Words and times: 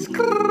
Skrrr. 0.00 0.49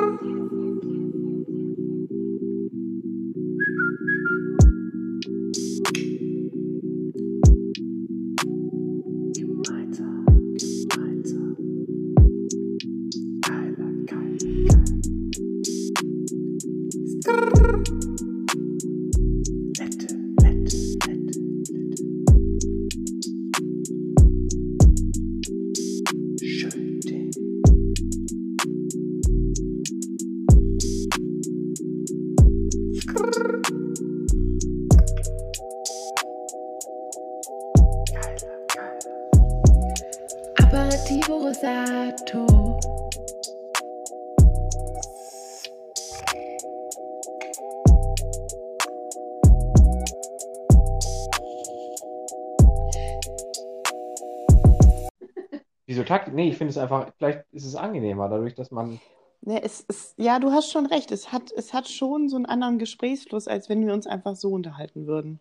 Ich 56.50 56.58
finde 56.58 56.72
es 56.72 56.78
einfach, 56.78 57.12
vielleicht 57.18 57.46
ist 57.52 57.66
es 57.66 57.76
angenehmer, 57.76 58.30
dadurch, 58.30 58.56
dass 58.56 58.72
man. 58.72 59.00
Ne, 59.42 59.64
es 59.64 59.82
ist, 59.82 60.16
ja, 60.18 60.40
du 60.40 60.52
hast 60.52 60.72
schon 60.72 60.86
recht. 60.86 61.12
Es 61.12 61.32
hat, 61.32 61.52
es 61.56 61.74
hat 61.74 61.88
schon 61.88 62.28
so 62.28 62.36
einen 62.36 62.46
anderen 62.46 62.78
Gesprächsfluss, 62.78 63.48
als 63.48 63.70
wenn 63.70 63.86
wir 63.86 63.94
uns 63.94 64.06
einfach 64.06 64.36
so 64.36 64.50
unterhalten 64.50 65.08
würden. 65.08 65.40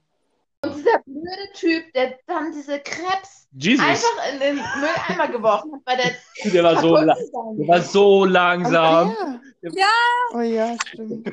Und 0.65 0.77
dieser 0.77 0.99
blöde 1.05 1.53
Typ, 1.55 1.93
der 1.95 2.19
dann 2.27 2.53
diese 2.53 2.81
Krebs 2.81 3.49
Jesus! 3.53 3.85
einfach 3.85 4.33
in 4.33 4.41
den 4.41 4.57
Mülleimer 4.57 5.33
geworfen 5.33 5.73
hat, 5.73 5.81
weil 5.85 5.97
der 5.97 6.53
Der 6.53 6.65
war 6.65 6.81
so, 6.81 6.95
kaputt 6.95 7.07
la 7.07 7.15
gegangen 7.15 7.59
der 7.59 7.69
war 7.69 7.83
so 7.83 8.25
langsam. 8.25 9.17
Ja. 9.63 9.71
Ja. 9.73 10.35
Oh 10.35 10.41
ja, 10.41 10.77
stimmt. 10.87 11.29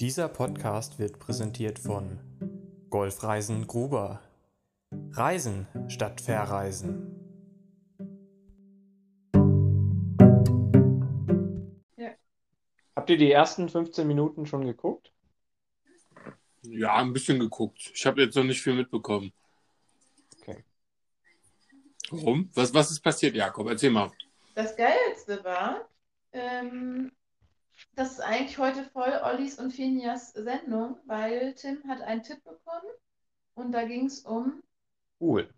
Dieser 0.00 0.28
Podcast 0.28 1.00
wird 1.00 1.18
präsentiert 1.18 1.80
von 1.80 2.20
Golfreisen 2.88 3.66
Gruber. 3.66 4.22
Reisen 5.10 5.66
statt 5.88 6.20
Verreisen. 6.20 7.16
Habt 12.94 13.10
ihr 13.10 13.16
die 13.18 13.32
ersten 13.32 13.68
15 13.68 14.06
Minuten 14.06 14.46
schon 14.46 14.64
geguckt? 14.64 15.12
Ja, 16.62 16.94
ein 16.94 17.12
bisschen 17.12 17.40
geguckt. 17.40 17.90
Ich 17.92 18.06
habe 18.06 18.22
jetzt 18.22 18.36
noch 18.36 18.44
nicht 18.44 18.62
viel 18.62 18.74
mitbekommen. 18.74 19.32
Okay. 20.40 20.62
Warum? 22.10 22.48
Was, 22.54 22.72
was 22.72 22.92
ist 22.92 23.00
passiert, 23.00 23.34
Jakob? 23.34 23.66
Erzähl 23.66 23.90
mal. 23.90 24.12
Das 24.54 24.76
Geilste 24.76 25.42
war, 25.42 25.88
ähm, 26.30 27.10
das 27.98 28.12
ist 28.12 28.20
eigentlich 28.20 28.58
heute 28.58 28.84
voll 28.92 29.12
Ollis 29.24 29.58
und 29.58 29.72
Finjas 29.72 30.32
Sendung, 30.32 30.96
weil 31.06 31.52
Tim 31.54 31.82
hat 31.88 32.00
einen 32.00 32.22
Tipp 32.22 32.38
bekommen 32.44 32.92
und 33.54 33.72
da 33.72 33.84
ging 33.84 34.06
es 34.06 34.20
um 34.20 34.62
Buhl. 35.18 35.48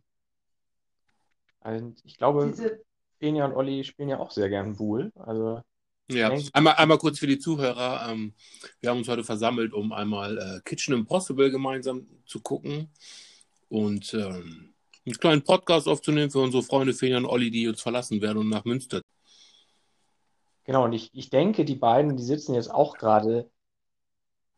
Also 1.60 1.92
ich 2.02 2.16
glaube, 2.16 2.46
diese. 2.46 2.80
Penja 3.18 3.44
und 3.44 3.52
Olli 3.54 3.84
spielen 3.84 4.08
ja 4.08 4.18
auch 4.18 4.30
sehr 4.30 4.48
gern 4.48 4.74
Buhl. 4.74 5.12
Also, 5.16 5.60
Ja, 6.10 6.34
einmal, 6.54 6.76
einmal 6.76 6.96
kurz 6.96 7.18
für 7.18 7.26
die 7.26 7.38
Zuhörer. 7.38 8.08
Ähm, 8.08 8.32
wir 8.80 8.88
haben 8.88 8.98
uns 8.98 9.08
heute 9.08 9.22
versammelt, 9.22 9.74
um 9.74 9.92
einmal 9.92 10.38
äh, 10.38 10.60
Kitchen 10.64 10.94
Impossible 10.94 11.50
gemeinsam 11.50 12.06
zu 12.24 12.40
gucken 12.40 12.88
und 13.68 14.14
ähm, 14.14 14.72
einen 15.04 15.18
kleinen 15.18 15.42
Podcast 15.42 15.86
aufzunehmen 15.86 16.30
für 16.30 16.38
unsere 16.38 16.62
Freunde 16.62 16.94
Fenia 16.94 17.18
und 17.18 17.26
Olli, 17.26 17.50
die 17.50 17.68
uns 17.68 17.82
verlassen 17.82 18.22
werden 18.22 18.38
und 18.38 18.48
nach 18.48 18.64
Münster. 18.64 19.02
Genau, 20.70 20.84
und 20.84 20.92
ich, 20.92 21.10
ich 21.14 21.30
denke, 21.30 21.64
die 21.64 21.74
beiden, 21.74 22.16
die 22.16 22.22
sitzen 22.22 22.54
jetzt 22.54 22.70
auch 22.72 22.96
gerade 22.96 23.50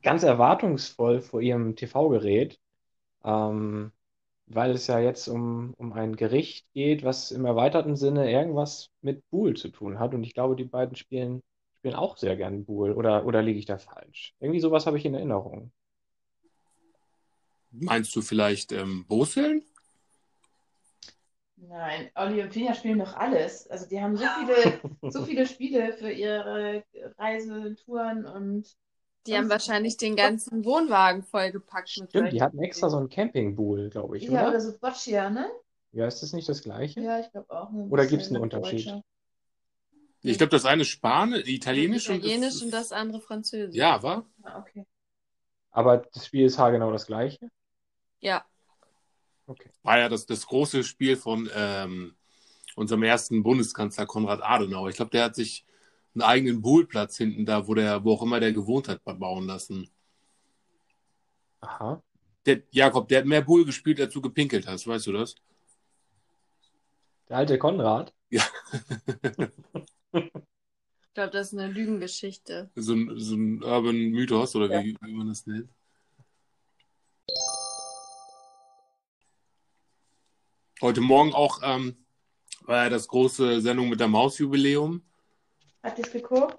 ganz 0.02 0.24
erwartungsvoll 0.24 1.22
vor 1.22 1.40
ihrem 1.40 1.74
TV-Gerät, 1.74 2.60
ähm, 3.24 3.92
weil 4.44 4.72
es 4.72 4.88
ja 4.88 4.98
jetzt 4.98 5.26
um, 5.26 5.72
um 5.78 5.94
ein 5.94 6.14
Gericht 6.14 6.66
geht, 6.74 7.02
was 7.02 7.30
im 7.30 7.46
erweiterten 7.46 7.96
Sinne 7.96 8.30
irgendwas 8.30 8.90
mit 9.00 9.26
Buhl 9.30 9.56
zu 9.56 9.70
tun 9.70 9.98
hat. 9.98 10.12
Und 10.12 10.22
ich 10.22 10.34
glaube, 10.34 10.54
die 10.54 10.64
beiden 10.64 10.96
spielen, 10.96 11.40
spielen 11.78 11.94
auch 11.94 12.18
sehr 12.18 12.36
gern 12.36 12.66
Buhl. 12.66 12.92
Oder, 12.92 13.24
oder 13.24 13.40
liege 13.40 13.58
ich 13.58 13.64
da 13.64 13.78
falsch? 13.78 14.34
Irgendwie 14.38 14.60
sowas 14.60 14.84
habe 14.84 14.98
ich 14.98 15.06
in 15.06 15.14
Erinnerung. 15.14 15.72
Meinst 17.70 18.14
du 18.14 18.20
vielleicht 18.20 18.72
ähm, 18.72 19.06
Boseln? 19.08 19.64
Nein, 21.68 22.10
Olli 22.16 22.42
und 22.42 22.52
Finja 22.52 22.74
spielen 22.74 22.98
doch 22.98 23.14
alles. 23.14 23.68
Also 23.70 23.86
die 23.88 24.00
haben 24.00 24.16
so 24.16 24.24
viele, 24.38 24.80
so 25.10 25.24
viele 25.24 25.46
Spiele 25.46 25.92
für 25.92 26.10
ihre 26.10 26.84
Reisetouren 27.18 28.26
und 28.26 28.76
Die 29.26 29.36
haben 29.36 29.48
wahrscheinlich 29.48 29.96
den 29.96 30.16
ganzen 30.16 30.64
Wohnwagen 30.64 31.22
vollgepackt 31.22 31.96
mit 31.96 32.10
Stimmt, 32.10 32.32
die 32.32 32.38
solchen 32.38 32.42
hatten 32.42 32.58
extra 32.62 32.90
so 32.90 32.98
ein 32.98 33.08
Campingbuhl, 33.08 33.90
glaube 33.90 34.16
ich, 34.16 34.28
ja, 34.28 34.40
oder? 34.40 34.48
oder 34.48 34.60
so 34.60 34.76
Boccia, 34.78 35.30
ne? 35.30 35.48
Ja, 35.92 36.06
ist 36.06 36.22
das 36.22 36.32
nicht 36.32 36.48
das 36.48 36.62
Gleiche? 36.62 37.00
Ja, 37.00 37.20
ich 37.20 37.30
glaube 37.30 37.50
auch. 37.50 37.70
Oder 37.70 38.04
bisschen 38.04 38.10
gibt's 38.18 38.28
einen 38.30 38.42
Unterschied? 38.42 38.86
deutscher. 38.86 39.02
Ich 40.24 40.38
glaube, 40.38 40.50
das 40.50 40.64
eine 40.64 40.82
ist 40.82 40.88
Spanisch, 40.88 41.48
Italienisch, 41.48 42.08
Italienisch 42.08 42.54
und 42.54 42.64
und 42.64 42.70
das 42.72 42.92
andere 42.92 43.20
Französisch. 43.20 43.76
Ja, 43.76 44.02
war? 44.02 44.24
Ah, 44.44 44.58
okay. 44.60 44.86
Aber 45.70 45.98
das 45.98 46.26
Spiel 46.26 46.46
ist 46.46 46.58
haargenau 46.58 46.92
das 46.92 47.06
gleiche? 47.06 47.50
Ja. 48.20 48.46
Okay. 49.52 49.70
War 49.82 49.98
ja 49.98 50.08
das, 50.08 50.24
das 50.24 50.46
große 50.46 50.82
Spiel 50.82 51.16
von 51.16 51.50
ähm, 51.54 52.14
unserem 52.74 53.02
ersten 53.02 53.42
Bundeskanzler 53.42 54.06
Konrad 54.06 54.42
Adenauer. 54.42 54.88
Ich 54.88 54.96
glaube, 54.96 55.10
der 55.10 55.24
hat 55.24 55.34
sich 55.34 55.66
einen 56.14 56.22
eigenen 56.22 56.62
Buhlplatz 56.62 57.18
hinten 57.18 57.44
da, 57.44 57.68
wo 57.68 57.74
der, 57.74 58.02
wo 58.02 58.14
auch 58.14 58.22
immer 58.22 58.40
der 58.40 58.52
gewohnt 58.52 58.88
hat, 58.88 59.04
bauen 59.04 59.46
lassen. 59.46 59.90
Aha. 61.60 62.02
Der, 62.46 62.62
Jakob, 62.70 63.08
der 63.08 63.18
hat 63.18 63.26
mehr 63.26 63.42
Buhl 63.42 63.64
gespielt, 63.64 64.00
als 64.00 64.14
du 64.14 64.22
gepinkelt 64.22 64.66
hast, 64.66 64.86
weißt 64.86 65.06
du 65.06 65.12
das? 65.12 65.34
Der 67.28 67.36
alte 67.36 67.58
Konrad? 67.58 68.12
Ja. 68.30 68.44
Ich 71.12 71.14
glaube, 71.14 71.30
das 71.30 71.52
ist 71.52 71.58
eine 71.58 71.70
Lügengeschichte. 71.70 72.70
so, 72.74 72.94
ein, 72.94 73.12
so 73.18 73.34
ein 73.34 73.62
Urban 73.62 73.96
Mythos 74.12 74.56
oder 74.56 74.70
wie, 74.70 74.96
wie 75.02 75.12
man 75.12 75.28
das 75.28 75.46
nennt. 75.46 75.68
Heute 80.82 81.00
Morgen 81.00 81.32
auch 81.32 81.60
ähm, 81.62 81.94
war 82.62 82.82
ja 82.82 82.90
das 82.90 83.06
große 83.06 83.60
Sendung 83.60 83.88
mit 83.88 84.00
der 84.00 84.08
Maus-Jubiläum. 84.08 85.02
Habt 85.80 85.98
ihr 86.00 86.04
es 86.04 86.10
geguckt? 86.10 86.58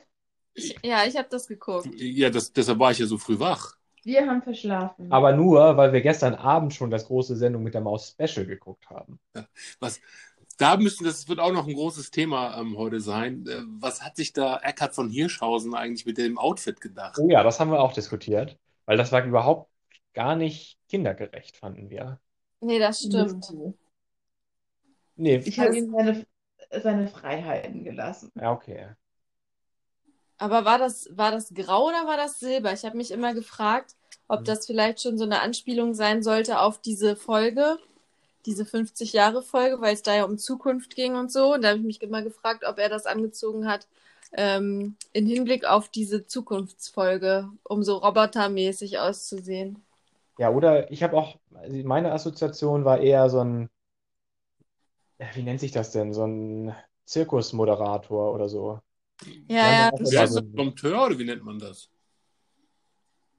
Ich, 0.54 0.78
ja, 0.82 1.04
ich 1.06 1.18
habe 1.18 1.28
das 1.30 1.46
geguckt. 1.46 1.90
Ja, 1.94 2.30
das, 2.30 2.54
deshalb 2.54 2.80
war 2.80 2.92
ich 2.92 3.00
ja 3.00 3.06
so 3.06 3.18
früh 3.18 3.38
wach. 3.38 3.76
Wir 4.02 4.26
haben 4.26 4.42
verschlafen. 4.42 5.12
Aber 5.12 5.34
nur, 5.34 5.76
weil 5.76 5.92
wir 5.92 6.00
gestern 6.00 6.36
Abend 6.36 6.74
schon 6.74 6.90
das 6.90 7.08
große 7.08 7.36
Sendung 7.36 7.64
mit 7.64 7.74
der 7.74 7.82
Maus 7.82 8.16
Special 8.18 8.46
geguckt 8.46 8.90
haben. 8.90 9.20
Was, 9.82 10.00
da 10.58 10.78
müssen, 10.78 11.04
das 11.04 11.28
wird 11.28 11.40
auch 11.40 11.52
noch 11.52 11.68
ein 11.68 11.74
großes 11.74 12.10
Thema 12.10 12.58
ähm, 12.58 12.78
heute 12.78 13.02
sein. 13.02 13.46
Äh, 13.46 13.64
was 13.82 14.04
hat 14.04 14.16
sich 14.16 14.32
da 14.32 14.58
Eckhard 14.60 14.96
von 14.96 15.10
Hirschhausen 15.10 15.74
eigentlich 15.76 16.06
mit 16.06 16.18
dem 16.18 16.38
Outfit 16.38 16.80
gedacht? 16.80 17.20
Oh 17.20 17.28
ja, 17.30 17.44
das 17.44 17.60
haben 17.60 17.72
wir 17.72 17.82
auch 17.82 17.92
diskutiert, 17.92 18.58
weil 18.86 18.96
das 18.96 19.12
war 19.12 19.26
überhaupt 19.26 19.70
gar 20.14 20.38
nicht 20.38 20.78
kindergerecht, 20.88 21.58
fanden 21.58 21.90
wir. 21.90 22.22
Nee, 22.62 22.80
das 22.80 23.02
stimmt. 23.02 23.52
Nee, 25.16 25.38
Ich 25.38 25.60
habe 25.60 25.78
ihm 25.78 25.92
seine, 25.92 26.26
seine 26.82 27.08
Freiheiten 27.08 27.84
gelassen. 27.84 28.32
ja, 28.36 28.52
okay. 28.52 28.90
Aber 30.38 30.66
war 30.66 30.78
das, 30.78 31.10
war 31.16 31.32
das 31.32 31.54
grau 31.54 31.88
oder 31.88 32.06
war 32.06 32.18
das 32.18 32.40
silber? 32.40 32.74
Ich 32.74 32.84
habe 32.84 32.98
mich 32.98 33.12
immer 33.12 33.34
gefragt, 33.34 33.96
ob 34.28 34.44
das 34.46 34.66
vielleicht 34.66 35.02
schon 35.02 35.18
so 35.18 35.24
eine 35.24 35.42
Anspielung 35.42 35.94
sein 35.94 36.24
sollte 36.24 36.60
auf 36.60 36.82
diese 36.82 37.16
Folge, 37.16 37.78
diese 38.46 38.66
50-Jahre-Folge, 38.66 39.80
weil 39.80 39.94
es 39.94 40.02
da 40.02 40.16
ja 40.16 40.26
um 40.26 40.38
Zukunft 40.38 40.96
ging 40.96 41.16
und 41.16 41.32
so. 41.32 41.54
Und 41.54 41.64
da 41.64 41.70
habe 41.70 41.80
ich 41.80 41.86
mich 41.86 42.02
immer 42.02 42.22
gefragt, 42.24 42.66
ob 42.68 42.78
er 42.80 42.90
das 42.90 43.06
angezogen 43.06 43.68
hat 43.68 43.88
ähm, 44.34 44.96
in 45.14 45.28
Hinblick 45.28 45.66
auf 45.66 45.90
diese 45.90 46.26
Zukunftsfolge, 46.26 47.50
um 47.64 47.84
so 47.84 47.98
robotermäßig 47.98 49.00
auszusehen. 49.00 49.84
Ja, 50.38 50.50
oder 50.50 50.92
ich 50.92 51.04
habe 51.04 51.16
auch, 51.16 51.38
also 51.54 51.76
meine 51.88 52.12
Assoziation 52.12 52.86
war 52.86 53.00
eher 53.00 53.30
so 53.30 53.40
ein, 53.40 53.70
wie 55.34 55.44
nennt 55.44 55.60
sich 55.60 55.72
das 55.72 55.92
denn? 55.92 56.14
So 56.14 56.26
ein 56.26 56.76
Zirkusmoderator 57.06 58.34
oder 58.34 58.50
so. 58.50 58.80
Ja, 59.48 59.72
Ja, 59.72 59.90
ja, 59.92 60.24
ist 60.24 60.38
ein- 60.38 60.56
Dompteur 60.56 61.06
oder 61.06 61.20
wie 61.20 61.26
nennt 61.26 61.44
man 61.44 61.60
das? 61.60 61.90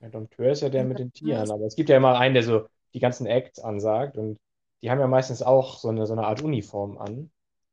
Ja, 0.00 0.08
Dompteur 0.08 0.50
ist 0.52 0.60
ja 0.62 0.68
der 0.68 0.84
mit 0.84 0.98
den 0.98 1.12
Tieren, 1.12 1.50
aber 1.50 1.64
es 1.66 1.76
gibt 1.76 1.88
ja 1.88 1.96
immer 1.96 2.18
einen, 2.18 2.34
der 2.34 2.42
so 2.42 2.66
die 2.92 3.00
ganzen 3.00 3.26
Acts 3.26 3.58
ansagt. 3.58 4.16
Und 4.16 4.38
die 4.82 4.90
haben 4.90 5.00
ja 5.00 5.06
meistens 5.06 5.42
auch 5.42 5.78
so 5.78 5.88
eine, 5.88 6.06
so 6.06 6.12
eine 6.12 6.26
Art 6.26 6.42
Uniform 6.42 6.98
an. 6.98 7.30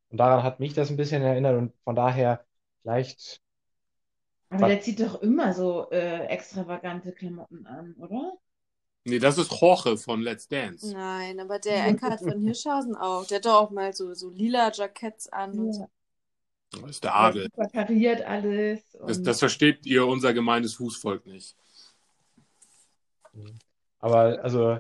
Und 0.09 0.17
daran 0.17 0.43
hat 0.43 0.59
mich 0.59 0.73
das 0.73 0.89
ein 0.89 0.97
bisschen 0.97 1.21
erinnert 1.21 1.57
und 1.57 1.73
von 1.83 1.95
daher 1.95 2.43
vielleicht. 2.81 3.41
Aber 4.49 4.67
der 4.67 4.81
zieht 4.81 4.99
doch 4.99 5.21
immer 5.21 5.53
so 5.53 5.89
äh, 5.91 6.25
extravagante 6.25 7.13
Klamotten 7.13 7.65
an, 7.65 7.93
oder? 7.93 8.33
Nee, 9.03 9.19
das 9.19 9.37
ist 9.37 9.51
Jorge 9.51 9.97
von 9.97 10.21
Let's 10.21 10.47
Dance. 10.47 10.93
Nein, 10.93 11.39
aber 11.39 11.59
der 11.59 11.87
Eckhard 11.87 12.19
von 12.19 12.39
Hirschhausen 12.39 12.95
auch. 12.95 13.25
Der 13.25 13.37
hat 13.37 13.45
doch 13.45 13.55
auch 13.55 13.71
mal 13.71 13.93
so, 13.93 14.13
so 14.13 14.29
lila 14.29 14.71
Jacketts 14.71 15.27
an 15.29 15.57
und 15.59 15.73
so. 15.73 15.89
Das 16.71 16.91
ist 16.91 17.03
der 17.03 17.15
Adel. 17.15 17.49
Super 17.55 17.67
kariert 17.67 18.21
alles. 18.21 18.81
Das, 19.05 19.21
das 19.21 19.39
versteht 19.39 19.85
ihr, 19.85 20.05
unser 20.07 20.33
gemeines 20.33 20.75
Fußvolk, 20.75 21.25
nicht. 21.25 21.55
Aber 23.99 24.39
also 24.43 24.77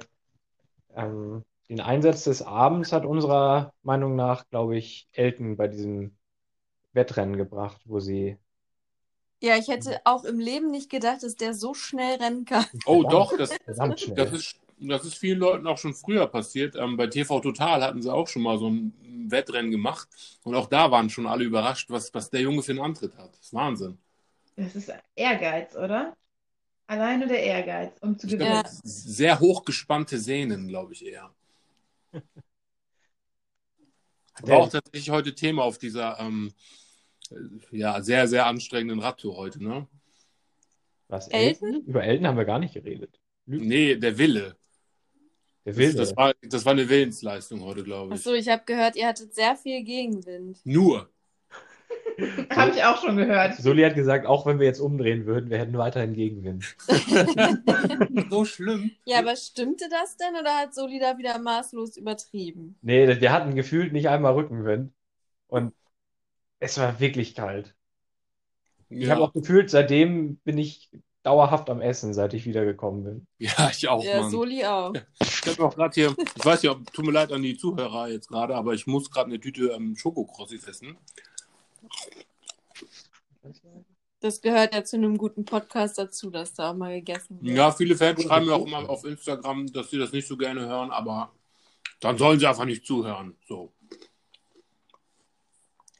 ähm, 0.95 1.43
den 1.69 1.81
Einsatz 1.81 2.23
des 2.23 2.41
Abends 2.41 2.91
hat 2.91 3.05
unserer 3.05 3.73
Meinung 3.81 4.15
nach, 4.15 4.47
glaube 4.49 4.77
ich, 4.77 5.07
Elton 5.13 5.57
bei 5.57 5.67
diesem 5.67 6.15
Wettrennen 6.93 7.37
gebracht, 7.37 7.81
wo 7.85 7.99
sie. 7.99 8.37
Ja, 9.41 9.57
ich 9.57 9.69
hätte 9.69 9.99
auch 10.05 10.23
im 10.23 10.39
Leben 10.39 10.69
nicht 10.69 10.91
gedacht, 10.91 11.23
dass 11.23 11.35
der 11.35 11.55
so 11.55 11.73
schnell 11.73 12.17
rennen 12.21 12.45
kann. 12.45 12.65
Oh, 12.85 13.03
doch, 13.03 13.35
das, 13.35 13.49
das, 13.65 14.31
ist, 14.31 14.59
das 14.79 15.03
ist 15.03 15.15
vielen 15.15 15.39
Leuten 15.39 15.65
auch 15.65 15.79
schon 15.79 15.95
früher 15.95 16.27
passiert. 16.27 16.75
Ähm, 16.75 16.95
bei 16.95 17.07
TV 17.07 17.39
Total 17.39 17.83
hatten 17.83 18.03
sie 18.03 18.13
auch 18.13 18.27
schon 18.27 18.43
mal 18.43 18.59
so 18.59 18.69
ein 18.69 18.93
Wettrennen 19.31 19.71
gemacht. 19.71 20.07
Und 20.43 20.53
auch 20.53 20.67
da 20.67 20.91
waren 20.91 21.09
schon 21.09 21.25
alle 21.25 21.43
überrascht, 21.43 21.89
was, 21.89 22.13
was 22.13 22.29
der 22.29 22.41
Junge 22.41 22.61
für 22.61 22.73
einen 22.73 22.81
Antritt 22.81 23.17
hat. 23.17 23.31
Das 23.31 23.47
ist 23.47 23.53
Wahnsinn. 23.53 23.97
Das 24.55 24.75
ist 24.75 24.93
Ehrgeiz, 25.15 25.75
oder? 25.75 26.15
Alleine 26.85 27.25
der 27.25 27.41
Ehrgeiz, 27.41 27.97
um 28.01 28.19
zu 28.19 28.27
gewinnen. 28.27 28.51
glaube, 28.51 28.69
sehr 28.83 29.39
hochgespannte 29.39 30.19
Sehnen, 30.19 30.67
glaube 30.67 30.93
ich 30.93 31.03
eher. 31.05 31.33
War 34.43 34.57
auch 34.57 34.69
tatsächlich 34.69 35.09
heute 35.09 35.33
Thema 35.33 35.63
auf 35.63 35.77
dieser 35.77 36.19
ähm, 36.19 36.51
äh, 36.51 36.80
ja, 37.71 38.01
sehr, 38.01 38.27
sehr 38.27 38.45
anstrengenden 38.45 38.99
Radtour 38.99 39.37
heute, 39.37 39.63
ne? 39.63 39.87
Was, 41.07 41.27
Elton? 41.27 41.83
Über 41.85 42.03
Elton 42.03 42.27
haben 42.27 42.37
wir 42.37 42.45
gar 42.45 42.59
nicht 42.59 42.73
geredet. 42.73 43.19
Lügt. 43.45 43.65
Nee, 43.65 43.95
der 43.95 44.17
Wille. 44.17 44.55
Der 45.65 45.73
Das, 45.73 45.77
Wilde. 45.77 45.97
das, 45.97 46.15
war, 46.15 46.33
das 46.41 46.65
war 46.65 46.71
eine 46.71 46.89
Willensleistung 46.89 47.61
heute, 47.63 47.83
glaube 47.83 48.13
ich. 48.13 48.19
Achso, 48.19 48.33
ich 48.33 48.49
habe 48.49 48.63
gehört, 48.65 48.95
ihr 48.95 49.07
hattet 49.07 49.35
sehr 49.35 49.55
viel 49.55 49.83
Gegenwind. 49.83 50.59
Nur. 50.63 51.09
Habe 52.51 52.71
ich 52.71 52.83
auch 52.83 53.01
schon 53.01 53.17
gehört. 53.17 53.55
Soli 53.55 53.83
hat 53.83 53.95
gesagt, 53.95 54.25
auch 54.25 54.45
wenn 54.45 54.59
wir 54.59 54.65
jetzt 54.65 54.79
umdrehen 54.79 55.25
würden, 55.25 55.49
wir 55.49 55.57
hätten 55.57 55.77
weiterhin 55.77 56.13
Gegenwind. 56.13 56.75
So 58.29 58.45
schlimm. 58.45 58.91
Ja, 59.05 59.19
aber 59.19 59.35
stimmte 59.35 59.85
das 59.89 60.17
denn 60.17 60.35
oder 60.39 60.55
hat 60.57 60.73
Soli 60.73 60.99
da 60.99 61.17
wieder 61.17 61.37
maßlos 61.39 61.97
übertrieben? 61.97 62.77
Nee, 62.81 63.19
wir 63.19 63.31
hatten 63.31 63.55
gefühlt 63.55 63.91
nicht 63.91 64.07
einmal 64.09 64.33
Rückenwind. 64.33 64.93
Und 65.47 65.73
es 66.61 66.77
war 66.77 66.99
wirklich 66.99 67.35
kalt. 67.35 67.75
Ich 68.89 69.05
Ja, 69.05 69.15
habe 69.15 69.23
auch 69.23 69.33
gefühlt, 69.33 69.69
seitdem 69.69 70.37
bin 70.37 70.57
ich 70.57 70.89
dauerhaft 71.23 71.69
am 71.69 71.81
Essen, 71.81 72.13
seit 72.13 72.33
ich 72.33 72.45
wiedergekommen 72.45 73.03
bin. 73.03 73.27
ja 73.39 73.69
ich 73.69 73.87
auch, 73.87 74.03
Ja, 74.03 74.21
Mann. 74.21 74.31
Soli 74.31 74.63
auch. 74.63 74.93
Ich 75.19 75.47
habe 75.47 75.65
auch 75.65 75.75
gerade 75.75 75.93
hier, 75.93 76.15
ich 76.17 76.45
weiß 76.45 76.63
nicht, 76.63 76.71
ob, 76.71 76.93
tut 76.93 77.05
mir 77.05 77.11
leid 77.11 77.31
an 77.31 77.41
die 77.41 77.57
Zuhörer 77.57 78.09
jetzt 78.09 78.29
gerade, 78.29 78.55
aber 78.55 78.73
ich 78.73 78.87
muss 78.87 79.09
gerade 79.11 79.29
eine 79.29 79.39
Tüte 79.39 79.69
ähm, 79.69 79.95
Schokokrossis 79.95 80.67
essen. 80.67 80.97
Das 84.19 84.41
gehört 84.41 84.75
ja 84.75 84.83
zu 84.83 84.97
einem 84.97 85.17
guten 85.17 85.45
Podcast 85.45 85.97
dazu, 85.97 86.29
dass 86.29 86.53
da 86.53 86.71
auch 86.71 86.75
mal 86.75 86.93
gegessen 86.93 87.39
wird. 87.41 87.57
Ja, 87.57 87.71
viele 87.71 87.95
Fans 87.95 88.21
schreiben 88.21 88.45
mir 88.45 88.53
auch 88.53 88.67
immer 88.67 88.87
auf 88.87 89.03
Instagram, 89.03 89.71
dass 89.73 89.89
sie 89.89 89.97
das 89.97 90.11
nicht 90.11 90.27
so 90.27 90.37
gerne 90.37 90.61
hören, 90.61 90.91
aber 90.91 91.31
dann 92.01 92.17
sollen 92.19 92.39
sie 92.39 92.47
einfach 92.47 92.65
nicht 92.65 92.85
zuhören. 92.85 93.35
So. 93.47 93.71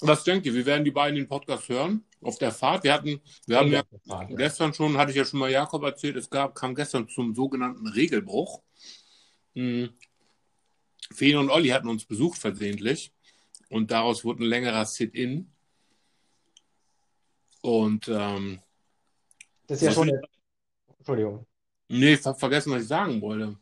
Was 0.02 0.24
denkt 0.24 0.46
ihr? 0.48 0.54
Wir 0.54 0.66
werden 0.66 0.84
die 0.84 0.92
beiden 0.92 1.16
den 1.16 1.28
Podcast 1.28 1.70
hören 1.70 2.04
auf 2.22 2.38
der 2.40 2.52
Fahrt. 2.52 2.84
Wir 2.84 2.94
hatten, 2.94 3.22
wir 3.46 3.58
haben 3.58 3.72
ja 3.72 3.84
gestern 4.30 4.74
schon, 4.74 4.98
hatte 4.98 5.12
ich 5.12 5.18
ja 5.18 5.26
schon 5.26 5.40
mal 5.40 5.50
Jakob 5.52 5.84
erzählt, 5.84 6.16
es 6.16 6.30
gab, 6.30 6.56
kam 6.56 6.74
gestern 6.76 7.08
zum 7.08 7.36
sogenannten 7.36 7.88
Regelbruch. 7.88 8.62
Hm. 9.56 9.90
Feen 11.14 11.38
und 11.38 11.50
Olli 11.50 11.70
hatten 11.70 11.90
uns 11.90 12.06
besucht 12.06 12.38
versehentlich 12.40 13.12
und 13.70 13.92
daraus 13.92 14.24
wurde 14.24 14.44
ein 14.44 14.48
längerer 14.48 14.86
Sit-In. 14.86 15.52
Und 17.62 18.08
ähm, 18.08 18.60
Das 19.68 19.82
ist 19.82 19.88
ja 19.88 19.92
schon. 19.92 20.08
will- 20.08 20.22
Entschuldigung. 20.98 21.46
nee, 21.90 22.14
ich 22.14 22.22
vergessen, 22.22 22.72
was 22.72 22.84
ich 22.84 22.88
sagen 22.88 23.22
wollte. 23.22 23.58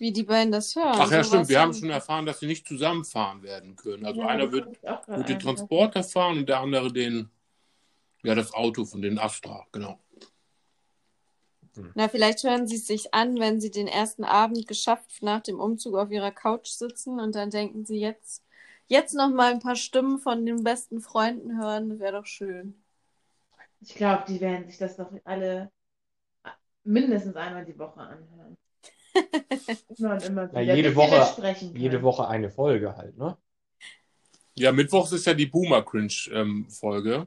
Wie 0.00 0.12
die 0.12 0.22
beiden 0.22 0.50
das 0.50 0.74
hören. 0.74 0.94
Ach 0.94 1.10
ja, 1.10 1.22
Sowas 1.22 1.26
stimmt. 1.26 1.48
Wir 1.50 1.60
haben 1.60 1.74
schon 1.74 1.90
erfahren, 1.90 2.24
dass 2.24 2.40
sie 2.40 2.46
nicht 2.46 2.66
zusammenfahren 2.66 3.42
werden 3.42 3.76
können. 3.76 4.06
Also 4.06 4.22
Ja, 4.22 4.28
einer 4.28 4.50
wird, 4.50 4.82
wird 4.82 5.28
den 5.28 5.38
Transporter 5.38 6.02
fahren 6.02 6.38
und 6.38 6.48
der 6.48 6.60
andere 6.60 6.90
den, 6.90 7.28
ja, 8.22 8.34
das 8.34 8.54
Auto 8.54 8.86
von 8.86 9.02
den 9.02 9.18
Astra, 9.18 9.66
genau. 9.70 10.00
Na, 11.94 12.08
vielleicht 12.08 12.42
hören 12.44 12.66
sie 12.66 12.76
es 12.76 12.86
sich 12.86 13.12
an, 13.12 13.38
wenn 13.38 13.60
sie 13.60 13.70
den 13.70 13.86
ersten 13.86 14.24
Abend 14.24 14.66
geschafft 14.66 15.22
nach 15.22 15.42
dem 15.42 15.60
Umzug 15.60 15.96
auf 15.96 16.10
ihrer 16.10 16.30
Couch 16.30 16.68
sitzen 16.68 17.20
und 17.20 17.34
dann 17.34 17.50
denken 17.50 17.84
sie 17.84 18.00
jetzt, 18.00 18.42
jetzt 18.86 19.12
noch 19.14 19.28
mal 19.28 19.52
ein 19.52 19.60
paar 19.60 19.76
Stimmen 19.76 20.18
von 20.18 20.46
den 20.46 20.64
besten 20.64 21.02
Freunden 21.02 21.60
hören, 21.60 22.00
wäre 22.00 22.12
doch 22.12 22.26
schön. 22.26 22.82
Ich 23.82 23.94
glaube, 23.94 24.24
die 24.26 24.40
werden 24.40 24.66
sich 24.66 24.78
das 24.78 24.96
doch 24.96 25.12
alle 25.24 25.70
mindestens 26.84 27.36
einmal 27.36 27.66
die 27.66 27.78
Woche 27.78 28.00
anhören. 28.00 28.56
Immer 29.98 30.14
und 30.14 30.24
immer 30.24 30.52
Ja, 30.52 30.60
wieder, 30.60 30.74
jede 30.76 30.88
bis 30.90 30.98
wir 30.98 31.02
Woche-. 31.02 31.56
Jede 31.74 32.02
Woche 32.02 32.28
eine 32.28 32.50
Folge 32.50 32.96
halt, 32.96 33.16
ne? 33.16 33.36
Ja, 34.56 34.72
Mittwochs 34.72 35.12
ist 35.12 35.26
ja 35.26 35.34
die 35.34 35.46
Boomer-Cringe-Folge. 35.46 37.26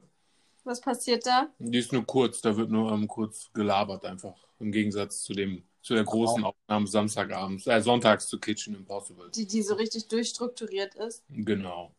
Was 0.64 0.80
passiert 0.80 1.26
da? 1.26 1.48
die 1.58 1.78
ist 1.78 1.92
nur 1.92 2.06
kurz, 2.06 2.40
da 2.40 2.56
wird 2.56 2.70
nur 2.70 2.90
ähm, 2.92 3.06
kurz 3.06 3.50
gelabert 3.52 4.04
einfach. 4.04 4.34
Im 4.60 4.72
Gegensatz 4.72 5.22
zu 5.22 5.34
dem, 5.34 5.62
zu 5.82 5.94
der 5.94 6.04
großen 6.04 6.42
Aufnahme 6.42 6.86
Samstagabends, 6.86 7.66
äh, 7.66 7.80
sonntags 7.82 8.28
zu 8.28 8.38
Kitchen 8.38 8.74
Impossible. 8.74 9.30
Die, 9.34 9.46
die 9.46 9.62
so 9.62 9.74
richtig 9.74 10.08
durchstrukturiert 10.08 10.94
ist. 10.94 11.22
Genau. 11.28 11.94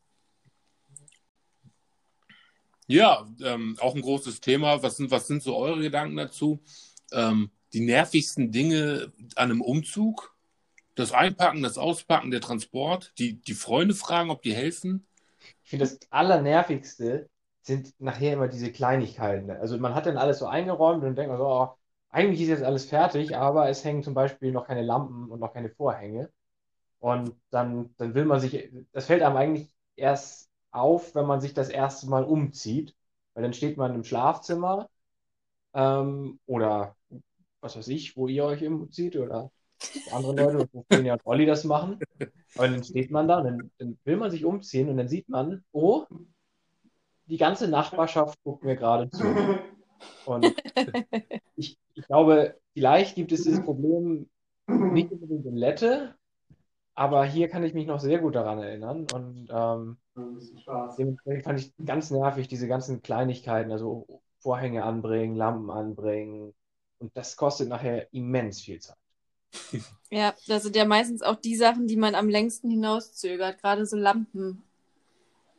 Ja, 2.87 3.27
ähm, 3.43 3.77
auch 3.79 3.95
ein 3.95 4.01
großes 4.01 4.41
Thema. 4.41 4.81
Was 4.81 4.97
sind, 4.97 5.11
was 5.11 5.27
sind 5.27 5.43
so 5.43 5.55
eure 5.55 5.81
Gedanken 5.81 6.17
dazu? 6.17 6.59
Ähm, 7.11 7.49
die 7.75 7.85
nervigsten 7.85 8.51
Dinge 8.51 9.11
an 9.35 9.51
einem 9.51 9.61
Umzug? 9.61 10.33
Das 10.95 11.11
Einpacken, 11.11 11.61
das 11.61 11.77
Auspacken, 11.77 12.31
der 12.31 12.39
Transport? 12.39 13.13
Die, 13.19 13.41
die 13.41 13.53
Freunde 13.53 13.93
fragen, 13.93 14.29
ob 14.29 14.41
die 14.41 14.55
helfen? 14.55 15.05
Ich 15.63 15.69
finde, 15.69 15.85
das 15.85 15.99
Allernervigste 16.09 17.29
sind 17.63 17.93
nachher 17.99 18.33
immer 18.33 18.47
diese 18.47 18.71
Kleinigkeiten. 18.71 19.51
Also 19.51 19.77
man 19.77 19.93
hat 19.93 20.05
dann 20.05 20.17
alles 20.17 20.39
so 20.39 20.45
eingeräumt 20.45 21.03
und 21.03 21.15
denkt 21.15 21.29
man 21.29 21.37
so, 21.37 21.47
oh, 21.47 21.69
eigentlich 22.09 22.41
ist 22.41 22.47
jetzt 22.47 22.63
alles 22.63 22.85
fertig, 22.85 23.35
aber 23.35 23.67
es 23.67 23.83
hängen 23.83 24.03
zum 24.03 24.13
Beispiel 24.13 24.53
noch 24.53 24.67
keine 24.67 24.83
Lampen 24.83 25.29
und 25.29 25.41
noch 25.41 25.53
keine 25.53 25.69
Vorhänge. 25.69 26.29
Und 26.99 27.35
dann, 27.49 27.93
dann 27.97 28.13
will 28.13 28.23
man 28.23 28.39
sich, 28.39 28.69
das 28.93 29.07
fällt 29.07 29.21
einem 29.21 29.35
eigentlich 29.35 29.69
erst 29.97 30.49
auf, 30.71 31.13
wenn 31.13 31.25
man 31.25 31.41
sich 31.41 31.53
das 31.53 31.67
erste 31.67 32.07
Mal 32.07 32.23
umzieht. 32.23 32.95
Weil 33.33 33.43
dann 33.43 33.53
steht 33.53 33.75
man 33.75 33.93
im 33.93 34.05
Schlafzimmer 34.05 34.89
ähm, 35.73 36.39
oder 36.45 36.95
was 37.65 37.75
weiß 37.75 37.87
ich, 37.89 38.15
wo 38.15 38.27
ihr 38.27 38.45
euch 38.45 38.65
umzieht 38.65 39.17
oder 39.17 39.51
andere 40.11 40.35
Leute, 40.35 40.69
wo 40.71 40.85
Finja 40.89 41.13
und 41.13 41.25
Olli 41.25 41.45
das 41.45 41.63
machen. 41.63 41.99
Aber 42.55 42.67
dann 42.69 42.83
steht 42.83 43.11
man 43.11 43.27
da 43.27 43.39
und 43.39 43.45
dann, 43.45 43.71
dann 43.79 43.97
will 44.05 44.17
man 44.17 44.31
sich 44.31 44.45
umziehen 44.45 44.89
und 44.89 44.97
dann 44.97 45.09
sieht 45.09 45.27
man, 45.27 45.63
oh, 45.71 46.05
die 47.25 47.37
ganze 47.37 47.67
Nachbarschaft 47.67 48.41
guckt 48.43 48.63
mir 48.63 48.75
gerade 48.75 49.09
zu. 49.09 49.25
Und 50.25 50.53
ich, 51.55 51.77
ich 51.95 52.07
glaube, 52.07 52.55
vielleicht 52.73 53.15
gibt 53.15 53.31
es 53.31 53.43
dieses 53.43 53.63
Problem 53.63 54.29
nicht 54.67 55.11
unbedingt 55.11 55.45
in 55.45 55.57
Lette, 55.57 56.15
aber 56.93 57.25
hier 57.25 57.49
kann 57.49 57.63
ich 57.63 57.73
mich 57.73 57.87
noch 57.87 57.99
sehr 57.99 58.19
gut 58.19 58.35
daran 58.35 58.59
erinnern. 58.59 59.07
Und 59.11 59.47
ähm, 59.49 59.97
dementsprechend 60.97 61.43
fand 61.43 61.59
ich 61.59 61.73
ganz 61.83 62.11
nervig, 62.11 62.47
diese 62.47 62.67
ganzen 62.67 63.01
Kleinigkeiten, 63.01 63.71
also 63.71 64.05
Vorhänge 64.39 64.83
anbringen, 64.83 65.35
Lampen 65.35 65.71
anbringen. 65.71 66.53
Und 67.05 67.15
das 67.15 67.37
kostet 67.37 67.69
nachher 67.69 68.11
immens 68.13 68.61
viel 68.61 68.79
Zeit. 68.79 68.97
Ja, 70.09 70.33
das 70.47 70.63
sind 70.63 70.75
ja 70.75 70.85
meistens 70.85 71.21
auch 71.21 71.35
die 71.35 71.55
Sachen, 71.55 71.85
die 71.85 71.97
man 71.97 72.15
am 72.15 72.27
längsten 72.27 72.67
hinauszögert, 72.71 73.61
gerade 73.61 73.85
so 73.85 73.95
Lampen. 73.95 74.63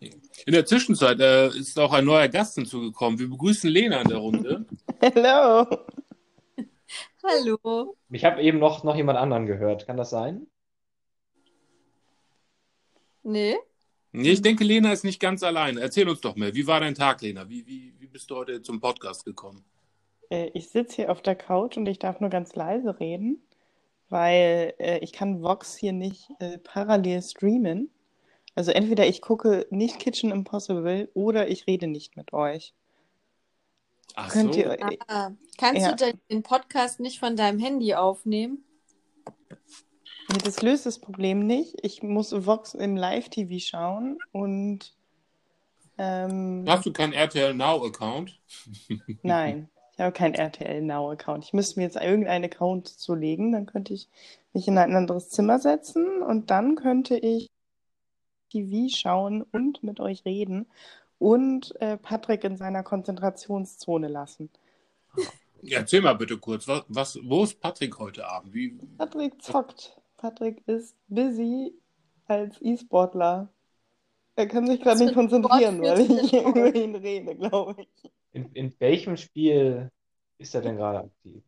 In 0.00 0.52
der 0.52 0.66
Zwischenzeit 0.66 1.20
äh, 1.20 1.46
ist 1.50 1.78
auch 1.78 1.92
ein 1.92 2.04
neuer 2.04 2.26
Gast 2.26 2.56
hinzugekommen. 2.56 3.20
Wir 3.20 3.30
begrüßen 3.30 3.70
Lena 3.70 4.00
in 4.00 4.08
der 4.08 4.18
Runde. 4.18 4.66
Hello. 5.00 5.66
Hallo. 7.22 7.96
Ich 8.10 8.24
habe 8.24 8.42
eben 8.42 8.58
noch, 8.58 8.82
noch 8.82 8.96
jemand 8.96 9.16
anderen 9.16 9.46
gehört. 9.46 9.86
Kann 9.86 9.96
das 9.96 10.10
sein? 10.10 10.48
Nee? 13.22 13.54
Nee, 14.10 14.32
ich 14.32 14.42
denke, 14.42 14.64
Lena 14.64 14.92
ist 14.92 15.04
nicht 15.04 15.20
ganz 15.20 15.44
alleine. 15.44 15.80
Erzähl 15.80 16.08
uns 16.08 16.20
doch 16.20 16.34
mal, 16.34 16.52
wie 16.56 16.66
war 16.66 16.80
dein 16.80 16.96
Tag, 16.96 17.22
Lena? 17.22 17.48
Wie, 17.48 17.64
wie, 17.68 17.94
wie 18.00 18.08
bist 18.08 18.28
du 18.32 18.34
heute 18.34 18.60
zum 18.62 18.80
Podcast 18.80 19.24
gekommen? 19.24 19.64
Äh, 20.30 20.50
Ich 20.54 20.70
sitze 20.70 20.96
hier 20.96 21.12
auf 21.12 21.22
der 21.22 21.36
Couch 21.36 21.76
und 21.76 21.86
ich 21.86 21.98
darf 21.98 22.20
nur 22.20 22.30
ganz 22.30 22.54
leise 22.54 22.98
reden. 23.00 23.42
weil 24.08 24.74
äh, 24.78 24.98
ich 25.00 25.12
kann 25.12 25.42
Vox 25.42 25.76
hier 25.76 25.92
nicht 25.92 26.30
äh, 26.38 26.58
parallel 26.58 27.22
streamen. 27.22 27.90
Also 28.54 28.70
entweder 28.70 29.06
ich 29.06 29.20
gucke 29.20 29.66
nicht 29.70 29.98
Kitchen 29.98 30.30
Impossible 30.30 31.10
oder 31.14 31.48
ich 31.48 31.66
rede 31.66 31.88
nicht 31.88 32.16
mit 32.16 32.32
euch. 32.32 32.72
Ach 34.14 34.30
Könnt 34.32 34.54
so. 34.54 34.60
ihr, 34.60 34.70
äh, 34.80 34.98
Ah, 35.08 35.32
kannst 35.58 35.82
Ja. 35.82 35.90
du 35.92 35.96
denn 35.96 36.20
den 36.30 36.42
Podcast 36.44 37.00
nicht 37.00 37.18
von 37.18 37.34
deinem 37.36 37.58
Handy 37.58 37.94
aufnehmen? 37.94 38.64
nee, 40.30 40.38
das 40.44 40.62
löst 40.62 40.86
das 40.86 41.00
Problem 41.00 41.46
nicht. 41.46 41.74
Ich 41.82 42.02
muss 42.04 42.32
Vox 42.46 42.74
im 42.74 42.96
Live-TV 42.96 43.58
schauen 43.58 44.18
und 44.32 44.94
ähm, 45.98 46.64
Hast 46.68 46.86
du 46.86 46.92
keinen 46.92 47.12
RTL 47.12 47.54
Now-Account? 47.54 48.38
Nein, 49.22 49.68
ich 49.96 50.02
habe 50.02 50.12
keinen 50.12 50.34
RTL 50.34 50.82
Now-Account. 50.82 51.44
Ich 51.44 51.52
müsste 51.54 51.80
mir 51.80 51.86
jetzt 51.86 51.96
irgendeinen 51.96 52.44
Account 52.44 52.86
zulegen, 52.86 53.52
dann 53.52 53.64
könnte 53.64 53.94
ich 53.94 54.08
mich 54.52 54.68
in 54.68 54.76
ein 54.76 54.94
anderes 54.94 55.30
Zimmer 55.30 55.58
setzen 55.58 56.22
und 56.22 56.50
dann 56.50 56.76
könnte 56.76 57.16
ich 57.16 57.50
TV 58.50 58.94
schauen 58.94 59.42
und 59.42 59.82
mit 59.82 59.98
euch 60.00 60.24
reden 60.26 60.66
und 61.18 61.74
äh, 61.80 61.96
Patrick 61.96 62.44
in 62.44 62.58
seiner 62.58 62.82
Konzentrationszone 62.82 64.08
lassen. 64.08 64.50
Ja, 65.62 65.78
erzähl 65.78 66.02
mal 66.02 66.12
bitte 66.12 66.36
kurz, 66.36 66.68
was, 66.68 66.84
was, 66.88 67.18
wo 67.22 67.44
ist 67.44 67.58
Patrick 67.60 67.98
heute 67.98 68.26
Abend? 68.28 68.52
Wie, 68.52 68.78
Patrick 68.98 69.40
zockt. 69.42 69.98
Patrick 70.18 70.62
ist 70.66 70.94
busy 71.08 71.72
als 72.26 72.60
E-Sportler. 72.60 73.48
Er 74.34 74.46
kann 74.46 74.66
sich 74.66 74.82
gerade 74.82 75.02
nicht 75.02 75.14
konzentrieren, 75.14 75.80
weil 75.80 76.00
ich 76.00 76.32
über 76.46 76.74
ihn 76.74 76.94
rede, 76.96 77.34
glaube 77.34 77.76
ich. 77.78 78.10
In, 78.36 78.52
in 78.52 78.74
welchem 78.80 79.16
Spiel 79.16 79.90
ist 80.36 80.54
er 80.54 80.60
denn 80.60 80.76
gerade 80.76 80.98
aktiv? 80.98 81.42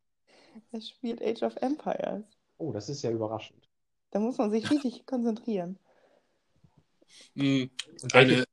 Er 0.73 0.81
spielt 0.81 1.23
Age 1.23 1.43
of 1.43 1.55
Empires. 1.57 2.25
Oh, 2.57 2.73
das 2.73 2.89
ist 2.89 3.03
ja 3.03 3.11
überraschend. 3.11 3.69
Da 4.11 4.21
muss 4.21 4.39
man 4.39 4.51
sich 4.51 4.71
richtig 4.71 5.03
konzentrieren. 5.07 5.79
welche 7.35 7.71
eine 8.17 8.47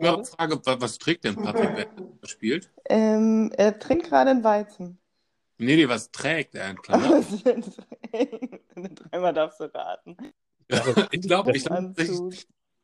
er? 0.00 0.24
Frage, 0.24 0.64
wa- 0.64 0.80
was 0.80 0.96
trägt 0.96 1.24
denn 1.24 1.36
Patrick, 1.36 1.68
wenn 1.76 2.18
er 2.22 2.28
spielt? 2.28 2.70
Ähm, 2.88 3.52
er 3.54 3.78
trinkt 3.78 4.06
gerade 4.06 4.30
einen 4.30 4.44
Weizen. 4.44 4.98
Nee, 5.58 5.76
nee, 5.76 5.88
was 5.88 6.10
trägt 6.10 6.54
er? 6.54 6.68
Ein 6.68 6.76
Dreimal 9.10 9.34
darfst 9.34 9.60
du 9.60 9.64
raten. 9.74 10.16
ich 11.10 11.20
glaube, 11.20 11.54
ich 11.54 11.64
glaub, 11.64 11.84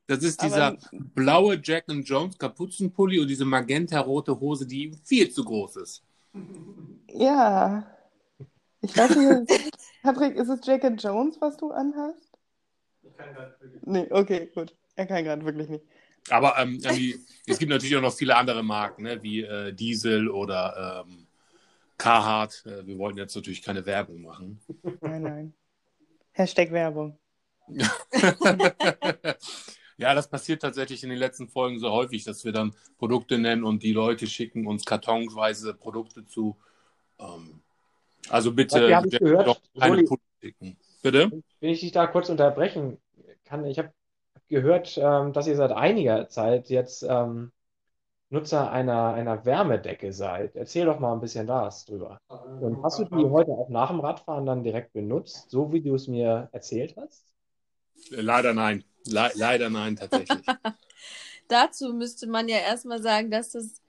das, 0.07 0.23
ist- 0.23 0.43
dieser 0.43 0.67
Aber 0.69 0.79
blaue 1.15 1.61
Jack 1.63 1.85
and 1.89 2.09
Jones 2.09 2.39
Kapuzenpulli 2.39 3.19
und 3.21 3.29
diese 3.29 3.45
magenta-rote 3.45 4.39
Hose, 4.39 4.67
die 4.67 4.85
ihm 4.85 4.95
viel 5.05 5.31
zu 5.31 5.45
groß 5.45 5.77
ist. 5.77 6.03
ja. 7.09 7.87
Ich 8.81 8.95
weiß 8.97 9.17
nicht, 9.17 9.73
Patrick, 10.03 10.37
ist 10.37 10.49
es 10.51 10.61
Jack 10.63 10.85
and 10.85 11.03
Jones, 11.03 11.41
was 11.41 11.57
du 11.57 11.71
anhast? 11.71 12.37
Nee, 13.83 14.07
okay, 14.11 14.51
gut. 14.55 14.77
Er 14.95 15.07
kann 15.07 15.25
gerade 15.25 15.43
wirklich 15.43 15.71
nicht. 15.71 15.85
Aber 16.29 16.59
ähm, 16.59 16.79
es 17.47 17.59
gibt 17.59 17.71
natürlich 17.71 17.97
auch 17.97 18.03
noch 18.03 18.13
viele 18.13 18.37
andere 18.37 18.63
Marken, 18.63 19.05
ne, 19.05 19.23
wie 19.23 19.41
äh, 19.43 19.73
Diesel 19.73 20.29
oder 20.29 21.05
ähm, 21.07 21.27
Carhartt. 21.97 22.63
Äh, 22.67 22.87
wir 22.87 22.99
wollten 22.99 23.17
jetzt 23.19 23.35
natürlich 23.35 23.63
keine 23.63 23.87
Werbung 23.87 24.21
machen. 24.21 24.61
Nein, 25.01 25.23
nein. 25.23 25.55
Hashtag 26.33 26.71
Werbung. 26.71 27.19
ja, 29.97 30.15
das 30.15 30.29
passiert 30.29 30.63
tatsächlich 30.63 31.03
in 31.03 31.11
den 31.11 31.19
letzten 31.19 31.49
Folgen 31.49 31.79
so 31.79 31.91
häufig, 31.91 32.25
dass 32.25 32.45
wir 32.45 32.53
dann 32.53 32.75
Produkte 32.99 33.39
nennen 33.39 33.65
und 33.65 33.83
die 33.83 33.93
Leute 33.93 34.27
schicken 34.27 34.67
uns 34.67 34.85
kartonsweise 34.85 35.75
Produkte 35.75 36.27
zu. 36.27 36.57
Ähm, 37.19 37.61
also 38.29 38.53
bitte 38.53 39.05
ich 39.05 39.19
gehört. 39.19 39.47
doch 39.47 39.61
keine 39.79 40.07
Soli. 40.07 40.19
Politiken. 40.41 40.77
Bitte? 41.03 41.43
Wenn 41.61 41.71
ich 41.71 41.81
dich 41.81 41.93
da 41.93 42.07
kurz 42.07 42.29
unterbrechen 42.29 42.99
kann, 43.45 43.65
ich 43.67 43.79
habe 43.79 43.93
gehört, 44.49 44.99
ähm, 44.99 45.33
dass 45.33 45.47
ihr 45.47 45.57
seit 45.57 45.73
einiger 45.73 46.29
Zeit 46.29 46.71
jetzt 46.71 47.03
ähm, 47.03 47.53
Nutzer 48.31 48.71
einer, 48.71 49.15
einer 49.15 49.45
Wärmedecke 49.45 50.13
seid. 50.13 50.57
Erzähl 50.57 50.87
doch 50.87 50.99
mal 50.99 51.13
ein 51.13 51.21
bisschen 51.21 51.47
was 51.47 51.85
drüber. 51.85 52.19
Und 52.29 52.83
hast 52.83 52.99
du 52.99 53.05
die 53.05 53.25
heute 53.25 53.53
auch 53.53 53.69
nach 53.69 53.91
dem 53.91 54.01
Radfahren 54.01 54.47
dann 54.47 54.63
direkt 54.65 54.93
benutzt, 54.93 55.51
so 55.51 55.73
wie 55.73 55.81
du 55.81 55.95
es 55.95 56.09
mir 56.09 56.49
erzählt 56.53 56.97
hast? 56.97 57.33
Leider 58.11 58.53
nein. 58.53 58.85
Le 59.07 59.31
leider 59.35 59.71
nein, 59.71 59.97
tatsächlich. 59.97 60.45
Dazu 61.49 61.93
müsste 61.93 62.27
man 62.27 62.49
ja 62.49 62.59
erstmal 62.59 63.03
sagen, 63.03 63.31
dass 63.31 63.51
das, 63.51 63.81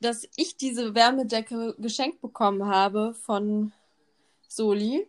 dass 0.00 0.26
ich 0.36 0.56
diese 0.56 0.94
Wärmedecke 0.94 1.74
geschenkt 1.78 2.20
bekommen 2.20 2.66
habe 2.66 3.14
von 3.14 3.72
Soli 4.48 5.06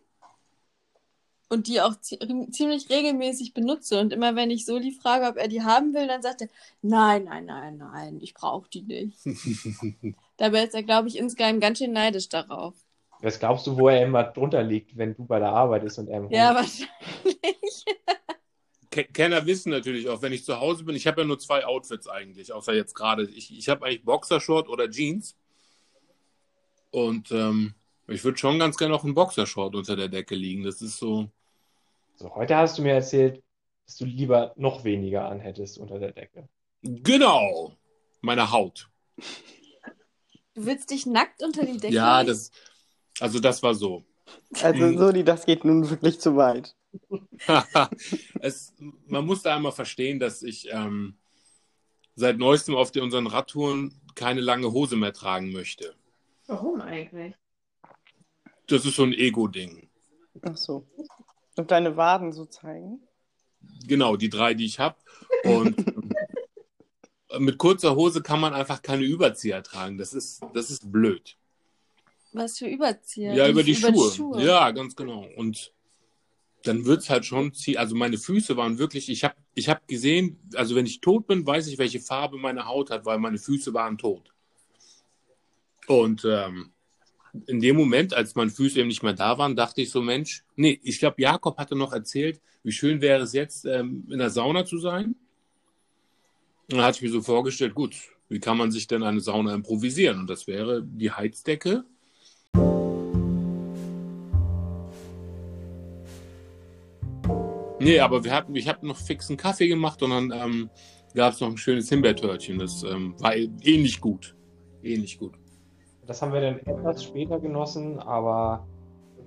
und 1.47 1.67
die 1.67 1.81
auch 1.81 1.95
zi 1.99 2.19
ziemlich 2.51 2.89
regelmäßig 2.89 3.53
benutze. 3.53 3.99
Und 3.99 4.11
immer 4.13 4.35
wenn 4.35 4.51
ich 4.51 4.65
Soli 4.65 4.91
frage, 4.91 5.27
ob 5.27 5.37
er 5.37 5.47
die 5.47 5.63
haben 5.63 5.93
will, 5.93 6.07
dann 6.07 6.21
sagt 6.21 6.41
er, 6.41 6.49
nein, 6.81 7.23
nein, 7.23 7.45
nein, 7.45 7.77
nein, 7.77 8.19
ich 8.21 8.33
brauche 8.33 8.69
die 8.69 8.81
nicht. 8.81 9.17
Dabei 10.37 10.65
ist 10.65 10.75
er, 10.75 10.83
glaube 10.83 11.07
ich, 11.07 11.17
insgeheim 11.17 11.59
ganz 11.59 11.77
schön 11.79 11.91
neidisch 11.93 12.29
darauf. 12.29 12.75
Was 13.21 13.39
glaubst 13.39 13.65
du, 13.67 13.77
wo 13.77 13.89
er 13.89 14.03
immer 14.05 14.23
drunter 14.23 14.63
liegt, 14.63 14.95
wenn 14.97 15.15
du 15.15 15.25
bei 15.25 15.39
der 15.39 15.49
Arbeit 15.49 15.83
ist 15.83 15.97
und 15.97 16.07
er 16.07 16.17
im 16.19 16.29
Ja, 16.29 16.49
Home- 16.49 16.59
wahrscheinlich. 16.59 17.85
Ke- 18.91 19.05
Kenner 19.05 19.45
wissen 19.45 19.69
natürlich 19.69 20.09
auch, 20.09 20.21
wenn 20.21 20.33
ich 20.33 20.43
zu 20.45 20.59
Hause 20.59 20.83
bin, 20.83 20.95
ich 20.95 21.05
habe 21.07 21.21
ja 21.21 21.27
nur 21.27 21.37
zwei 21.39 21.65
Outfits 21.65 22.07
eigentlich, 22.07 22.51
außer 22.53 22.73
jetzt 22.73 22.95
gerade. 22.95 23.29
Ich, 23.29 23.55
ich 23.55 23.69
habe 23.69 23.85
eigentlich 23.85 24.03
Boxershort 24.03 24.67
oder 24.69 24.89
Jeans. 24.89 25.35
Und 26.91 27.31
ähm, 27.31 27.75
ich 28.07 28.23
würde 28.23 28.37
schon 28.39 28.57
ganz 28.57 28.77
gerne 28.77 28.93
noch 28.93 29.03
einen 29.03 29.13
Boxershort 29.13 29.75
unter 29.75 29.95
der 29.95 30.07
Decke 30.07 30.33
liegen. 30.35 30.63
Das 30.63 30.81
ist 30.81 30.97
so. 30.97 31.29
So, 32.15 32.33
heute 32.35 32.55
hast 32.55 32.77
du 32.77 32.81
mir 32.81 32.93
erzählt, 32.93 33.43
dass 33.85 33.97
du 33.97 34.05
lieber 34.05 34.53
noch 34.57 34.83
weniger 34.83 35.29
anhättest 35.29 35.77
unter 35.77 35.99
der 35.99 36.11
Decke. 36.11 36.49
Genau! 36.81 37.77
Meine 38.21 38.51
Haut. 38.51 38.89
Du 40.55 40.65
willst 40.65 40.89
dich 40.91 41.05
nackt 41.05 41.43
unter 41.43 41.65
die 41.65 41.77
Decke 41.77 41.93
Ja, 41.93 42.19
legen? 42.21 42.29
das. 42.29 42.51
Also, 43.19 43.39
das 43.39 43.61
war 43.61 43.75
so. 43.75 44.03
Also, 44.61 44.83
Mhm. 44.85 44.97
Soli, 44.97 45.23
das 45.23 45.45
geht 45.45 45.63
nun 45.63 45.89
wirklich 45.89 46.19
zu 46.19 46.35
weit. 46.35 46.75
es, 48.39 48.73
man 49.07 49.25
muss 49.25 49.41
da 49.41 49.55
einmal 49.55 49.71
verstehen, 49.71 50.19
dass 50.19 50.43
ich 50.43 50.69
ähm, 50.71 51.15
seit 52.15 52.37
neuestem 52.37 52.75
auf 52.75 52.91
den, 52.91 53.03
unseren 53.03 53.27
Radtouren 53.27 53.99
keine 54.15 54.41
lange 54.41 54.71
Hose 54.71 54.95
mehr 54.95 55.13
tragen 55.13 55.51
möchte. 55.51 55.95
Warum 56.47 56.81
eigentlich? 56.81 57.35
Das 58.67 58.85
ist 58.85 58.95
so 58.95 59.03
ein 59.03 59.13
Ego-Ding. 59.13 59.89
Ach 60.41 60.57
so. 60.57 60.85
Und 61.55 61.71
deine 61.71 61.97
Waden 61.97 62.31
so 62.31 62.45
zeigen? 62.45 63.01
Genau, 63.87 64.15
die 64.15 64.29
drei, 64.29 64.53
die 64.53 64.65
ich 64.65 64.79
habe. 64.79 64.97
Und 65.43 65.77
ähm, 67.29 67.45
mit 67.45 67.57
kurzer 67.57 67.95
Hose 67.95 68.21
kann 68.21 68.39
man 68.39 68.53
einfach 68.53 68.81
keine 68.81 69.03
Überzieher 69.03 69.63
tragen. 69.63 69.97
Das 69.97 70.13
ist, 70.13 70.41
das 70.53 70.69
ist 70.69 70.91
blöd. 70.91 71.37
Was 72.31 72.59
für 72.59 72.67
Überzieher? 72.67 73.33
Ja, 73.33 73.47
über 73.47 73.63
die, 73.63 73.73
über 73.73 73.89
Schuhe. 73.89 74.09
die 74.09 74.15
Schuhe. 74.15 74.43
Ja, 74.43 74.71
ganz 74.71 74.95
genau. 74.95 75.25
Und 75.35 75.73
dann 76.63 76.85
wird's 76.85 77.09
halt 77.09 77.25
schon 77.25 77.53
ziehen. 77.53 77.77
Also 77.77 77.95
meine 77.95 78.17
Füße 78.17 78.57
waren 78.57 78.77
wirklich, 78.77 79.09
ich 79.09 79.23
habe 79.23 79.35
ich 79.55 79.69
hab 79.69 79.87
gesehen, 79.87 80.39
also 80.55 80.75
wenn 80.75 80.85
ich 80.85 81.01
tot 81.01 81.27
bin, 81.27 81.45
weiß 81.45 81.67
ich, 81.67 81.77
welche 81.77 81.99
Farbe 81.99 82.37
meine 82.37 82.65
Haut 82.65 82.89
hat, 82.89 83.05
weil 83.05 83.19
meine 83.19 83.37
Füße 83.37 83.73
waren 83.73 83.97
tot. 83.97 84.33
Und 85.87 86.25
ähm, 86.25 86.71
in 87.47 87.59
dem 87.59 87.75
Moment, 87.75 88.13
als 88.13 88.35
meine 88.35 88.51
Füße 88.51 88.79
eben 88.79 88.87
nicht 88.87 89.03
mehr 89.03 89.13
da 89.13 89.37
waren, 89.37 89.55
dachte 89.55 89.81
ich 89.81 89.89
so, 89.89 90.01
Mensch, 90.01 90.43
nee, 90.55 90.79
ich 90.83 90.99
glaube, 90.99 91.21
Jakob 91.21 91.57
hatte 91.57 91.75
noch 91.75 91.93
erzählt, 91.93 92.41
wie 92.63 92.71
schön 92.71 93.01
wäre 93.01 93.23
es 93.23 93.33
jetzt, 93.33 93.65
ähm, 93.65 94.05
in 94.09 94.19
der 94.19 94.29
Sauna 94.29 94.65
zu 94.65 94.77
sein. 94.79 95.15
Und 96.69 96.77
dann 96.77 96.81
hatte 96.81 96.97
ich 96.97 97.01
mir 97.03 97.11
so 97.11 97.21
vorgestellt, 97.21 97.73
gut, 97.73 97.95
wie 98.27 98.39
kann 98.39 98.57
man 98.57 98.71
sich 98.71 98.87
denn 98.87 99.03
eine 99.03 99.21
Sauna 99.21 99.53
improvisieren? 99.53 100.19
Und 100.19 100.29
das 100.29 100.45
wäre 100.45 100.83
die 100.83 101.11
Heizdecke. 101.11 101.83
Nee, 107.79 107.99
aber 107.99 108.23
wir 108.23 108.33
hatten, 108.33 108.55
ich 108.55 108.67
habe 108.67 108.85
noch 108.85 108.97
fixen 108.97 109.37
Kaffee 109.37 109.67
gemacht 109.67 110.01
und 110.03 110.09
dann 110.11 110.31
ähm, 110.31 110.69
gab 111.15 111.33
es 111.33 111.41
noch 111.41 111.49
ein 111.49 111.57
schönes 111.57 111.89
Himbeertörtchen. 111.89 112.59
Das 112.59 112.83
ähm, 112.83 113.15
war 113.19 113.35
ähnlich 113.35 114.01
gut. 114.01 114.35
Ähnlich 114.83 115.17
gut. 115.19 115.33
Das 116.05 116.21
haben 116.21 116.33
wir 116.33 116.41
dann 116.41 116.59
etwas 116.59 117.03
später 117.03 117.39
genossen, 117.39 117.99
aber 117.99 118.65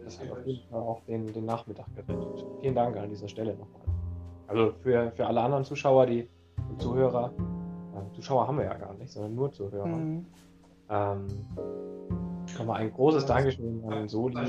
das 0.04 0.20
hat 0.20 0.30
auf 0.30 0.44
jeden 0.46 0.68
Fall 0.68 0.80
auch 0.80 1.00
den, 1.04 1.32
den 1.32 1.44
Nachmittag 1.44 1.86
gerettet. 1.94 2.44
Vielen 2.60 2.74
Dank 2.74 2.96
an 2.96 3.08
dieser 3.08 3.28
Stelle 3.28 3.52
nochmal. 3.52 3.82
Also 4.48 4.72
für, 4.82 5.12
für 5.12 5.26
alle 5.26 5.40
anderen 5.40 5.64
Zuschauer, 5.64 6.06
die 6.06 6.28
und 6.68 6.80
Zuhörer, 6.80 7.32
äh, 7.94 8.14
Zuschauer 8.14 8.46
haben 8.46 8.58
wir 8.58 8.64
ja 8.64 8.74
gar 8.74 8.94
nicht, 8.94 9.10
sondern 9.10 9.34
nur 9.34 9.52
Zuhörer. 9.52 9.86
Mhm. 9.86 10.26
Ähm, 10.90 11.26
nochmal 12.58 12.80
ein 12.80 12.92
großes 12.92 13.26
Dankeschön 13.26 13.82
an 13.84 14.08
Soli. 14.08 14.48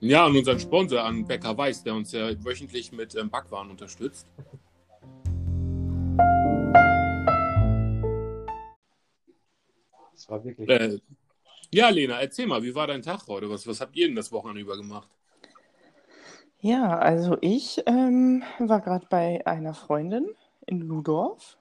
Ja, 0.00 0.26
und 0.26 0.36
unseren 0.36 0.60
Sponsor 0.60 1.02
an 1.02 1.24
Bäcker 1.24 1.56
Weiß, 1.56 1.82
der 1.82 1.94
uns 1.94 2.12
ja 2.12 2.30
wöchentlich 2.44 2.92
mit 2.92 3.14
ähm, 3.14 3.30
Backwaren 3.30 3.70
unterstützt. 3.70 4.26
Das 10.12 10.28
war 10.28 10.44
wirklich. 10.44 10.68
Äh, 10.68 10.98
ja, 11.72 11.88
Lena, 11.88 12.20
erzähl 12.20 12.46
mal, 12.46 12.62
wie 12.62 12.74
war 12.74 12.86
dein 12.86 13.02
Tag 13.02 13.26
heute? 13.26 13.50
Was, 13.50 13.66
was 13.66 13.80
habt 13.80 13.96
ihr 13.96 14.06
denn 14.06 14.16
das 14.16 14.30
Wochenende 14.30 14.60
über 14.60 14.76
gemacht? 14.76 15.08
Ja, 16.60 16.96
also 16.98 17.36
ich 17.40 17.82
ähm, 17.86 18.42
war 18.58 18.80
gerade 18.80 19.06
bei 19.10 19.46
einer 19.46 19.74
Freundin 19.74 20.28
in 20.66 20.80
Ludorf. 20.80 21.58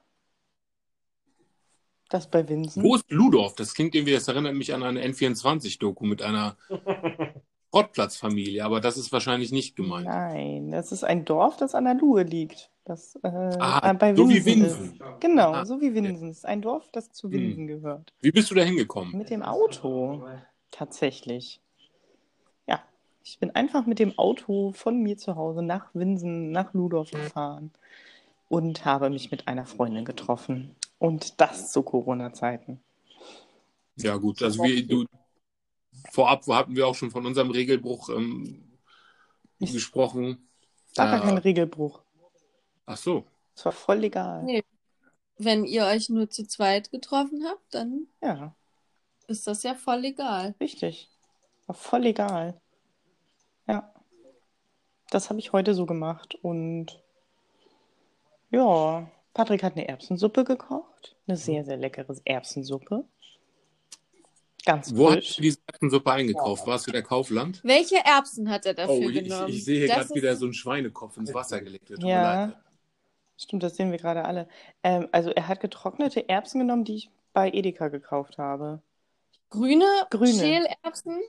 Das 2.14 2.28
bei 2.28 2.48
Winsen. 2.48 2.84
Wo 2.84 2.94
ist 2.94 3.10
Ludorf? 3.10 3.56
Das 3.56 3.74
klingt 3.74 3.96
irgendwie, 3.96 4.14
das 4.14 4.28
erinnert 4.28 4.54
mich 4.54 4.72
an 4.72 4.84
eine 4.84 5.04
N24-Doku 5.04 6.06
mit 6.06 6.22
einer 6.22 6.56
Schrottplatzfamilie, 7.72 8.64
aber 8.64 8.80
das 8.82 8.98
ist 8.98 9.12
wahrscheinlich 9.12 9.52
nicht 9.52 9.76
gemeint. 9.76 10.06
Nein, 10.06 10.70
das 10.70 10.92
ist 10.92 11.04
ein 11.04 11.26
Dorf, 11.26 11.58
das 11.58 11.74
an 11.74 11.86
der 11.86 11.96
Luhe 11.96 12.22
liegt. 12.22 12.70
Das 12.86 13.16
äh, 13.24 13.28
Ah, 13.28 13.90
äh, 13.90 13.94
bei 13.96 14.14
so 14.14 14.30
wie 14.30 14.46
Winsen 14.46 14.92
ist. 14.94 15.22
Genau, 15.22 15.54
Ah, 15.54 15.66
so 15.66 15.82
wie 15.82 15.96
Winsen. 15.96 16.30
Es 16.30 16.38
ist 16.38 16.46
ein 16.46 16.62
Dorf, 16.62 16.88
das 16.92 17.12
zu 17.12 17.32
Winsen 17.32 17.66
gehört. 17.66 18.14
Wie 18.22 18.32
bist 18.32 18.52
du 18.52 18.56
da 18.56 18.62
hingekommen? 18.62 19.18
Mit 19.18 19.32
dem 19.32 19.42
Auto, 19.42 20.22
tatsächlich. 20.70 21.62
Ja, 22.68 22.80
ich 23.24 23.40
bin 23.40 23.50
einfach 23.56 23.88
mit 23.88 23.98
dem 23.98 24.20
Auto 24.20 24.72
von 24.74 25.02
mir 25.02 25.18
zu 25.18 25.36
Hause 25.36 25.64
nach 25.64 25.88
Winsen, 25.96 26.52
nach 26.52 26.76
Ludorf 26.76 27.10
gefahren 27.10 27.72
und 28.50 28.86
habe 28.86 29.10
mich 29.10 29.32
mit 29.32 29.48
einer 29.48 29.66
Freundin 29.66 30.06
getroffen. 30.06 30.76
Und 31.04 31.42
das 31.42 31.70
zu 31.74 31.84
Corona-Zeiten. 31.84 32.82
Ja, 33.98 34.16
gut, 34.16 34.42
also 34.42 34.64
wie 34.64 34.84
du 34.86 35.04
vorab 36.14 36.48
hatten 36.48 36.78
wir 36.78 36.88
auch 36.88 36.96
schon 36.96 37.12
von 37.12 37.26
unserem 37.26 37.52
Regelbruch 37.52 38.08
ähm, 38.08 38.72
Ich- 39.60 39.74
gesprochen. 39.74 40.48
War 40.96 41.08
gar 41.12 41.20
Äh, 41.22 41.26
kein 41.26 41.38
Regelbruch. 41.40 42.02
Ach 42.86 42.96
so. 42.96 43.26
Es 43.54 43.66
war 43.66 43.74
voll 43.74 43.98
legal. 43.98 44.44
Nee. 44.44 44.64
Wenn 45.38 45.66
ihr 45.66 45.84
euch 45.88 46.08
nur 46.08 46.30
zu 46.30 46.48
zweit 46.48 46.90
getroffen 46.90 47.44
habt, 47.46 47.74
dann 47.76 48.08
Ja, 48.22 48.56
ist 49.28 49.46
das 49.46 49.64
ja 49.64 49.76
voll 49.76 50.06
egal. 50.06 50.56
richtig. 50.62 51.10
War 51.68 51.76
voll 51.76 52.04
legal. 52.04 52.62
Ja. 53.68 53.94
Das 55.10 55.30
habe 55.30 55.40
ich 55.40 55.52
heute 55.52 55.74
so 55.74 55.86
gemacht. 55.86 56.36
Und 56.42 57.04
ja, 58.52 59.12
Patrick 59.34 59.64
hat 59.64 59.74
eine 59.76 59.88
Erbsensuppe 59.88 60.44
gekocht. 60.44 61.16
Eine 61.28 61.38
sehr, 61.38 61.64
sehr 61.66 61.78
leckere 61.78 62.16
Erbsensuppe. 62.26 63.06
Ganz 64.66 64.96
Wo 64.96 65.08
hast 65.08 65.14
frisch. 65.16 65.36
du 65.36 65.42
diese 65.42 65.58
Erbsensuppe 65.68 66.12
eingekauft? 66.12 66.66
War 66.68 66.76
es 66.76 66.88
wieder 66.88 67.02
Kaufland? 67.02 67.60
Welche 67.64 67.98
Erbsen 67.98 68.50
hat 68.50 68.66
er 68.66 68.74
dafür 68.74 68.96
Oh, 68.96 69.10
ich, 69.10 69.24
genommen? 69.24 69.50
ich 69.50 69.66
sehe 69.66 69.80
hier 69.80 69.88
gerade 69.88 70.02
ist- 70.06 70.16
wieder 70.16 70.36
so 70.36 70.46
einen 70.46 70.54
Schweinekopf 70.54 71.18
ins 71.18 71.34
Wasser 71.34 71.60
gelegt. 71.62 71.88
Tut 71.90 72.02
Ja. 72.04 72.46
leid. 72.46 72.56
Stimmt, 73.38 73.64
das 73.64 73.76
sehen 73.76 73.92
wir 73.92 73.98
gerade 73.98 74.24
alle. 74.24 74.48
Ähm, 74.84 75.10
also 75.12 75.32
er 75.32 75.48
hat 75.48 75.60
getrocknete 75.60 76.30
Erbsen 76.30 76.60
genommen, 76.60 76.86
die 76.86 76.96
ich 76.96 77.10
bei 77.34 77.50
Edeka 77.52 77.90
gekauft 77.90 78.38
habe. 78.38 78.82
Grüne, 79.50 79.86
Grüne. 80.12 80.32
Schälerbsen? 80.34 81.20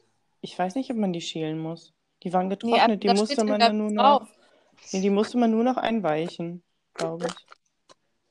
Ich 0.40 0.56
weiß 0.56 0.74
nicht, 0.76 0.90
ob 0.90 0.96
man 0.98 1.12
die 1.12 1.22
schälen 1.22 1.58
muss. 1.58 1.92
Die 2.22 2.32
waren 2.32 2.48
Nee, 2.48 2.54
getrocknet, 2.56 3.02
die 3.02 3.06
da 3.08 3.14
musste 3.14 3.36
man 3.44 3.48
ja 3.48 3.58
dann 3.68 3.78
nur 3.78 3.90
noch, 3.90 4.28
nee, 4.92 5.00
die 5.00 5.10
musste 5.10 5.38
man 5.38 5.50
nur 5.50 5.64
noch 5.64 5.76
einweichen, 5.78 6.62
glaube 6.92 7.26
ich. 7.26 7.34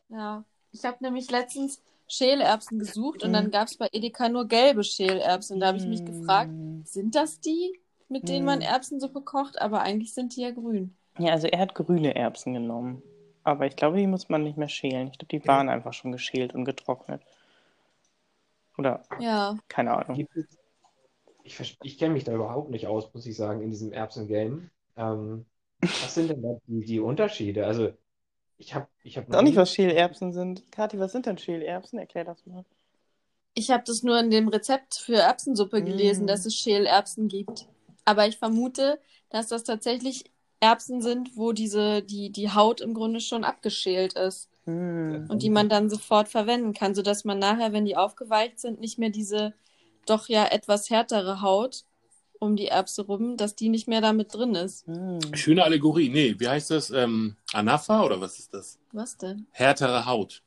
Ja, 0.10 0.46
ich 0.72 0.86
habe 0.86 0.98
nämlich 1.04 1.30
letztens 1.32 1.82
Schälerbsen 2.08 2.80
gesucht 2.80 3.24
und 3.24 3.30
Mhm. 3.30 3.34
dann 3.34 3.52
gab 3.52 3.68
es 3.68 3.76
bei 3.78 3.90
Edeka 3.92 4.30
nur 4.30 4.48
gelbe 4.48 4.84
Schälerbsen. 4.84 5.60
Da 5.60 5.68
habe 5.68 5.78
ich 5.78 5.86
mich 5.88 6.06
gefragt, 6.06 6.52
Mm. 6.52 6.84
sind 6.84 7.16
das 7.16 7.40
die, 7.40 7.80
mit 8.10 8.28
denen 8.30 8.46
man 8.46 8.60
Mhm. 8.60 8.62
Erbsensuppe 8.62 9.22
kocht? 9.22 9.60
Aber 9.60 9.82
eigentlich 9.82 10.14
sind 10.14 10.36
die 10.36 10.42
ja 10.42 10.52
grün. 10.52 10.96
Ja, 11.18 11.32
also 11.32 11.48
er 11.48 11.58
hat 11.60 11.74
grüne 11.74 12.14
Erbsen 12.16 12.54
genommen. 12.54 13.02
Aber 13.44 13.66
ich 13.66 13.76
glaube, 13.76 13.98
die 13.98 14.06
muss 14.06 14.30
man 14.30 14.44
nicht 14.44 14.58
mehr 14.60 14.70
schälen. 14.70 15.08
Ich 15.08 15.18
glaube, 15.18 15.40
die 15.40 15.48
waren 15.48 15.68
einfach 15.70 15.94
schon 15.94 16.12
geschält 16.12 16.54
und 16.54 16.66
getrocknet. 16.66 17.24
Oder 18.78 19.04
Ja, 19.18 19.58
keine 19.70 19.94
Ahnung. 19.94 20.28
Ich 21.44 21.78
ich 21.82 21.98
kenne 21.98 22.14
mich 22.14 22.24
da 22.24 22.34
überhaupt 22.34 22.70
nicht 22.70 22.88
aus, 22.88 23.14
muss 23.14 23.26
ich 23.26 23.36
sagen, 23.36 23.62
in 23.62 23.70
diesem 23.70 23.92
Erbsen-Game. 23.94 24.70
Ähm, 24.98 25.46
was 26.00 26.14
sind 26.16 26.30
denn 26.30 26.42
da 26.42 26.58
die, 26.68 26.86
die 26.86 27.00
Unterschiede? 27.00 27.66
Also, 27.66 27.94
ich 28.64 28.74
habe 28.76 28.88
ich 29.04 29.18
hab 29.18 29.34
auch 29.34 29.42
nicht, 29.42 29.56
was 29.58 29.72
Schälerbsen 29.74 30.34
sind. 30.34 30.72
Kathi, 30.72 30.98
was 31.00 31.12
sind 31.12 31.26
denn 31.26 31.38
Schälerbsen? 31.38 32.00
Erklär 32.00 32.26
das 32.26 32.46
mal. 32.46 32.66
ich 33.56 33.72
habe 33.72 33.84
das 33.86 34.04
nur 34.04 34.20
in 34.20 34.30
dem 34.32 34.48
Rezept 34.48 34.96
für 34.96 35.16
Erbsensuppe 35.18 35.84
gelesen, 35.84 36.26
Mm. 36.26 36.28
dass 36.28 36.46
es 36.46 36.56
Schälerbsen 36.56 37.28
gibt. 37.28 37.68
Aber 38.06 38.28
ich 38.28 38.38
vermute, 38.38 39.00
dass 39.30 39.48
das 39.48 39.64
tatsächlich 39.64 40.26
Erbsen 40.60 41.02
sind, 41.02 41.38
wo 41.38 41.52
diese, 41.52 42.02
die, 42.04 42.32
die 42.32 42.52
Haut 42.52 42.82
im 42.82 42.94
Grunde 42.94 43.20
schon 43.20 43.44
abgeschält 43.44 44.14
ist 44.14 44.50
Hm. 44.66 45.26
und 45.28 45.44
die 45.44 45.50
man 45.50 45.70
dann 45.70 45.90
sofort 45.90 46.30
verwenden 46.30 46.74
kann, 46.74 46.96
sodass 46.96 47.26
man 47.26 47.40
nachher, 47.40 47.74
wenn 47.74 47.86
die 47.86 47.98
aufgeweicht 47.98 48.60
sind, 48.60 48.80
nicht 48.80 48.98
mehr 48.98 49.10
diese 49.10 49.54
doch 50.06 50.28
ja 50.30 50.46
etwas 50.48 50.90
härtere 50.90 51.42
Haut 51.42 51.86
um 52.44 52.56
die 52.56 52.68
Erbse 52.68 53.06
rum, 53.06 53.38
dass 53.38 53.56
die 53.56 53.70
nicht 53.70 53.88
mehr 53.88 54.02
damit 54.02 54.34
drin 54.34 54.56
ist. 54.56 54.86
Hm. 54.88 55.20
Schöne 55.34 55.64
Allegorie. 55.64 56.10
Nee, 56.10 56.36
wie 56.38 56.48
heißt 56.48 56.72
das? 56.72 56.92
Ähm, 56.92 57.36
Anapha 57.54 58.04
oder 58.04 58.20
was 58.20 58.40
ist 58.40 58.54
das? 58.54 58.80
Was 58.92 59.18
denn? 59.18 59.48
Härtere 59.52 60.06
Haut. 60.06 60.44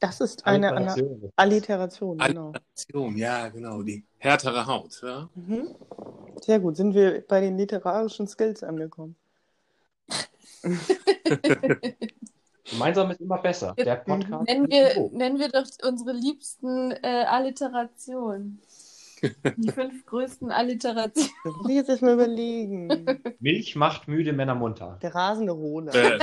Das 0.00 0.20
ist 0.20 0.46
eine 0.46 0.72
Alliteration. 0.72 1.32
Alliteration, 1.36 2.18
genau. 2.18 2.52
Alliteration, 2.52 3.16
ja, 3.16 3.48
genau. 3.48 3.82
Die 3.82 4.04
härtere 4.18 4.66
Haut. 4.66 5.00
Ja? 5.02 5.28
Mhm. 5.34 5.74
Sehr 6.40 6.58
gut, 6.58 6.76
sind 6.76 6.94
wir 6.94 7.22
bei 7.26 7.40
den 7.40 7.58
literarischen 7.58 8.26
Skills 8.26 8.62
angekommen. 8.62 9.14
Gemeinsam 12.70 13.10
ist 13.10 13.20
immer 13.20 13.38
besser. 13.38 13.74
Der 13.76 13.96
Podcast 13.96 14.46
Nennen 14.46 14.70
wir, 14.70 15.10
nennen 15.12 15.38
wir 15.38 15.48
doch 15.48 15.66
unsere 15.82 16.12
liebsten 16.12 16.92
äh, 16.92 17.24
Alliterationen. 17.28 18.60
Die 19.56 19.70
fünf 19.70 20.06
größten 20.06 20.50
Alliterationen. 20.50 21.30
Das 21.44 21.52
muss 21.54 21.68
ich 21.68 21.76
jetzt 21.76 21.88
erstmal 21.90 22.14
überlegen. 22.14 23.22
Milch 23.38 23.76
macht 23.76 24.08
müde 24.08 24.32
Männer 24.32 24.54
munter. 24.54 24.98
Der 25.02 25.14
rasende 25.14 25.52
Roland. 25.52 25.94
Äh, 25.94 26.18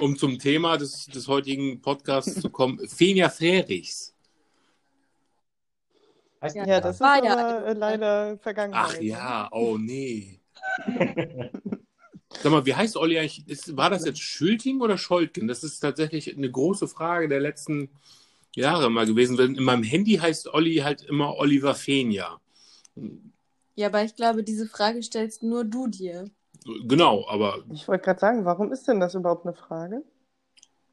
um 0.00 0.16
zum 0.16 0.38
Thema 0.38 0.76
des, 0.76 1.06
des 1.06 1.28
heutigen 1.28 1.80
Podcasts 1.80 2.40
zu 2.40 2.50
kommen, 2.50 2.78
Fenja 2.88 3.28
Frerichs. 3.28 4.14
Heißt 6.42 6.56
Ja, 6.56 6.66
Ja, 6.66 6.80
das 6.80 6.96
ist 6.96 7.00
war 7.00 7.24
ja 7.24 7.32
aber 7.32 7.56
eine- 7.58 7.66
äh, 7.66 7.72
leider 7.74 8.38
Vergangenheit. 8.38 8.96
Ach 8.96 9.00
ja, 9.00 9.48
oh 9.52 9.78
nee. 9.78 10.40
Sag 12.42 12.50
mal, 12.50 12.66
wie 12.66 12.74
heißt 12.74 12.96
Olli 12.96 13.18
eigentlich? 13.18 13.46
Ist, 13.48 13.76
war 13.76 13.90
das 13.90 14.04
jetzt 14.04 14.20
Schülting 14.20 14.80
oder 14.80 14.98
Scholtgen? 14.98 15.46
Das 15.46 15.62
ist 15.62 15.78
tatsächlich 15.80 16.36
eine 16.36 16.50
große 16.50 16.88
Frage 16.88 17.28
der 17.28 17.38
letzten 17.40 17.90
Jahre 18.56 18.90
mal 18.90 19.06
gewesen. 19.06 19.36
Denn 19.36 19.54
in 19.56 19.64
meinem 19.64 19.82
Handy 19.82 20.14
heißt 20.16 20.52
Olli 20.52 20.76
halt 20.76 21.02
immer 21.02 21.36
Oliver 21.36 21.74
Fenja. 21.74 22.40
Ja, 23.76 23.88
aber 23.88 24.02
ich 24.04 24.14
glaube, 24.16 24.44
diese 24.44 24.66
Frage 24.66 25.02
stellst 25.02 25.42
nur 25.42 25.64
du 25.64 25.86
dir. 25.88 26.30
Genau, 26.86 27.26
aber 27.28 27.64
Ich 27.72 27.86
wollte 27.88 28.04
gerade 28.04 28.20
sagen, 28.20 28.44
warum 28.44 28.72
ist 28.72 28.86
denn 28.88 29.00
das 29.00 29.14
überhaupt 29.14 29.44
eine 29.46 29.54
Frage? 29.54 30.02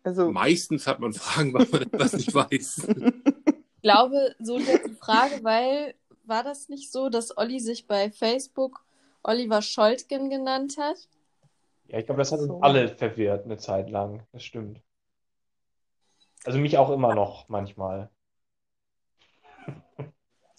Also, 0.04 0.32
meistens 0.32 0.88
hat 0.88 1.00
man 1.00 1.14
Fragen, 1.14 1.54
weil 1.54 1.68
man 1.72 1.82
etwas 1.94 2.14
nicht 2.14 2.34
weiß. 2.34 2.88
Ich 3.84 3.90
glaube, 3.90 4.36
so 4.40 4.58
ist 4.58 4.86
die 4.88 4.94
Frage, 4.94 5.44
weil 5.44 5.96
war 6.26 6.44
das 6.44 6.70
nicht 6.70 6.92
so, 6.92 7.10
dass 7.10 7.36
Olli 7.36 7.60
sich 7.60 7.88
bei 7.88 8.12
Facebook 8.12 8.86
Oliver 9.24 9.62
Scholtgen 9.64 10.30
genannt 10.30 10.78
hat? 10.80 10.98
Ja, 11.88 12.00
ich 12.00 12.06
glaube, 12.06 12.20
das 12.20 12.32
hat 12.32 12.40
uns 12.40 12.48
So. 12.50 12.62
alle 12.62 12.88
verwirrt 12.90 13.46
eine 13.46 13.58
Zeit 13.58 13.90
lang. 13.90 14.24
Das 14.32 14.44
stimmt. 14.44 14.82
Also 16.44 16.60
mich 16.60 16.78
auch 16.78 16.90
immer 16.90 17.14
noch 17.16 17.48
manchmal. 17.50 18.10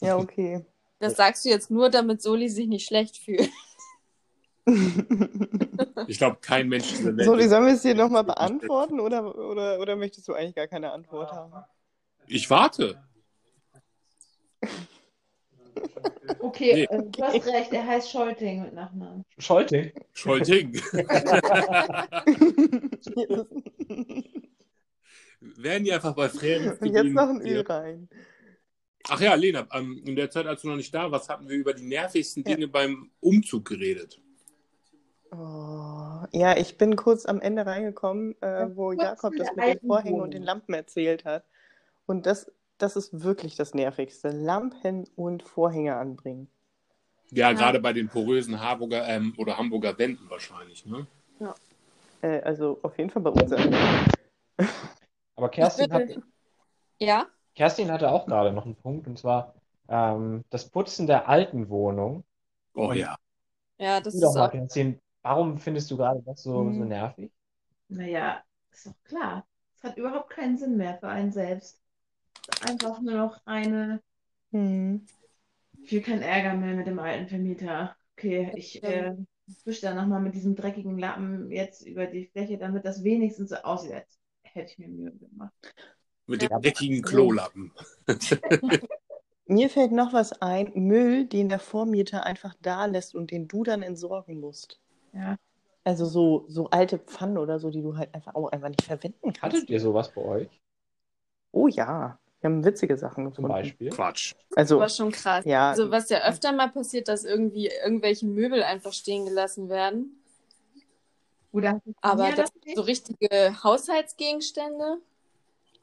ja, 0.01 0.17
okay. 0.17 0.65
Das 1.01 1.17
sagst 1.17 1.45
du 1.45 1.49
jetzt 1.49 1.71
nur, 1.71 1.91
damit 1.91 2.23
Soli 2.23 2.49
sich 2.49 2.69
nicht 2.69 2.87
schlecht 2.87 3.19
fühlt. 3.19 3.51
Ich 6.07 6.19
glaube, 6.19 6.37
kein 6.41 6.69
Mensch 6.69 6.89
dieser 6.89 7.17
Welt. 7.17 7.27
so, 7.27 7.37
die 7.37 7.49
sollen 7.49 7.67
wir 7.67 7.73
es 7.75 7.83
dir 7.83 7.97
nochmal 7.97 8.23
beantworten 8.23 9.01
oder, 9.01 9.37
oder, 9.37 9.81
oder 9.81 9.97
möchtest 9.97 10.29
du 10.29 10.35
eigentlich 10.35 10.55
gar 10.55 10.69
keine 10.69 10.93
Antwort 10.93 11.33
haben? 11.33 11.53
Ich 12.29 12.49
warte. 12.49 13.03
Okay, 16.39 16.75
Nee. 16.75 16.83
äh, 16.97 17.03
du 17.11 17.23
hast 17.23 17.47
recht, 17.47 17.73
er 17.73 17.87
heißt 17.87 18.11
Scholting 18.11 18.63
mit 18.63 18.75
Nachnamen. 18.75 19.25
Scholting. 19.39 19.93
Scholting. 20.13 20.81
Werden 25.57 25.85
die 25.85 25.93
einfach 25.93 26.15
bei 26.15 26.29
Frerichs 26.29 26.79
Und 26.81 26.93
jetzt 26.93 27.13
noch 27.13 27.29
ein? 27.29 27.41
Öl 27.41 27.61
rein. 27.63 28.09
Ach 29.09 29.21
ja, 29.21 29.35
Lena, 29.35 29.67
ähm, 29.73 30.01
in 30.05 30.15
der 30.15 30.31
Zeit, 30.31 30.47
als 30.47 30.63
du 30.63 30.69
noch 30.69 30.77
nicht 30.77 30.95
da 30.95 31.11
warst, 31.11 31.29
hatten 31.29 31.49
wir 31.49 31.57
über 31.57 31.75
die 31.75 31.83
nervigsten 31.83 32.45
Ja. 32.47 32.55
Dinge 32.55 32.69
beim 32.69 33.11
Umzug 33.21 33.65
geredet. 33.65 34.21
Oh, 35.33 36.25
ja, 36.33 36.57
ich 36.57 36.77
bin 36.79 36.95
kurz 36.95 37.25
am 37.27 37.41
Ende 37.41 37.65
reingekommen, 37.67 38.41
äh, 38.43 38.69
wo 38.75 38.93
Jakob 38.93 39.35
das 39.37 39.49
mit 39.57 39.65
den 39.65 39.81
Vorhängen 39.81 40.21
und 40.21 40.35
den 40.35 40.43
Lampen 40.43 40.75
erzählt 40.75 41.25
hat. 41.25 41.45
Und 42.07 42.27
das, 42.27 42.53
das 42.79 42.97
ist 42.97 43.23
wirklich 43.25 43.57
das 43.57 43.75
Nervigste. 43.75 44.29
Lampen 44.29 45.09
und 45.17 45.43
Vorhänge 45.43 45.97
anbringen. 45.97 46.49
Ja, 47.31 47.51
Ja. 47.51 47.57
gerade 47.57 47.81
bei 47.81 47.93
den 47.95 48.09
porösen 48.09 48.61
Harburger 48.61 49.09
ähm, 49.09 49.33
oder 49.39 49.57
Hamburger 49.57 49.99
Wänden 49.99 50.29
wahrscheinlich. 50.29 50.85
Ne? 50.85 51.07
Äh, 52.21 52.41
also 52.43 52.79
auf 52.83 52.97
jeden 52.99 53.09
Fall 53.11 53.23
bei 53.23 53.31
uns. 53.31 53.53
Aber 55.37 55.51
Kerstin, 55.51 55.93
hat, 55.93 56.05
Ja? 56.99 57.31
Kerstin 57.55 57.91
hatte 57.91 58.11
auch 58.11 58.27
gerade 58.27 58.53
noch 58.53 58.65
einen 58.67 58.77
Punkt, 58.77 59.07
und 59.07 59.19
zwar 59.19 59.55
ähm, 59.89 60.45
das 60.51 60.69
Putzen 60.71 61.07
der 61.07 61.29
alten 61.29 61.69
Wohnung. 61.71 62.25
Oh 62.75 62.93
ja. 62.93 63.17
Ja, 63.79 64.01
das 64.01 64.15
ist 64.15 64.35
mal, 64.35 64.49
auch. 64.49 64.51
Kerstin, 64.51 65.01
warum 65.23 65.59
findest 65.59 65.91
du 65.91 65.97
gerade 65.97 66.23
das 66.23 66.43
so, 66.43 66.73
so 66.73 66.85
Hm. 66.85 66.89
nervig? 66.89 67.31
Naja, 67.89 68.43
ist 68.73 68.87
doch 68.87 68.95
klar. 69.05 69.47
Es 69.77 69.85
hat 69.85 69.97
überhaupt 69.99 70.31
keinen 70.31 70.57
Sinn 70.59 70.77
mehr 70.77 70.99
für 70.99 71.09
einen 71.09 71.33
selbst. 71.33 71.81
Es 72.49 72.59
ist 72.61 72.71
einfach 72.71 73.01
nur 73.01 73.15
noch 73.15 73.41
eine, 73.47 74.03
Hm. 74.53 75.07
ich 75.83 75.93
will 75.93 76.03
keinen 76.03 76.23
Ärger 76.23 76.55
mehr 76.55 76.75
mit 76.75 76.87
dem 76.87 76.99
alten 76.99 77.29
Vermieter. 77.29 77.97
Okay, 78.17 78.53
ich 78.57 78.83
äh, 78.85 79.15
wische 79.65 79.83
da 79.83 79.95
nochmal 79.95 80.21
mit 80.21 80.35
diesem 80.35 80.55
dreckigen 80.57 80.99
Lappen 80.99 81.51
jetzt 81.51 81.87
über 81.87 82.07
die 82.07 82.27
Fläche, 82.27 82.59
damit 82.59 82.85
das 82.85 83.05
wenigstens 83.05 83.51
so 83.51 83.57
aussieht, 83.57 83.93
als 83.95 84.19
hätte 84.55 84.73
ich 84.73 84.79
mir 84.79 84.89
Mühe 84.89 85.13
gemacht. 85.13 85.53
Mit 86.27 86.43
dem 86.43 86.51
Ja. 86.51 86.59
dreckigen 86.61 87.03
Klolappen. 87.03 87.73
Mir 89.47 89.69
fällt 89.69 89.93
noch 89.93 90.13
was 90.13 90.41
ein, 90.41 90.71
Müll, 90.75 91.27
den 91.27 91.49
der 91.49 91.59
Vormieter 91.59 92.25
einfach 92.25 92.55
da 92.63 92.87
lässt 92.87 93.15
und 93.15 93.31
den 93.31 93.49
du 93.49 93.65
dann 93.65 93.83
entsorgen 93.83 94.41
musst. 94.41 94.81
Ja. 95.13 95.37
Also 95.85 96.07
so, 96.07 96.45
so 96.49 96.71
alte 96.71 96.99
Pfannen 96.99 97.39
oder 97.39 97.59
so, 97.59 97.71
die 97.71 97.83
du 97.83 97.97
halt 97.97 98.15
einfach 98.15 98.35
auch 98.37 98.49
einfach 98.53 98.69
nicht 98.69 98.83
verwenden 98.83 99.33
kannst. 99.33 99.57
Hattet 99.57 99.69
ihr 99.71 99.81
sowas 99.81 100.13
bei 100.15 100.23
euch 100.23 100.49
Oh 101.51 101.67
ja, 101.69 102.19
wir 102.41 102.51
haben 102.51 102.65
witzige 102.65 102.97
Sachen 102.97 103.25
zum 103.35 103.45
gefunden. 103.45 103.49
Beispiel? 103.49 103.91
Quatsch. 103.91 104.33
Also, 104.57 104.79
war 104.79 104.89
schon 104.89 105.11
krass. 105.13 105.45
ja, 105.45 105.71
Also 105.71 105.91
was 105.91 106.09
ja 106.09 106.27
öfter 106.27 106.53
mal 106.53 106.69
passiert, 106.71 107.09
dass 107.09 107.25
irgendwie 107.25 107.69
irgendwelche 107.85 108.27
Möbel 108.27 108.63
einfach 108.63 108.93
stehen 108.93 109.27
gelassen 109.27 109.69
werden. 109.69 110.22
Oder 111.53 111.81
Aber 112.01 112.31
das 112.31 112.37
das 112.37 112.53
nicht? 112.65 112.77
so 112.77 112.83
richtige 112.83 113.63
Haushaltsgegenstände. 113.63 114.99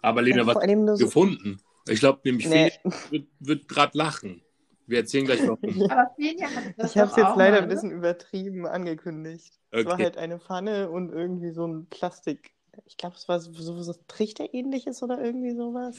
Aber 0.01 0.21
Lena, 0.21 0.45
was 0.45 0.55
so. 0.55 1.05
gefunden? 1.05 1.62
Ich 1.88 1.99
glaube 1.99 2.21
nämlich, 2.23 2.47
Nee. 2.47 2.71
Felix 2.71 3.12
wird, 3.12 3.27
wird 3.39 3.67
gerade 3.67 3.97
lachen. 3.97 4.41
Wir 4.88 4.99
erzählen 4.99 5.25
gleich 5.25 5.39
warum. 5.45 5.60
Aber 5.91 6.10
Fenja 6.15 6.49
hat 6.49 6.63
das 6.77 6.91
Ich 6.91 6.97
habe 6.97 7.12
es 7.12 7.17
jetzt 7.17 7.36
leider 7.36 7.58
mal, 7.58 7.63
ein 7.63 7.69
bisschen 7.69 7.91
übertrieben 7.91 8.65
angekündigt. 8.65 9.53
Es 9.71 9.86
war 9.86 9.93
Okay. 9.93 10.03
halt 10.05 10.17
eine 10.17 10.39
Pfanne 10.39 10.89
und 10.89 11.12
irgendwie 11.12 11.51
so 11.51 11.65
ein 11.67 11.86
Plastik. 11.88 12.51
Ich 12.86 12.97
glaube, 12.97 13.15
es 13.15 13.27
war 13.27 13.39
so, 13.39 13.51
so 13.53 13.77
was 13.77 13.99
Trichterähnliches 14.08 15.03
oder 15.03 15.21
irgendwie 15.21 15.55
sowas. 15.55 15.97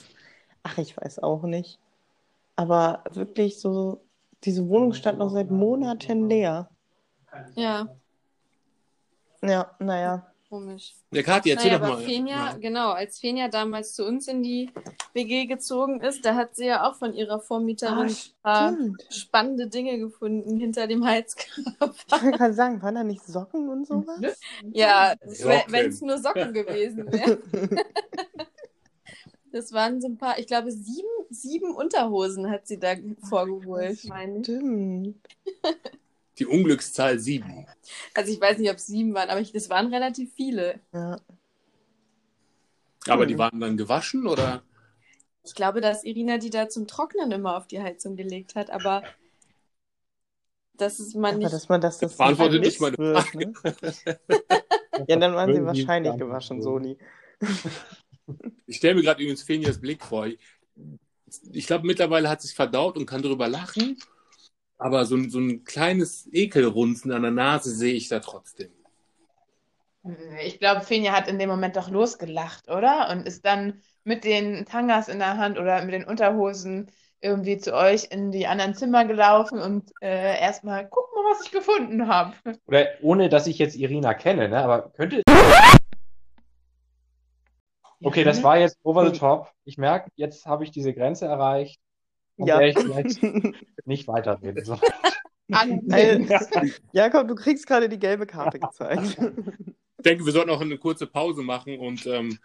Ach, 0.62 0.78
ich 0.78 0.96
weiß 0.96 1.20
auch 1.20 1.42
nicht. 1.44 1.78
Aber 2.56 3.04
wirklich 3.12 3.60
so, 3.60 4.00
diese 4.44 4.68
Wohnung 4.68 4.92
stand 4.92 5.18
noch 5.18 5.30
seit 5.30 5.50
Monaten 5.50 6.28
leer. 6.28 6.68
Ja, 7.54 7.88
Ja, 9.42 9.74
naja. 9.78 10.26
komisch. 10.48 10.94
Ja, 11.12 11.22
Kathi, 11.22 11.50
erzähl 11.50 11.68
Naja, 11.70 11.78
doch 11.78 11.86
aber 11.86 11.96
mal. 11.98 12.04
Fenja, 12.04 12.36
Ja. 12.36 12.56
genau, 12.56 12.90
als 12.90 13.20
Fenja 13.20 13.46
damals 13.48 13.94
zu 13.94 14.04
uns 14.04 14.26
in 14.26 14.42
die 14.42 14.68
WG 15.14 15.46
gezogen 15.46 16.00
ist, 16.00 16.24
da 16.24 16.34
hat 16.34 16.56
sie 16.56 16.66
ja 16.66 16.88
auch 16.88 16.96
von 16.96 17.14
ihrer 17.14 17.40
Vormieterin 17.40 18.08
ein 18.08 18.16
paar 18.42 18.76
spannende 19.10 19.68
Dinge 19.68 19.98
gefunden 19.98 20.56
hinter 20.58 20.88
dem 20.88 21.04
Heizkörper. 21.04 21.94
Ich 22.06 22.12
wollte 22.12 22.36
gerade 22.36 22.54
sagen, 22.54 22.82
waren 22.82 22.96
da 22.96 23.04
nicht 23.04 23.24
Socken 23.24 23.68
und 23.68 23.86
sowas? 23.86 24.18
Ne? 24.18 24.34
Ja, 24.72 25.14
wenn 25.68 25.88
es 25.88 26.00
nur 26.00 26.18
Socken 26.18 26.52
gewesen 26.52 27.10
wären. 27.12 27.38
Das 29.52 29.72
waren 29.72 30.00
so 30.00 30.06
ein 30.06 30.16
paar, 30.16 30.38
ich 30.38 30.46
glaube, 30.46 30.70
sieben, 30.70 31.08
sieben 31.28 31.74
Unterhosen 31.74 32.48
hat 32.50 32.68
sie 32.68 32.78
da 32.78 32.94
vorgeholt. 33.28 33.98
Stimmt. 33.98 35.16
Die 36.40 36.46
Unglückszahl 36.46 37.18
7. 37.18 37.66
Also 38.14 38.32
ich 38.32 38.40
weiß 38.40 38.58
nicht, 38.58 38.70
ob 38.70 38.76
es 38.76 38.86
sieben 38.86 39.14
waren, 39.14 39.28
aber 39.28 39.40
ich, 39.40 39.52
das 39.52 39.68
waren 39.70 39.92
relativ 39.92 40.32
viele. 40.34 40.80
Ja. 40.92 41.20
Aber 43.06 43.20
Cool. 43.22 43.26
die 43.26 43.38
waren 43.38 43.60
dann 43.60 43.76
gewaschen 43.76 44.26
oder? 44.26 44.62
Ich 45.44 45.54
glaube, 45.54 45.80
dass 45.80 46.04
Irina 46.04 46.38
die 46.38 46.50
da 46.50 46.68
zum 46.68 46.86
Trocknen 46.86 47.30
immer 47.30 47.56
auf 47.56 47.66
die 47.66 47.80
Heizung 47.80 48.16
gelegt 48.16 48.54
hat, 48.56 48.70
aber 48.70 49.02
das 50.74 50.98
ist 50.98 51.14
man 51.14 51.32
Aber 51.34 51.38
nicht. 51.38 51.52
dass 51.52 51.68
man 51.68 51.80
das, 51.80 51.98
das 51.98 52.16
Beantwortet 52.16 52.62
nicht 52.62 52.80
meine 52.80 52.96
wird, 52.98 53.34
ne? 53.34 53.52
Ja, 55.08 55.16
dann 55.16 55.34
waren 55.34 55.54
sie 55.54 55.64
wahrscheinlich 55.64 56.16
gewaschen, 56.18 56.60
so. 56.62 56.72
Soli. 56.72 56.98
Ich 58.66 58.76
stelle 58.76 58.94
mir 58.94 59.02
gerade 59.02 59.22
übrigens 59.22 59.42
Fenias 59.42 59.80
Blick 59.80 60.04
vor. 60.04 60.26
Ich 61.52 61.66
glaube, 61.66 61.86
mittlerweile 61.86 62.28
hat 62.28 62.42
sie 62.42 62.48
es 62.48 62.54
verdaut 62.54 62.96
und 62.96 63.06
kann 63.06 63.22
darüber 63.22 63.48
lachen. 63.48 63.98
Aber 64.80 65.04
so 65.04 65.14
ein, 65.14 65.30
so 65.30 65.38
ein 65.38 65.64
kleines 65.64 66.26
Ekelrunzen 66.32 67.12
an 67.12 67.22
der 67.22 67.30
Nase 67.30 67.70
sehe 67.70 67.92
ich 67.92 68.08
da 68.08 68.18
trotzdem. 68.20 68.70
Ich 70.42 70.58
glaube, 70.58 70.80
Finja 70.80 71.12
hat 71.12 71.28
in 71.28 71.38
dem 71.38 71.50
Moment 71.50 71.76
doch 71.76 71.90
losgelacht, 71.90 72.70
oder? 72.70 73.10
Und 73.10 73.26
ist 73.26 73.44
dann 73.44 73.82
mit 74.04 74.24
den 74.24 74.64
Tangas 74.64 75.08
in 75.08 75.18
der 75.18 75.36
Hand 75.36 75.58
oder 75.58 75.84
mit 75.84 75.92
den 75.92 76.04
Unterhosen 76.04 76.90
irgendwie 77.20 77.58
zu 77.58 77.74
euch 77.74 78.06
in 78.10 78.32
die 78.32 78.46
anderen 78.46 78.74
Zimmer 78.74 79.04
gelaufen 79.04 79.60
und 79.60 79.92
äh, 80.00 80.40
erstmal, 80.40 80.88
guck 80.88 81.14
mal, 81.14 81.30
was 81.30 81.44
ich 81.44 81.50
gefunden 81.50 82.08
habe. 82.08 82.32
Oder 82.66 82.86
ohne, 83.02 83.28
dass 83.28 83.46
ich 83.46 83.58
jetzt 83.58 83.76
Irina 83.76 84.14
kenne, 84.14 84.48
ne? 84.48 84.62
Aber 84.62 84.90
könnte. 84.90 85.22
Okay, 88.02 88.24
das 88.24 88.42
war 88.42 88.56
jetzt 88.56 88.78
over 88.82 89.04
the 89.04 89.18
top. 89.18 89.52
Ich 89.66 89.76
merke, 89.76 90.10
jetzt 90.14 90.46
habe 90.46 90.64
ich 90.64 90.70
diese 90.70 90.94
Grenze 90.94 91.26
erreicht, 91.26 91.82
Ja. 92.46 92.58
der 92.58 92.68
ich 92.68 92.78
vielleicht 92.78 93.22
nicht 93.84 94.08
weiterreden 94.08 94.64
soll. 94.64 94.78
Ansehen. 95.50 96.28
Jakob, 96.92 97.28
du 97.28 97.34
kriegst 97.34 97.66
gerade 97.66 97.88
die 97.88 97.98
gelbe 97.98 98.26
Karte 98.26 98.58
gezeigt. 98.58 99.18
Ich 100.00 100.04
denke, 100.04 100.24
wir 100.24 100.32
sollten 100.32 100.48
auch 100.48 100.62
eine 100.62 100.78
kurze 100.78 101.06
Pause 101.06 101.42
machen 101.42 101.78
und 101.78 102.06
ähm, 102.06 102.38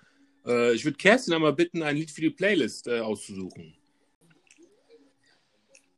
äh, 0.46 0.74
ich 0.74 0.84
würde 0.84 0.98
Kerstin 0.98 1.36
einmal 1.36 1.54
bitten, 1.54 1.84
ein 1.84 1.96
Lied 1.96 2.12
für 2.12 2.20
die 2.20 2.30
Playlist 2.30 2.88
äh, 2.88 3.00
auszusuchen. 3.00 3.74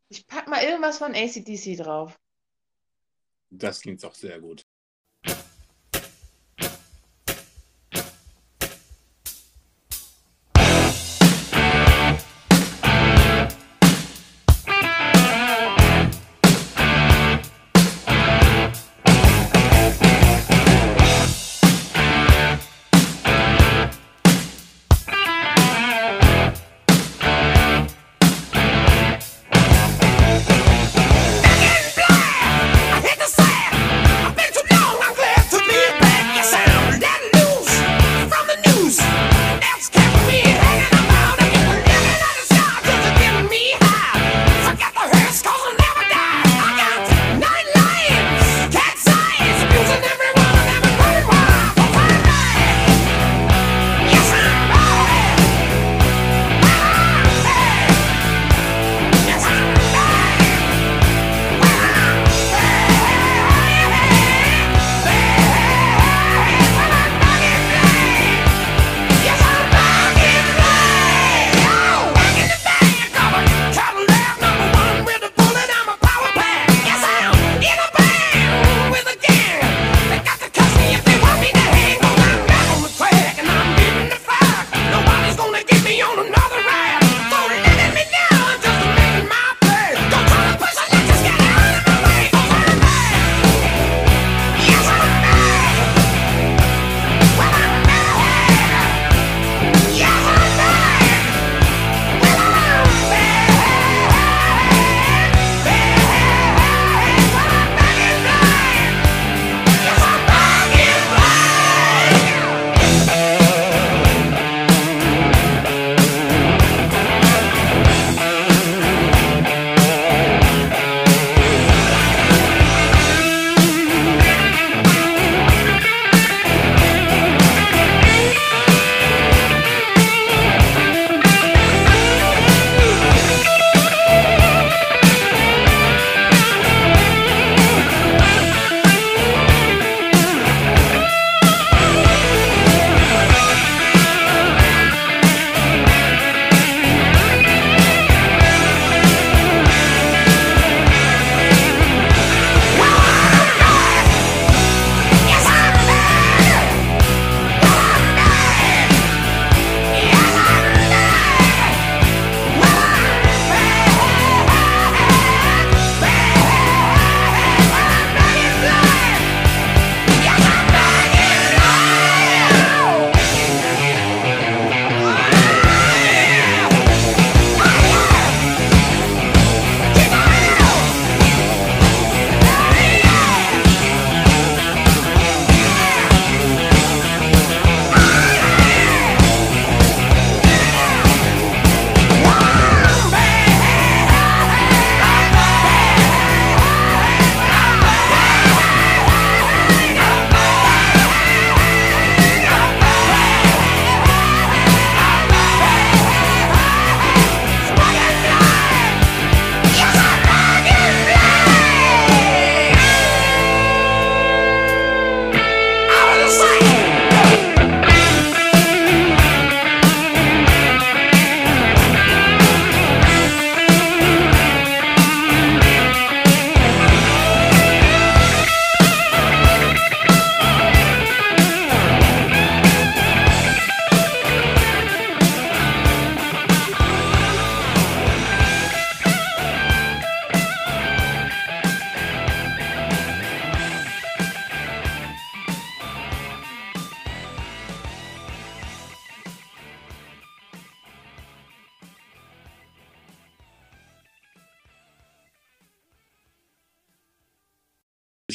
Ich 0.09 0.27
pack 0.27 0.47
mal 0.47 0.61
irgendwas 0.61 0.99
von 0.99 1.15
ACDC 1.15 1.77
drauf. 1.77 2.15
Das 3.49 3.81
klingt 3.81 4.03
doch 4.03 4.13
sehr 4.13 4.39
gut. 4.39 4.61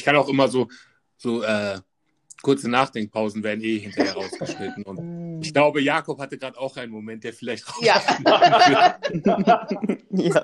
Ich 0.03 0.05
kann 0.05 0.17
auch 0.17 0.27
immer 0.27 0.49
so, 0.49 0.67
so 1.15 1.43
äh, 1.43 1.79
kurze 2.41 2.69
Nachdenkpausen 2.69 3.41
werden 3.41 3.63
eh 3.63 3.77
hinterher 3.79 4.15
rausgeschnitten. 4.15 4.83
Und 4.83 5.41
ich 5.41 5.53
glaube, 5.53 5.79
Jakob 5.81 6.19
hatte 6.19 6.37
gerade 6.37 6.59
auch 6.59 6.75
einen 6.75 6.91
Moment, 6.91 7.23
der 7.23 7.31
vielleicht 7.31 7.63
Ja. 7.79 8.01
ja. 8.67 8.99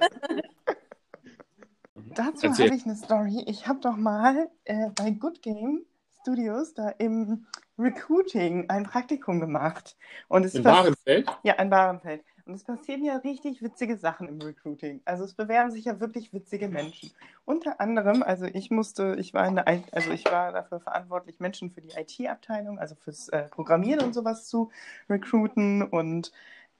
Dazu 2.16 2.48
Erzähl. 2.48 2.68
habe 2.68 2.76
ich 2.78 2.86
eine 2.86 2.96
Story. 2.96 3.44
Ich 3.48 3.68
habe 3.68 3.82
doch 3.82 3.98
mal 3.98 4.50
äh, 4.64 4.92
bei 4.96 5.12
Good 5.12 5.42
Game 5.42 5.86
Studios 6.22 6.74
da 6.74 6.88
im 6.92 7.46
Recruiting 7.78 8.70
ein 8.70 8.84
Praktikum 8.84 9.42
gemacht. 9.42 9.98
Und 10.30 10.46
es 10.46 10.56
In 10.56 10.64
pass- 10.64 10.78
Warenfeld. 10.86 11.28
Ja, 11.44 11.54
in 11.56 11.70
Bahrenfeld. 11.70 12.24
Und 12.50 12.56
es 12.56 12.64
passieren 12.64 13.06
ja 13.06 13.18
richtig 13.18 13.62
witzige 13.62 13.96
Sachen 13.96 14.28
im 14.28 14.42
Recruiting. 14.42 15.02
Also 15.06 15.24
es 15.24 15.36
bewerben 15.36 15.70
sich 15.70 15.86
ja 15.86 16.00
wirklich 16.00 16.34
witzige 16.34 16.68
Menschen. 16.68 17.12
Unter 17.46 17.80
anderem, 17.80 18.24
also 18.24 18.46
ich 18.46 18.72
musste, 18.72 19.16
ich 19.20 19.36
war 19.36 19.48
in 19.48 19.54
der, 19.54 19.68
also 19.92 20.10
ich 20.10 20.26
war 20.26 20.52
dafür 20.52 20.80
verantwortlich, 20.80 21.40
Menschen 21.40 21.70
für 21.70 21.82
die 21.82 21.92
IT-Abteilung, 21.96 22.80
also 22.80 22.96
fürs 22.96 23.30
äh, 23.30 23.44
Programmieren 23.50 24.04
und 24.04 24.16
sowas 24.16 24.48
zu 24.48 24.72
recruiten. 25.08 25.84
Und 25.84 26.32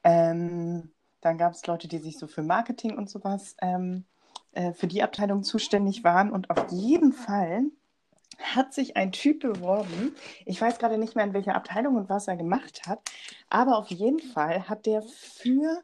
ähm, 0.04 0.90
dann 1.22 1.38
gab 1.38 1.54
es 1.54 1.68
Leute, 1.68 1.88
die 1.88 2.00
sich 2.00 2.18
so 2.18 2.26
für 2.26 2.42
Marketing 2.42 2.98
und 2.98 3.08
sowas 3.08 3.56
ähm, 3.62 4.06
äh, 4.54 4.74
für 4.74 4.88
die 4.88 5.04
Abteilung 5.04 5.44
zuständig 5.44 6.04
waren. 6.04 6.32
Und 6.32 6.50
auf 6.50 6.72
jeden 6.72 7.14
Fall 7.14 7.66
hat 8.40 8.74
sich 8.74 8.98
ein 8.98 9.12
Typ 9.12 9.42
beworben. 9.42 10.16
Ich 10.46 10.60
weiß 10.62 10.80
gerade 10.80 10.98
nicht 10.98 11.16
mehr, 11.16 11.26
in 11.26 11.34
welcher 11.34 11.56
Abteilung 11.56 11.96
und 11.98 12.10
was 12.10 12.28
er 12.28 12.38
gemacht 12.38 12.88
hat, 12.88 13.00
aber 13.50 13.78
auf 13.78 13.90
jeden 13.90 14.20
Fall 14.20 14.68
hat 14.70 14.86
der 14.86 15.02
für 15.02 15.84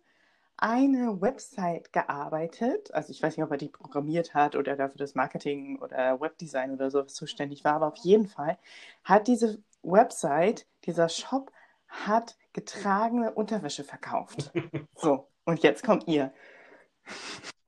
eine 0.58 1.22
Website 1.22 1.92
gearbeitet. 1.92 2.94
Also 2.94 3.12
ich 3.12 3.22
weiß 3.22 3.36
nicht, 3.38 3.44
ob 3.44 3.52
er 3.52 3.58
die 3.58 3.70
programmiert 3.70 4.34
hat 4.34 4.56
oder 4.56 4.76
dafür 4.76 4.98
das 4.98 5.16
Marketing 5.16 5.80
oder 5.80 6.20
Webdesign 6.22 6.72
oder 6.74 6.90
sowas 6.92 7.14
zuständig 7.14 7.64
war, 7.66 7.74
aber 7.74 7.88
auf 7.88 7.98
jeden 7.98 8.28
Fall 8.28 8.58
hat 9.04 9.28
diese 9.28 9.62
Website, 9.84 10.66
dieser 10.86 11.10
Shop, 11.10 11.52
hat 11.88 12.38
getragene 12.54 13.34
Unterwäsche 13.34 13.84
verkauft. 13.84 14.52
So, 14.98 15.28
und 15.44 15.62
jetzt 15.62 15.84
kommt 15.84 16.08
ihr. 16.08 16.34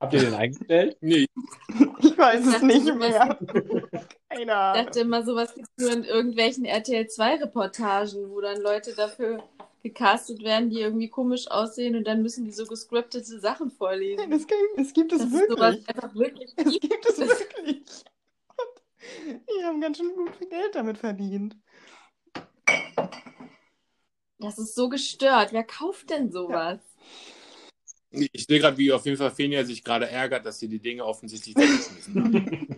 Habt 0.00 0.14
ihr 0.14 0.20
den 0.20 0.34
eingestellt? 0.34 0.96
Nee, 1.00 1.26
Ich 2.00 2.16
weiß 2.16 2.46
es 2.46 2.62
nicht 2.62 2.94
mehr. 2.94 3.38
Keine 4.46 4.78
Ich 4.78 4.84
dachte 4.84 5.00
immer, 5.00 5.24
sowas 5.24 5.54
gibt 5.54 5.68
es 5.76 5.84
nur 5.84 5.92
in 5.92 6.04
irgendwelchen 6.04 6.64
RTL 6.64 7.04
2-Reportagen, 7.04 8.30
wo 8.30 8.40
dann 8.40 8.60
Leute 8.60 8.94
dafür 8.94 9.42
gecastet 9.82 10.42
werden, 10.42 10.70
die 10.70 10.80
irgendwie 10.80 11.08
komisch 11.08 11.50
aussehen 11.50 11.96
und 11.96 12.04
dann 12.04 12.22
müssen 12.22 12.44
die 12.44 12.52
so 12.52 12.66
gescriptete 12.66 13.40
Sachen 13.40 13.70
vorlesen. 13.70 14.30
Das 14.30 14.46
gibt, 14.46 14.60
es 14.76 14.92
gibt 14.92 15.12
es 15.12 15.30
wirklich. 15.32 15.88
einfach 15.88 16.14
wirklich 16.14 16.52
Es 16.56 16.78
gibt. 16.80 17.06
es 17.06 17.18
wirklich. 17.18 17.82
Und 19.26 19.42
die 19.48 19.64
haben 19.64 19.80
ganz 19.80 19.98
schön 19.98 20.14
gut 20.14 20.34
viel 20.36 20.48
Geld 20.48 20.74
damit 20.74 20.98
verdient. 20.98 21.56
Das 24.38 24.58
ist 24.58 24.74
so 24.74 24.88
gestört. 24.88 25.52
Wer 25.52 25.64
kauft 25.64 26.10
denn 26.10 26.30
sowas? 26.30 26.78
ich 28.10 28.46
sehe 28.46 28.58
gerade, 28.58 28.78
wie 28.78 28.92
auf 28.92 29.04
jeden 29.04 29.18
Fall 29.18 29.30
Fenja 29.30 29.64
sich 29.64 29.84
gerade 29.84 30.08
ärgert, 30.08 30.46
dass 30.46 30.58
sie 30.58 30.68
die 30.68 30.78
Dinge 30.78 31.04
offensichtlich 31.04 31.54
weggeschmissen 31.54 32.24
hat. 32.24 32.77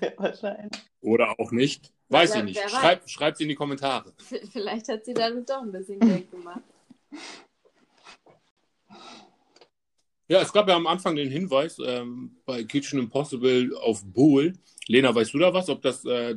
Sehr 0.00 0.14
wahrscheinlich. 0.18 0.82
Oder 1.02 1.38
auch 1.38 1.52
nicht. 1.52 1.92
Weiß 2.08 2.30
Wer- 2.32 2.38
ich 2.38 2.44
nicht. 2.44 2.56
wer 2.60 2.68
Schreibt 2.68 3.10
schreibt 3.10 3.40
in 3.40 3.48
die 3.48 3.54
Kommentare. 3.54 4.12
Vielleicht 4.52 4.88
hat 4.88 5.04
sie 5.04 5.14
damit 5.14 5.48
doch 5.48 5.62
ein 5.62 5.72
bisschen 5.72 6.00
Geld 6.00 6.30
gemacht. 6.30 6.62
Ja, 10.28 10.40
es 10.40 10.52
gab 10.52 10.68
ja 10.68 10.76
am 10.76 10.86
Anfang 10.86 11.16
den 11.16 11.28
Hinweis 11.30 11.78
ähm, 11.84 12.36
bei 12.46 12.62
Kitchen 12.62 13.00
Impossible 13.00 13.76
auf 13.78 14.02
Bool. 14.04 14.52
Lena, 14.86 15.12
weißt 15.14 15.34
du 15.34 15.38
da 15.38 15.52
was, 15.52 15.68
ob 15.68 15.82
das 15.82 16.04
äh, 16.04 16.36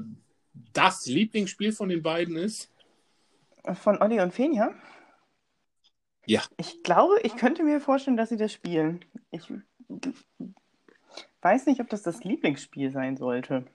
das 0.73 1.05
Lieblingsspiel 1.05 1.71
von 1.71 1.89
den 1.89 2.01
beiden 2.01 2.35
ist? 2.35 2.71
Von 3.75 4.01
Olli 4.01 4.19
und 4.19 4.33
Fenja? 4.33 4.73
Ja. 6.25 6.41
Ich 6.57 6.81
glaube, 6.83 7.19
ich 7.21 7.35
könnte 7.35 7.63
mir 7.63 7.79
vorstellen, 7.79 8.17
dass 8.17 8.29
sie 8.29 8.37
das 8.37 8.51
spielen. 8.51 9.05
Ich 9.29 9.43
weiß 11.43 11.65
nicht, 11.67 11.81
ob 11.81 11.89
das 11.89 12.03
das 12.03 12.23
Lieblingsspiel 12.23 12.91
sein 12.91 13.17
sollte. 13.17 13.65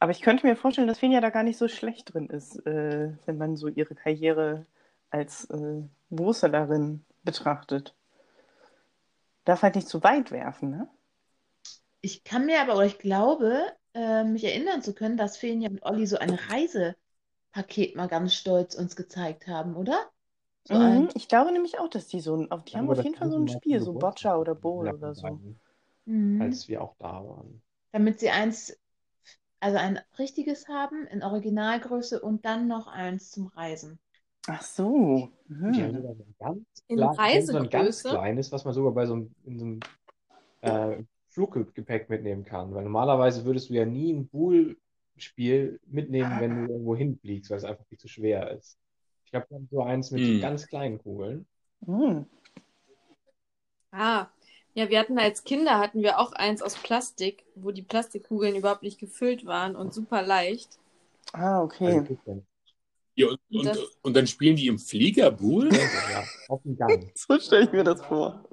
Aber 0.00 0.10
ich 0.12 0.20
könnte 0.20 0.46
mir 0.46 0.56
vorstellen, 0.56 0.88
dass 0.88 0.98
Fenja 0.98 1.20
da 1.20 1.30
gar 1.30 1.44
nicht 1.44 1.56
so 1.58 1.68
schlecht 1.68 2.12
drin 2.12 2.28
ist, 2.28 2.56
äh, 2.66 3.12
wenn 3.26 3.38
man 3.38 3.56
so 3.56 3.68
ihre 3.68 3.94
Karriere 3.94 4.66
als 5.10 5.48
äh, 5.50 5.82
Wurstlerin 6.10 7.04
betrachtet. 7.24 7.94
Darf 9.44 9.62
halt 9.62 9.76
nicht 9.76 9.86
zu 9.86 10.02
weit 10.02 10.32
werfen, 10.32 10.70
ne? 10.70 10.88
Ich 12.00 12.24
kann 12.24 12.46
mir 12.46 12.60
aber, 12.60 12.74
oder 12.76 12.86
ich 12.86 12.98
glaube, 12.98 13.64
äh, 13.94 14.24
mich 14.24 14.44
erinnern 14.44 14.82
zu 14.82 14.94
können, 14.94 15.16
dass 15.16 15.36
Fenja 15.36 15.68
und 15.70 15.82
Olli 15.84 16.06
so 16.06 16.18
ein 16.18 16.34
Reisepaket 16.34 17.96
mal 17.96 18.08
ganz 18.08 18.34
stolz 18.34 18.74
uns 18.74 18.96
gezeigt 18.96 19.46
haben, 19.46 19.76
oder? 19.76 20.10
So 20.64 20.74
Mhm, 20.74 20.78
ein, 20.78 21.10
ich 21.14 21.28
glaube 21.28 21.52
nämlich 21.52 21.78
auch, 21.78 21.88
dass 21.88 22.08
die 22.08 22.20
so 22.20 22.36
die 22.68 22.76
haben 22.78 22.88
Aber 22.88 22.92
auf 22.94 23.04
jeden 23.04 23.14
Fall 23.16 23.30
so 23.30 23.36
haben 23.36 23.44
ein 23.44 23.48
Spiel, 23.48 23.80
so 23.80 23.94
Boccia 23.94 24.36
oder 24.36 24.54
Bowl 24.56 24.86
ja, 24.86 24.92
oder 24.92 25.14
so. 25.14 25.22
beiden, 25.22 25.60
Mhm. 26.06 26.40
Als 26.42 26.68
wir 26.68 26.82
auch 26.82 26.96
da 26.98 27.24
waren. 27.24 27.62
Damit 27.92 28.20
sie 28.20 28.28
eins, 28.28 28.78
also 29.60 29.78
ein 29.78 30.00
richtiges 30.18 30.68
haben 30.68 31.06
in 31.08 31.22
Originalgröße 31.22 32.20
und 32.20 32.44
dann 32.44 32.68
noch 32.68 32.86
eins 32.88 33.30
zum 33.30 33.48
Reisen. 33.48 33.98
Ach 34.46 34.62
so. 34.62 35.32
Die 35.64 35.82
haben 35.82 35.92
Mhm. 35.92 35.96
sogar 35.96 36.14
so 36.14 36.22
ein 36.24 36.34
ganz, 36.38 36.84
In 36.88 37.02
klein, 37.20 37.50
so 37.50 37.56
ein 37.58 37.70
ganz 37.70 38.04
Reisegröße? 38.04 38.08
kleines, 38.08 38.50
was 38.52 38.64
man 38.64 38.74
sogar 38.74 38.92
bei 38.92 39.06
so 39.06 39.14
einem, 39.14 39.34
in 39.44 39.58
so 39.58 39.64
einem 39.64 39.80
äh, 41.00 41.04
Fluggepäck 41.30 42.10
mitnehmen 42.10 42.44
kann. 42.44 42.74
Weil 42.74 42.84
normalerweise 42.84 43.44
würdest 43.44 43.70
du 43.70 43.74
ja 43.74 43.84
nie 43.86 44.12
ein 44.14 44.28
Pool-Spiel 44.28 45.80
mitnehmen, 45.86 46.40
wenn 46.40 46.54
du 46.56 46.72
irgendwo 46.72 46.96
hinfliegst, 46.96 47.50
weil 47.50 47.58
es 47.58 47.64
einfach 47.64 47.86
viel 47.86 47.98
zu 47.98 48.08
schwer 48.08 48.52
ist. 48.52 48.78
Ich 49.26 49.34
habe 49.34 49.46
dann 49.50 49.68
so 49.70 49.82
eins 49.82 50.10
mit 50.12 50.22
Hm. 50.22 50.40
ganz 50.40 50.68
kleinen 50.68 50.98
Kugeln. 50.98 51.46
Mhm. 51.86 52.24
Ah, 53.92 54.30
ja, 54.74 54.88
wir 54.88 54.98
hatten 54.98 55.18
als 55.18 55.44
Kinder 55.44 55.78
hatten 55.78 56.02
wir 56.02 56.18
auch 56.18 56.32
eins 56.32 56.62
aus 56.62 56.74
Plastik, 56.76 57.44
wo 57.54 57.70
die 57.70 57.82
Plastikkugeln 57.82 58.56
überhaupt 58.56 58.82
nicht 58.82 58.98
gefüllt 58.98 59.44
waren 59.46 59.76
und 59.76 59.92
super 59.92 60.22
leicht. 60.22 60.78
Ah, 61.32 61.62
okay. 61.62 62.02
Ja, 63.14 63.28
und, 63.28 63.40
und, 63.50 63.66
Das- 63.66 63.78
und 64.02 64.16
dann 64.16 64.26
spielen 64.26 64.56
die 64.56 64.66
im 64.66 64.78
Flieger 64.78 65.30
Bool? 65.30 65.68
Ja, 65.70 66.24
auf 66.48 66.62
dem 66.62 66.76
Gang. 66.76 67.10
So 67.14 67.38
stelle 67.38 67.64
ich 67.64 67.72
mir 67.72 67.84
das 67.84 68.00
vor. 68.04 68.44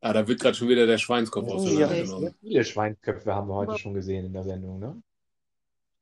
Ah, 0.00 0.12
da 0.12 0.26
wird 0.28 0.40
gerade 0.40 0.54
schon 0.54 0.68
wieder 0.68 0.86
der 0.86 0.98
Schweinskopf 0.98 1.48
auseinandergenommen. 1.48 2.34
Viele 2.40 2.64
Schweinsköpfe 2.64 3.34
haben 3.34 3.48
wir 3.48 3.54
heute 3.54 3.78
schon 3.78 3.92
gesehen 3.94 4.26
in 4.26 4.32
der 4.32 4.44
Sendung, 4.44 4.78
ne? 4.78 5.02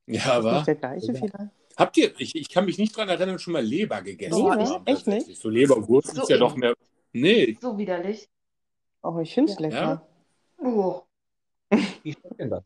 Ja, 0.07 0.33
aber 0.33 0.53
nicht 0.57 0.67
der 0.67 0.75
gleiche 0.75 1.07
Ja. 1.07 1.13
vielleicht? 1.13 1.33
habt 1.77 1.97
ihr, 1.97 2.13
ich, 2.19 2.35
ich 2.35 2.49
kann 2.49 2.65
mich 2.65 2.77
nicht 2.77 2.95
dran 2.95 3.09
erinnern, 3.09 3.39
schon 3.39 3.53
mal 3.53 3.63
Leber 3.65 4.01
gegessen 4.01 4.37
Leber? 4.37 4.51
haben, 4.51 4.85
Echt 4.85 5.05
tatsächlich. 5.05 5.39
So 5.39 5.49
Leberwurst 5.49 6.13
So 6.13 6.21
ist 6.21 6.29
ja 6.29 6.37
doch 6.37 6.55
mehr. 6.55 6.74
Nee, 7.15 7.57
So 7.61 7.77
widerlich. 7.77 8.29
Oh, 9.01 9.19
ich 9.19 9.33
finde 9.33 9.53
es 9.53 9.57
Ja. 9.57 9.61
lecker. 9.61 10.07
Oh. 10.57 11.01
Wie 12.03 12.11
schmeckt 12.11 12.39
denn 12.39 12.49
das? 12.49 12.65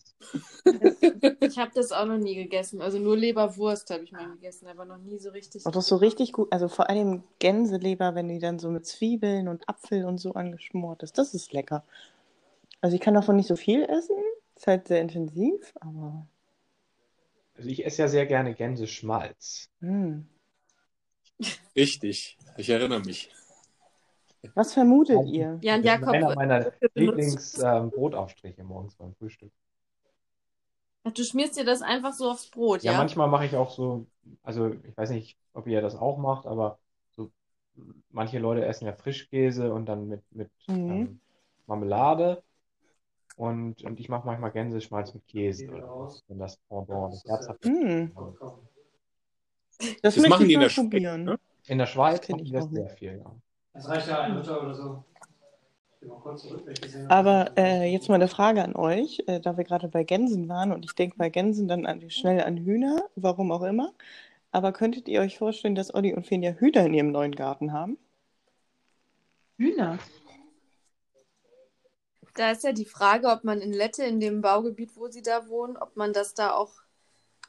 Ich 1.41 1.59
habe 1.59 1.71
das 1.75 1.91
auch 1.91 2.07
noch 2.07 2.17
nie 2.17 2.33
gegessen. 2.33 2.81
Also 2.81 2.97
nur 2.97 3.15
Leberwurst 3.15 3.91
habe 3.91 4.03
ich 4.03 4.11
mal 4.11 4.31
gegessen, 4.31 4.67
aber 4.67 4.85
noch 4.85 4.97
nie 4.97 5.19
so 5.19 5.29
richtig. 5.29 5.67
Oh, 5.67 5.69
das 5.69 5.83
ist 5.83 5.89
so 5.89 5.97
richtig 5.97 6.33
gut. 6.33 6.51
Also 6.51 6.67
vor 6.67 6.89
allem 6.89 7.23
Gänseleber, 7.37 8.15
wenn 8.15 8.27
die 8.27 8.39
dann 8.39 8.57
so 8.57 8.71
mit 8.71 8.87
Zwiebeln 8.87 9.47
und 9.47 9.69
Apfel 9.69 10.03
und 10.05 10.17
so 10.17 10.33
angeschmort 10.33 11.03
ist. 11.03 11.19
Das 11.19 11.35
ist 11.35 11.53
lecker. 11.53 11.83
Also 12.81 12.95
ich 12.95 13.01
kann 13.01 13.13
davon 13.13 13.35
nicht 13.35 13.47
so 13.47 13.55
viel 13.55 13.83
essen. 13.83 14.17
Ist 14.55 14.65
halt 14.65 14.87
sehr 14.87 15.01
intensiv, 15.01 15.73
aber. 15.79 16.27
Also 17.55 17.69
ich 17.69 17.85
esse 17.85 18.01
ja 18.01 18.07
sehr 18.07 18.25
gerne 18.25 18.55
Gänseschmalz. 18.55 19.69
Hm. 19.81 20.27
richtig. 21.75 22.37
Ich 22.57 22.69
erinnere 22.69 23.01
mich. 23.01 23.29
Was 24.55 24.73
vermutet 24.73 25.25
ihr? 25.27 25.59
Jan 25.61 25.83
Das 25.83 25.93
ist 25.95 25.99
Jakob, 26.01 26.13
einer 26.15 26.35
meiner 26.35 26.59
benutzt- 26.93 27.57
Lieblings-Brotaufstriche 27.57 28.63
morgens 28.63 28.95
beim 28.95 29.13
Frühstück. 29.15 29.51
Ach, 31.03 31.11
du 31.11 31.23
schmierst 31.23 31.57
dir 31.57 31.65
das 31.65 31.81
einfach 31.81 32.13
so 32.13 32.29
aufs 32.31 32.49
Brot, 32.49 32.83
Ja, 32.83 32.91
ja? 32.93 32.97
manchmal 32.97 33.27
mache 33.27 33.45
ich 33.45 33.55
auch 33.55 33.69
so, 33.71 34.05
also 34.43 34.69
ich 34.83 34.97
weiß 34.97 35.09
nicht, 35.11 35.37
ob 35.53 35.67
ihr 35.67 35.81
das 35.81 35.95
auch 35.95 36.17
macht, 36.17 36.45
aber 36.45 36.77
so 37.15 37.31
manche 38.11 38.39
Leute 38.39 38.65
essen 38.65 38.85
ja 38.85 38.93
Frischkäse 38.93 39.73
und 39.73 39.85
dann 39.87 40.07
mit, 40.07 40.21
mit 40.31 40.49
Mhm. 40.67 40.91
ähm, 40.91 41.19
Marmelade. 41.67 42.43
Und, 43.37 43.83
und 43.83 43.99
ich 44.01 44.09
mache 44.09 44.25
manchmal 44.25 44.51
Gänseschmalz 44.51 45.13
mit 45.13 45.25
Käse 45.27 45.69
oder 45.69 45.87
was, 45.99 46.23
wenn 46.27 46.39
das 46.39 46.57
Pendant, 46.67 47.13
das 47.13 47.23
herzhafte. 47.25 47.69
Hm. 47.69 48.11
Das, 50.01 50.15
Das 50.15 50.27
machen 50.27 50.47
die 50.49 50.55
in 50.55 50.59
der 50.59 50.67
Schweiz, 50.69 50.91
ne? 51.17 51.39
In 51.67 51.77
der 51.77 51.85
Schweiz 51.85 52.27
machen 52.27 52.41
ich 52.41 52.49
die 52.49 52.55
das 52.57 52.69
sehr 52.69 52.89
viel, 52.89 53.17
ja. 53.23 53.31
Es 53.79 53.87
reicht 53.87 54.07
ja 54.09 54.21
ein 54.21 54.35
Liter 54.35 54.61
oder 54.61 54.73
so. 54.73 55.03
Aber 57.07 57.51
äh, 57.57 57.89
jetzt 57.91 58.09
mal 58.09 58.15
eine 58.15 58.27
Frage 58.27 58.61
an 58.61 58.75
euch, 58.75 59.23
äh, 59.27 59.39
da 59.39 59.55
wir 59.57 59.63
gerade 59.63 59.87
bei 59.87 60.03
Gänsen 60.03 60.49
waren 60.49 60.73
und 60.73 60.83
ich 60.83 60.95
denke 60.95 61.17
bei 61.17 61.29
Gänsen 61.29 61.67
dann 61.69 61.85
an, 61.85 62.09
schnell 62.09 62.41
an 62.43 62.57
Hühner, 62.57 63.03
warum 63.15 63.51
auch 63.53 63.63
immer. 63.63 63.93
Aber 64.51 64.73
könntet 64.73 65.07
ihr 65.07 65.21
euch 65.21 65.37
vorstellen, 65.37 65.75
dass 65.75 65.93
Olli 65.93 66.13
und 66.13 66.27
Finja 66.27 66.51
Hühner 66.51 66.85
in 66.85 66.93
ihrem 66.93 67.11
neuen 67.11 67.35
Garten 67.35 67.71
haben? 67.71 67.97
Hühner. 69.57 69.97
Da 72.35 72.51
ist 72.51 72.63
ja 72.63 72.73
die 72.73 72.85
Frage, 72.85 73.27
ob 73.27 73.45
man 73.45 73.61
in 73.61 73.71
Lette, 73.71 74.03
in 74.03 74.19
dem 74.19 74.41
Baugebiet, 74.41 74.95
wo 74.95 75.07
sie 75.07 75.21
da 75.21 75.47
wohnen, 75.47 75.77
ob 75.77 75.95
man 75.95 76.11
das 76.11 76.33
da 76.33 76.51
auch 76.51 76.73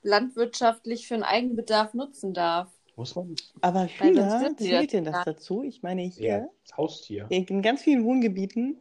landwirtschaftlich 0.03 1.09
für 1.09 1.15
einen 1.15 1.23
Eigenbedarf 1.25 1.95
nutzen 1.95 2.35
darf. 2.35 2.71
Muss 2.97 3.15
man 3.15 3.35
Aber 3.61 3.87
Hühner, 3.87 4.55
zählt 4.57 4.93
denn 4.93 5.05
das 5.05 5.25
dazu? 5.25 5.63
Ich 5.63 5.83
meine, 5.83 6.03
ja, 6.03 6.11
hier 6.11 6.51
das 6.67 6.77
Haustier. 6.77 7.27
in 7.31 7.63
ganz 7.63 7.83
vielen 7.83 8.05
Wohngebieten, 8.05 8.77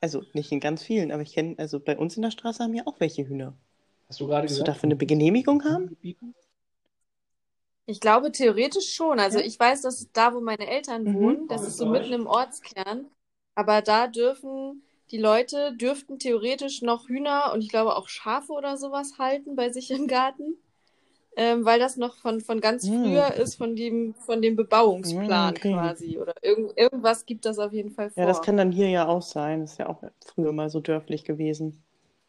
also 0.00 0.22
nicht 0.32 0.52
in 0.52 0.60
ganz 0.60 0.82
vielen, 0.82 1.10
aber 1.12 1.22
ich 1.22 1.32
kenne, 1.34 1.54
also 1.58 1.80
bei 1.80 1.96
uns 1.96 2.16
in 2.16 2.22
der 2.22 2.30
Straße 2.30 2.62
haben 2.62 2.74
ja 2.74 2.86
auch 2.86 3.00
welche 3.00 3.26
Hühner. 3.28 3.54
Hast 4.08 4.20
du 4.20 4.26
gerade 4.26 4.42
Musst 4.42 4.54
du 4.60 4.64
gesagt? 4.64 4.76
dafür 4.76 4.90
eine 4.90 4.96
Genehmigung 4.96 5.64
haben? 5.64 5.96
Ich 7.86 8.00
glaube 8.00 8.32
theoretisch 8.32 8.94
schon. 8.94 9.18
Also 9.18 9.38
Ja. 9.38 9.44
ich 9.44 9.58
weiß, 9.58 9.82
dass 9.82 10.10
da, 10.12 10.34
wo 10.34 10.40
meine 10.40 10.66
Eltern 10.68 11.04
Mhm. 11.06 11.14
wohnen, 11.14 11.48
das 11.48 11.62
ist 11.62 11.78
so 11.78 11.86
mitten 11.86 12.12
im 12.12 12.26
Ortskern. 12.26 13.06
Aber 13.54 13.82
da 13.82 14.06
dürfen 14.06 14.82
die 15.10 15.18
Leute 15.18 15.74
dürften 15.74 16.18
theoretisch 16.18 16.82
noch 16.82 17.08
Hühner 17.08 17.50
und 17.54 17.62
ich 17.62 17.70
glaube 17.70 17.96
auch 17.96 18.08
Schafe 18.08 18.52
oder 18.52 18.76
sowas 18.76 19.14
halten 19.18 19.56
bei 19.56 19.70
sich 19.70 19.90
im 19.90 20.06
Garten. 20.06 20.58
Ähm, 21.40 21.64
weil 21.64 21.78
das 21.78 21.96
noch 21.96 22.16
von, 22.16 22.40
von 22.40 22.60
ganz 22.60 22.88
Mhm. 22.88 23.04
früher 23.04 23.32
ist, 23.34 23.54
von 23.56 23.76
dem, 23.76 24.14
von 24.26 24.42
dem 24.42 24.56
Bebauungsplan 24.56 25.50
Mhm, 25.54 25.56
okay. 25.56 25.72
quasi. 25.72 26.18
Oder 26.18 26.34
irgend, 26.42 26.76
irgendwas 26.76 27.24
gibt 27.26 27.44
das 27.44 27.58
auf 27.60 27.72
jeden 27.72 27.90
Fall 27.92 28.10
vor. 28.10 28.22
Ja, 28.24 28.28
das 28.28 28.42
kann 28.42 28.56
dann 28.56 28.72
hier 28.72 28.88
ja 28.90 29.06
auch 29.06 29.22
sein. 29.22 29.60
Das 29.60 29.72
ist 29.72 29.78
ja 29.78 29.88
auch 29.88 30.02
früher 30.34 30.52
mal 30.52 30.68
so 30.68 30.80
dörflich 30.80 31.24
gewesen. 31.24 31.82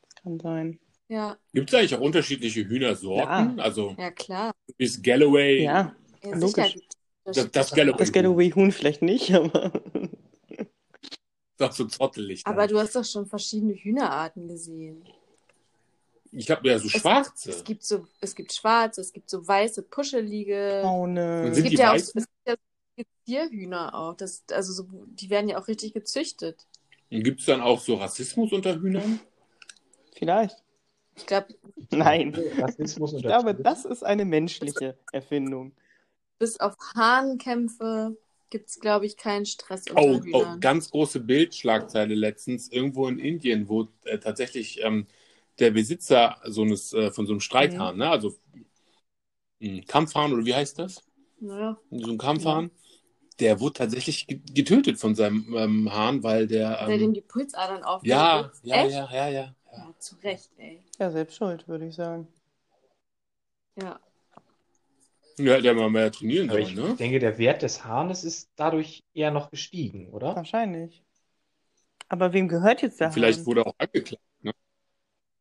Das 0.04 0.16
kann 0.24 0.40
sein. 0.40 0.80
ja, 1.08 1.38
Gibt 1.54 1.72
es 1.72 1.76
eigentlich 1.80 1.96
auch 1.96 2.02
unterschiedliche 2.02 2.68
Hühnersorten? 2.68 3.58
Ja. 3.58 3.64
Also 3.64 3.96
ja, 3.98 4.12
klar. 4.12 4.52
ist 4.78 5.04
Galloway 5.04 5.64
Ja, 5.64 5.96
Ja, 6.24 6.36
Logisch. 6.38 6.76
das, 7.26 7.52
das 7.52 7.74
Galloway. 7.74 7.98
das 7.98 8.12
Galloway-Huhn 8.12 8.72
vielleicht 8.72 9.02
nicht, 9.02 9.34
aber 9.36 9.72
Das 11.58 11.72
ist 11.72 11.78
so 11.78 11.86
zottelig. 11.86 12.42
Aber 12.46 12.68
du 12.68 12.80
hast 12.80 12.96
doch 12.96 13.04
schon 13.06 13.26
verschiedene 13.26 13.74
Hühnerarten 13.74 14.48
gesehen. 14.48 15.04
Ich 16.32 16.50
habe 16.52 16.68
ja 16.70 16.80
so 16.80 16.90
schwarze. 16.90 17.50
Es 17.50 17.64
gibt 17.64 17.84
so, 17.84 18.08
es 18.22 18.36
gibt 18.36 18.54
schwarze, 18.54 19.02
es 19.02 19.14
gibt 19.14 19.30
so 19.30 19.48
weiße, 19.48 19.84
puschelige. 19.84 20.80
braune. 20.84 21.42
Und 21.44 21.48
Es 21.50 21.56
sind 21.56 21.64
gibt 21.64 21.78
die 21.78 21.82
ja 21.82 21.92
auch, 21.92 21.96
es 21.96 22.14
gibt 22.14 22.28
ja 22.48 22.56
so 22.98 23.04
Zierhühner 23.26 23.94
auch. 23.96 24.16
Das, 24.16 24.44
also 24.52 24.74
so, 24.74 24.88
die 25.08 25.30
werden 25.30 25.50
ja 25.50 25.58
auch 25.60 25.68
richtig 25.68 25.94
gezüchtet. 25.94 26.66
Gibt 27.10 27.40
es 27.40 27.46
dann 27.48 27.62
auch 27.62 27.80
so 27.80 27.96
Rassismus 27.96 28.52
unter 28.52 28.80
Hühnern? 28.80 29.20
Vielleicht. 30.16 30.64
Ich 31.16 31.26
glaube, 31.26 31.48
Nein. 31.92 32.36
Rassismus 32.60 33.14
Ich 33.14 33.22
glaube, 33.24 33.56
das 33.56 33.86
ist 33.86 34.04
eine 34.04 34.26
menschliche 34.26 34.98
Erfindung. 35.12 35.74
bis 36.38 36.60
auf 36.60 36.76
Hahnkämpfe 36.96 38.18
gibt 38.50 38.70
es, 38.70 38.80
glaube 38.80 39.06
ich, 39.06 39.18
keinen 39.18 39.46
Stress 39.46 39.88
unter 39.90 40.02
Oh, 40.02 40.16
oh, 40.16 40.24
Hühnern. 40.24 40.60
ganz 40.60 40.90
große 40.90 41.20
Bildschlagzeile 41.20 42.16
letztens 42.16 42.70
irgendwo 42.72 43.08
in 43.08 43.20
Indien, 43.20 43.70
wo 43.70 43.88
äh, 44.06 44.18
tatsächlich 44.20 44.82
ähm, 44.84 45.08
der 45.60 45.72
Besitzer 45.72 46.38
so 46.46 46.64
eines, 46.64 46.94
äh, 46.94 47.12
von 47.12 47.26
so 47.26 47.34
einem 47.34 47.40
Streithahn, 47.42 47.98
ne? 47.98 48.10
also 48.10 48.36
ein 49.62 49.86
Kampfhahn 49.86 50.34
oder 50.34 50.46
wie 50.46 50.56
heißt 50.56 50.80
das? 50.80 51.04
Naja, 51.42 51.78
So 51.92 52.12
ein 52.12 52.18
Kampfhahn, 52.18 52.72
der 53.40 53.60
wurde 53.60 53.74
tatsächlich 53.74 54.28
ge- 54.28 54.42
getötet 54.54 55.00
von 55.00 55.16
seinem 55.16 55.56
ähm, 55.56 55.94
Hahn, 55.94 56.24
weil 56.24 56.48
der. 56.48 56.80
der 56.88 56.98
dem 56.98 57.12
Ähm, 57.12 57.14
die 57.14 57.22
Pulsadern 57.22 57.84
aufhört. 57.84 58.10
ja, 58.10 58.52
ja, 58.64 58.76
ja, 58.84 58.86
ja, 58.86 59.10
ja, 59.12 59.30
ja. 59.30 59.56
Ja, 59.78 59.94
zu 60.00 60.16
Recht, 60.18 60.52
ey. 60.58 60.84
Ja, 61.00 61.12
selbst 61.12 61.36
schuld, 61.38 61.68
würde 61.68 61.88
ich 61.88 61.96
sagen. 61.96 62.28
Ja. 63.76 64.00
Ja, 65.38 65.54
hätte 65.54 65.70
er 65.70 65.74
mal 65.74 65.90
mehr 65.90 66.12
trainieren 66.12 66.50
Aber 66.50 66.60
sollen, 66.60 66.74
ich 66.74 66.76
ne? 66.76 66.96
denke, 66.98 67.20
der 67.20 67.38
Wert 67.38 67.62
des 67.62 67.86
Hahnes 67.86 68.24
ist 68.26 68.50
dadurch 68.58 69.04
eher 69.14 69.32
noch 69.32 69.50
gestiegen, 69.52 70.10
oder? 70.10 70.36
Wahrscheinlich. 70.36 71.04
Aber 72.10 72.34
wem 72.34 72.48
gehört 72.48 72.82
jetzt 72.82 73.00
der 73.00 73.14
Vielleicht 73.14 73.40
Hahn? 73.40 73.46
wurde 73.48 73.62
er 73.62 73.68
auch 73.68 73.76
angeklagt. 73.78 74.22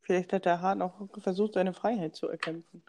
Vielleicht 0.09 0.33
hat 0.33 0.47
der 0.47 0.63
Hahn 0.63 0.81
auch 0.81 0.95
versucht, 1.19 1.53
seine 1.53 1.75
Freiheit 1.75 2.17
zu 2.17 2.29
erkämpfen. 2.29 2.83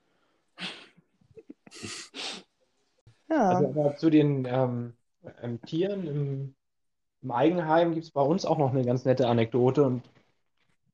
ja. 3.30 3.50
Also 3.50 3.68
aber 3.68 3.98
zu 3.98 4.10
den 4.10 4.46
ähm, 4.46 4.94
ähm, 5.42 5.62
Tieren 5.64 6.08
im, 6.08 6.56
im 7.22 7.32
Eigenheim 7.32 7.92
gibt 7.92 8.06
es 8.06 8.12
bei 8.12 8.22
uns 8.22 8.46
auch 8.46 8.58
noch 8.58 8.72
eine 8.72 8.86
ganz 8.86 9.04
nette 9.04 9.28
Anekdote. 9.28 9.84
Und 9.84 10.10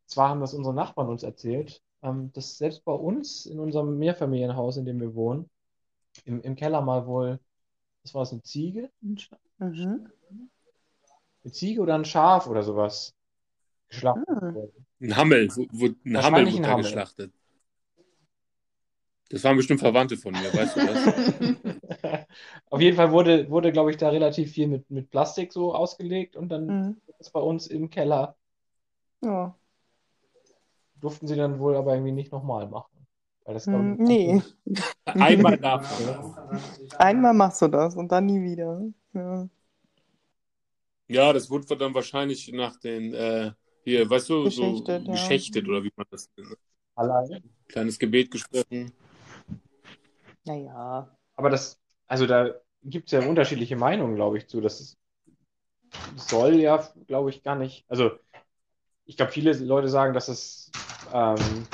zwar 0.07 0.29
haben 0.29 0.39
das 0.39 0.55
unsere 0.55 0.73
Nachbarn 0.73 1.09
uns 1.09 1.21
erzählt, 1.21 1.83
ähm, 2.01 2.31
dass 2.33 2.57
selbst 2.57 2.83
bei 2.85 2.93
uns 2.93 3.45
in 3.45 3.59
unserem 3.59 3.99
Mehrfamilienhaus, 3.99 4.77
in 4.77 4.85
dem 4.85 4.99
wir 4.99 5.13
wohnen, 5.13 5.47
im, 6.23 6.41
im 6.41 6.55
Keller 6.55 6.81
mal 6.81 7.05
wohl, 7.05 7.39
was 8.01 8.15
war 8.15 8.23
es, 8.23 8.31
eine 8.31 8.41
Ziege? 8.41 8.89
Mhm. 9.59 10.09
Eine 11.43 11.51
Ziege 11.51 11.81
oder 11.81 11.93
ein 11.93 12.05
Schaf 12.05 12.47
oder 12.47 12.63
sowas 12.63 13.13
geschlachtet 13.89 14.27
Ah. 14.27 14.55
wurde. 14.55 14.84
Ein 15.01 15.15
Hammel, 15.15 15.55
wo, 15.55 15.67
wo, 15.71 15.85
ein 16.05 16.21
Hammel 16.21 16.51
wurde 16.51 16.63
da 16.67 16.73
Hammel. 16.73 16.75
geschlachtet. 16.75 17.33
Das 19.29 19.43
waren 19.43 19.55
bestimmt 19.57 19.81
Verwandte 19.81 20.17
von 20.17 20.33
mir, 20.35 20.51
weißt 20.53 20.77
du 20.77 20.81
das? 20.81 21.11
Auf 22.69 22.81
jeden 22.81 22.95
Fall 22.97 23.11
wurde, 23.11 23.49
wurde, 23.49 23.71
glaube 23.71 23.91
ich, 23.91 23.97
da 23.97 24.09
relativ 24.09 24.51
viel 24.51 24.67
mit, 24.67 24.89
mit 24.89 25.09
Plastik 25.11 25.53
so 25.53 25.73
ausgelegt 25.73 26.35
und 26.35 26.49
dann 26.49 26.77
Mhm. 26.77 26.95
ist 27.19 27.31
bei 27.33 27.39
uns 27.39 27.67
im 27.67 27.89
Keller 27.89 28.35
Ja. 29.21 29.55
durften 30.99 31.27
sie 31.27 31.35
dann 31.35 31.59
wohl 31.59 31.75
aber 31.75 31.93
irgendwie 31.93 32.11
nicht 32.11 32.31
nochmal 32.31 32.67
machen. 32.67 33.07
Weil 33.45 33.53
das, 33.53 33.69
glaube 33.69 33.89
Hm, 33.89 33.97
ich, 33.99 33.99
nee. 33.99 34.41
Einmal 35.05 35.57
davon. 35.59 36.35
Einmal 36.97 37.33
machst 37.33 37.61
du 37.61 37.67
das 37.67 37.95
und 37.95 38.11
dann 38.11 38.25
nie 38.25 38.41
wieder. 38.43 38.81
Ja. 39.13 39.47
Ja, 41.07 41.33
das 41.33 41.49
wurde 41.49 41.77
dann 41.77 41.93
wahrscheinlich 41.93 42.51
nach 42.51 42.77
den, 42.79 43.13
äh, 43.13 43.51
hier, 43.85 44.09
weißt 44.09 44.29
du, 44.29 44.49
so 44.49 44.71
Geschächtet, 44.73 45.05
ja. 45.05 45.11
geschächtet 45.11 45.67
oder 45.67 45.83
wie 45.83 45.91
man 45.95 46.07
das 46.09 46.29
nennt. 46.35 46.57
alleine. 46.95 47.41
Kleines 47.67 47.97
Gebet 47.99 48.31
gesprochen. 48.31 48.91
Naja. 50.43 51.15
Aber 51.35 51.49
das, 51.49 51.79
also 52.07 52.25
da 52.25 52.55
gibt 52.83 53.07
es 53.07 53.11
ja 53.11 53.27
unterschiedliche 53.27 53.75
Meinungen, 53.75 54.15
glaube 54.15 54.37
ich, 54.37 54.47
zu. 54.47 54.59
Das 54.59 54.97
soll 56.15 56.55
ja, 56.55 56.77
glaube 57.07 57.29
ich, 57.29 57.43
gar 57.43 57.55
nicht. 57.55 57.85
Also, 57.87 58.11
ich 59.05 59.17
glaube, 59.17 59.31
viele 59.31 59.53
Leute 59.53 59.87
sagen, 59.87 60.13
dass 60.13 60.27
es 60.27 60.71
ähm, 61.13 61.67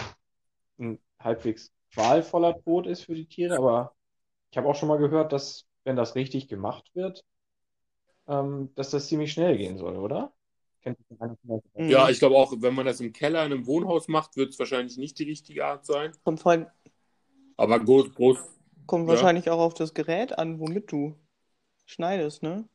ein 0.80 1.00
halbwegs 1.20 1.72
qualvoller 1.94 2.62
Tod 2.64 2.88
ist 2.88 3.06
für 3.06 3.16
die 3.16 3.28
Tiere, 3.28 3.58
aber 3.58 3.96
ich 4.52 4.58
habe 4.58 4.68
auch 4.68 4.76
schon 4.76 4.90
mal 4.90 4.98
gehört, 4.98 5.32
dass, 5.32 5.66
wenn 5.84 5.96
das 5.96 6.16
richtig 6.16 6.48
gemacht 6.48 6.90
wird, 6.94 7.24
ähm, 8.28 8.72
dass 8.76 8.92
das 8.92 9.08
ziemlich 9.08 9.32
schnell 9.32 9.58
gehen 9.58 9.78
soll, 9.78 9.96
oder? 9.98 10.34
Vielleicht? 10.82 11.02
Mhm. 11.76 11.92
Ja, 11.92 12.10
ich 12.10 12.20
glaube 12.20 12.36
auch, 12.36 12.54
wenn 12.58 12.74
man 12.74 12.86
das 12.86 13.00
im 13.02 13.14
Keller 13.14 13.46
in 13.46 13.52
einem 13.54 13.68
Wohnhaus 13.68 14.08
macht, 14.08 14.36
wird 14.38 14.50
es 14.52 14.60
wahrscheinlich 14.60 14.98
nicht 14.98 15.18
die 15.20 15.24
richtige 15.26 15.66
Art 15.66 15.86
sein. 15.86 16.12
Kommt, 16.24 16.40
voll, 16.42 16.68
Aber 17.58 17.80
groß, 17.80 18.14
groß, 18.14 18.40
kommt 18.88 19.08
Ja. 19.08 19.08
wahrscheinlich 19.08 19.50
auch 19.50 19.60
auf 19.60 19.74
das 19.74 19.94
Gerät 19.94 20.38
an, 20.38 20.60
womit 20.60 20.92
du 20.92 21.16
schneidest, 21.86 22.44
ne? 22.44 22.68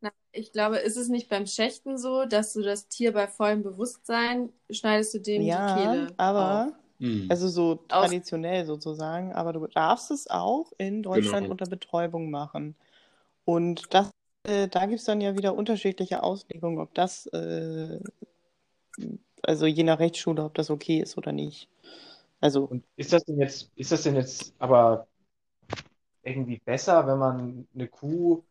Na, 0.00 0.12
ich 0.32 0.52
glaube, 0.52 0.78
ist 0.78 0.96
es 0.96 1.08
nicht 1.08 1.28
beim 1.28 1.46
Schächten 1.46 1.98
so, 1.98 2.24
dass 2.24 2.52
du 2.52 2.62
das 2.62 2.88
Tier 2.88 3.12
bei 3.12 3.26
vollem 3.26 3.62
Bewusstsein 3.62 4.52
schneidest 4.70 5.14
du 5.14 5.20
dem 5.20 5.42
die 5.42 5.50
Ja, 5.50 5.66
Kehle 5.66 6.08
auf? 6.34 6.64
aber, 6.66 6.72
Hm. 7.00 7.28
also 7.28 7.48
so 7.48 7.74
traditionell 7.88 8.66
sozusagen, 8.66 9.32
aber 9.32 9.52
du 9.52 9.66
darfst 9.66 10.10
es 10.10 10.28
auch 10.28 10.72
in 10.78 11.02
Deutschland 11.02 11.44
Genau. 11.44 11.52
unter 11.52 11.66
Betäubung 11.66 12.30
machen. 12.30 12.76
Und 13.44 13.92
das, 13.94 14.10
äh, 14.44 14.68
da 14.68 14.86
gibt 14.86 15.00
es 15.00 15.04
dann 15.04 15.20
ja 15.20 15.36
wieder 15.36 15.54
unterschiedliche 15.54 16.22
Auslegungen, 16.22 16.78
ob 16.78 16.94
das, 16.94 17.26
äh, 17.26 18.00
also 19.42 19.66
je 19.66 19.82
nach 19.84 19.98
Rechtsschule, 19.98 20.44
ob 20.44 20.54
das 20.54 20.70
okay 20.70 21.00
ist 21.00 21.16
oder 21.16 21.32
nicht. 21.32 21.68
Also, 22.40 22.64
Und 22.64 22.84
ist 22.96 23.12
das 23.12 23.24
denn 23.24 23.38
jetzt, 23.38 23.70
ist 23.76 23.92
das 23.92 24.02
denn 24.02 24.16
jetzt 24.16 24.54
aber 24.58 25.06
irgendwie 26.22 26.58
besser, 26.58 27.06
wenn 27.06 27.18
man 27.18 27.68
eine 27.74 27.88
Kuh 27.88 28.42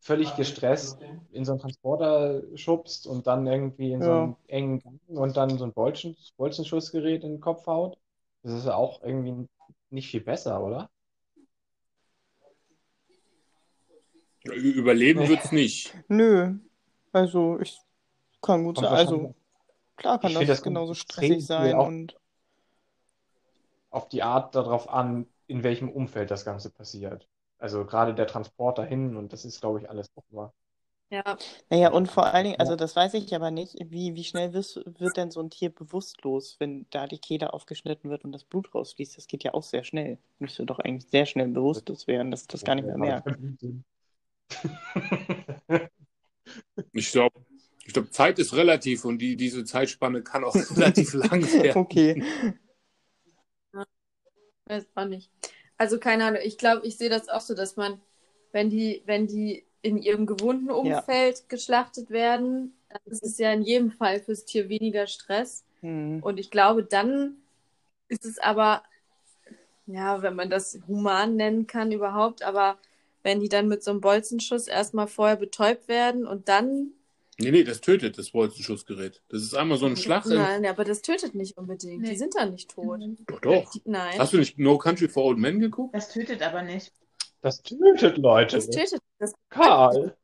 völlig 0.00 0.34
gestresst 0.36 0.98
in 1.32 1.44
so 1.44 1.52
einen 1.52 1.60
Transporter 1.60 2.42
schubst 2.56 3.06
und 3.06 3.26
dann 3.26 3.46
irgendwie 3.46 3.92
in 3.92 4.02
so 4.02 4.10
einen 4.10 4.36
engen 4.46 4.80
Gang 4.80 5.00
und 5.08 5.36
dann 5.36 5.58
so 5.58 5.64
ein 5.64 5.72
Bolzen, 5.72 6.16
Bolzenschussgerät 6.36 7.24
in 7.24 7.32
den 7.34 7.40
Kopf 7.40 7.66
haut? 7.66 7.98
Das 8.42 8.52
ist 8.52 8.66
ja 8.66 8.74
auch 8.74 9.02
irgendwie 9.02 9.48
nicht 9.90 10.10
viel 10.10 10.20
besser, 10.20 10.62
oder? 10.62 10.90
Überleben 14.54 15.28
wird 15.28 15.44
es 15.44 15.52
nicht. 15.52 15.94
nö. 16.08 16.54
Also, 17.12 17.58
ich 17.60 17.78
kann 18.42 18.64
gut 18.64 18.78
sein. 18.78 18.90
Also, 18.90 19.34
klar 19.96 20.20
kann 20.20 20.34
das 20.34 20.46
das 20.46 20.62
genauso 20.62 20.94
stressig 20.94 21.46
sein 21.46 21.74
auch- 21.74 21.86
und 21.86 22.16
auf 23.90 24.08
die 24.08 24.22
Art 24.22 24.54
darauf 24.54 24.88
an, 24.88 25.26
in 25.46 25.62
welchem 25.62 25.88
Umfeld 25.90 26.30
das 26.30 26.44
Ganze 26.44 26.70
passiert. 26.70 27.26
Also 27.58 27.84
gerade 27.84 28.14
der 28.14 28.26
Transport 28.26 28.78
dahin 28.78 29.16
und 29.16 29.32
das 29.32 29.44
ist, 29.44 29.60
glaube 29.60 29.80
ich, 29.80 29.90
alles 29.90 30.08
auch 30.14 30.22
immer. 30.30 30.52
Ja, 31.10 31.38
Naja, 31.70 31.90
und 31.90 32.06
vor 32.06 32.26
allen 32.26 32.44
Dingen, 32.44 32.60
also 32.60 32.76
das 32.76 32.94
weiß 32.94 33.14
ich 33.14 33.34
aber 33.34 33.50
nicht, 33.50 33.76
wie, 33.82 34.14
wie 34.14 34.24
schnell 34.24 34.52
wirst, 34.52 34.76
wird 35.00 35.16
denn 35.16 35.30
so 35.30 35.40
ein 35.40 35.48
Tier 35.48 35.70
bewusstlos, 35.70 36.56
wenn 36.58 36.86
da 36.90 37.06
die 37.06 37.18
Kehle 37.18 37.54
aufgeschnitten 37.54 38.10
wird 38.10 38.24
und 38.24 38.32
das 38.32 38.44
Blut 38.44 38.74
rausfließt? 38.74 39.16
Das 39.16 39.26
geht 39.26 39.42
ja 39.42 39.54
auch 39.54 39.62
sehr 39.62 39.84
schnell. 39.84 40.18
Müsste 40.38 40.66
doch 40.66 40.78
eigentlich 40.78 41.10
sehr 41.10 41.24
schnell 41.24 41.48
bewusstlos 41.48 42.06
werden, 42.06 42.30
dass 42.30 42.46
das 42.46 42.62
gar 42.62 42.74
nicht 42.74 42.84
mehr 42.84 42.98
merkt. 42.98 43.26
Ich 46.92 47.10
glaube, 47.12 47.44
Ich 47.84 47.94
glaube, 47.94 48.10
Zeit 48.10 48.38
ist 48.38 48.54
relativ 48.54 49.04
und 49.04 49.18
die, 49.18 49.36
diese 49.36 49.64
Zeitspanne 49.64 50.22
kann 50.22 50.44
auch 50.44 50.54
relativ 50.76 51.14
lang 51.14 51.42
werden. 51.52 51.80
Okay. 51.80 52.22
Weiß 54.66 54.86
auch 54.94 55.06
nicht. 55.06 55.30
Also 55.78 55.98
keine 55.98 56.26
Ahnung, 56.26 56.40
ich 56.44 56.58
glaube, 56.58 56.86
ich 56.86 56.98
sehe 56.98 57.08
das 57.08 57.28
auch 57.28 57.40
so, 57.40 57.54
dass 57.54 57.76
man, 57.76 58.00
wenn 58.52 58.68
die, 58.68 59.02
wenn 59.06 59.26
die 59.26 59.64
in 59.80 59.96
ihrem 59.96 60.26
gewohnten 60.26 60.70
Umfeld 60.70 61.48
geschlachtet 61.48 62.10
werden, 62.10 62.74
dann 62.90 63.00
ist 63.06 63.22
es 63.22 63.38
ja 63.38 63.52
in 63.52 63.62
jedem 63.62 63.90
Fall 63.92 64.20
fürs 64.20 64.44
Tier 64.44 64.68
weniger 64.68 65.06
Stress. 65.06 65.64
Hm. 65.80 66.22
Und 66.22 66.38
ich 66.38 66.50
glaube, 66.50 66.82
dann 66.82 67.36
ist 68.08 68.24
es 68.26 68.38
aber, 68.38 68.82
ja, 69.86 70.20
wenn 70.20 70.34
man 70.34 70.50
das 70.50 70.78
human 70.88 71.36
nennen 71.36 71.66
kann 71.66 71.92
überhaupt, 71.92 72.42
aber 72.42 72.76
wenn 73.28 73.40
die 73.40 73.50
dann 73.50 73.68
mit 73.68 73.84
so 73.84 73.90
einem 73.90 74.00
Bolzenschuss 74.00 74.68
erstmal 74.68 75.06
vorher 75.06 75.36
betäubt 75.36 75.86
werden 75.86 76.26
und 76.26 76.48
dann. 76.48 76.92
Nee, 77.38 77.50
nee, 77.50 77.62
das 77.62 77.82
tötet 77.82 78.16
das 78.18 78.30
Bolzenschussgerät. 78.30 79.22
Das 79.28 79.42
ist 79.42 79.54
einmal 79.54 79.76
so 79.76 79.84
ein 79.84 79.96
Schlag. 79.98 80.24
in- 80.24 80.32
Nein, 80.36 80.64
aber 80.64 80.82
das 80.84 81.02
tötet 81.02 81.34
nicht 81.34 81.58
unbedingt. 81.58 82.00
Nee. 82.02 82.10
Die 82.12 82.16
sind 82.16 82.34
dann 82.34 82.52
nicht 82.52 82.70
tot. 82.70 82.98
Doch, 83.26 83.40
doch. 83.42 83.70
Die, 83.72 83.82
nein, 83.84 84.18
Hast 84.18 84.32
du 84.32 84.38
nicht 84.38 84.58
No 84.58 84.78
Country 84.78 85.08
for 85.08 85.24
Old 85.26 85.38
Men 85.38 85.60
geguckt? 85.60 85.94
Das 85.94 86.08
tötet 86.10 86.40
aber 86.42 86.62
nicht. 86.62 86.90
Das 87.42 87.62
tötet 87.62 88.16
Leute. 88.16 88.56
das 88.56 88.70
tötet. 88.70 89.00
Das, 89.18 89.32
Karl, 89.50 90.16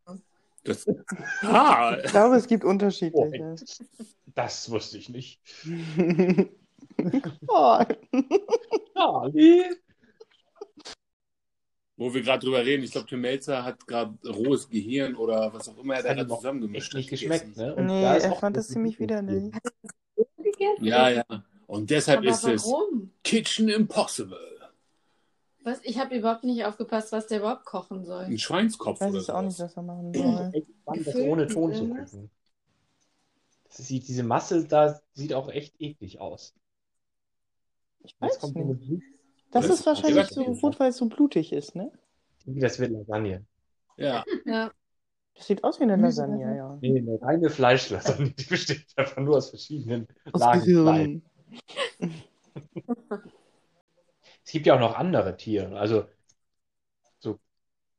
Das, 0.64 0.86
ah, 1.42 1.98
Ich 2.02 2.10
glaube, 2.10 2.36
es 2.36 2.46
gibt 2.48 2.64
unterschiedliche. 2.64 3.54
das 4.34 4.70
wusste 4.70 4.96
ich 4.96 5.10
nicht. 5.10 5.40
Oh. 7.48 7.80
Charlie. 8.94 9.64
Wo 11.96 12.12
wir 12.12 12.22
gerade 12.22 12.44
drüber 12.44 12.64
reden, 12.64 12.82
ich 12.82 12.90
glaube, 12.90 13.06
Tim 13.06 13.20
Melzer 13.20 13.64
hat 13.64 13.86
gerade 13.86 14.16
rohes 14.28 14.68
Gehirn 14.68 15.14
oder 15.14 15.52
was 15.52 15.68
auch 15.68 15.78
immer 15.78 15.94
er 15.94 16.14
da 16.14 16.20
hat 16.22 16.28
zusammengemischt 16.28 16.94
Echt 16.94 16.94
nicht 16.94 17.06
hat, 17.06 17.10
geschmeckt, 17.10 17.56
ne? 17.56 17.74
Und 17.74 17.86
Nee, 17.86 18.02
da 18.02 18.16
ist 18.16 18.24
er 18.24 18.32
auch 18.32 18.40
fand 18.40 18.56
das 18.56 18.68
ziemlich 18.68 18.98
widerlich. 18.98 19.54
Ja, 20.80 21.08
ja. 21.08 21.24
Und 21.66 21.90
deshalb 21.90 22.18
aber 22.20 22.28
ist 22.28 22.44
es? 22.44 22.72
Kitchen 23.22 23.68
Impossible. 23.68 24.38
Was? 25.62 25.80
Ich 25.82 25.98
habe 25.98 26.16
überhaupt 26.16 26.44
nicht 26.44 26.64
aufgepasst, 26.64 27.10
was 27.10 27.26
der 27.26 27.38
überhaupt 27.38 27.64
kochen 27.64 28.04
soll. 28.04 28.24
Ein 28.24 28.38
Schweinskopf 28.38 29.00
Ich 29.00 29.06
weiß 29.06 29.10
oder 29.10 29.20
es 29.20 29.30
auch 29.30 29.42
nicht, 29.42 29.58
was 29.58 29.76
er 29.76 29.82
machen 29.82 30.12
soll. 30.12 30.50
echt 30.52 30.68
spannend, 30.82 31.06
das 31.06 31.16
ohne 31.16 31.46
Ton 31.46 31.74
zu 31.74 31.88
gucken. 31.88 32.30
Das 33.64 33.88
sieht, 33.88 34.06
diese 34.06 34.22
Masse 34.22 34.66
da 34.66 35.00
sieht 35.14 35.32
auch 35.32 35.48
echt 35.48 35.74
eklig 35.80 36.20
aus. 36.20 36.54
Ich 38.00 38.12
Jetzt 38.12 38.20
weiß 38.20 38.38
kommt 38.40 38.54
so 38.54 38.60
eine 38.60 38.74
nicht. 38.74 39.02
Das 39.54 39.68
Das 39.68 39.78
ist 39.80 39.86
wahrscheinlich 39.86 40.28
so 40.28 40.42
rot, 40.42 40.80
weil 40.80 40.90
es 40.90 40.96
so 40.96 41.06
blutig 41.06 41.52
ist, 41.52 41.74
ne? 41.76 41.90
Das 42.44 42.78
wird 42.78 42.90
Lasagne. 42.90 43.46
Ja, 43.96 44.24
Ja. 44.44 44.70
Das 45.36 45.46
sieht 45.48 45.64
aus 45.64 45.80
wie 45.80 45.84
eine 45.84 45.94
Gemüse- 45.94 46.22
Lasagne, 46.26 46.56
ja. 46.56 46.78
Nee, 46.80 46.98
eine 46.98 47.20
reine 47.20 47.50
Fleischlasagne. 47.50 48.30
Die 48.30 48.44
besteht 48.44 48.86
einfach 48.96 49.16
nur 49.22 49.36
aus 49.38 49.50
verschiedenen 49.50 50.06
Aus 50.32 50.40
Lagen. 50.40 51.22
Es 54.44 54.52
gibt 54.52 54.66
ja 54.66 54.74
auch 54.76 54.80
noch 54.80 54.94
andere 54.96 55.36
Tiere. 55.36 55.76
Also 55.78 56.04
so 57.18 57.38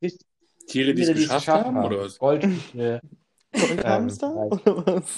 die 0.00 0.06
es 0.06 0.66
Tiere, 0.66 0.94
die 0.94 1.02
es 1.02 1.10
geschafft 1.14 1.46
geschafft 1.46 1.64
haben, 1.66 1.84
oder 1.84 1.98
was? 2.00 2.18
Goldfische, 2.18 3.00
Goldhamster 3.52 4.34
Ähm, 4.34 4.52
oder 4.52 4.86
was? 4.86 5.16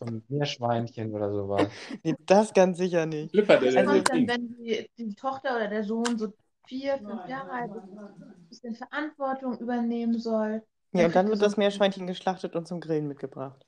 So 0.00 0.06
ein 0.06 0.22
Meerschweinchen 0.28 1.12
oder 1.14 1.30
sowas. 1.30 1.70
Nee, 2.02 2.14
das 2.26 2.52
ganz 2.52 2.78
sicher 2.78 3.06
nicht. 3.06 3.36
Also- 3.36 3.66
Was 3.66 3.76
also, 3.76 4.02
dann, 4.02 4.26
wenn 4.28 4.56
die, 4.56 4.86
die 4.98 5.14
Tochter 5.14 5.56
oder 5.56 5.68
der 5.68 5.84
Sohn 5.84 6.18
so 6.18 6.32
vier, 6.66 6.98
fünf 6.98 7.28
Jahre 7.28 7.50
alt 7.50 7.70
ist, 7.74 7.84
ein 7.84 8.48
bisschen 8.48 8.74
Verantwortung 8.74 9.58
übernehmen 9.58 10.18
soll? 10.18 10.62
Ja, 10.92 11.06
und 11.06 11.14
dann 11.14 11.28
wird 11.28 11.42
das 11.42 11.56
Meerschweinchen 11.56 12.06
geschlachtet 12.06 12.56
und 12.56 12.66
zum 12.66 12.80
Grillen 12.80 13.06
mitgebracht. 13.06 13.64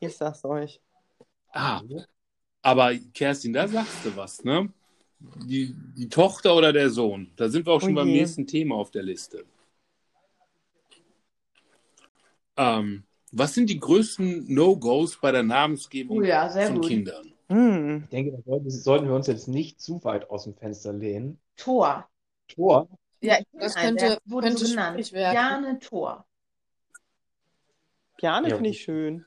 Ich 0.00 0.16
sag's 0.16 0.44
euch. 0.44 0.80
Ah, 1.52 1.82
aber 2.62 2.94
Kerstin, 3.14 3.52
da 3.52 3.68
sagst 3.68 4.04
du 4.04 4.16
was, 4.16 4.42
ne? 4.44 4.72
Die, 5.20 5.74
die 5.96 6.08
Tochter 6.08 6.54
oder 6.54 6.72
der 6.72 6.90
Sohn. 6.90 7.32
Da 7.36 7.48
sind 7.48 7.66
wir 7.66 7.72
auch 7.72 7.80
schon 7.80 7.92
Oh 7.92 7.96
beim 7.96 8.08
nächsten 8.12 8.46
Thema 8.46 8.76
auf 8.76 8.90
der 8.90 9.02
Liste. 9.02 9.44
Ähm, 12.56 13.04
was 13.32 13.54
sind 13.54 13.70
die 13.70 13.78
größten 13.78 14.52
No-Gos 14.52 15.18
bei 15.20 15.32
der 15.32 15.42
Namensgebung 15.42 16.18
Oh 16.18 16.22
ja, 16.22 16.48
sehr 16.48 16.66
von 16.68 16.76
gut. 16.76 16.86
Kindern? 16.88 17.32
Hm. 17.48 18.02
Ich 18.04 18.10
denke, 18.10 18.42
da 18.44 18.58
sollten, 18.70 19.08
wir 19.08 19.14
uns 19.14 19.26
jetzt 19.26 19.48
nicht 19.48 19.80
zu 19.80 20.02
weit 20.04 20.28
aus 20.30 20.44
dem 20.44 20.54
Fenster 20.54 20.92
lehnen. 20.92 21.38
Tor. 21.56 22.08
Tor, 22.48 22.88
Ja, 23.20 23.38
ich 23.38 23.46
Das 23.52 23.74
könnte- 23.74 24.04
der 24.04 24.18
wurde 24.24 24.48
könnte 24.48 24.64
so 24.64 24.70
genannt. 24.70 25.10
Jane 25.10 25.78
Tor. 25.78 26.24
Piane 28.16 28.48
Ja, 28.48 28.56
finde 28.56 28.70
ich 28.70 28.82
schön. 28.82 29.24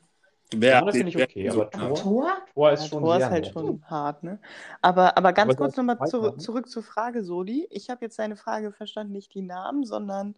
Wer 0.54 0.72
Ja, 0.72 0.82
das 0.82 0.95
finde 0.97 1.10
ich 1.10 1.18
okay, 1.18 1.49
aber? 1.49 1.70
Tor? 1.72 1.95
Tor? 1.95 2.38
Tor 2.54 2.72
ist 2.72 2.84
Ja, 2.84 2.88
schon 2.89 3.04
Tor 3.04 3.18
ist 3.18 3.30
halt 3.30 3.47
schon 3.47 3.84
hart, 3.89 4.24
ne? 4.24 4.39
Aber, 4.82 5.18
aber 5.18 5.32
ganz 5.34 5.54
Aber 5.54 5.66
kurz 5.66 5.78
nochmal 5.78 6.06
zu, 6.08 6.32
zurück 6.38 6.68
zur 6.70 6.84
Frage, 6.84 7.24
Soli. 7.24 7.68
Ich 7.70 7.89
habe 7.89 8.04
jetzt 8.04 8.20
deine 8.20 8.36
Frage 8.36 8.74
verstanden, 8.74 9.14
nicht 9.14 9.34
die 9.34 9.43
Namen, 9.43 9.86
sondern 9.86 10.36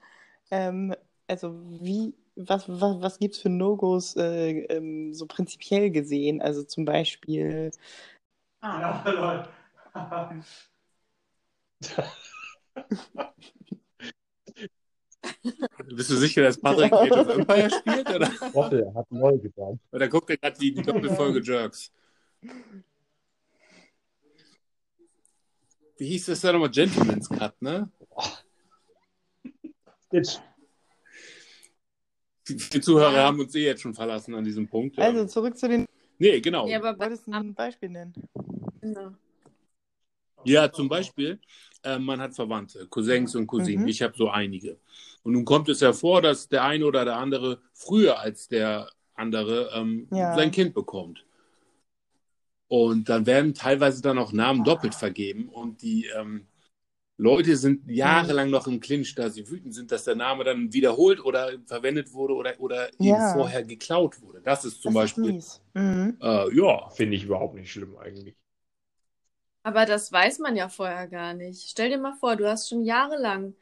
ähm, 0.51 0.93
also 1.27 1.55
wie, 1.81 2.13
was, 2.35 2.67
was, 2.67 3.01
was 3.01 3.19
gibt 3.19 3.35
es 3.35 3.41
für 3.41 3.49
No-Gos 3.49 4.15
äh, 4.15 4.59
ähm, 4.65 5.13
so 5.13 5.25
prinzipiell 5.25 5.91
gesehen? 5.91 6.41
Also 6.41 6.63
zum 6.63 6.85
Beispiel, 6.85 7.71
Ah, 8.61 9.03
Ja, 9.05 9.11
Leute. 9.11 9.49
Bist 15.95 16.09
du 16.09 16.15
sicher, 16.17 16.43
dass 16.43 16.59
Patrick 16.59 16.91
Ja. 16.91 17.01
Age 17.01 17.11
of 17.11 17.29
Empire 17.29 17.69
spielt? 17.69 18.09
Oder, 18.09 18.27
Woffel 18.53 18.93
hat 18.93 19.11
neu 19.11 19.37
gesagt. 19.37 19.77
oder 19.91 20.07
guckt 20.07 20.29
er 20.29 20.37
gerade 20.37 20.57
die, 20.59 20.73
die 20.73 20.81
Doppelfolge 20.81 21.41
Jerks? 21.41 21.91
Wie 25.97 26.07
hieß 26.07 26.25
das 26.27 26.41
da 26.41 26.51
nochmal? 26.51 26.71
Gentleman's 26.71 27.29
Cut, 27.29 27.61
ne? 27.61 27.89
Stitch. 30.07 30.39
Die, 32.47 32.81
Zuhörer 32.81 33.23
haben 33.23 33.39
uns 33.39 33.55
eh 33.55 33.65
jetzt 33.65 33.81
schon 33.81 33.93
verlassen 33.93 34.35
an 34.35 34.43
diesem 34.43 34.67
Punkt. 34.67 34.99
also 34.99 35.21
Ähm, 35.21 35.29
zurück 35.29 35.57
zu 35.57 35.67
den, 35.69 35.85
nee, 36.19 36.41
genau. 36.41 36.67
Ja, 36.67 36.79
aber 36.79 36.99
wolltest 36.99 37.27
du 37.27 37.31
ein 37.31 37.53
Beispiel 37.53 37.89
nennen? 37.89 38.13
Genau. 38.81 39.11
Ja, 40.45 40.71
zum 40.71 40.89
Beispiel, 40.89 41.39
äh, 41.83 41.97
man 41.97 42.19
hat 42.19 42.35
Verwandte, 42.35 42.85
Cousins 42.87 43.33
und 43.35 43.47
Cousinen. 43.47 43.83
Mhm. 43.83 43.87
Ich 43.87 44.01
habe 44.01 44.13
so 44.17 44.29
einige. 44.29 44.77
Und 45.23 45.33
nun 45.33 45.45
kommt 45.45 45.69
es 45.69 45.79
ja 45.79 45.93
vor, 45.93 46.21
dass 46.21 46.49
der 46.49 46.65
eine 46.65 46.85
oder 46.85 47.05
der 47.05 47.15
andere 47.17 47.61
früher 47.73 48.19
als 48.19 48.49
der 48.49 48.89
andere 49.15 49.71
ähm, 49.73 50.07
Ja. 50.11 50.35
sein 50.35 50.51
Kind 50.51 50.73
bekommt. 50.73 51.25
Und 52.67 53.07
dann 53.07 53.25
werden 53.25 53.53
teilweise 53.53 54.01
dann 54.01 54.17
auch 54.17 54.33
Namen 54.33 54.63
doppelt 54.63 54.95
vergeben 54.95 55.47
und 55.47 55.81
die 55.81 56.07
ähm, 56.07 56.47
Leute 57.17 57.55
sind 57.57 57.89
jahrelang 57.89 58.49
noch 58.49 58.67
im 58.67 58.79
Clinch, 58.79 59.13
da 59.15 59.29
sie 59.29 59.47
wütend 59.49 59.73
sind, 59.73 59.91
dass 59.91 60.03
der 60.03 60.15
Name 60.15 60.43
dann 60.43 60.73
wiederholt 60.73 61.23
oder 61.23 61.51
verwendet 61.65 62.11
wurde 62.13 62.33
oder, 62.33 62.59
oder 62.59 62.89
eben 62.93 62.99
Ja. 63.05 63.33
vorher 63.33 63.63
geklaut 63.63 64.19
wurde. 64.21 64.41
Das 64.41 64.65
ist 64.65 64.81
zum 64.81 64.93
das 64.93 65.11
ist 65.11 65.17
Beispiel, 65.17 65.33
mies. 65.33 65.61
Mhm. 65.75 66.17
äh, 66.21 66.55
ja, 66.55 66.89
Finde 66.89 67.15
ich 67.15 67.23
überhaupt 67.23 67.55
nicht 67.55 67.71
schlimm 67.71 67.95
eigentlich. 67.97 68.35
Aber 69.63 69.85
das 69.85 70.11
weiß 70.11 70.39
man 70.39 70.55
ja 70.55 70.67
vorher 70.69 71.07
gar 71.07 71.33
nicht. 71.33 71.69
Stell 71.69 71.89
dir 71.89 71.97
mal 71.97 72.13
vor, 72.19 72.35
du 72.35 72.49
hast 72.49 72.67
schon 72.69 72.83
jahrelang, 72.83 73.53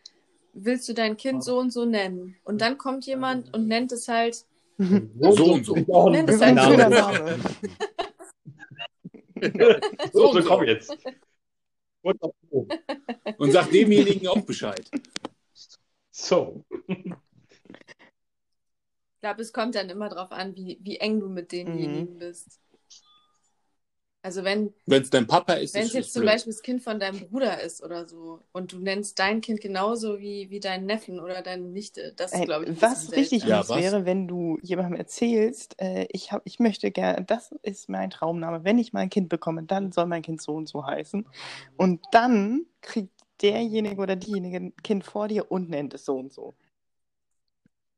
willst 0.54 0.90
du 0.90 0.94
dein 0.94 1.18
Kind 1.18 1.44
so 1.44 1.60
und 1.60 1.72
so 1.72 1.86
nennen. 1.86 2.36
Und 2.44 2.62
dann 2.62 2.78
kommt 2.78 3.06
jemand 3.06 3.54
und 3.54 3.68
nennt 3.68 3.92
es 3.92 4.08
halt, 4.08 4.46
So 4.80 5.54
und 5.54 5.66
so. 5.66 5.76
finde 5.76 5.82
ich 5.90 5.94
auch 5.94 6.12
Nenn 6.12 6.28
ein 6.28 6.34
es 6.34 6.42
halt 6.42 6.60
schöner 6.62 6.90
Name. 6.90 7.40
So, 10.14 10.30
und 10.30 10.34
so 10.34 10.42
so. 10.44 10.50
komm 10.50 10.64
jetzt. 10.66 10.96
Und 13.38 13.52
sagt 13.52 13.74
demjenigen 13.74 14.28
auch 14.28 14.42
Bescheid. 14.42 14.90
So. 16.12 16.64
ich 16.88 17.14
glaube, 19.22 19.42
es 19.42 19.54
kommt 19.54 19.76
dann 19.76 19.90
immer 19.90 20.10
drauf 20.10 20.32
an, 20.32 20.56
wie, 20.56 20.80
wie 20.82 20.98
eng 20.98 21.20
du 21.20 21.30
mit 21.30 21.52
denjenigen 21.52 22.16
Mhm. 22.16 22.20
bist. 22.20 22.60
Also 24.24 24.44
wenn, 24.44 24.72
Wenn 24.86 25.02
es 25.02 25.10
dein 25.10 25.26
Papa 25.26 25.54
ist, 25.54 25.74
wenn 25.74 25.84
es 25.84 25.94
jetzt 25.94 26.14
zum 26.14 26.22
blöd. 26.22 26.34
Beispiel 26.34 26.54
das 26.54 26.62
Kind 26.62 26.84
von 26.84 27.00
deinem 27.00 27.20
Bruder 27.28 27.60
ist 27.62 27.84
oder 27.84 28.08
so 28.08 28.40
und 28.52 28.72
du 28.72 28.78
nennst 28.80 29.18
dein 29.18 29.42
Kind 29.42 29.62
genauso 29.62 30.20
wie, 30.20 30.50
wie 30.52 30.60
deinen 30.60 30.86
Neffen 30.86 31.20
oder 31.20 31.42
deine 31.42 31.64
Nichte, 31.64 32.14
das 32.16 32.32
ist, 32.34 32.40
Ey, 32.40 32.46
glaube 32.46 32.66
ich, 32.66 32.82
was 32.82 33.12
richtig. 33.12 33.44
Ja, 33.46 33.58
mies 33.58 33.70
was? 33.70 33.78
wäre, 33.82 34.06
wenn 34.06 34.28
du 34.28 34.60
jemandem 34.62 34.96
erzählst, 34.96 35.76
äh, 35.82 36.06
ich, 36.12 36.32
hab, 36.32 36.44
ich 36.46 36.60
möchte 36.60 36.92
gerne, 36.92 37.26
das 37.26 37.52
ist 37.64 37.90
mein 37.90 38.12
Traumname, 38.12 38.64
wenn 38.64 38.78
ich 38.78 38.94
mal 38.94 39.00
ein 39.02 39.10
Kind 39.10 39.28
bekomme, 39.30 39.64
dann 39.64 39.92
soll 39.92 40.06
mein 40.06 40.22
Kind 40.22 40.40
so 40.42 40.54
und 40.54 40.70
so 40.70 40.86
heißen. 40.86 41.26
Und 41.78 42.02
dann 42.12 42.68
kriegt 42.82 43.12
derjenige 43.42 44.00
oder 44.00 44.16
diejenige 44.16 44.58
ein 44.58 44.76
Kind 44.84 45.04
vor 45.04 45.28
dir 45.30 45.52
und 45.52 45.70
nennt 45.70 45.96
es 45.96 46.06
so 46.06 46.16
und 46.18 46.32
so. 46.32 46.54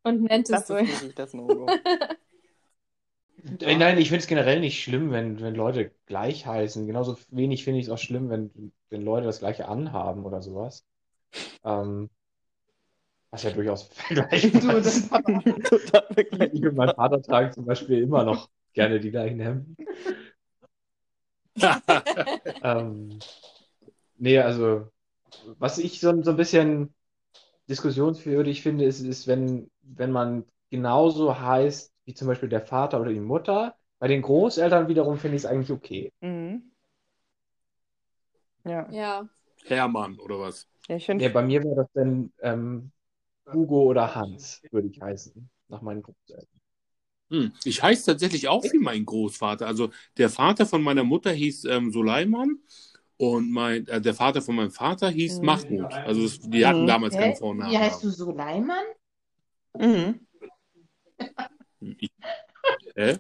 Und 0.04 0.24
nennt 0.24 0.50
es 0.50 0.52
Das 0.52 0.68
so. 0.68 0.76
ist 0.76 0.88
wirklich 0.90 1.16
das 1.16 1.34
No-Go. 1.34 1.66
Äh, 3.62 3.76
Nein, 3.78 3.98
ich 3.98 4.10
finde 4.10 4.22
es 4.22 4.28
generell 4.28 4.60
nicht 4.60 4.82
schlimm, 4.84 5.12
wenn, 5.12 5.40
wenn 5.42 5.56
Leute 5.56 5.92
gleich 6.06 6.46
heißen. 6.46 6.88
Genauso 6.88 7.18
wenig 7.30 7.64
finde 7.64 7.80
ich 7.80 7.88
es 7.88 7.92
auch 7.92 7.98
schlimm, 7.98 8.30
wenn, 8.30 8.74
wenn 8.90 9.02
Leute 9.02 9.26
das 9.26 9.40
gleiche 9.40 9.68
anhaben 9.68 10.26
oder 10.26 10.42
sowas. 10.42 10.86
Ähm, 11.64 12.10
Was 13.32 13.44
ja 13.44 13.52
durchaus 13.52 13.84
vergleichbar 13.94 14.78
ist. 14.78 15.10
Total 15.64 16.06
und 16.68 16.76
mein 16.76 16.90
Vater 16.96 17.22
tragen 17.22 17.52
zum 17.52 17.66
Beispiel 17.66 18.04
immer 18.04 18.24
noch 18.24 18.50
gerne 18.74 19.00
die 19.00 19.12
gleichen 19.12 19.40
Hemden. 19.40 19.76
Ähm, 22.64 23.20
nee, 24.18 24.40
also, 24.40 24.88
was 25.60 25.78
ich 25.80 26.00
so, 26.00 26.22
so 26.24 26.32
ein 26.32 26.38
bisschen 26.38 26.94
diskussionswürdig 27.70 28.64
finde, 28.64 28.86
ist, 28.86 29.02
ist, 29.02 29.28
wenn, 29.28 29.72
wenn 29.84 30.12
man 30.12 30.46
genauso 30.72 31.40
heißt 31.40 31.93
wie 32.06 32.14
zum 32.14 32.28
Beispiel 32.28 32.50
der 32.50 32.62
Vater 32.62 33.00
oder 33.02 33.12
die 33.12 33.20
Mutter. 33.20 33.76
Bei 34.00 34.08
den 34.08 34.22
Großeltern 34.22 34.88
wiederum 34.88 35.18
finde 35.18 35.38
ich 35.38 35.44
es 35.44 35.46
eigentlich 35.50 35.72
okay. 35.72 36.12
Mhm. 36.22 36.72
Ja. 38.66 38.88
Ja. 38.92 39.28
Hermann 39.66 40.20
oder 40.20 40.40
was? 40.40 40.68
ja, 40.88 40.96
ich 40.98 41.06
finde, 41.06 41.26
Nee, 41.26 41.30
bei 41.34 41.42
mir 41.42 41.64
wäre 41.64 41.76
das 41.76 41.88
dann 41.94 42.32
ähm, 42.42 42.92
Hugo 43.52 43.84
oder 43.84 44.16
Hans, 44.16 44.62
würde 44.72 44.88
ich 44.90 45.02
heißen, 45.02 45.50
nach 45.70 45.82
meinen 45.82 46.04
Großeltern. 46.04 46.48
Hm. 47.30 47.52
Ich 47.64 47.82
heiße 47.82 48.06
tatsächlich 48.12 48.48
auch 48.48 48.64
wie 48.64 48.78
mein 48.78 49.06
Großvater. 49.06 49.66
Also 49.66 49.90
der 50.18 50.30
Vater 50.30 50.66
von 50.66 50.82
meiner 50.84 51.04
Mutter 51.04 51.32
hieß 51.32 51.66
ähm, 51.66 51.92
Suleiman 51.92 52.60
und 53.18 53.52
mein, 53.52 53.88
äh, 53.88 54.02
der 54.02 54.14
Vater 54.14 54.42
von 54.42 54.56
meinem 54.56 54.72
Vater 54.72 55.10
hieß 55.10 55.42
Mhm. 55.42 55.46
Mahmoud. 55.48 55.94
Also 56.06 56.30
die 56.52 56.66
hatten 56.66 56.84
Mhm. 56.84 56.88
damals 56.88 57.18
keinen 57.18 57.34
Hä? 57.34 57.40
Vornamen. 57.40 57.72
Wie 57.72 57.78
heißt 57.78 58.04
du 58.04 58.10
Suleiman? 58.10 58.84
mhm. 59.80 60.20
Ich, 62.00 62.12
hä? 62.96 63.18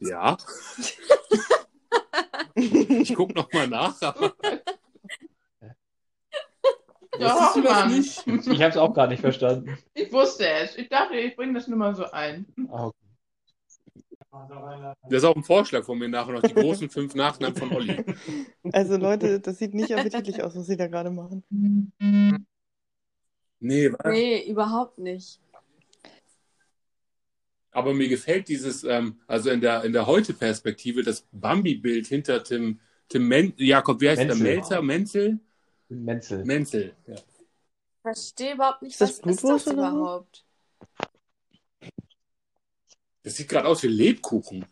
Ja, 0.00 0.36
ich 2.54 3.14
gucke 3.14 3.34
nochmal 3.34 3.68
nach. 3.68 4.00
Aber 4.02 4.34
das 7.18 7.56
Mann. 7.56 7.90
nicht? 7.90 8.26
Ich 8.26 8.62
habe 8.62 8.70
es 8.70 8.76
auch 8.76 8.92
gar 8.94 9.06
nicht 9.06 9.20
verstanden. 9.20 9.78
Ich 9.94 10.12
wusste 10.12 10.48
es. 10.48 10.76
Ich 10.76 10.88
dachte, 10.88 11.14
ich 11.16 11.36
bringe 11.36 11.54
das 11.54 11.68
nur 11.68 11.78
mal 11.78 11.94
so 11.94 12.10
ein. 12.10 12.46
Ah, 12.70 12.86
okay. 12.86 12.98
Das 15.08 15.18
ist 15.18 15.24
auch 15.24 15.36
ein 15.36 15.44
Vorschlag 15.44 15.84
von 15.84 15.96
mir 15.96 16.08
nachher 16.08 16.32
noch, 16.32 16.42
die 16.42 16.54
großen 16.54 16.90
fünf 16.90 17.14
Nachnamen 17.14 17.56
von 17.56 17.72
Olli. 17.72 18.04
Also 18.72 18.96
Leute, 18.96 19.38
das 19.38 19.58
sieht 19.58 19.74
nicht 19.74 19.94
appetitlich 19.94 20.42
aus, 20.42 20.56
was 20.56 20.66
sie 20.66 20.76
da 20.76 20.88
gerade 20.88 21.10
machen. 21.10 21.44
Nee, 23.60 23.92
was? 23.92 24.12
Nee, 24.12 24.44
überhaupt 24.48 24.98
nicht. 24.98 25.40
Aber 27.74 27.92
mir 27.92 28.08
gefällt 28.08 28.48
dieses, 28.48 28.84
ähm, 28.84 29.20
also 29.26 29.50
in 29.50 29.60
der, 29.60 29.82
in 29.84 29.92
der 29.92 30.06
Heute-Perspektive, 30.06 31.02
das 31.02 31.26
Bambi-Bild 31.32 32.06
hinter 32.06 32.42
Tim, 32.44 32.80
Tim 33.08 33.26
Men 33.28 33.52
Jakob, 33.56 34.00
wie 34.00 34.08
heißt 34.08 34.18
Menzel. 34.22 34.44
der? 34.44 34.54
Melzer? 34.54 34.82
Menzel? 34.82 35.40
Menzel. 35.88 36.44
Menzel. 36.44 36.94
Ja. 37.06 37.14
Ich 37.16 37.22
verstehe 38.02 38.54
überhaupt 38.54 38.82
nicht, 38.82 38.92
Ist 38.92 39.00
das 39.00 39.08
was 39.10 39.16
ist 39.16 39.22
Blutwurst 39.22 39.66
das 39.66 39.74
oder 39.74 39.90
so? 39.90 39.96
überhaupt? 39.98 40.44
Das 43.24 43.34
sieht 43.36 43.48
gerade 43.48 43.66
aus 43.68 43.82
wie 43.82 43.88
Lebkuchen. 43.88 44.66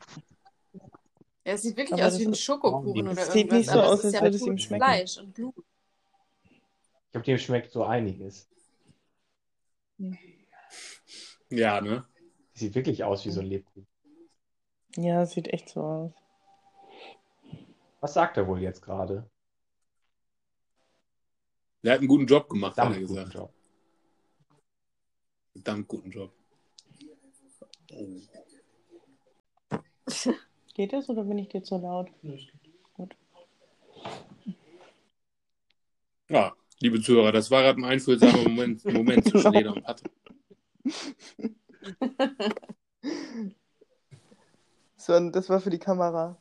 Ja, 1.45 1.55
es 1.55 1.63
sieht 1.63 1.77
wirklich 1.77 1.95
Aber 1.95 2.07
aus 2.07 2.13
das 2.13 2.21
wie 2.21 2.27
ein 2.27 2.33
ist- 2.33 2.41
Schokokuchen 2.43 3.05
Das 3.07 3.15
oder 3.15 3.25
sieht 3.27 3.35
irgendwas, 3.37 3.59
nicht 3.59 3.71
so 3.71 3.79
aber 3.81 3.89
aus, 3.89 3.99
es 3.99 4.05
ist 4.05 4.05
als 4.05 4.15
ja 4.15 4.23
würde 4.23 4.37
es 4.37 4.43
ihm 4.47 4.59
schmecken. 4.59 4.85
Fleisch 4.85 5.19
und 5.19 5.35
Blut. 5.35 5.55
Ich 6.45 7.11
glaube, 7.13 7.25
dem 7.25 7.39
schmeckt 7.39 7.73
so 7.73 7.85
einiges. 7.85 8.49
Ja, 11.51 11.81
ne? 11.81 12.05
Sieht 12.63 12.77
wirklich 12.77 13.03
aus 13.03 13.25
wie 13.25 13.33
so 13.33 13.41
ein 13.41 13.49
Lebkuchen. 13.49 13.89
Ja, 14.95 15.23
es 15.23 15.33
sieht 15.33 15.49
echt 15.49 15.69
so 15.69 15.81
aus. 15.83 16.13
Was 17.99 18.15
sagt 18.15 18.37
er 18.37 18.47
wohl 18.47 18.63
jetzt 18.63 18.83
gerade? 18.83 19.29
Der 21.83 21.95
hat 21.95 21.99
einen 21.99 22.07
guten 22.07 22.27
Job 22.27 22.49
gemacht, 22.49 22.77
hat 22.77 22.85
er 22.85 22.91
Verdammt 22.93 23.09
guten 23.09 23.19
gesagt. 23.19 23.35
Job. 23.35 23.53
Verdammt 25.55 25.89
guten 25.89 26.11
Job. 26.13 26.33
Geht 30.75 30.93
das 30.93 31.09
oder 31.09 31.25
bin 31.25 31.39
ich 31.39 31.49
dir 31.49 31.65
zu 31.65 31.79
laut? 31.79 32.13
Ja, 36.29 36.55
liebe 36.79 37.01
Zuhörer, 37.01 37.33
das 37.33 37.51
war 37.51 37.63
gerade 37.63 37.81
ein 37.81 37.85
einfühlsamer 37.87 38.45
Moment, 38.45 38.85
Moment 38.85 39.29
zwischen 39.29 39.53
Lena 39.53 39.73
und 39.73 39.83
Patrick. 39.83 40.13
Das 44.97 45.09
war, 45.09 45.31
das 45.31 45.49
war 45.51 45.61
für 45.61 45.71
die 45.71 45.79
Kamera. 45.79 46.37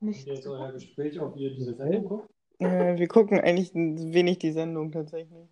Nicht 0.00 0.26
Jetzt 0.26 0.46
euer 0.46 0.72
Gespräch, 0.72 1.20
ob 1.20 1.36
ihr 1.36 1.54
diese 1.54 1.74
Sendung 1.74 2.04
guckt. 2.04 2.30
Äh, 2.58 2.96
wir 2.96 3.08
gucken 3.08 3.40
eigentlich 3.40 3.72
wenig 3.74 4.38
die 4.38 4.52
Sendung 4.52 4.90
tatsächlich. 4.90 5.48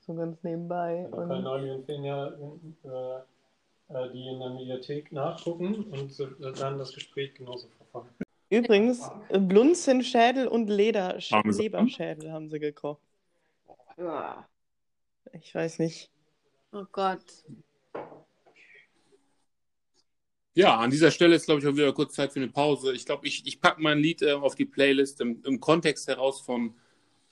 So 0.00 0.14
ganz 0.14 0.42
nebenbei. 0.42 1.08
Können 1.12 1.30
Und 1.30 1.46
Olli 1.46 1.70
und 1.70 1.86
Finja 1.86 2.28
äh, 2.28 4.10
die 4.12 4.26
in 4.26 4.40
der 4.40 4.50
Mediathek 4.50 5.12
nachgucken 5.12 5.84
und 5.90 6.12
so- 6.12 6.26
dann 6.26 6.78
das 6.78 6.92
Gespräch 6.92 7.34
genauso 7.34 7.68
verfolgen. 7.68 8.08
übrigens, 8.50 9.08
äh, 9.28 9.38
Blunzenschädel 9.38 10.48
und 10.48 10.68
Leder 10.68 11.18
Haben 11.30 11.52
sie- 11.52 11.62
Leberschädel 11.62 12.32
haben 12.32 12.48
sie 12.50 12.58
gekocht. 12.58 13.00
Ja. 13.96 14.46
Ich 15.32 15.54
weiß 15.54 15.78
nicht. 15.78 16.10
Oh 16.72 16.84
Gott. 16.90 17.44
Ja, 20.56 20.78
an 20.78 20.90
dieser 20.90 21.10
Stelle 21.10 21.36
ist, 21.36 21.44
glaube 21.44 21.60
ich, 21.60 21.66
auch 21.66 21.74
wieder 21.74 21.92
kurz 21.92 22.14
Zeit 22.14 22.32
für 22.32 22.40
eine 22.40 22.48
Pause. 22.48 22.94
Ich 22.94 23.04
glaube, 23.04 23.26
ich, 23.26 23.46
ich 23.46 23.60
packe 23.60 23.80
mein 23.82 23.98
Lied 23.98 24.22
äh, 24.22 24.32
auf 24.32 24.54
die 24.54 24.64
Playlist 24.64 25.20
im, 25.20 25.42
im 25.44 25.60
Kontext 25.60 26.08
heraus 26.08 26.40
von 26.40 26.74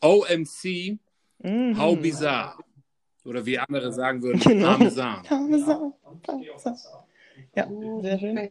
OMC, 0.03 0.99
Mhm. 1.39 1.79
How 1.79 1.99
Bizarre. 1.99 2.57
Oder 3.25 3.45
wie 3.45 3.59
andere 3.59 3.93
sagen 3.93 4.23
würden, 4.23 4.41
Genau. 4.41 4.69
Parmesan. 4.69 5.23
Parmesan. 5.25 5.93
Parmesan. 6.23 6.77
Ja, 7.55 7.69
sehr 8.01 8.19
schön. 8.19 8.51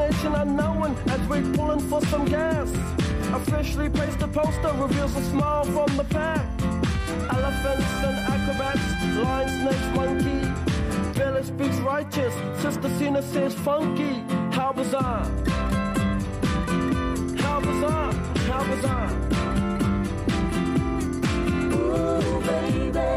Destination 0.00 0.34
unknown 0.34 0.96
as 1.08 1.20
we're 1.28 1.42
pulling 1.52 1.80
for 1.80 2.00
some 2.06 2.24
gas. 2.24 2.70
Officially 3.34 3.90
placed 3.90 4.22
a 4.22 4.28
poster 4.28 4.72
reveals 4.78 5.14
a 5.14 5.22
smile 5.24 5.64
from 5.64 5.94
the 5.98 6.04
pack. 6.04 6.46
Elephants 7.30 7.84
and 8.08 8.18
acrobats, 8.32 9.16
lion, 9.16 9.48
snakes, 9.60 9.88
monkey. 9.94 11.18
Billy 11.18 11.42
speaks 11.44 11.76
righteous, 11.80 12.34
Sister 12.62 12.88
Cena 12.98 13.20
says 13.20 13.52
funky. 13.54 14.24
How 14.56 14.72
bizarre! 14.72 15.24
How 17.36 17.60
bizarre! 17.60 18.12
How 18.48 18.64
bizarre! 18.72 19.10
Ooh, 21.74 22.40
baby. 22.48 23.08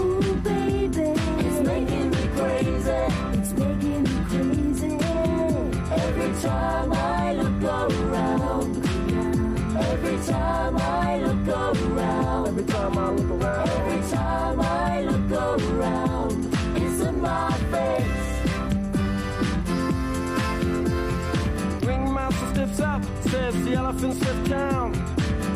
Ooh, 0.00 0.34
baby. 0.40 1.08
It's 1.44 1.60
making 1.66 2.10
me 2.10 2.28
crazy. 2.34 3.27
Time 6.42 6.92
I 6.92 7.32
look 7.32 7.62
around. 7.62 8.76
Every 9.76 10.18
time 10.26 10.76
I 10.76 11.18
look 11.18 11.48
around. 11.48 12.48
Every 12.48 12.64
time 12.64 12.98
I 12.98 13.10
look 13.10 13.42
around. 13.42 13.68
Every 13.68 14.10
time 14.10 14.60
I 14.60 15.00
look 15.02 15.32
around. 15.32 16.54
It's 16.76 17.00
in 17.00 17.20
my 17.20 17.52
face. 17.72 18.28
Ringmaster 21.84 22.46
stiffs 22.54 22.80
up, 22.80 23.02
says 23.22 23.64
the 23.64 23.74
elephants 23.74 24.20
left 24.20 24.46
town. 24.48 24.92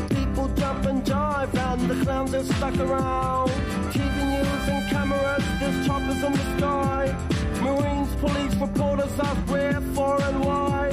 People 0.09 0.49
jump 0.57 0.85
and 0.87 1.05
jive, 1.05 1.55
and 1.55 1.91
the 1.91 2.05
clowns 2.05 2.35
are 2.35 2.45
stuck 2.45 2.77
around. 2.79 3.51
TV 3.93 4.17
news 4.33 4.69
and 4.69 4.91
cameras, 4.91 5.45
there's 5.61 5.87
choppers 5.87 6.23
in 6.25 6.33
the 6.33 6.59
sky. 6.59 7.42
Marines, 7.63 8.15
police, 8.17 8.55
reporters 8.57 9.19
ask 9.19 9.51
where, 9.51 9.81
for, 9.95 10.21
and 10.23 10.45
why. 10.45 10.91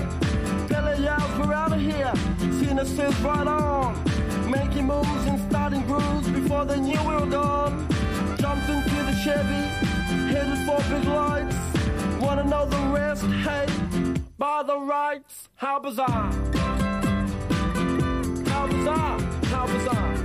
Billy 0.68 1.04
yells, 1.04 1.32
we're 1.40 1.54
out 1.54 1.74
of 1.74 1.82
here. 1.82 2.14
Says 2.86 3.20
right 3.20 3.46
on. 3.46 3.94
Making 4.50 4.88
moves 4.88 5.26
and 5.26 5.38
starting 5.52 5.82
grooves 5.82 6.28
before 6.30 6.64
the 6.64 6.76
and 6.76 6.88
you 6.88 6.98
were 7.04 7.26
gone. 7.26 7.88
Jumped 8.38 8.70
into 8.70 9.04
the 9.04 9.14
Chevy, 9.22 9.64
headed 10.32 10.66
for 10.66 10.80
big 10.90 11.06
lights. 11.06 11.56
Wanna 12.22 12.46
know 12.46 12.66
the 12.66 12.78
rest? 12.94 13.26
Hey, 13.26 13.68
by 14.38 14.64
the 14.64 14.80
rights, 14.80 15.50
how 15.56 15.80
bizarre. 15.80 16.32
How 18.48 18.68
bizarre, 18.68 19.20
how 19.52 19.68
bizarre. 19.68 20.16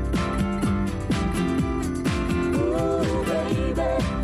Ooh, 2.55 3.25
baby. 3.25 4.24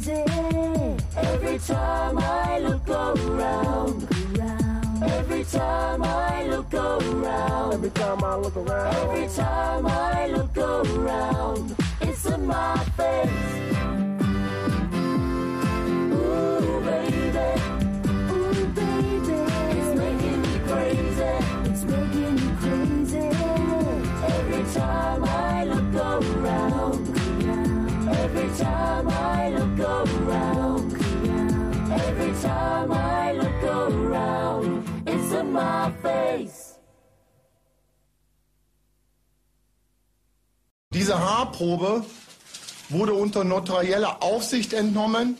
crazy. 0.00 0.22
Every 1.16 1.58
time 1.58 2.18
I 2.18 2.58
look 2.58 2.88
around. 2.88 4.08
Every 5.02 5.44
time 5.44 6.02
I 6.02 6.46
look 6.46 6.72
around. 6.74 7.74
Every 7.74 7.90
time 7.90 8.24
I 8.24 8.34
look 8.36 8.56
around. 8.56 9.09
Diese 41.40 41.48
Haarprobe 41.48 42.04
wurde 42.90 43.14
unter 43.14 43.44
notarieller 43.44 44.22
Aufsicht 44.22 44.74
entnommen, 44.74 45.38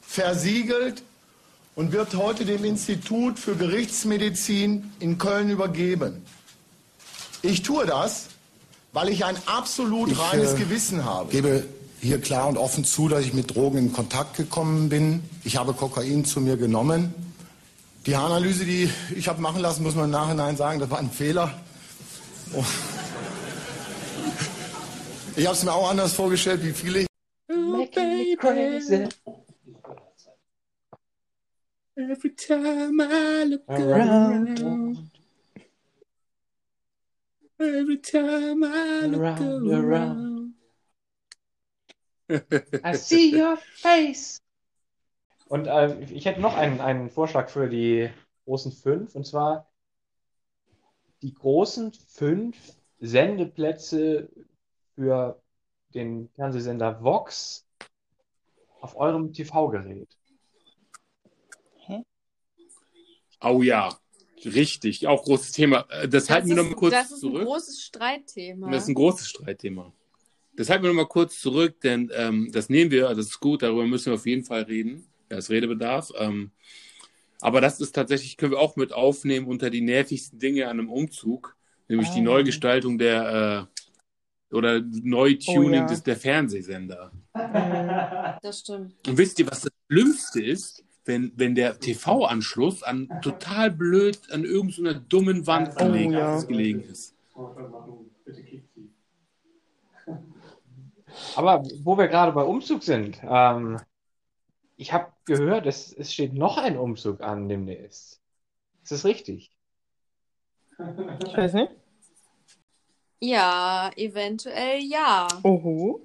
versiegelt 0.00 1.02
und 1.74 1.92
wird 1.92 2.14
heute 2.14 2.46
dem 2.46 2.64
Institut 2.64 3.38
für 3.38 3.54
Gerichtsmedizin 3.54 4.90
in 5.00 5.18
Köln 5.18 5.50
übergeben. 5.50 6.24
Ich 7.42 7.62
tue 7.62 7.84
das, 7.84 8.28
weil 8.94 9.10
ich 9.10 9.26
ein 9.26 9.36
absolut 9.44 10.12
Ich, 10.12 10.18
reines 10.18 10.54
äh, 10.54 10.58
Gewissen 10.58 11.04
habe. 11.04 11.30
gebe 11.30 11.66
hier 12.00 12.20
klar 12.20 12.48
und 12.48 12.56
offen 12.56 12.84
zu, 12.84 13.08
dass 13.08 13.24
ich 13.24 13.34
mit 13.34 13.54
Drogen 13.54 13.76
in 13.76 13.92
Kontakt 13.92 14.36
gekommen 14.38 14.88
bin. 14.88 15.24
Ich 15.42 15.58
habe 15.58 15.74
Kokain 15.74 16.24
zu 16.24 16.40
mir 16.40 16.56
genommen. 16.56 17.12
Die 18.06 18.16
Haaranalyse, 18.16 18.64
die 18.64 18.88
ich 19.14 19.28
habe 19.28 19.42
machen 19.42 19.60
lassen, 19.60 19.82
muss 19.82 19.94
man 19.94 20.06
im 20.06 20.10
Nachhinein 20.10 20.56
sagen, 20.56 20.80
das 20.80 20.88
war 20.88 20.98
ein 21.00 21.10
Fehler. 21.10 21.52
Oh. 22.54 22.64
Ich 25.36 25.46
habe 25.46 25.56
es 25.56 25.64
mir 25.64 25.72
auch 25.72 25.90
anders 25.90 26.14
vorgestellt, 26.14 26.62
wie 26.62 26.72
viele. 26.72 27.06
Making 27.48 28.18
me 28.18 28.36
crazy. 28.36 29.08
Every 31.96 32.34
time 32.36 33.02
I 33.02 33.44
look 33.44 33.62
Around. 33.68 34.60
around. 34.60 35.10
Every 37.58 38.00
time 38.00 38.64
I 38.64 39.06
look 39.06 39.22
Around, 39.22 39.72
around. 39.72 40.54
I 42.84 42.96
see 42.96 43.34
your 43.36 43.56
face. 43.56 44.40
Und 45.48 45.66
äh, 45.66 46.00
ich 46.04 46.26
hätte 46.26 46.40
noch 46.40 46.56
einen, 46.56 46.80
einen 46.80 47.10
Vorschlag 47.10 47.48
für 47.48 47.68
die 47.68 48.08
großen 48.44 48.70
fünf, 48.70 49.14
und 49.16 49.26
zwar 49.26 49.68
die 51.22 51.34
großen 51.34 51.92
fünf 51.92 52.56
Sendeplätze 53.00 54.28
für 54.94 55.40
den 55.94 56.28
Fernsehsender 56.34 57.02
Vox 57.02 57.66
auf 58.80 58.96
eurem 58.96 59.32
TV-Gerät. 59.32 60.08
Oh 63.40 63.62
ja, 63.62 63.94
richtig. 64.44 65.06
Auch 65.06 65.22
großes 65.24 65.52
Thema. 65.52 65.86
Äh, 65.90 66.08
Das, 66.08 66.30
halten 66.30 66.48
wir 66.48 66.56
noch 66.56 66.64
mal 66.64 66.70
ist, 66.70 66.76
kurz 66.76 66.92
das 66.92 67.06
ist 67.06 67.12
ein 67.18 67.20
zurück. 67.20 67.44
großes 67.44 67.82
Streitthema. 67.82 68.70
Das 68.70 68.84
ist 68.84 68.88
ein 68.88 68.94
großes 68.94 69.28
Streitthema. 69.28 69.92
Das 70.56 70.70
halten 70.70 70.84
wir 70.84 70.88
noch 70.88 70.96
mal 70.96 71.06
kurz 71.08 71.40
zurück, 71.40 71.80
denn 71.82 72.10
ähm, 72.14 72.50
das 72.52 72.68
nehmen 72.70 72.90
wir, 72.90 73.08
das 73.08 73.26
ist 73.26 73.40
gut, 73.40 73.62
darüber 73.62 73.86
müssen 73.86 74.06
wir 74.06 74.14
auf 74.14 74.24
jeden 74.26 74.44
Fall 74.44 74.62
reden. 74.62 75.06
Da 75.28 75.36
ist 75.38 75.50
Redebedarf. 75.50 76.10
Ähm, 76.16 76.52
aber 77.40 77.60
das 77.60 77.80
ist 77.80 77.92
tatsächlich, 77.94 78.36
können 78.36 78.52
wir 78.52 78.60
auch 78.60 78.76
mit 78.76 78.92
aufnehmen 78.92 79.46
unter 79.46 79.68
die 79.68 79.80
nervigsten 79.82 80.38
Dinge 80.38 80.64
an 80.66 80.78
einem 80.78 80.90
Umzug, 80.90 81.56
nämlich 81.88 82.08
die 82.10 82.20
Ah. 82.20 82.24
Neugestaltung 82.24 82.96
der 82.98 83.68
äh, 83.68 83.83
oder 84.54 84.80
Neutuning 84.80 85.70
Oh 85.70 85.74
ja. 85.74 85.86
des, 85.86 86.02
der 86.02 86.16
Fernsehsender. 86.16 87.12
Das 88.42 88.60
stimmt. 88.60 88.94
Und 89.06 89.18
wisst 89.18 89.38
ihr, 89.38 89.50
was 89.50 89.62
das 89.62 89.72
Schlimmste 89.90 90.42
ist? 90.42 90.84
Wenn, 91.06 91.32
wenn 91.36 91.54
der 91.54 91.78
TV-Anschluss 91.78 92.82
an 92.82 93.08
total 93.20 93.70
blöd 93.70 94.18
an 94.30 94.44
irgendeiner 94.44 94.94
dummen 94.94 95.46
Wand 95.46 95.72
Oh, 95.76 95.84
gelegen, 95.84 96.12
ja. 96.12 96.40
gelegen 96.42 96.80
ist. 96.80 97.14
Aber 101.36 101.62
wo 101.82 101.96
wir 101.98 102.08
gerade 102.08 102.32
bei 102.32 102.42
Umzug 102.42 102.82
sind, 102.82 103.20
ähm, 103.22 103.78
ich 104.76 104.92
habe 104.92 105.12
gehört, 105.26 105.66
es, 105.66 105.92
es 105.92 106.12
steht 106.12 106.32
noch 106.34 106.58
ein 106.58 106.76
Umzug 106.76 107.20
an 107.20 107.48
demnächst. 107.48 108.20
Ist 108.82 108.92
das 108.92 109.04
richtig? 109.04 109.52
Ich 111.26 111.36
weiß 111.36 111.54
nicht. 111.54 111.70
Ja, 113.24 113.90
eventuell 113.96 114.80
ja. 114.82 115.26
Oho. 115.44 116.02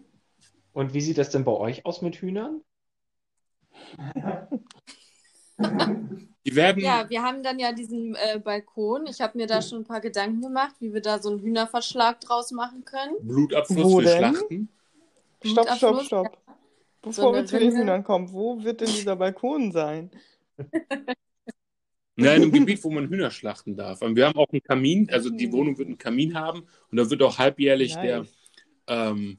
Und 0.71 0.93
wie 0.93 1.01
sieht 1.01 1.17
das 1.17 1.29
denn 1.29 1.43
bei 1.43 1.51
euch 1.51 1.85
aus 1.85 2.01
mit 2.01 2.15
Hühnern? 2.15 2.61
Die 6.45 6.55
werden, 6.55 6.81
Ja, 6.81 7.09
wir 7.09 7.21
haben 7.21 7.43
dann 7.43 7.59
ja 7.59 7.73
diesen 7.73 8.15
äh, 8.15 8.39
Balkon. 8.39 9.05
Ich 9.07 9.19
habe 9.19 9.37
mir 9.37 9.47
da 9.47 9.61
schon 9.61 9.79
ein 9.79 9.83
paar 9.83 9.99
Gedanken 9.99 10.41
gemacht, 10.41 10.75
wie 10.79 10.93
wir 10.93 11.01
da 11.01 11.19
so 11.19 11.29
einen 11.29 11.39
Hühnerverschlag 11.39 12.21
draus 12.21 12.51
machen 12.51 12.85
können. 12.85 13.15
Blutabfluss 13.19 13.83
Wo 13.83 13.99
für 13.99 14.05
denn? 14.05 14.35
Schlachten. 14.35 14.69
Stopp, 15.43 15.69
stopp, 15.71 16.01
stopp. 16.03 16.37
So 17.03 17.09
Bevor 17.09 17.29
eine 17.33 17.41
wir 17.41 17.45
zu 17.47 17.59
den. 17.59 17.75
Hühnern 17.75 18.03
kommen, 18.05 18.31
wo 18.31 18.63
wird 18.63 18.79
denn 18.79 18.87
dieser 18.87 19.17
Balkon 19.17 19.73
sein? 19.73 20.09
Ja, 22.23 22.33
in 22.33 22.43
einem 22.43 22.51
Gebiet, 22.51 22.83
wo 22.83 22.89
man 22.91 23.07
Hühner 23.07 23.31
schlachten 23.31 23.75
darf. 23.75 24.01
Und 24.01 24.15
wir 24.15 24.27
haben 24.27 24.37
auch 24.37 24.49
einen 24.51 24.61
Kamin, 24.63 25.09
also 25.11 25.29
die 25.29 25.45
Hm. 25.45 25.51
Wohnung 25.53 25.77
wird 25.77 25.87
einen 25.87 25.97
Kamin 25.97 26.33
haben 26.35 26.63
und 26.91 26.97
da 26.97 27.09
wird 27.09 27.21
auch 27.21 27.37
halbjährlich 27.37 27.95
der, 27.95 28.19
Nice. 28.19 28.37
ähm, 28.87 29.37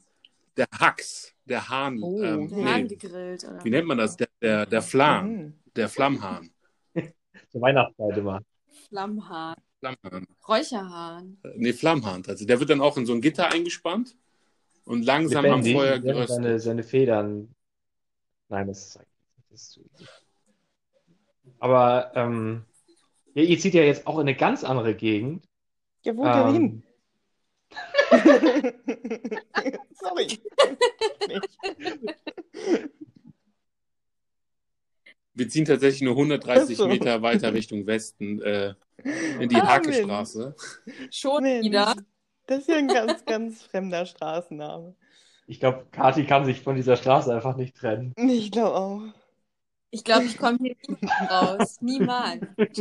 der 0.57 0.67
Hax, 0.79 1.35
der 1.45 1.69
Hahn, 1.69 2.03
Oh, 2.03 2.23
ähm, 2.23 2.49
Der 2.49 2.59
Nee. 2.59 2.65
Hahn 2.65 2.89
gegrillt, 2.89 3.45
oder? 3.45 3.65
wie 3.65 3.71
nennt 3.71 3.87
man 3.87 3.99
das? 3.99 4.17
Der, 4.17 4.29
der, 4.41 4.67
der 4.67 4.83
Flam, 4.83 5.33
Mhm. 5.33 5.55
der 5.77 5.89
Flammhahn. 5.89 6.51
Zur 7.51 7.61
Weihnachtszeit 7.61 8.17
immer. 8.17 8.41
Flammhahn. 8.89 9.55
Flammhahn. 9.79 10.27
Räucherhahn. 10.49 11.39
Äh, 11.43 11.49
Nee, 11.57 11.73
Flammhahn. 11.73 12.23
Also 12.27 12.45
der 12.47 12.61
wird 12.61 12.71
dann 12.71 12.81
auch 12.81 12.97
in 12.97 13.07
so 13.07 13.13
ein 13.15 13.21
Gitter 13.21 13.51
eingespannt 13.51 14.17
und 14.85 15.05
langsam 15.05 15.45
Lebendig, 15.45 15.75
am 15.75 15.81
Feuer 15.81 15.99
geröstet. 15.99 16.37
seine, 16.37 16.61
seine 16.61 16.83
Federn. 16.83 17.55
Nein, 18.49 18.67
das 18.67 18.87
ist, 18.89 18.99
das 19.51 19.61
ist 19.63 19.71
zu 19.73 19.81
easy. 19.81 20.05
Aber 21.59 22.13
ähm, 22.15 22.65
ja, 23.35 23.43
ihr 23.43 23.59
zieht 23.59 23.75
ja 23.75 23.83
jetzt 23.83 24.07
auch 24.07 24.15
in 24.17 24.23
eine 24.23 24.35
ganz 24.37 24.65
andere 24.65 24.95
Gegend. 24.95 25.45
Ja, 26.03 26.17
wo 26.17 26.25
denn 26.25 26.49
Ähm, 26.49 26.53
hin? 26.53 26.83
Sorry. 29.93 30.27
Wir 35.35 35.49
ziehen 35.49 35.65
tatsächlich 35.65 36.03
nur 36.03 36.13
130 36.15 36.77
Ach 36.77 36.83
so. 36.83 36.89
Meter 36.89 37.23
weiter 37.23 37.55
Richtung 37.55 37.87
Westen 37.87 38.43
äh, 38.43 38.75
in 39.39 39.49
die 39.49 39.57
Ah, 39.57 39.69
Hakestraße. 39.69 40.55
Schon 41.11 41.43
Mensch, 41.45 41.67
wieder. 41.67 41.95
das 42.47 42.59
ist 42.61 42.69
ja 42.69 42.77
ein 42.77 42.89
ganz, 42.89 43.25
ganz 43.25 43.63
fremder 43.63 44.07
Straßenname. 44.07 44.95
Ich 45.47 45.61
glaube, 45.61 45.87
Kati 45.93 46.27
kann 46.27 46.45
sich 46.45 46.61
von 46.61 46.77
dieser 46.77 46.97
Straße 46.97 47.33
einfach 47.35 47.57
nicht 47.57 47.77
trennen. 47.77 48.13
Ich 48.17 48.51
glaube 48.51 48.75
auch. 48.77 49.03
Ich 49.91 50.05
glaube, 50.05 50.25
ich 50.25 50.39
komme 50.39 50.59
hier 50.61 50.77
nie 50.89 51.09
raus. 51.29 51.81
Niemals. 51.81 52.47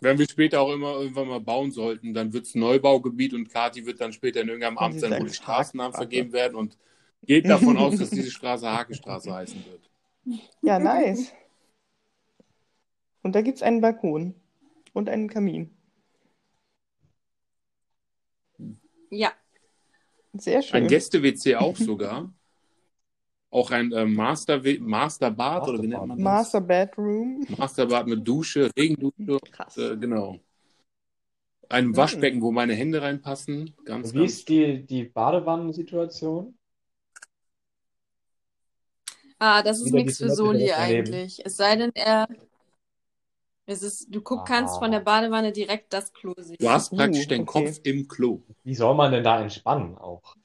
Wenn 0.00 0.18
wir 0.18 0.28
später 0.28 0.60
auch 0.60 0.72
immer 0.72 0.94
irgendwann 0.94 1.28
mal 1.28 1.40
bauen 1.40 1.70
sollten, 1.70 2.12
dann 2.12 2.32
wird 2.32 2.46
es 2.46 2.56
Neubaugebiet 2.56 3.34
und 3.34 3.48
Kati 3.48 3.86
wird 3.86 4.00
dann 4.00 4.12
später 4.12 4.40
in 4.40 4.48
irgendeinem 4.48 4.78
Amt 4.78 4.98
sein, 4.98 5.20
wo 5.20 5.24
die 5.24 5.32
Straßennamen 5.32 5.94
vergeben 5.94 6.32
werden 6.32 6.56
und 6.56 6.76
geht 7.22 7.48
davon 7.48 7.76
aus, 7.76 7.96
dass 7.96 8.10
diese 8.10 8.32
Straße 8.32 8.68
Hakenstraße 8.68 9.32
heißen 9.32 9.64
wird. 9.64 9.88
Ja, 10.60 10.80
nice. 10.80 11.32
Und 13.22 13.36
da 13.36 13.42
gibt 13.42 13.58
es 13.58 13.62
einen 13.62 13.80
Balkon 13.80 14.34
und 14.92 15.08
einen 15.08 15.28
Kamin. 15.28 15.70
Ja. 19.10 19.32
Sehr 20.32 20.62
schön. 20.62 20.82
Ein 20.82 20.88
Gäste-WC 20.88 21.56
auch 21.56 21.76
sogar. 21.76 22.32
Auch 23.52 23.70
ein 23.70 23.92
äh, 23.92 24.06
Master 24.06 24.62
Masterbad 24.80 25.68
oder 25.68 25.82
wie 25.82 25.86
nennt 25.86 26.06
man 26.06 26.16
das? 26.16 26.24
Master 26.24 26.60
Bedroom. 26.62 27.46
Masterbad 27.58 28.06
mit 28.06 28.26
Dusche, 28.26 28.70
Regendusche. 28.78 29.38
Krass. 29.50 29.76
Äh, 29.76 29.98
genau. 29.98 30.38
Ein 31.68 31.94
Waschbecken, 31.94 32.40
wo 32.40 32.50
meine 32.50 32.72
Hände 32.72 33.02
reinpassen. 33.02 33.74
Ganz, 33.84 34.14
Wie 34.14 34.20
ganz. 34.20 34.32
ist 34.32 34.48
die, 34.48 34.86
die 34.86 35.04
Badewannensituation? 35.04 36.58
Ah, 39.38 39.62
das 39.62 39.82
ist 39.82 39.92
nichts 39.92 40.16
für 40.16 40.30
Soli 40.30 40.72
eigentlich. 40.72 41.44
Es 41.44 41.58
sei 41.58 41.76
denn, 41.76 41.92
er. 41.94 42.28
Es 43.66 43.82
ist, 43.82 44.06
du 44.08 44.22
guck, 44.22 44.46
kannst 44.46 44.78
von 44.78 44.90
der 44.90 45.00
Badewanne 45.00 45.52
direkt 45.52 45.92
das 45.92 46.10
Klo 46.14 46.32
sehen. 46.38 46.56
Du 46.58 46.70
hast 46.70 46.90
Uh, 46.90 46.96
praktisch 46.96 47.28
den 47.28 47.42
okay. 47.42 47.66
Kopf 47.66 47.80
im 47.82 48.08
Klo. 48.08 48.42
Wie 48.64 48.74
soll 48.74 48.94
man 48.94 49.12
denn 49.12 49.22
da 49.22 49.42
entspannen 49.42 49.98
auch? 49.98 50.36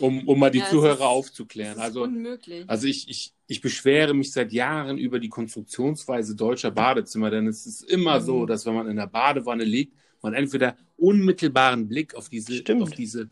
Um, 0.00 0.26
um 0.26 0.38
mal 0.40 0.50
die 0.50 0.58
Ja, 0.58 0.68
Zuhörer 0.70 0.94
ist- 0.94 1.00
aufzuklären. 1.02 1.78
Also, 1.78 2.02
unmöglich. 2.02 2.64
also 2.68 2.86
ich, 2.88 3.08
ich, 3.08 3.32
ich 3.46 3.60
beschwere 3.60 4.12
mich 4.12 4.32
seit 4.32 4.52
Jahren 4.52 4.98
über 4.98 5.20
die 5.20 5.28
Konstruktionsweise 5.28 6.34
deutscher 6.34 6.72
Badezimmer, 6.72 7.30
denn 7.30 7.46
es 7.46 7.64
ist 7.66 7.82
immer 7.82 8.18
Mhm. 8.18 8.24
so, 8.24 8.46
dass 8.46 8.66
wenn 8.66 8.74
man 8.74 8.88
in 8.88 8.96
der 8.96 9.06
Badewanne 9.06 9.62
liegt, 9.64 9.96
man 10.20 10.34
entweder 10.34 10.76
unmittelbaren 10.96 11.86
Blick 11.88 12.14
auf 12.16 12.28
diese, 12.28 12.54
Stimmt. 12.54 12.82
auf 12.82 12.90
diese 12.90 13.28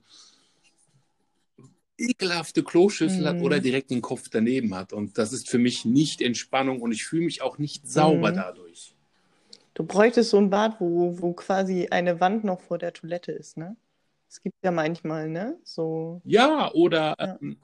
ekelhafte 1.99 2.63
Kloschüssel 2.63 3.27
hat 3.27 3.37
Mhm. 3.37 3.43
oder 3.43 3.61
direkt 3.61 3.91
den 3.91 4.01
Kopf 4.03 4.29
daneben 4.31 4.75
hat. 4.75 4.93
Und 4.93 5.19
das 5.19 5.33
ist 5.33 5.49
für 5.49 5.59
mich 5.59 5.85
nicht 5.85 6.21
Entspannung 6.21 6.81
und 6.81 6.93
ich 6.93 7.05
fühle 7.05 7.25
mich 7.25 7.43
auch 7.43 7.59
nicht 7.59 7.89
sauber 7.89 8.31
Mhm. 8.33 8.37
dadurch. 8.37 8.95
Du 9.75 9.85
bräuchtest 9.85 10.31
so 10.31 10.39
ein 10.39 10.51
Bad, 10.51 10.81
wo, 10.81 11.19
wo 11.21 11.33
quasi 11.33 11.89
eine 11.91 12.21
Wand 12.21 12.45
noch 12.45 12.61
vor 12.61 12.79
der 12.79 12.93
Toilette 12.93 13.33
ist, 13.33 13.57
ne? 13.57 13.77
Es 14.33 14.41
gibt 14.41 14.57
ja 14.64 14.70
manchmal, 14.70 15.28
ne? 15.28 15.59
So. 15.62 16.22
Ja, 16.24 16.72
oder 16.72 17.14
Ja. 17.20 17.39
ähm, 17.43 17.59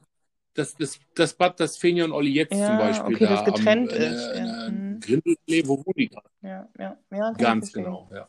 das, 0.53 0.75
das, 0.77 1.01
das 1.15 1.33
Bad, 1.33 1.59
das 1.61 1.79
Fenja 1.79 2.05
und 2.05 2.13
Olli 2.13 2.31
jetzt 2.31 2.53
Ja, 2.53 2.67
zum 2.67 2.77
Beispiel 2.79 3.15
okay, 3.15 3.25
da 3.25 3.37
das 3.37 3.45
getrennt 3.47 3.91
am, 3.91 3.99
äh, 3.99 4.13
ist, 4.13 4.29
in 4.37 4.47
ja. 4.47 4.69
Mhm. 4.69 5.01
Grindel, 5.01 5.37
nee, 5.47 5.63
wo 5.65 5.79
wohnen 5.79 5.95
die 5.97 6.09
gerade? 6.11 6.29
Ja, 6.43 6.69
ja, 6.79 6.99
ja. 7.11 7.33
Ganz 7.33 7.73
genau, 7.73 8.11
ja. 8.13 8.29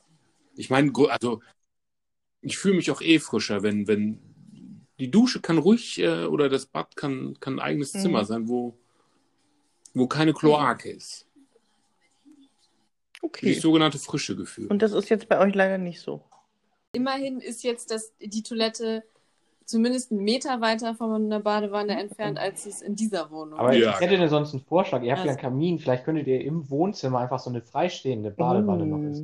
Ich 0.56 0.70
meine, 0.70 0.94
also 1.10 1.42
ich 2.42 2.58
fühle 2.58 2.76
mich 2.76 2.90
auch 2.92 3.02
eh 3.02 3.20
frischer, 3.20 3.62
wenn, 3.62 3.88
wenn 3.90 4.20
die 5.00 5.12
Dusche 5.12 5.42
kann 5.42 5.58
ruhig 5.58 6.00
äh, 6.00 6.24
oder 6.24 6.48
das 6.48 6.66
Bad 6.66 6.96
kann, 6.96 7.38
kann 7.42 7.56
ein 7.56 7.60
eigenes 7.60 7.94
Mhm. 7.94 8.00
Zimmer 8.00 8.24
sein, 8.24 8.48
wo, 8.48 8.78
wo 9.94 10.08
keine 10.08 10.34
Kloake 10.34 10.90
ist. 10.90 11.28
Okay. 13.22 13.48
Dieses 13.48 13.64
sogenannte 13.64 14.00
frische 14.00 14.38
Gefühl. 14.38 14.68
Und 14.68 14.82
das 14.82 14.94
ist 14.94 15.10
jetzt 15.10 15.28
bei 15.28 15.40
euch 15.40 15.54
leider 15.54 15.78
nicht 15.78 16.00
so. 16.00 16.24
Immerhin 16.94 17.40
ist 17.40 17.64
jetzt 17.64 17.92
das, 17.92 18.14
die 18.20 18.42
Toilette 18.44 19.04
zumindest 19.66 20.12
einen 20.12 20.24
Meter 20.24 20.60
weiter 20.62 20.96
von 20.96 21.30
der 21.30 21.40
Badewanne 21.40 22.00
entfernt, 22.00 22.40
als 22.40 22.66
es 22.66 22.82
in 22.82 22.96
dieser 22.96 23.30
Wohnung 23.30 23.60
Aber 23.60 23.76
ist. 23.76 23.84
Ja, 23.84 23.92
ich 23.94 24.00
hätte 24.00 24.18
dir 24.18 24.28
sonst 24.28 24.54
einen 24.54 24.64
Vorschlag. 24.64 25.04
Ihr 25.04 25.12
habt 25.12 25.20
ja 25.20 25.30
einen 25.32 25.38
Also- 25.38 25.42
Kamin. 25.42 25.78
Vielleicht 25.78 26.04
könntet 26.06 26.26
ihr 26.26 26.42
im 26.42 26.68
Wohnzimmer 26.70 27.20
einfach 27.20 27.40
so 27.40 27.52
eine 27.52 27.62
freistehende 27.62 28.32
Badewanne 28.32 28.86
noch 28.88 28.98
Oh. 28.98 29.12
ist. 29.12 29.20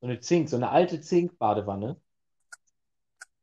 So 0.00 0.06
eine 0.06 0.20
Zink, 0.20 0.50
so 0.50 0.56
eine 0.56 0.68
alte 0.68 1.00
Zink-Badewanne. 1.00 1.96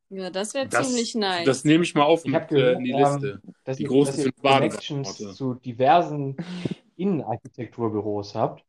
Ja, 0.09 0.29
das 0.29 0.53
wäre 0.53 0.69
ziemlich 0.69 1.15
nice. 1.15 1.45
das 1.45 1.63
nehme 1.63 1.83
ich 1.85 1.95
mal 1.95 2.03
auf 2.03 2.19
Ich 2.25 2.31
mit, 2.31 2.35
habe 2.35 2.53
gehört, 2.53 2.75
äh, 2.75 2.77
in 2.77 2.83
die 2.83 2.91
ähm, 2.91 2.97
Liste. 2.99 3.41
dass 3.63 3.77
Die 3.77 3.83
ihr, 3.83 3.89
großen 3.89 4.15
dass 4.17 4.25
ihr 4.25 4.31
Connections 4.33 5.07
Badewannenorte. 5.07 5.37
zu 5.37 5.53
diversen 5.55 6.37
Innenarchitekturbüros 6.97 8.35
habt. 8.35 8.63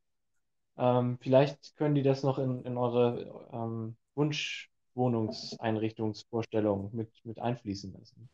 Ähm, 0.79 1.18
vielleicht 1.20 1.77
können 1.77 1.95
die 1.95 2.03
das 2.03 2.23
noch 2.23 2.39
in, 2.39 2.64
in 2.64 2.79
eure 2.79 3.49
ähm, 3.53 3.97
Wunschwohnungseinrichtungsvorstellung 4.15 6.91
mit, 6.95 7.11
mit 7.25 7.39
einfließen 7.39 7.93
lassen. 7.93 8.31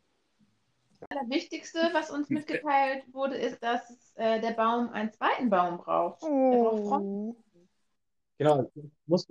Das 0.99 1.09
Wichtigste, 1.29 1.79
was 1.93 2.11
uns 2.11 2.29
mitgeteilt 2.29 3.05
wurde, 3.13 3.35
ist, 3.35 3.63
dass 3.63 4.13
äh, 4.15 4.41
der 4.41 4.51
Baum 4.51 4.89
einen 4.89 5.13
zweiten 5.13 5.49
Baum 5.49 5.77
braucht. 5.77 6.21
Der 6.23 6.27
braucht 6.27 6.87
Fronten. 6.87 7.29
Oh. 7.29 7.35
Genau, 8.37 8.69
muss, 9.05 9.25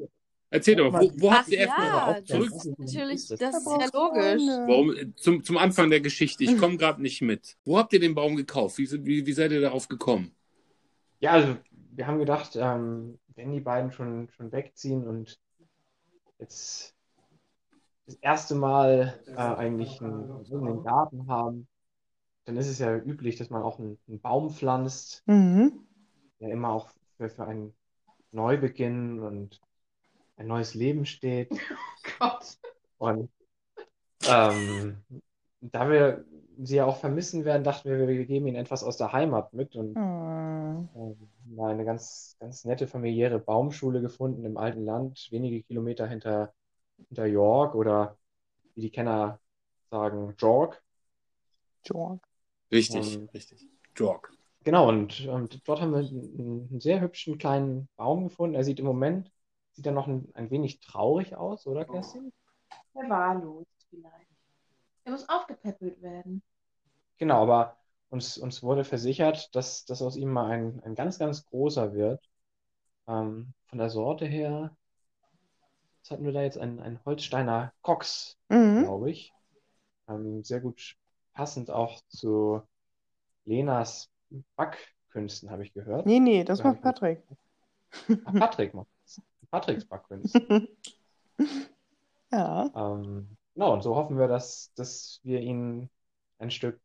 Erzähl 0.51 0.77
doch 0.77 0.91
mal, 0.91 1.03
wo, 1.03 1.21
wo 1.21 1.31
Ach 1.31 1.41
habt 1.41 1.49
ihr 1.49 1.59
erstmal 1.59 1.87
ja, 1.87 1.93
mal 1.93 2.25
zurück? 2.25 2.49
das 2.51 2.65
ist 2.65 2.79
natürlich, 2.79 3.29
Das 3.29 3.39
das 3.39 3.57
ist 3.57 3.67
ja 3.67 3.89
logisch. 3.93 4.43
Warum, 4.67 5.17
zum, 5.17 5.45
zum 5.45 5.59
Anfang 5.59 5.91
der 5.91 6.01
Geschichte, 6.01 6.45
ich 6.45 6.57
komme 6.57 6.79
gerade 6.79 7.03
nicht 7.03 7.21
mit. 7.21 7.57
Wo 7.65 7.77
habt 7.77 7.93
ihr 7.93 8.01
den 8.01 8.15
Baum 8.15 8.37
gekauft? 8.37 8.79
Wie, 8.79 8.91
wie, 9.05 9.27
wie 9.27 9.33
seid 9.33 9.53
ihr 9.53 9.61
darauf 9.61 9.89
gekommen? 9.89 10.35
Ja, 11.21 11.33
also 11.33 11.57
wir 11.93 12.07
haben 12.07 12.19
gedacht, 12.19 12.57
ähm, 12.57 13.19
wenn 13.35 13.53
die 13.53 13.61
beiden 13.61 13.93
schon, 13.93 14.31
schon 14.31 14.51
wegziehen 14.51 15.07
und 15.07 15.39
jetzt 16.39 16.95
das 18.07 18.15
erste 18.17 18.55
Mal 18.55 19.21
äh, 19.27 19.35
eigentlich 19.37 20.01
einen, 20.01 20.31
einen 20.51 20.85
Garten 20.85 21.29
haben, 21.29 21.69
dann 22.45 22.57
ist 22.57 22.69
es 22.69 22.79
ja 22.79 22.97
üblich, 22.97 23.37
dass 23.37 23.51
man 23.51 23.63
auch 23.63 23.79
einen, 23.79 23.99
einen 24.09 24.21
Baum 24.21 24.51
pflanzt, 24.51 25.23
Mhm. 25.27 25.87
der 26.41 26.51
immer 26.51 26.71
auch 26.71 26.89
für, 27.17 27.29
für 27.29 27.47
einen 27.47 27.75
Neubeginn 28.33 29.21
und 29.21 29.61
ein 30.37 30.47
neues 30.47 30.75
Leben 30.75 31.05
steht. 31.05 31.51
Gott. 32.19 32.59
Und 32.99 33.31
ähm, 34.27 35.03
da 35.61 35.91
wir 35.91 36.25
sie 36.67 36.77
ja 36.77 36.85
auch 36.87 36.97
vermissen 36.97 37.45
werden, 37.45 37.65
dachten 37.65 37.89
wir, 37.89 38.09
wir 38.09 38.25
geben 38.27 38.47
ihnen 38.47 38.57
etwas 38.57 38.83
aus 38.85 38.97
der 38.97 39.13
Heimat 39.13 39.53
mit 39.53 39.77
und 39.77 39.97
ähm, 39.97 41.17
mal 41.47 41.73
eine 41.73 41.85
ganz, 41.85 42.37
ganz 42.41 42.65
nette 42.65 42.87
familiäre 42.87 43.39
Baumschule 43.39 44.01
gefunden 44.01 44.45
im 44.45 44.57
alten 44.57 44.85
Land, 44.85 45.29
wenige 45.31 45.63
Kilometer 45.63 46.07
hinter, 46.07 46.53
hinter 47.09 47.27
York 47.27 47.75
oder 47.75 48.17
wie 48.75 48.83
die 48.83 48.91
Kenner 48.91 49.41
sagen, 49.91 50.35
York. 50.39 50.83
Jorg. 51.85 52.21
Richtig, 52.71 53.17
Ähm, 53.17 53.29
richtig. 53.33 53.67
Jorg. 53.97 54.33
Genau, 54.65 54.89
und, 54.89 55.27
und 55.27 55.67
dort 55.67 55.81
haben 55.81 55.93
wir 55.93 55.99
einen, 55.99 56.69
einen 56.71 56.81
sehr 56.81 57.01
hübschen 57.01 57.39
kleinen 57.39 57.89
Baum 57.97 58.25
gefunden. 58.25 58.55
Er 58.55 58.65
sieht 58.65 58.81
im 58.81 58.87
Moment, 58.87 59.31
sieht 59.73 59.87
er 59.87 59.93
noch 59.93 60.07
ein, 60.07 60.29
ein 60.35 60.51
wenig 60.51 60.81
traurig 60.81 61.37
aus, 61.37 61.67
oder 61.67 61.85
Kerstin? 61.85 62.33
Verwahrlost 62.93 63.87
vielleicht. 63.89 64.28
Er 65.09 65.13
muss 65.13 65.27
aufgepäppelt 65.31 66.03
werden. 66.03 66.43
Genau, 67.17 67.41
aber 67.41 67.79
uns, 68.11 68.37
uns 68.37 68.63
wurde 68.63 68.85
versichert, 68.85 69.55
dass, 69.57 69.87
dass 69.87 70.03
aus 70.03 70.17
ihm 70.17 70.31
mal 70.31 70.51
ein, 70.51 70.83
ein 70.85 70.95
ganz, 70.95 71.19
ganz 71.19 71.47
großer 71.47 71.95
wird. 71.95 72.23
Ähm, 73.07 73.55
von 73.69 73.79
der 73.79 73.89
Sorte 73.89 74.27
her, 74.27 74.77
was 76.03 76.11
hatten 76.11 76.27
wir 76.27 76.33
da 76.33 76.43
jetzt? 76.43 76.59
Ein, 76.59 76.79
ein 76.81 77.01
Holsteiner 77.07 77.73
Cox, 77.81 78.37
Mhm. 78.51 78.83
glaube 78.83 79.11
ich. 79.11 79.33
Ähm, 80.11 80.45
sehr 80.45 80.61
gut 80.61 80.95
passend 81.33 81.71
auch 81.71 82.03
zu 82.09 82.61
Lenas 83.47 84.11
Backkünsten, 84.57 85.51
habe 85.51 85.63
ich 85.63 85.73
gehört. 85.73 86.05
Nee, 86.07 86.21
nee, 86.21 86.45
das 86.45 86.63
macht 86.63 86.83
Patrick. 86.83 87.23
Ach, 88.27 88.35
Patrick 88.35 88.75
macht 88.75 88.89
das. 89.07 89.23
Patricks 89.51 89.87
Backkünste. 89.87 90.69
Ja. 92.31 92.71
Ähm, 92.75 93.38
genau, 93.59 93.73
und 93.75 93.83
so 93.83 93.95
hoffen 93.97 94.19
wir, 94.19 94.29
dass, 94.29 94.73
dass 94.75 95.21
wir 95.25 95.41
ihnen 95.41 95.91
ein 96.39 96.51
Stück 96.51 96.81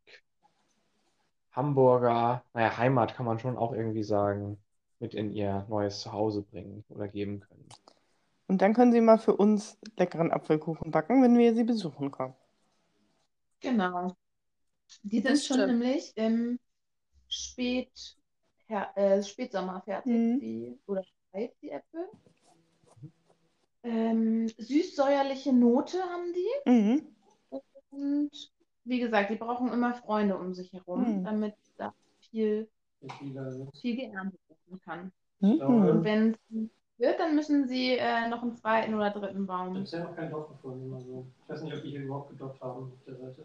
Hamburger, 1.52 2.44
naja, 2.52 2.76
Heimat 2.76 3.14
kann 3.14 3.24
man 3.24 3.38
schon 3.38 3.56
auch 3.56 3.72
irgendwie 3.72 4.02
sagen, 4.02 4.62
mit 4.98 5.14
in 5.14 5.32
ihr 5.32 5.64
neues 5.70 6.00
Zuhause 6.00 6.42
bringen 6.42 6.84
oder 6.90 7.08
geben 7.08 7.40
können. 7.40 7.74
Und 8.46 8.62
dann 8.62 8.72
können 8.72 8.90
Sie 8.90 9.02
mal 9.02 9.18
für 9.18 9.36
uns 9.36 9.76
leckeren 9.98 10.32
Apfelkuchen 10.32 10.90
backen, 10.90 11.22
wenn 11.22 11.36
wir 11.36 11.54
Sie 11.54 11.64
besuchen 11.64 12.10
kommen. 12.10 12.34
Genau. 13.60 14.14
Die 15.02 15.20
sind 15.22 15.40
Das 15.40 15.44
schon 15.44 15.64
stimmt. 15.64 15.66
nämlich 15.66 16.12
im 16.16 16.58
Spät, 17.28 18.18
Her 18.68 18.92
äh, 18.96 19.22
Spätsommer 19.22 19.82
fertig, 19.82 20.24
Mhm. 20.24 20.40
die, 20.40 20.78
oder 20.86 21.04
reif, 21.34 21.52
die 21.62 21.70
Äpfel. 21.70 22.08
Ähm, 23.84 24.48
süß-säuerliche 24.58 25.52
Note 25.52 26.02
haben 26.02 26.32
die. 26.32 26.70
Mhm. 26.70 27.02
Und 27.90 28.30
wie 28.84 28.98
gesagt, 29.00 29.30
die 29.30 29.36
brauchen 29.36 29.72
immer 29.72 29.94
Freunde 29.94 30.36
um 30.36 30.54
sich 30.54 30.72
herum, 30.72 31.20
Mhm. 31.20 31.24
damit 31.24 31.54
da 31.76 31.94
viel, 32.30 32.68
viel 33.80 33.96
geerntet 33.96 34.40
werden 34.48 34.80
kann. 34.80 35.12
Mhm. 35.40 35.60
Und 35.62 36.04
wenn 36.04 36.30
es 36.32 36.70
wird, 36.98 37.20
dann 37.20 37.34
müssen 37.34 37.68
sie 37.68 37.92
äh, 37.98 38.28
noch 38.28 38.42
einen 38.42 38.56
zweiten 38.56 38.94
oder 38.94 39.10
dritten 39.10 39.44
Ich 39.44 39.48
habe 39.50 39.68
Baum. 39.68 39.82
bisher 39.82 40.00
noch 40.00 40.16
keinen 40.16 40.30
Dorf 40.30 40.48
gefunden. 40.48 40.94
Also, 40.94 41.24
ich 41.42 41.48
weiß 41.48 41.62
nicht, 41.62 41.74
ob 41.74 41.82
die 41.82 41.90
hier 41.90 42.02
überhaupt 42.02 42.30
gedoppt 42.30 42.60
haben 42.62 42.82
auf 42.92 43.04
der 43.06 43.16
Seite. 43.16 43.44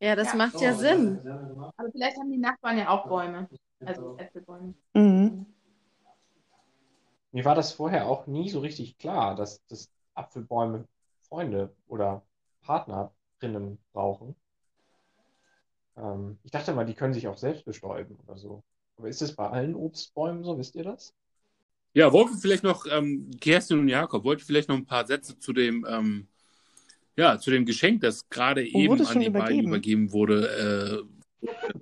Ja, 0.00 0.14
das 0.16 0.28
Ja. 0.32 0.38
macht 0.38 0.60
ja 0.60 0.70
Oh, 0.72 0.76
Sinn. 0.78 1.20
Aber 1.76 1.90
vielleicht 1.90 2.16
haben 2.18 2.30
die 2.30 2.38
Nachbarn 2.38 2.78
ja 2.78 2.88
auch 2.88 3.06
Bäume, 3.08 3.48
also 3.84 4.02
Äpfelbäume. 4.16 4.74
Mhm. 4.94 5.46
Mir 7.32 7.44
war 7.44 7.54
das 7.54 7.72
vorher 7.72 8.06
auch 8.06 8.26
nie 8.26 8.48
so 8.48 8.60
richtig 8.60 8.98
klar, 8.98 9.34
dass, 9.34 9.64
dass 9.66 9.90
Apfelbäume 10.14 10.86
Freunde 11.28 11.74
oder 11.86 12.22
Partnerinnen 12.62 13.78
brauchen. 13.92 14.34
Ähm, 15.96 16.38
ich 16.42 16.50
dachte 16.50 16.72
mal, 16.72 16.86
die 16.86 16.94
können 16.94 17.14
sich 17.14 17.28
auch 17.28 17.36
selbst 17.36 17.64
bestäuben 17.64 18.16
oder 18.26 18.38
so. 18.38 18.62
Aber 18.96 19.08
ist 19.08 19.22
es 19.22 19.34
bei 19.34 19.48
allen 19.48 19.74
Obstbäumen 19.74 20.42
so? 20.42 20.58
Wisst 20.58 20.74
ihr 20.74 20.84
das? 20.84 21.14
Ja, 21.94 22.12
wollten 22.12 22.38
vielleicht 22.38 22.62
noch, 22.62 22.86
ähm, 22.90 23.30
Kerstin 23.40 23.80
und 23.80 23.88
Jakob, 23.88 24.24
wollt 24.24 24.40
ihr 24.40 24.46
vielleicht 24.46 24.68
noch 24.68 24.76
ein 24.76 24.86
paar 24.86 25.06
Sätze 25.06 25.38
zu 25.38 25.52
dem, 25.52 25.86
ähm, 25.88 26.26
ja, 27.16 27.38
zu 27.38 27.50
dem 27.50 27.64
Geschenk, 27.64 28.00
das 28.02 28.28
gerade 28.28 28.62
Oh, 28.62 28.78
eben 28.78 29.04
an 29.06 29.20
die 29.20 29.30
beiden 29.30 29.60
übergeben? 29.66 29.68
übergeben 29.68 30.12
wurde, 30.12 31.04
äh, 31.42 31.77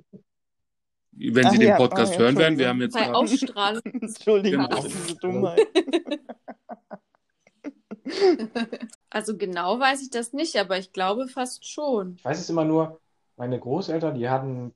wenn 1.18 1.46
Ach 1.46 1.50
sie 1.50 1.58
den 1.58 1.68
ja, 1.68 1.76
Podcast 1.76 2.12
oh 2.12 2.14
ja, 2.14 2.20
hören 2.20 2.36
werden. 2.36 2.58
Wir 2.58 2.68
haben 2.68 2.80
jetzt 2.80 2.94
Bei 2.94 3.04
gerade, 3.04 3.16
Ausstrahlung. 3.16 3.82
Entschuldigung 4.00 4.68
Genau. 4.68 4.82
diese 4.82 5.16
Dummheit. 5.16 5.60
Also 9.10 9.36
genau 9.36 9.80
weiß 9.80 10.00
ich 10.02 10.10
das 10.10 10.32
nicht, 10.32 10.56
aber 10.56 10.78
ich 10.78 10.92
glaube 10.92 11.26
fast 11.26 11.68
schon. 11.68 12.14
Ich 12.18 12.24
weiß 12.24 12.38
es 12.38 12.48
immer 12.48 12.64
nur, 12.64 13.00
meine 13.36 13.58
Großeltern, 13.58 14.14
die 14.14 14.28
hatten 14.28 14.72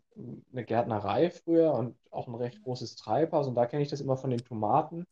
eine 0.52 0.64
Gärtnerei 0.64 1.30
früher 1.30 1.72
und 1.74 1.96
auch 2.10 2.26
ein 2.26 2.34
recht 2.34 2.60
großes 2.62 2.96
Treibhaus 2.96 3.46
und 3.46 3.54
da 3.54 3.66
kenne 3.66 3.82
ich 3.82 3.88
das 3.88 4.00
immer 4.00 4.16
von 4.16 4.30
den 4.30 4.44
Tomaten. 4.44 5.06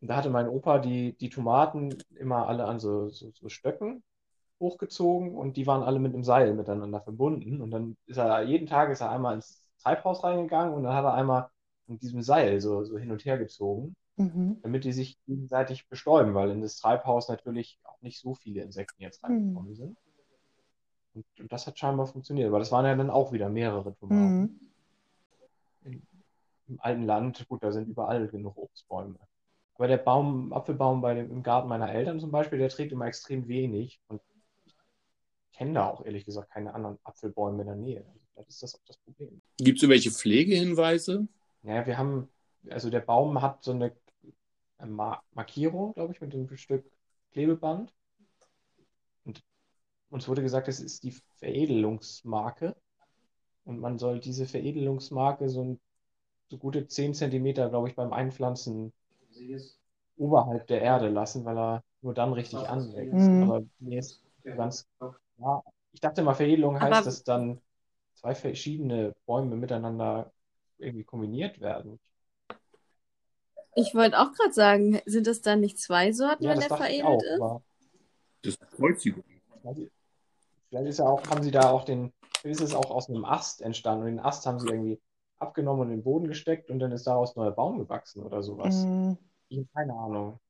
Und 0.00 0.08
da 0.08 0.16
hatte 0.16 0.30
mein 0.30 0.48
Opa 0.48 0.78
die, 0.78 1.12
die 1.18 1.28
Tomaten 1.28 1.94
immer 2.16 2.48
alle 2.48 2.64
an 2.64 2.80
so, 2.80 3.10
so, 3.10 3.30
so 3.32 3.48
Stöcken 3.50 4.02
hochgezogen 4.60 5.36
und 5.36 5.56
die 5.56 5.66
waren 5.66 5.82
alle 5.82 5.98
mit 5.98 6.14
einem 6.14 6.24
Seil 6.24 6.54
miteinander 6.54 7.00
verbunden. 7.00 7.60
Und 7.60 7.70
dann 7.70 7.96
ist 8.06 8.16
er 8.16 8.42
jeden 8.42 8.66
Tag 8.66 8.90
ist 8.90 9.00
er 9.00 9.10
einmal 9.10 9.34
ins 9.34 9.62
Treibhaus 9.78 10.24
reingegangen 10.24 10.74
und 10.74 10.84
dann 10.84 10.94
hat 10.94 11.04
er 11.04 11.14
einmal 11.14 11.50
mit 11.86 12.02
diesem 12.02 12.22
Seil 12.22 12.60
so, 12.60 12.84
so 12.84 12.98
hin 12.98 13.10
und 13.10 13.24
her 13.24 13.38
gezogen, 13.38 13.96
Mhm. 14.18 14.58
damit 14.62 14.84
die 14.84 14.92
sich 14.92 15.16
gegenseitig 15.26 15.88
bestäuben, 15.88 16.34
weil 16.34 16.50
in 16.50 16.60
das 16.60 16.76
Treibhaus 16.76 17.28
natürlich 17.28 17.78
auch 17.84 18.00
nicht 18.02 18.20
so 18.20 18.34
viele 18.34 18.62
Insekten 18.62 19.00
jetzt 19.02 19.22
reingekommen 19.22 19.76
sind. 19.76 19.96
Und, 21.14 21.24
und 21.40 21.52
das 21.52 21.66
hat 21.66 21.78
scheinbar 21.78 22.06
funktioniert, 22.06 22.48
aber 22.48 22.58
das 22.58 22.72
waren 22.72 22.84
ja 22.84 22.94
dann 22.94 23.10
auch 23.10 23.32
wieder 23.32 23.48
mehrere 23.48 23.94
Tomaten. 23.94 24.60
Mhm. 25.84 26.02
Im 26.68 26.80
alten 26.80 27.04
Land, 27.04 27.48
gut, 27.48 27.62
da 27.62 27.72
sind 27.72 27.88
überall 27.88 28.28
genug 28.28 28.56
Obstbäume. 28.58 29.18
Aber 29.76 29.86
der 29.86 29.96
Baum, 29.96 30.52
Apfelbaum 30.52 31.00
bei 31.00 31.14
dem, 31.14 31.30
im 31.30 31.42
Garten 31.42 31.68
meiner 31.68 31.90
Eltern 31.90 32.20
zum 32.20 32.30
Beispiel, 32.32 32.58
der 32.58 32.68
trägt 32.68 32.92
immer 32.92 33.06
extrem 33.06 33.46
wenig. 33.46 34.00
Und 34.08 34.20
ich 34.66 34.76
kenne 35.56 35.74
da 35.74 35.88
auch 35.88 36.04
ehrlich 36.04 36.24
gesagt 36.24 36.50
keine 36.50 36.74
anderen 36.74 36.98
Apfelbäume 37.04 37.62
in 37.62 37.68
der 37.68 37.76
Nähe. 37.76 38.04
Also 38.12 38.26
vielleicht 38.38 38.48
ist 38.50 38.62
das 38.62 38.74
auch 38.74 38.84
das 38.86 38.96
Problem. 38.98 39.40
gibt 39.58 39.78
es 39.78 39.82
irgendwelche 39.82 40.10
Pflegehinweise? 40.10 41.26
Naja, 41.62 41.86
wir 41.86 41.98
haben, 41.98 42.28
also 42.70 42.90
der 42.90 43.00
Baum 43.00 43.42
hat 43.42 43.64
so 43.64 43.72
eine 43.72 43.92
Ma 44.84 45.22
Markierung, 45.32 45.94
glaube 45.94 46.12
ich, 46.12 46.20
mit 46.20 46.32
einem 46.34 46.56
Stück 46.56 46.84
Klebeband. 47.32 47.92
Und 49.24 49.42
uns 50.10 50.28
wurde 50.28 50.42
gesagt, 50.42 50.68
das 50.68 50.80
ist 50.80 51.02
die 51.02 51.14
Veredelungsmarke. 51.38 52.76
Und 53.64 53.80
man 53.80 53.98
soll 53.98 54.20
diese 54.20 54.46
Veredelungsmarke 54.46 55.48
so, 55.48 55.64
ein, 55.64 55.80
so 56.48 56.58
gute 56.58 56.86
10 56.86 57.12
Zentimeter, 57.12 57.68
glaube 57.68 57.88
ich, 57.88 57.96
beim 57.96 58.12
Einpflanzen 58.12 58.92
oberhalb 60.16 60.66
der 60.68 60.80
Erde 60.80 61.08
lassen, 61.08 61.44
weil 61.44 61.58
er 61.58 61.84
nur 62.00 62.14
dann 62.14 62.32
richtig 62.32 62.60
anwächst. 62.60 63.30
Mhm. 63.30 63.42
Aber 63.42 63.62
mir 63.80 63.98
ist 63.98 64.22
ganz 64.44 64.86
klar, 65.36 65.64
ich 65.92 66.00
dachte 66.00 66.22
mal, 66.22 66.34
Veredelung 66.34 66.80
heißt, 66.80 66.92
Aber- 66.92 67.04
dass 67.04 67.24
dann 67.24 67.60
zwei 68.20 68.34
verschiedene 68.34 69.14
Bäume 69.26 69.56
miteinander 69.56 70.32
irgendwie 70.78 71.04
kombiniert 71.04 71.60
werden. 71.60 72.00
Ich 73.76 73.94
wollte 73.94 74.18
auch 74.18 74.32
gerade 74.32 74.52
sagen, 74.52 75.00
sind 75.06 75.26
es 75.28 75.40
dann 75.40 75.60
nicht 75.60 75.78
zwei 75.78 76.12
Sorten, 76.12 76.44
Ja, 76.44 76.50
wenn 76.50 76.60
das 76.60 76.68
der 76.68 76.76
veredelt 76.76 77.06
auch, 77.06 77.22
ist? 77.22 77.40
aber 77.40 77.62
Das 78.42 78.54
ist 78.54 78.70
Kreuzigung. 78.76 79.24
vielleicht 80.70 80.88
ist 80.88 80.98
ja 80.98 81.06
auch, 81.06 81.22
haben 81.30 81.42
sie 81.42 81.50
da 81.50 81.70
auch 81.70 81.84
den, 81.84 82.12
ist 82.42 82.60
es 82.60 82.74
auch 82.74 82.90
aus 82.90 83.08
einem 83.08 83.24
Ast 83.24 83.62
entstanden 83.62 84.04
und 84.04 84.10
den 84.10 84.20
Ast 84.20 84.46
haben 84.46 84.58
sie 84.58 84.68
irgendwie 84.68 85.00
abgenommen 85.38 85.82
und 85.82 85.90
in 85.90 85.98
den 85.98 86.04
Boden 86.04 86.26
gesteckt 86.28 86.70
und 86.70 86.80
dann 86.80 86.92
ist 86.92 87.06
daraus 87.06 87.36
neuer 87.36 87.52
Baum 87.52 87.78
gewachsen 87.78 88.22
oder 88.24 88.42
sowas. 88.42 88.84
Mhm. 88.84 89.18
Ich 89.48 89.58
habe 89.58 89.68
keine 89.74 89.94
Ahnung. 89.94 90.40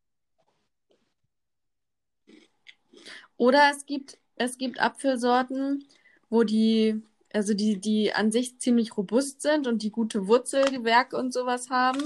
Oder 3.36 3.70
es 3.70 3.86
gibt, 3.86 4.18
es 4.36 4.58
gibt 4.58 4.80
Apfelsorten, 4.80 5.84
wo 6.30 6.42
die, 6.44 7.02
also 7.32 7.54
die, 7.54 7.78
die 7.78 8.12
an 8.12 8.32
sich 8.32 8.58
ziemlich 8.58 8.96
robust 8.96 9.42
sind 9.42 9.66
und 9.66 9.82
die 9.82 9.90
gute 9.90 10.26
Wurzelwerk 10.28 11.12
und 11.12 11.32
sowas 11.32 11.70
haben. 11.70 12.02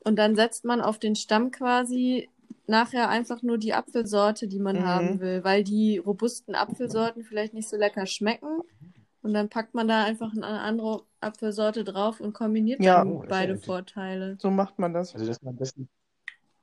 Und 0.00 0.16
dann 0.16 0.36
setzt 0.36 0.64
man 0.64 0.80
auf 0.80 0.98
den 0.98 1.16
Stamm 1.16 1.50
quasi 1.50 2.28
nachher 2.66 3.08
einfach 3.08 3.42
nur 3.42 3.58
die 3.58 3.74
Apfelsorte, 3.74 4.48
die 4.48 4.58
man 4.58 4.76
Mhm. 4.76 4.82
haben 4.86 5.20
will, 5.20 5.44
weil 5.44 5.64
die 5.64 5.98
robusten 5.98 6.54
Apfelsorten 6.54 7.24
vielleicht 7.24 7.54
nicht 7.54 7.68
so 7.68 7.76
lecker 7.76 8.06
schmecken. 8.06 8.60
Und 9.22 9.34
dann 9.34 9.48
packt 9.48 9.74
man 9.74 9.88
da 9.88 10.04
einfach 10.04 10.32
eine 10.32 10.46
andere 10.46 11.02
Apfelsorte 11.20 11.82
drauf 11.82 12.20
und 12.20 12.32
kombiniert 12.32 12.84
Ja. 12.84 13.02
dann 13.02 13.08
Oh, 13.08 13.22
das 13.22 13.30
beide 13.30 13.54
ja 13.54 13.58
Vorteile. 13.58 14.36
So 14.40 14.50
macht 14.50 14.78
man 14.78 14.94
das. 14.94 15.14
Also, 15.14 15.26
dass 15.26 15.42
man 15.42 15.56
das, 15.56 15.74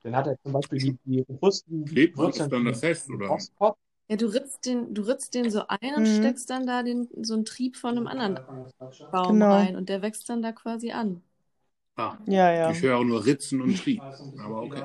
dann 0.02 0.16
hat 0.16 0.26
er 0.26 0.36
zum 0.42 0.52
Beispiel 0.52 0.78
die, 0.78 0.98
die 1.04 1.20
robusten 1.20 1.84
Klebt 1.84 2.16
man 2.16 2.26
das 2.28 2.38
dann 2.38 2.50
da 2.50 2.56
vom 2.56 2.74
fest, 2.74 3.10
oder? 3.10 3.28
Postpop. 3.28 3.76
Ja, 4.08 4.16
du 4.16 4.26
ritzt 4.26 4.66
den, 4.66 4.94
du 4.94 5.02
ritzt 5.02 5.34
den 5.34 5.50
so 5.50 5.62
ein 5.68 5.94
und 5.96 6.06
Mhm. 6.06 6.18
steckst 6.18 6.50
dann 6.50 6.66
da 6.66 6.82
den, 6.82 7.08
so 7.22 7.34
einen 7.34 7.44
Trieb 7.44 7.76
von 7.76 7.96
einem 7.96 8.06
anderen 8.06 8.38
Baum 9.10 9.38
Genau. 9.40 9.54
rein 9.54 9.76
und 9.76 9.88
der 9.88 10.02
wächst 10.02 10.28
dann 10.28 10.42
da 10.42 10.52
quasi 10.52 10.92
an. 10.92 11.22
Ah, 11.96 12.16
Ja, 12.26 12.50
ja. 12.52 12.70
ich 12.70 12.82
höre 12.82 13.04
nur 13.04 13.24
Ritzen 13.24 13.60
und 13.60 13.76
Trieb. 13.78 14.02
Aber 14.44 14.62
okay. 14.62 14.84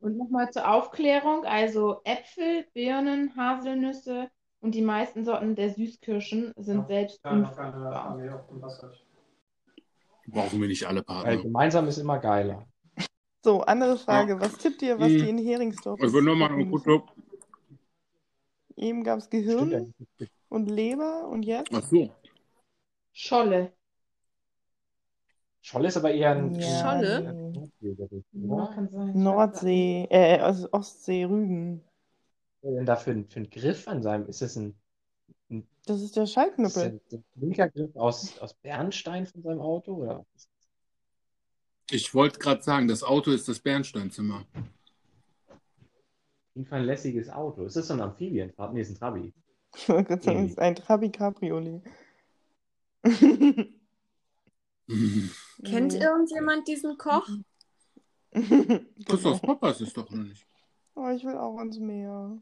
Und 0.00 0.16
nochmal 0.16 0.50
zur 0.52 0.70
Aufklärung, 0.70 1.44
also 1.44 2.00
Äpfel, 2.04 2.66
Birnen, 2.74 3.34
Haselnüsse 3.36 4.30
und 4.60 4.74
die 4.74 4.82
meisten 4.82 5.24
Sorten 5.24 5.54
der 5.54 5.70
Süßkirschen 5.74 6.52
sind 6.56 6.86
selbst 6.86 7.20
unfruchtbar. 7.28 8.06
Armee 8.10 8.30
auf 8.30 8.46
dem 8.48 8.62
Wasser. 8.62 8.90
Brauchen 10.28 10.60
wir 10.60 10.68
nicht 10.68 10.84
alle 10.86 11.02
Weil 11.06 11.06
Partner. 11.06 11.42
gemeinsam 11.42 11.88
ist 11.88 11.98
immer 11.98 12.18
geiler. 12.18 12.66
So, 13.44 13.62
andere 13.62 13.96
Frage. 13.98 14.40
Was 14.40 14.58
tippt 14.58 14.82
ihr, 14.82 14.98
was 15.00 15.16
die 15.16 15.28
in 15.28 15.38
Heringsdorf 15.38 16.00
Ich 16.00 16.12
will 16.12 16.22
nur 16.22 16.36
mal 16.36 16.48
eine 16.50 16.64
essen 16.64 16.70
gute. 16.70 16.90
müssen? 16.90 17.02
Eben 18.76 19.04
gab 19.04 19.18
es 19.18 19.30
Gehirn 19.30 19.92
und 20.48 20.70
Leber 20.70 21.28
und 21.28 21.44
jetzt? 21.44 21.72
Ach 21.72 21.82
so. 21.82 22.10
Scholle. 23.12 23.72
Scholle 25.60 25.88
ist 25.88 25.96
aber 25.96 26.12
eher 26.12 26.32
ein 26.36 26.54
Ja, 26.54 26.60
Scholle? 26.82 27.18
ein. 27.28 27.52
Nordseegericht, 27.52 28.26
Ja, 28.32 28.66
kann 28.74 28.88
sein. 28.90 29.22
Nordsee, 29.22 30.06
äh, 30.10 30.38
also 30.38 30.68
Ostsee, 30.72 31.24
Rügen. 31.24 31.82
Was 32.62 32.70
ist 32.70 32.76
denn 32.76 32.86
da 32.86 32.96
für 32.96 33.10
ein, 33.12 33.28
für 33.28 33.40
ein 33.40 33.50
Griff 33.50 33.88
an 33.88 34.02
seinem? 34.02 34.26
Ist 34.28 34.42
das 34.42 34.56
ein, 34.56 34.74
Das 35.86 36.00
ist 36.00 36.16
der 36.16 36.24
ist 36.24 36.36
das 36.36 36.76
ein, 36.78 37.00
ein 37.12 37.24
Blinkergriff 37.34 37.96
aus, 37.96 38.38
aus 38.38 38.54
Bernstein 38.54 39.26
von 39.26 39.42
seinem 39.42 39.60
Auto? 39.60 39.94
Oder? 39.94 40.24
Ich 41.90 42.14
wollte 42.14 42.38
gerade 42.38 42.62
sagen, 42.62 42.88
das 42.88 43.02
Auto 43.02 43.30
ist 43.30 43.48
das 43.48 43.60
Bernsteinzimmer. 43.60 44.44
Jeden 46.56 46.66
Fall 46.68 46.80
ein 46.80 46.86
lässiges 46.86 47.28
Auto. 47.28 47.64
Ist 47.66 47.76
das 47.76 47.86
so 47.88 47.92
ein 47.92 48.00
Amphibienfahrt? 48.00 48.72
Nee, 48.72 48.80
ist 48.80 48.88
ein 48.88 48.98
Trabi. 48.98 49.34
Ich 49.76 49.86
wollte 49.90 50.04
gerade 50.04 50.22
sagen, 50.22 50.44
es 50.46 50.52
ist 50.52 50.58
ein 50.58 50.74
Trabi 50.74 51.10
Cabriolet. 51.10 51.82
Kennt 55.62 55.94
irgendjemand 55.94 56.66
diesen 56.66 56.96
Koch? 56.96 57.28
Christoph. 59.06 59.42
Papa 59.42 59.70
ist 59.70 59.82
es 59.82 59.92
doch 59.92 60.08
noch 60.08 60.24
nicht. 60.24 60.46
Oh, 60.94 61.10
ich 61.10 61.24
will 61.24 61.36
auch 61.36 61.58
ans 61.58 61.78
Meer. 61.78 62.38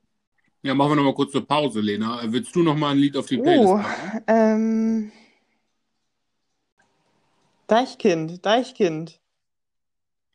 Ja, 0.62 0.74
machen 0.74 0.92
wir 0.92 0.96
noch 0.96 1.02
mal 1.04 1.14
kurz 1.14 1.34
eine 1.34 1.44
Pause, 1.44 1.80
Lena. 1.80 2.20
Willst 2.26 2.54
du 2.54 2.62
noch 2.62 2.76
mal 2.76 2.92
ein 2.92 2.98
Lied 2.98 3.16
auf 3.16 3.26
die 3.26 3.38
Playlist 3.38 3.66
Oh, 3.66 3.78
packen? 3.78 4.24
ähm. 4.28 5.12
Deichkind, 7.66 8.46
Deichkind. 8.46 9.20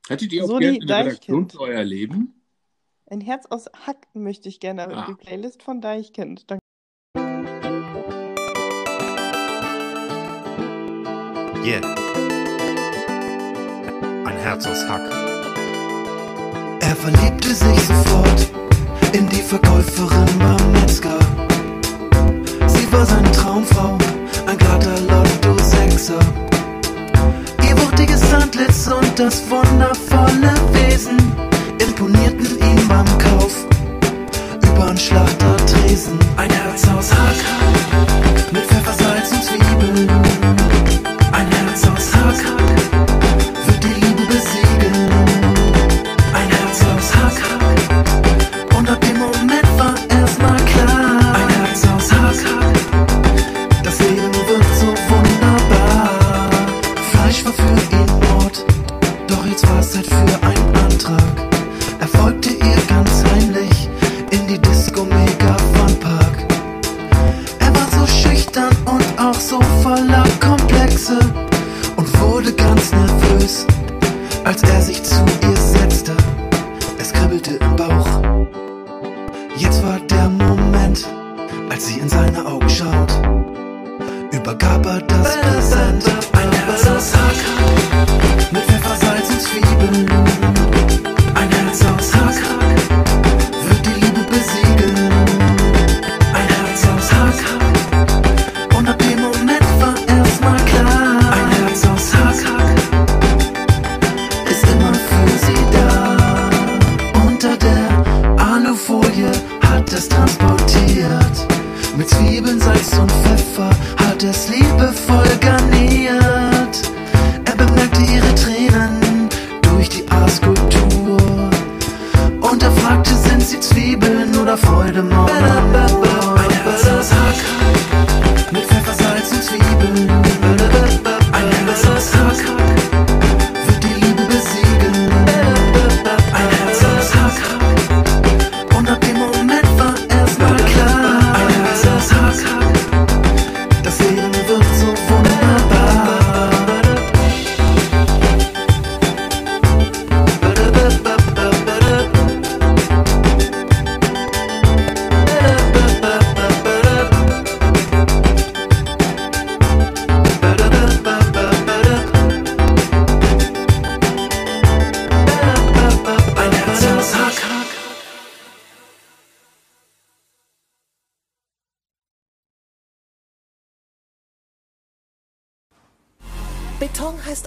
Hättet 0.10 0.34
ihr 0.34 0.44
auch 0.44 0.48
Soli 0.48 0.66
gerne 0.66 0.78
in 0.80 0.88
der 0.88 0.98
Redaktion 1.06 1.50
für 1.50 1.60
euer 1.62 1.84
Leben? 1.86 2.39
Ein 3.10 3.22
Herz 3.22 3.46
aus 3.50 3.66
Hack 3.88 4.08
möchte 4.14 4.50
ich 4.50 4.60
gerne 4.60 4.88
Ah. 4.88 5.00
auf 5.02 5.06
die 5.08 5.16
Playlist 5.16 5.64
von 5.64 5.82
Deichkind. 5.82 6.46
Danke. 6.50 6.64
Yeah. 11.64 11.82
Ein 14.26 14.38
Herz 14.38 14.66
aus 14.68 14.88
Hack. 14.88 15.02
Er 16.82 16.96
verliebte 16.96 17.50
sich 17.54 17.80
sofort 17.82 18.50
in 19.14 19.28
die 19.30 19.42
Verkäuferin 19.42 20.28
beim 20.40 20.72
Metzger. 20.72 21.18
Sie 22.68 22.92
war 22.92 23.06
seine 23.06 23.32
Traumfrau, 23.32 23.98
ein 24.48 24.58
glatter 24.58 25.00
Lotto-Sechser. 25.02 26.20
Ihr 27.68 27.78
wuchtiges 27.78 28.34
Antlitz 28.34 28.88
und 28.88 29.20
das 29.20 29.44
wundervolle 29.50 30.54
Wesen 30.74 31.18
imponierten 31.80 32.46
ihm 32.60 32.88
beim 32.88 33.06
Kauf 33.18 33.66
übern 34.64 34.98
Schlachtertresen. 34.98 36.20
Ein 36.38 36.50
Herz 36.50 36.88
aus 36.88 37.12
Hack 37.12 38.52
mit 38.52 38.66
Pfeffer, 38.66 38.94
Salz 38.94 39.32
und 39.32 39.44
Zwiebeln. 39.44 40.10
Ein 41.32 41.48
Herz 41.48 41.88
aus 41.88 42.14
Hack 42.16 42.89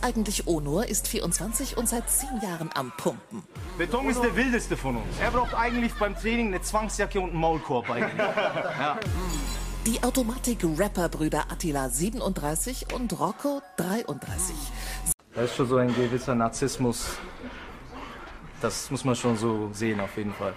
heißt 0.03 0.16
eigentlich 0.16 0.46
Onur, 0.46 0.86
ist 0.88 1.09
24 1.09 1.76
und 1.76 1.88
seit 1.88 2.09
10 2.09 2.28
Jahren 2.42 2.70
am 2.74 2.92
Pumpen. 2.96 3.42
Beton 3.78 4.09
ist 4.09 4.22
der 4.22 4.34
wildeste 4.36 4.76
von 4.76 4.96
uns. 4.96 5.07
Er 5.20 5.30
braucht 5.30 5.55
eigentlich 5.55 5.92
beim 5.94 6.16
Training 6.16 6.48
eine 6.48 6.61
Zwangsjacke 6.61 7.20
und 7.20 7.30
einen 7.30 7.40
Maulkorb. 7.40 7.86
Ja. 7.92 8.98
Die 9.86 10.03
Automatik-Rapper-Brüder 10.03 11.50
Attila 11.50 11.88
37 11.88 12.94
und 12.94 13.18
Rocco 13.18 13.61
33. 13.76 14.55
Da 15.34 15.42
ist 15.42 15.57
schon 15.57 15.68
so 15.68 15.76
ein 15.76 15.94
gewisser 15.94 16.34
Narzissmus. 16.34 17.07
Das 18.61 18.90
muss 18.90 19.05
man 19.05 19.16
schon 19.16 19.36
so 19.36 19.70
sehen, 19.72 20.00
auf 20.00 20.16
jeden 20.16 20.32
Fall. 20.32 20.55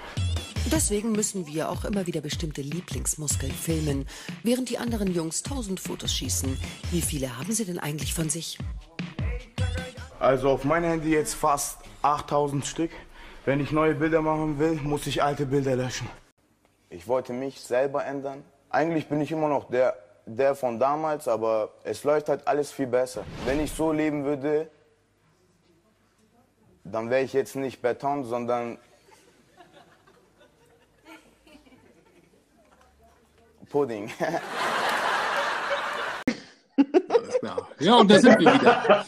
Deswegen 0.71 1.11
müssen 1.11 1.47
wir 1.47 1.69
auch 1.69 1.85
immer 1.85 2.07
wieder 2.07 2.21
bestimmte 2.21 2.61
Lieblingsmuskeln 2.61 3.51
filmen, 3.51 4.05
während 4.43 4.69
die 4.69 4.77
anderen 4.77 5.13
Jungs 5.13 5.43
tausend 5.43 5.79
Fotos 5.79 6.13
schießen. 6.13 6.57
Wie 6.91 7.01
viele 7.01 7.37
haben 7.37 7.51
sie 7.51 7.65
denn 7.65 7.79
eigentlich 7.79 8.13
von 8.13 8.29
sich? 8.29 8.57
Also 10.19 10.49
auf 10.49 10.63
mein 10.63 10.83
Handy 10.83 11.11
jetzt 11.11 11.35
fast 11.35 11.79
8000 12.01 12.65
Stück. 12.65 12.91
Wenn 13.45 13.59
ich 13.59 13.71
neue 13.71 13.95
Bilder 13.95 14.21
machen 14.21 14.57
will, 14.57 14.73
muss 14.81 15.05
ich 15.07 15.21
alte 15.21 15.45
Bilder 15.45 15.75
löschen. 15.75 16.09
Ich 16.89 17.07
wollte 17.07 17.33
mich 17.33 17.61
selber 17.61 18.05
ändern. 18.05 18.43
Eigentlich 18.69 19.07
bin 19.07 19.21
ich 19.21 19.31
immer 19.31 19.49
noch 19.49 19.69
der, 19.69 19.95
der 20.25 20.55
von 20.55 20.79
damals, 20.79 21.27
aber 21.27 21.69
es 21.83 22.03
läuft 22.03 22.29
halt 22.29 22.47
alles 22.47 22.71
viel 22.71 22.87
besser. 22.87 23.23
Wenn 23.45 23.59
ich 23.59 23.71
so 23.71 23.91
leben 23.91 24.25
würde, 24.25 24.69
dann 26.83 27.09
wäre 27.09 27.23
ich 27.23 27.33
jetzt 27.33 27.55
nicht 27.55 27.81
Beton, 27.81 28.23
sondern 28.23 28.77
Pudding. 33.69 34.11
Alles 37.35 37.39
klar. 37.39 37.69
Ja, 37.79 37.95
und 37.95 38.11
da 38.11 38.19
sind 38.19 38.39
wir 38.39 38.53
wieder. 38.53 39.05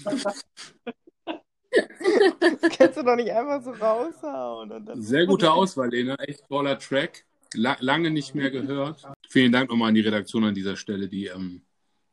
Das 2.40 2.62
kannst 2.78 2.98
du 2.98 3.04
doch 3.04 3.16
nicht 3.16 3.32
einfach 3.32 3.62
so 3.62 3.72
raushauen. 3.72 4.72
Und 4.72 4.86
dann 4.86 5.02
Sehr 5.02 5.26
gute 5.26 5.52
Auswahl, 5.52 5.90
Lena. 5.90 6.16
Echt 6.16 6.48
toller 6.48 6.78
Track. 6.80 7.26
La 7.54 7.78
lange 7.80 8.12
nicht 8.12 8.36
mehr 8.36 8.52
gehört. 8.52 9.08
Vielen 9.30 9.52
Dank 9.52 9.70
nochmal 9.70 9.90
an 9.90 9.96
die 9.96 10.02
Redaktion 10.02 10.44
an 10.44 10.56
dieser 10.56 10.76
Stelle, 10.76 11.08
die 11.08 11.28
ähm, 11.28 11.62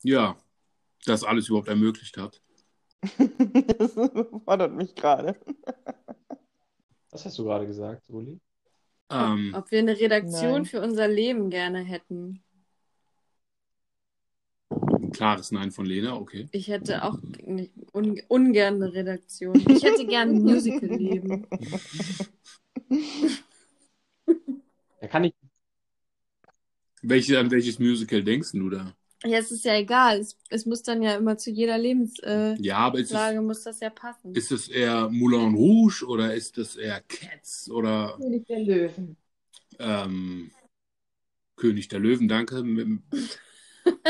ja 0.02 0.36
das 1.06 1.24
alles 1.24 1.48
überhaupt 1.48 1.68
ermöglicht 1.68 2.16
hat. 2.16 2.40
Das 3.78 3.92
fordert 4.44 4.72
mich 4.72 4.94
gerade. 4.94 5.36
Was 7.10 7.24
hast 7.24 7.38
du 7.38 7.44
gerade 7.44 7.66
gesagt, 7.66 8.02
Uli? 8.08 8.40
Ähm, 9.10 9.54
Ob 9.56 9.70
wir 9.70 9.80
eine 9.80 9.98
Redaktion 9.98 10.52
Nein. 10.52 10.64
für 10.64 10.80
unser 10.80 11.08
Leben 11.08 11.50
gerne 11.50 11.80
hätten. 11.80 12.43
Klares 15.14 15.50
Nein 15.52 15.70
von 15.70 15.86
Lena, 15.86 16.14
okay. 16.16 16.48
Ich 16.52 16.68
hätte 16.68 17.02
auch 17.04 17.18
nicht, 17.46 17.72
un, 17.92 18.20
ungern 18.28 18.74
eine 18.82 18.92
Redaktion. 18.92 19.56
Ich 19.68 19.82
hätte 19.82 20.06
gerne 20.06 20.32
ein 20.32 20.42
Musical-Leben. 20.42 21.46
Da 25.00 25.06
kann 25.08 25.24
ich. 25.24 25.34
Welche, 27.02 27.38
an 27.38 27.50
welches 27.50 27.78
Musical 27.78 28.22
denkst 28.22 28.52
du 28.52 28.70
da? 28.70 28.94
Ja, 29.24 29.38
es 29.38 29.50
ist 29.50 29.64
ja 29.64 29.74
egal. 29.76 30.20
Es, 30.20 30.38
es 30.50 30.66
muss 30.66 30.82
dann 30.82 31.02
ja 31.02 31.16
immer 31.16 31.38
zu 31.38 31.50
jeder 31.50 31.78
Lebenslage 31.78 32.56
Ja, 32.60 32.88
ist 32.94 33.10
es, 33.12 33.40
muss 33.40 33.62
das 33.62 33.80
ja 33.80 33.90
passen. 33.90 34.34
ist 34.34 34.52
es 34.52 34.68
eher 34.68 35.08
Moulin 35.08 35.54
Rouge 35.54 36.04
oder 36.06 36.34
ist 36.34 36.58
es 36.58 36.76
eher 36.76 37.00
Cats 37.08 37.70
oder 37.70 38.16
König 38.18 38.46
der 38.46 38.60
Löwen. 38.60 39.16
ähm, 39.78 40.50
König 41.56 41.88
der 41.88 42.00
Löwen, 42.00 42.28
danke. 42.28 42.62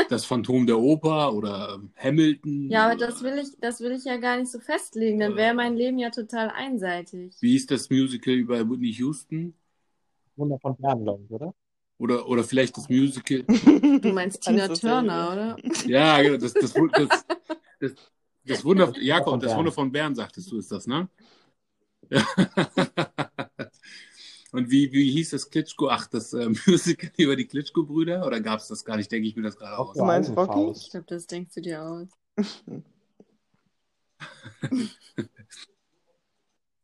Das 0.09 0.25
Phantom 0.25 0.67
der 0.67 0.77
Oper 0.77 1.33
oder 1.33 1.75
ähm, 1.75 1.91
Hamilton. 1.95 2.69
Ja, 2.69 2.85
aber 2.85 2.95
das 2.95 3.23
will 3.23 3.37
ich, 3.39 3.49
das 3.59 3.79
will 3.81 3.91
ich 3.91 4.05
ja 4.05 4.17
gar 4.17 4.37
nicht 4.37 4.51
so 4.51 4.59
festlegen. 4.59 5.19
Dann 5.19 5.35
wäre 5.35 5.53
mein 5.53 5.75
Leben 5.75 5.97
ja 5.97 6.09
total 6.09 6.49
einseitig. 6.49 7.35
Wie 7.39 7.55
ist 7.55 7.71
das 7.71 7.89
Musical 7.89 8.33
über 8.33 8.69
Whitney 8.69 8.91
Houston? 8.93 9.55
Wunder 10.35 10.59
von 10.59 10.75
Bern, 10.77 11.03
glaube 11.03 11.23
ich, 11.23 11.31
oder? 11.31 11.53
Oder, 11.97 12.27
oder 12.27 12.43
vielleicht 12.43 12.77
das 12.77 12.89
Musical. 12.89 13.45
Du 14.01 14.11
meinst 14.11 14.41
Tina. 14.41 14.67
Turner, 14.67 15.31
oder? 15.31 15.57
Ja, 15.87 16.21
genau, 16.21 16.37
das, 16.37 16.53
das, 16.53 16.73
das, 16.73 17.25
das, 17.79 17.93
das 18.43 18.65
Wunder, 18.65 18.93
Jakob, 18.99 19.29
von 19.29 19.39
das 19.39 19.49
Bern. 19.49 19.57
Wunder 19.59 19.71
von 19.71 19.91
Bern, 19.91 20.13
sagtest 20.13 20.51
du, 20.51 20.57
ist 20.57 20.71
das, 20.71 20.85
ne? 20.85 21.07
Ja. 22.09 22.25
Und 24.55 24.71
wie, 24.71 24.89
wie 24.93 25.11
hieß 25.11 25.31
das 25.31 25.49
Klitschko? 25.49 25.89
Ach, 25.89 26.07
das 26.07 26.31
äh, 26.33 26.47
Musical 26.65 27.11
über 27.17 27.35
die 27.35 27.45
Klitschko-Brüder? 27.45 28.25
Oder 28.25 28.39
gab 28.39 28.59
es 28.59 28.69
das 28.69 28.85
gar 28.85 28.95
nicht? 28.95 29.11
Denke 29.11 29.27
ich 29.27 29.35
mir 29.35 29.41
das 29.43 29.57
gerade 29.57 29.77
aus. 29.77 29.97
Du 29.97 30.05
meinst 30.05 30.33
Rocky? 30.35 30.71
Ich 30.71 30.91
glaube, 30.91 31.05
das 31.09 31.27
denkst 31.27 31.55
du 31.55 31.61
dir 31.61 31.83
aus. 31.83 32.07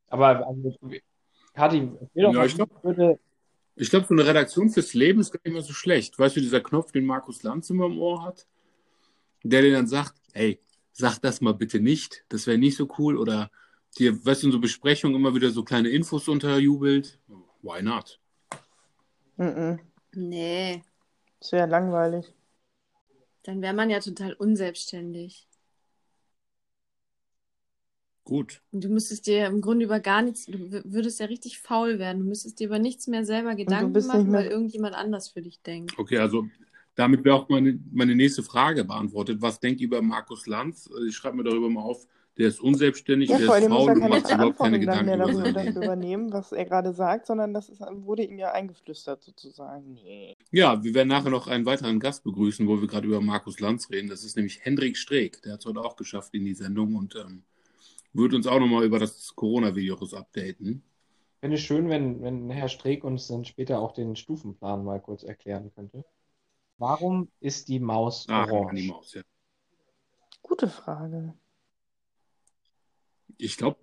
Aber 0.10 0.46
also, 0.46 0.78
Kathi, 1.54 1.90
Ja, 2.14 2.44
ich 2.44 2.56
glaube, 2.56 2.76
wie 2.82 2.84
würde, 2.84 3.18
ich 3.78 3.90
glaub, 3.90 4.06
so 4.06 4.14
eine 4.14 4.26
Redaktion 4.26 4.70
fürs 4.70 4.94
Leben 4.94 5.22
ist 5.22 5.32
gar 5.32 5.40
nicht 5.46 5.54
mal 5.54 5.64
so 5.64 5.72
schlecht. 5.72 6.20
Weißt 6.20 6.36
du, 6.36 6.42
dieser 6.42 6.60
Knopf, 6.60 6.92
den 6.92 7.06
Markus 7.06 7.42
Lanz 7.44 7.70
immer 7.70 7.86
im 7.86 7.98
Ohr 8.00 8.26
hat, 8.26 8.46
der 9.44 9.62
dir 9.62 9.72
dann 9.72 9.88
sagt, 9.88 10.16
hey, 10.34 10.60
sag 10.92 11.20
das 11.20 11.40
mal 11.40 11.54
bitte 11.54 11.80
nicht, 11.80 12.26
das 12.28 12.48
wäre 12.48 12.58
nicht 12.58 12.76
so 12.76 12.90
cool. 12.98 13.16
Oder 13.18 13.50
dir, 13.98 14.26
weißt 14.26 14.44
du, 14.44 14.48
in 14.48 14.52
so 14.52 14.60
Besprechungen 14.60 15.16
immer 15.16 15.34
wieder 15.34 15.52
so 15.52 15.64
kleine 15.64 15.88
Infos 15.88 16.28
unterjubelt. 16.28 17.18
Why 17.62 17.82
not? 17.82 18.20
Mhm. 19.38 19.80
Nee, 20.14 20.84
Das 21.40 21.52
wäre 21.54 21.68
langweilig. 21.68 22.34
dann 23.44 23.62
wäre 23.62 23.74
man 23.74 23.90
ja 23.90 24.00
total 24.00 24.34
unselbstständig. 24.34 25.48
Gut. 28.24 28.62
Und 28.72 28.84
du 28.84 28.90
müsstest 28.90 29.26
dir 29.26 29.48
im 29.48 29.62
Grunde 29.62 29.86
über 29.86 30.00
gar 30.00 30.22
nichts, 30.22 30.46
du 30.46 30.84
würdest 30.86 31.20
ja 31.20 31.26
richtig 31.26 31.60
faul 31.60 31.98
werden. 31.98 32.20
Du 32.20 32.26
müsstest 32.26 32.60
dir 32.60 32.68
über 32.68 32.78
nichts 32.80 33.08
mehr 33.08 33.26
selber 33.26 33.56
Gedanken 33.56 34.06
machen, 34.06 34.32
mehr- 34.32 34.42
weil 34.44 34.48
irgendjemand 34.52 34.96
anders 34.96 35.30
für 35.30 35.42
dich 35.42 35.62
denkt. 35.62 35.98
Okay, 35.98 36.18
also 36.20 36.48
damit 36.96 37.24
wäre 37.26 37.36
auch 37.36 37.50
meine, 37.50 37.80
meine 37.92 38.16
nächste 38.16 38.44
Frage 38.44 38.84
beantwortet. 38.86 39.42
Was 39.42 39.60
denkt 39.60 39.82
ihr 39.82 39.88
über 39.88 40.02
Markus 40.02 40.46
Lanz? 40.46 40.90
Ich 41.08 41.16
schreibe 41.16 41.38
mir 41.38 41.44
darüber 41.44 41.70
mal 41.70 41.82
auf, 41.82 42.06
der 42.38 42.48
ist 42.48 42.62
unselbstständig, 42.62 43.30
Ja, 43.30 43.38
der 43.38 43.58
ist 43.58 43.68
faul 43.68 43.92
und 43.92 44.10
macht 44.10 44.32
überhaupt 44.32 44.58
keine 44.58 44.72
mehr 44.72 44.80
Gedanken 44.80 45.14
über 45.14 45.26
darüber, 45.26 45.52
dafür 45.52 45.84
übernehmen, 45.84 46.32
was 46.34 46.52
er 46.52 46.66
gerade 46.66 46.94
sagt, 46.94 47.28
sondern 47.28 47.54
das 47.54 47.70
ist, 47.70 47.82
wurde 47.82 48.24
ihm 48.24 48.40
ja 48.40 48.52
eingeflüstert 48.52 49.24
sozusagen. 49.24 49.94
Nee. 49.94 50.38
Ja, 50.52 50.84
wir 50.84 50.94
werden 50.94 51.10
nachher 51.10 51.30
noch 51.30 51.48
einen 51.48 51.66
weiteren 51.66 52.00
Gast 52.00 52.24
begrüßen, 52.24 52.68
wo 52.68 52.80
wir 52.80 52.88
gerade 52.88 53.08
über 53.08 53.22
Markus 53.22 53.60
Lanz 53.60 53.90
reden. 53.90 54.10
Das 54.10 54.24
ist 54.24 54.36
nämlich 54.38 54.64
Hendrik 54.64 54.98
Streeck. 54.98 55.42
Der 55.44 55.54
hat 55.54 55.60
es 55.60 55.66
heute 55.66 55.82
auch 55.82 55.96
geschafft 55.96 56.34
in 56.34 56.46
die 56.46 56.54
Sendung 56.54 56.96
und 56.96 57.16
ähm, 57.16 57.44
wird 58.14 58.34
uns 58.34 58.48
auch 58.48 58.60
nochmal 58.60 58.86
über 58.86 59.00
das 59.00 59.36
Coronavirus 59.36 60.14
updaten. 60.14 60.84
Fände 61.42 61.58
ich 61.58 61.64
schön, 61.66 61.90
wenn, 61.90 62.22
wenn 62.22 62.50
Herr 62.50 62.70
Streeck 62.70 63.04
uns 63.04 63.28
dann 63.28 63.46
später 63.46 63.80
auch 63.80 63.94
den 63.94 64.16
Stufenplan 64.16 64.84
mal 64.86 65.00
kurz 65.02 65.24
erklären 65.24 65.72
könnte. 65.74 66.06
Warum 66.78 67.30
ist 67.40 67.68
die 67.68 67.80
Maus 67.80 68.26
Ah, 68.30 68.46
orange? 68.46 68.76
die 68.82 68.88
Maus, 68.88 69.14
ja. 69.14 69.22
Gute 70.42 70.68
Frage. 70.68 71.34
Ich 73.42 73.58
glaube, 73.58 73.80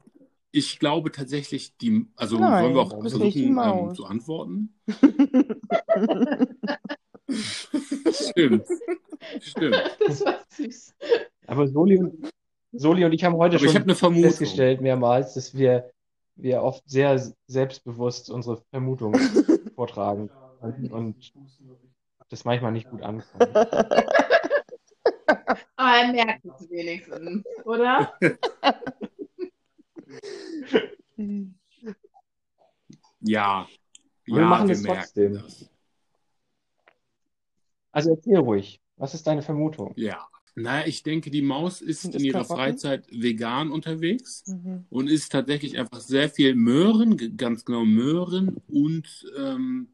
ich 0.53 0.79
glaube 0.79 1.11
tatsächlich, 1.11 1.77
die, 1.79 2.07
also 2.15 2.39
Nein, 2.39 2.63
wollen 2.63 2.75
wir 2.75 2.83
auch 2.83 3.01
versuchen 3.01 3.59
ähm, 3.59 3.93
zu 3.93 4.07
antworten? 4.07 4.73
Stimmt. 8.09 8.67
Stimmt. 9.41 9.97
Das 10.07 10.25
war 10.25 10.39
süß. 10.51 10.95
Aber 11.49 11.67
Soli 11.67 11.99
und, 11.99 12.31
Soli 12.71 13.05
und 13.05 13.11
ich 13.13 13.25
haben 13.25 13.35
heute 13.35 13.57
Aber 13.57 13.65
ich 13.65 13.73
schon 13.73 13.91
hab 13.91 14.15
festgestellt 14.15 14.81
mehrmals, 14.81 15.35
dass 15.35 15.57
wir, 15.57 15.91
wir 16.37 16.63
oft 16.63 16.89
sehr 16.89 17.21
selbstbewusst 17.49 18.31
unsere 18.31 18.63
Vermutungen 18.71 19.21
vortragen 19.75 20.31
und 20.61 21.33
das 22.29 22.45
manchmal 22.45 22.71
nicht 22.71 22.89
gut 22.89 23.03
ankommt. 23.03 23.57
Aber 25.75 25.97
er 25.97 26.13
merkt 26.13 26.45
es 26.45 26.71
wenigstens, 26.71 27.45
oder? 27.65 28.17
Ja. 33.21 33.61
Aber 33.61 33.69
wir 34.25 34.37
Ja, 34.43 34.49
machen 34.49 34.69
wir 34.69 34.75
es 34.75 34.83
trotzdem. 34.83 35.35
das. 35.35 35.71
Also 37.93 38.11
erzähl 38.11 38.37
ruhig. 38.39 38.81
Was 38.97 39.15
ist 39.15 39.27
deine 39.27 39.43
Vermutung? 39.43 39.93
Ja. 39.97 40.27
Naja, 40.55 40.87
ich 40.89 41.05
denke, 41.05 41.31
die 41.31 41.43
Maus 41.43 41.81
ist 41.81 42.05
in 42.05 42.25
ihrer 42.25 42.41
Karotten? 42.43 42.57
Freizeit 42.57 43.07
vegan 43.13 43.71
unterwegs 43.71 44.45
Mhm. 44.49 44.87
und 44.91 45.09
isst 45.09 45.31
tatsächlich 45.31 45.79
einfach 45.79 46.01
sehr 46.01 46.29
viel 46.29 46.57
Möhren, 46.57 47.37
ganz 47.37 47.65
genau 47.65 47.85
Möhren 47.85 48.57
und 48.67 49.27
ähm, 49.37 49.89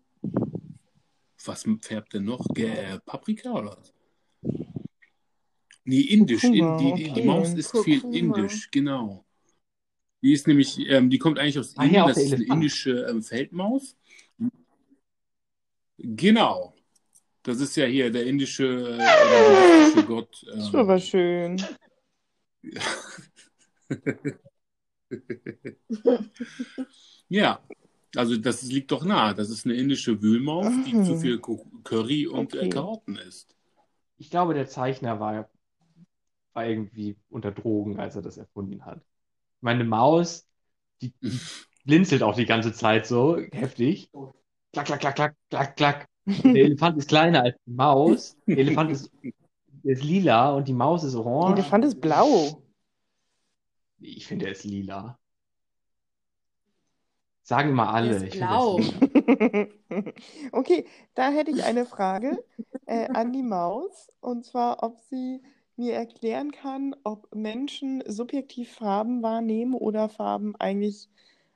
was 1.45 1.67
färbt 1.83 2.15
denn 2.15 2.25
noch? 2.25 2.47
Äh, 2.57 2.99
Paprika 3.05 3.53
oder 3.53 3.77
was? 3.79 3.93
Nee, 5.85 6.01
indisch. 6.01 6.45
In, 6.45 6.61
Kurkuma, 6.61 6.77
die, 6.79 6.95
die, 6.95 7.03
die 7.05 7.11
okay. 7.11 7.25
Maus 7.27 7.53
isst 7.53 7.77
viel 7.85 8.01
Kurkuma. 8.01 8.17
indisch, 8.39 8.71
genau. 8.71 9.24
Die 10.25 10.33
ist 10.33 10.49
nämlich, 10.49 10.79
ähm, 10.89 11.11
die 11.11 11.19
kommt 11.19 11.39
eigentlich 11.39 11.59
aus 11.59 11.77
Ah, 11.77 11.85
Indien, 11.85 12.07
das 12.07 12.17
der 12.17 12.25
ist 12.25 12.33
eine 12.33 12.45
indische 12.45 13.07
ähm, 13.11 13.23
Feldmaus. 13.23 13.95
Genau. 15.99 16.75
Das 17.43 17.61
ist 17.61 17.77
ja 17.77 17.85
hier 17.85 18.11
der 18.11 18.25
indische, 18.25 18.65
äh, 18.65 18.97
buddhistische 18.97 20.07
Gott. 20.07 20.43
Das 20.49 20.69
Ähm, 20.69 20.73
war 20.73 20.81
aber 20.81 20.99
schön. 20.99 21.63
ja, 27.29 27.61
also 28.17 28.39
das 28.39 28.63
liegt 28.63 28.93
doch 28.93 29.05
nahe. 29.05 29.35
Das 29.35 29.51
ist 29.51 29.67
eine 29.67 29.75
indische 29.75 30.23
Wühlmaus, 30.23 30.73
die 30.87 30.95
Mhm. 30.95 31.05
zu 31.05 31.17
viel 31.17 31.39
Ku- 31.39 31.67
Curry 31.85 32.27
und 32.27 32.55
äh, 32.55 32.61
Okay. 32.61 32.71
Karotten 32.71 33.17
isst. 33.17 33.55
Ich 34.17 34.31
glaube, 34.31 34.55
der 34.55 34.69
Zeichner 34.69 35.21
war, 35.21 35.51
war 36.55 36.67
irgendwie 36.67 37.19
unter 37.29 37.51
Drogen, 37.51 38.01
als 38.01 38.17
er 38.17 38.23
das 38.23 38.39
erfunden 38.39 38.87
hat. 38.87 39.03
Meine 39.65 39.85
Maus, 39.85 40.47
die, 41.01 41.15
die 41.23 41.41
blinzelt 41.87 42.23
auch 42.23 42.37
die 42.37 42.45
ganze 42.45 42.75
Zeit 42.75 43.07
so 43.07 43.39
heftig. 43.51 44.11
Klack, 44.75 44.85
klack, 44.85 45.01
klack, 45.01 45.15
klack, 45.15 45.37
klack, 45.49 45.77
klack. 45.77 46.09
Der 46.27 46.65
Elefant 46.65 46.99
ist 46.99 47.09
kleiner 47.09 47.43
als 47.43 47.57
die 47.67 47.73
Maus. 47.73 48.37
Der 48.47 48.59
Elefant 48.59 48.91
ist, 48.91 49.11
der 49.23 49.95
ist 49.95 50.05
lila 50.05 50.51
und 50.51 50.69
die 50.69 50.75
Maus 50.75 51.03
ist 51.03 51.15
Der 51.15 51.25
orange. 51.25 51.61
Elefant 51.61 51.85
ist 51.87 51.99
blau. 51.99 52.63
Ich 54.01 54.27
finde, 54.27 54.45
er 54.47 54.53
ist 54.53 54.65
lila. 54.65 55.19
Sagen 57.43 57.71
immer 57.71 57.89
alle. 57.89 58.21
Der 58.21 58.29
ist 58.29 58.35
ich 58.35 58.41
finde. 58.41 59.73
Okay, 60.53 60.87
da 61.15 61.31
hätte 61.31 61.51
ich 61.51 61.65
eine 61.65 61.87
Frage 61.87 62.45
äh, 62.85 63.09
an 63.09 63.33
die 63.33 63.43
Maus. 63.43 64.11
Und 64.21 64.45
zwar, 64.45 64.83
ob 64.83 65.01
sie 65.01 65.41
mir 65.77 65.95
erklären 65.95 66.51
kann, 66.53 66.95
ob 67.05 67.35
Menschen 67.35 68.03
subjektiv 68.07 68.71
Farben 68.73 69.23
wahrnehmen 69.23 69.75
oder 69.75 70.09
Farben 70.09 70.55
eigentlich, 70.57 71.09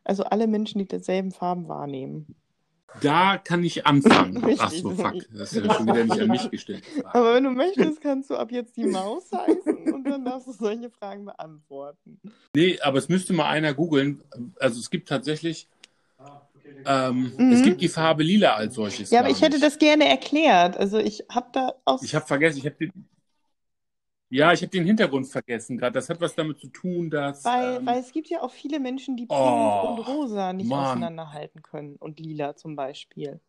also 0.04 0.24
alle 0.24 0.46
Menschen, 0.46 0.78
die 0.78 0.88
dieselben 0.88 1.30
Farben 1.32 1.68
wahrnehmen. 1.68 2.34
Da 3.02 3.36
kann 3.36 3.62
ich 3.62 3.86
anfangen. 3.86 4.38
Richtig. 4.38 4.60
Ach 4.60 4.70
so, 4.72 4.90
fuck. 4.92 5.14
Das 5.32 5.52
ist 5.52 5.64
ja 5.64 5.74
schon 5.74 5.86
wieder 5.86 6.04
nicht 6.04 6.20
an 6.20 6.28
mich 6.28 6.50
gestellt. 6.50 6.82
Aber 7.12 7.34
wenn 7.34 7.44
du 7.44 7.50
möchtest, 7.50 8.00
kannst 8.00 8.30
du 8.30 8.36
ab 8.36 8.50
jetzt 8.50 8.76
die 8.76 8.86
Maus 8.86 9.30
heißen 9.30 9.92
und 9.92 10.04
dann 10.04 10.24
darfst 10.24 10.48
du 10.48 10.52
solche 10.52 10.90
Fragen 10.90 11.26
beantworten. 11.26 12.18
Nee, 12.56 12.80
aber 12.80 12.98
es 12.98 13.08
müsste 13.08 13.34
mal 13.34 13.46
einer 13.48 13.74
googeln. 13.74 14.22
Also 14.58 14.80
es 14.80 14.88
gibt 14.90 15.08
tatsächlich, 15.08 15.68
ähm, 16.86 17.32
Mhm. 17.36 17.52
es 17.52 17.62
gibt 17.62 17.80
die 17.82 17.88
Farbe 17.88 18.22
lila 18.22 18.54
als 18.54 18.74
solches. 18.74 19.10
Ja, 19.10 19.20
aber 19.20 19.30
ich 19.30 19.42
hätte 19.42 19.60
das 19.60 19.78
gerne 19.78 20.08
erklärt. 20.08 20.76
Also 20.76 20.98
ich 20.98 21.24
habe 21.30 21.48
da 21.52 21.74
aus. 21.84 22.02
Ich 22.02 22.14
habe 22.14 22.26
vergessen, 22.26 22.58
ich 22.58 22.66
habe 22.66 22.76
den, 22.76 22.92
ja, 24.30 24.52
ich 24.52 24.60
habe 24.62 24.70
den 24.70 24.84
Hintergrund 24.84 25.26
vergessen 25.28 25.78
gerade. 25.78 25.92
Das 25.94 26.08
hat 26.08 26.20
was 26.20 26.34
damit 26.34 26.58
zu 26.60 26.68
tun, 26.68 27.10
dass 27.10 27.54
Weil, 27.54 27.80
ähm, 27.80 27.84
weil 27.84 27.98
es 28.00 28.12
gibt 28.12 28.28
ja 28.28 28.42
auch 28.42 28.52
viele 28.52 28.78
Menschen, 28.78 29.16
die 29.16 29.26
Pink 29.26 29.82
Oh, 29.82 29.82
und 29.82 29.98
Rosa 29.98 30.52
nicht 30.52 30.76
Mann. 30.76 30.76
auseinanderhalten 30.76 31.62
können 31.62 31.96
und 31.96 32.20
Lila 32.20 32.54
zum 32.54 32.76
Beispiel. 32.76 33.40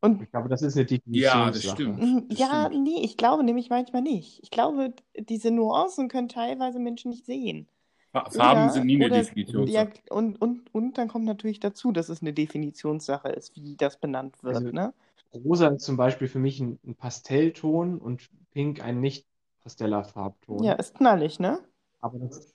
Und 0.00 0.26
Ich 0.26 0.30
glaube, 0.30 0.48
das 0.48 0.62
ist 0.62 0.76
eine 0.76 0.84
Ja, 1.12 1.50
das 1.50 1.64
Definitionssache. 1.64 1.70
stimmt. 1.70 2.04
Mhm, 2.04 2.28
Das 2.28 2.40
ja, 2.40 2.68
stimmt. 2.68 2.70
nee, 2.70 3.02
ich 3.04 3.16
glaube 3.16 3.42
nämlich 3.44 3.70
manchmal 3.70 4.02
nicht. 4.02 4.40
Ich 4.42 4.50
glaube, 4.50 4.94
diese 5.18 5.50
Nuancen 5.50 6.08
können 6.08 6.28
teilweise 6.28 6.78
Menschen 6.78 7.10
nicht 7.10 7.26
sehen. 7.26 7.68
Fa- 8.12 8.30
Farben 8.30 8.68
Oder, 8.68 8.68
sind 8.68 8.86
nie 8.86 8.96
eine 8.96 9.12
oder, 9.12 9.12
Definition. 9.12 9.68
ja, 9.68 9.88
und, 10.10 10.40
und, 10.42 10.74
und 10.74 10.98
dann 10.98 11.08
kommt 11.08 11.26
natürlich 11.26 11.60
dazu, 11.60 11.92
dass 11.92 12.08
es 12.10 12.22
eine 12.22 12.32
Definitionssache 12.34 13.28
ist, 13.30 13.56
wie 13.56 13.76
das 13.76 13.98
benannt 14.00 14.42
wird, 14.44 14.62
Also, 14.62 14.72
ne? 14.72 14.94
Rosa 15.44 15.68
ist 15.68 15.84
zum 15.84 15.96
Beispiel 15.96 16.28
für 16.28 16.38
mich 16.38 16.60
ein, 16.60 16.78
ein 16.86 16.94
Pastellton 16.94 17.98
und 17.98 18.28
Pink 18.52 18.82
ein 18.82 19.00
nicht 19.00 19.26
pasteller 19.62 20.04
Farbton. 20.04 20.64
Ja, 20.64 20.72
ist 20.74 20.94
knallig, 20.94 21.38
ne? 21.38 21.60
Aber 22.00 22.18
das, 22.18 22.54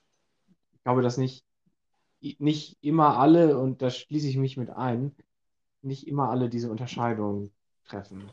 ich 0.74 0.82
glaube, 0.84 1.02
dass 1.02 1.18
nicht, 1.18 1.44
nicht 2.38 2.78
immer 2.80 3.18
alle, 3.18 3.58
und 3.58 3.82
da 3.82 3.90
schließe 3.90 4.28
ich 4.28 4.36
mich 4.36 4.56
mit 4.56 4.70
ein, 4.70 5.14
nicht 5.82 6.06
immer 6.06 6.30
alle 6.30 6.48
diese 6.48 6.70
Unterscheidung 6.70 7.50
treffen. 7.86 8.30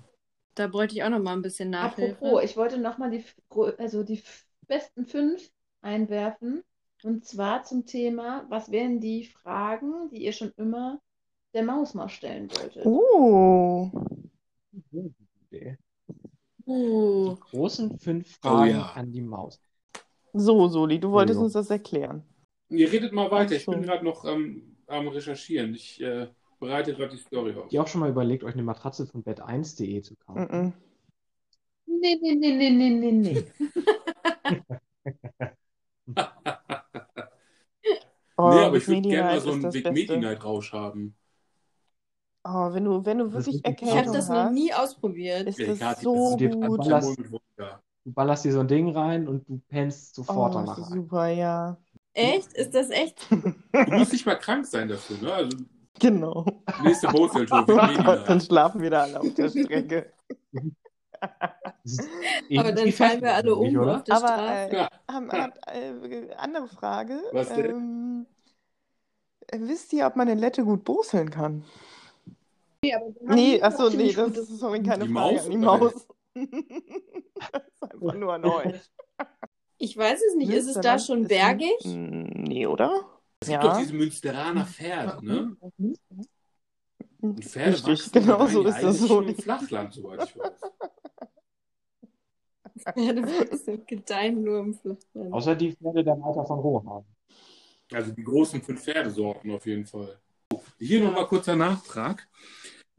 Da 0.56 0.68
bräuchte 0.68 0.96
ich 0.96 1.04
auch 1.04 1.10
noch 1.10 1.20
mal 1.20 1.34
ein 1.34 1.42
bisschen 1.42 1.70
Nachhilfe. 1.70 2.16
Apropos, 2.18 2.44
ich 2.44 2.58
wollte 2.58 2.78
nochmal 2.78 3.12
die, 3.12 3.24
gro- 3.50 3.74
also 3.78 4.04
die 4.04 4.22
besten 4.68 5.06
fünf 5.06 5.52
einwerfen. 5.82 6.64
Und 7.04 7.26
zwar 7.26 7.64
zum 7.64 7.86
Thema, 7.86 8.46
was 8.50 8.72
wären 8.72 9.00
die 9.00 9.26
Fragen, 9.26 10.10
die 10.10 10.24
ihr 10.26 10.34
schon 10.34 10.52
immer 10.58 11.00
der 11.54 11.64
Maus 11.64 11.94
mal 11.94 12.10
stellen 12.10 12.50
wolltet? 12.52 12.86
Oh. 12.86 13.90
Die 14.92 15.78
Uh, 16.66 17.36
großen 17.36 17.98
fünf 17.98 18.38
Fragen 18.38 18.72
ja. 18.72 18.92
an 18.94 19.12
die 19.12 19.22
Maus. 19.22 19.60
So, 20.34 20.68
Soli, 20.68 21.00
du 21.00 21.10
wolltest 21.10 21.40
Entschuldigung. 21.40 21.44
uns 21.46 21.54
das 21.54 21.70
erklären. 21.72 22.24
Ihr 22.70 22.92
redet 22.92 23.12
mal 23.12 23.32
weiter. 23.32 23.56
Ich 23.56 23.66
bin 23.66 23.82
gerade 23.82 24.06
noch 24.06 24.24
ähm, 24.26 24.78
am 24.86 25.08
Recherchieren. 25.08 25.74
Ich, 25.74 26.00
äh, 26.00 26.28
bereite 26.60 26.94
gerade 26.94 27.16
die 27.16 27.22
Story 27.22 27.56
auf. 27.56 27.72
Ihr 27.72 27.82
auch 27.82 27.88
schon 27.88 28.02
mal 28.02 28.10
überlegt, 28.10 28.44
euch 28.44 28.54
eine 28.54 28.62
Matratze 28.62 29.08
von 29.08 29.24
bett1.de 29.24 30.02
zu 30.04 30.16
kaufen? 30.18 30.48
Mhm. 30.52 30.74
Nee, 31.88 32.20
nee, 32.22 32.36
nee, 32.36 32.56
nee, 32.56 32.70
nee, 32.70 33.12
nee, 33.12 33.12
nee. 33.12 33.44
Oh, 38.38 38.52
nee, 38.54 38.60
aber 38.62 38.78
ich 38.78 38.88
würde 38.88 39.02
gerne 39.02 39.32
mal 39.32 39.42
so 39.42 39.52
einen 39.52 39.70
Big. 39.70 39.92
Medi 39.92 40.18
Night 40.18 40.46
Rausch 40.46 40.72
haben. 40.72 41.14
Oh, 42.46 42.74
wenn 42.74 42.86
du, 42.86 43.06
wenn 43.06 43.18
du 43.20 43.32
wirklich 43.34 43.58
ist 43.58 43.66
wirklich 43.66 43.90
Ich 43.92 43.98
habe 43.98 44.10
Erkältung 44.10 44.14
das 44.14 44.30
noch 44.30 44.36
hast, 44.36 44.54
nie 44.54 44.74
ausprobiert. 44.74 45.48
ist 45.48 45.60
Ja, 45.60 45.66
das 45.68 45.80
Kathi, 45.80 46.06
so 46.06 46.38
das 46.38 46.40
ist 46.46 46.62
gut. 46.62 46.78
Ballerst. 46.78 47.20
Du 48.06 48.14
ballerst 48.14 48.46
dir 48.46 48.54
so 48.54 48.62
ein 48.62 48.68
Ding 48.68 48.90
rein 48.96 49.28
und 49.28 49.48
du 49.50 49.60
pennst 49.70 50.16
sofort 50.16 50.56
Oh, 50.56 50.56
danach 50.56 50.78
das 50.78 50.78
ist 50.78 50.90
ein. 50.92 50.94
super, 50.94 51.28
ja. 51.28 51.78
Echt? 52.14 52.54
Ist 52.54 52.74
das 52.76 52.90
echt? 52.90 53.28
Du 53.86 53.92
musst 53.92 54.14
nicht 54.14 54.26
mal 54.26 54.36
krank 54.36 54.66
sein 54.66 54.88
dafür, 54.88 55.18
ne? 55.18 55.34
Also, 55.34 55.58
Genau. 56.00 56.46
nächste 56.78 57.08
Bootsfeld-Tour, 57.10 57.66
Big 57.66 58.00
Oh 58.08 58.16
dann 58.26 58.42
schlafen 58.42 58.82
wir 58.82 58.90
da 58.90 59.04
alle 59.04 59.20
auf 59.22 59.34
der 59.34 59.50
Strecke. 59.50 60.14
Aber 62.56 62.72
dann 62.72 62.92
fallen 62.92 63.22
wir 63.22 63.36
alle 63.36 63.56
um 63.56 63.78
oder? 63.80 63.96
auf 63.96 64.04
der 64.04 64.16
Aber 64.16 64.28
Straße. 64.34 64.72
äh, 64.72 64.76
Ja. 64.76 64.90
ähm, 65.10 65.32
hat, 65.32 65.58
äh, 65.68 66.34
andere 66.38 66.68
Frage. 66.68 67.22
Was 67.32 67.54
denn? 67.54 67.74
Ähm, 67.76 68.26
äh, 69.48 69.60
wisst 69.62 69.94
ihr, 69.94 70.08
ob 70.08 70.16
man 70.16 70.28
in 70.28 70.40
Lette 70.40 70.64
gut 70.64 70.84
boseln 70.84 71.30
kann? 71.30 71.64
Nee, 72.84 72.94
aber 72.94 73.14
Nee, 73.36 73.62
achso, 73.62 73.90
nee, 73.90 74.14
das 74.14 74.38
ist 74.38 74.60
sorry, 74.60 74.82
keine 74.82 75.06
Die 75.06 75.14
Frage 75.14 75.36
Maus 75.36 75.46
an 75.46 75.52
die 75.52 75.58
Maus. 75.58 76.08
das 76.34 77.64
ist 77.68 77.84
einfach 77.94 78.14
nur 78.16 78.34
an 78.36 78.46
euch. 78.46 78.92
Ich 79.78 79.98
weiß 79.98 80.22
es 80.30 80.36
nicht. 80.36 80.52
Ist 80.52 80.68
es 80.68 80.80
da 80.82 80.98
schon 81.00 81.28
bergig? 81.28 81.74
Mm, 81.86 82.44
Nee, 82.44 82.68
oder? 82.68 82.92
Es 83.42 83.50
gibt 83.50 83.64
doch 83.64 83.74
Ja. 83.74 83.80
diese 83.80 83.94
Münsteraner 83.94 84.66
Pferde, 84.66 85.26
ne? 85.26 85.56
Und 87.22 87.44
Pferde 87.44 87.86
Richtig, 87.88 88.12
genau 88.14 88.48
so 88.48 88.64
ist 88.64 88.82
das 88.82 89.00
so. 89.00 89.22
im 89.22 89.36
Flachland, 89.36 89.94
soweit 89.94 90.24
ich 90.24 90.38
weiß. 90.38 90.54
Pferde 92.94 93.78
gedeihen 93.86 94.42
nur 94.44 94.60
im 94.60 94.74
Flachland. 94.74 95.34
Außer 95.34 95.56
die 95.56 95.74
Pferde 95.74 96.04
der 96.04 96.14
Reiter 96.14 96.46
von 96.46 96.60
Roh 96.60 96.84
haben. 96.86 97.06
Also 97.92 98.12
die 98.12 98.24
großen 98.24 98.62
fünf 98.62 98.84
Pferdesorten 98.84 99.52
auf 99.52 99.66
jeden 99.66 99.86
Fall. 99.86 100.18
Hier 100.78 101.04
nochmal 101.04 101.28
kurzer 101.28 101.56
Nachtrag. 101.58 102.28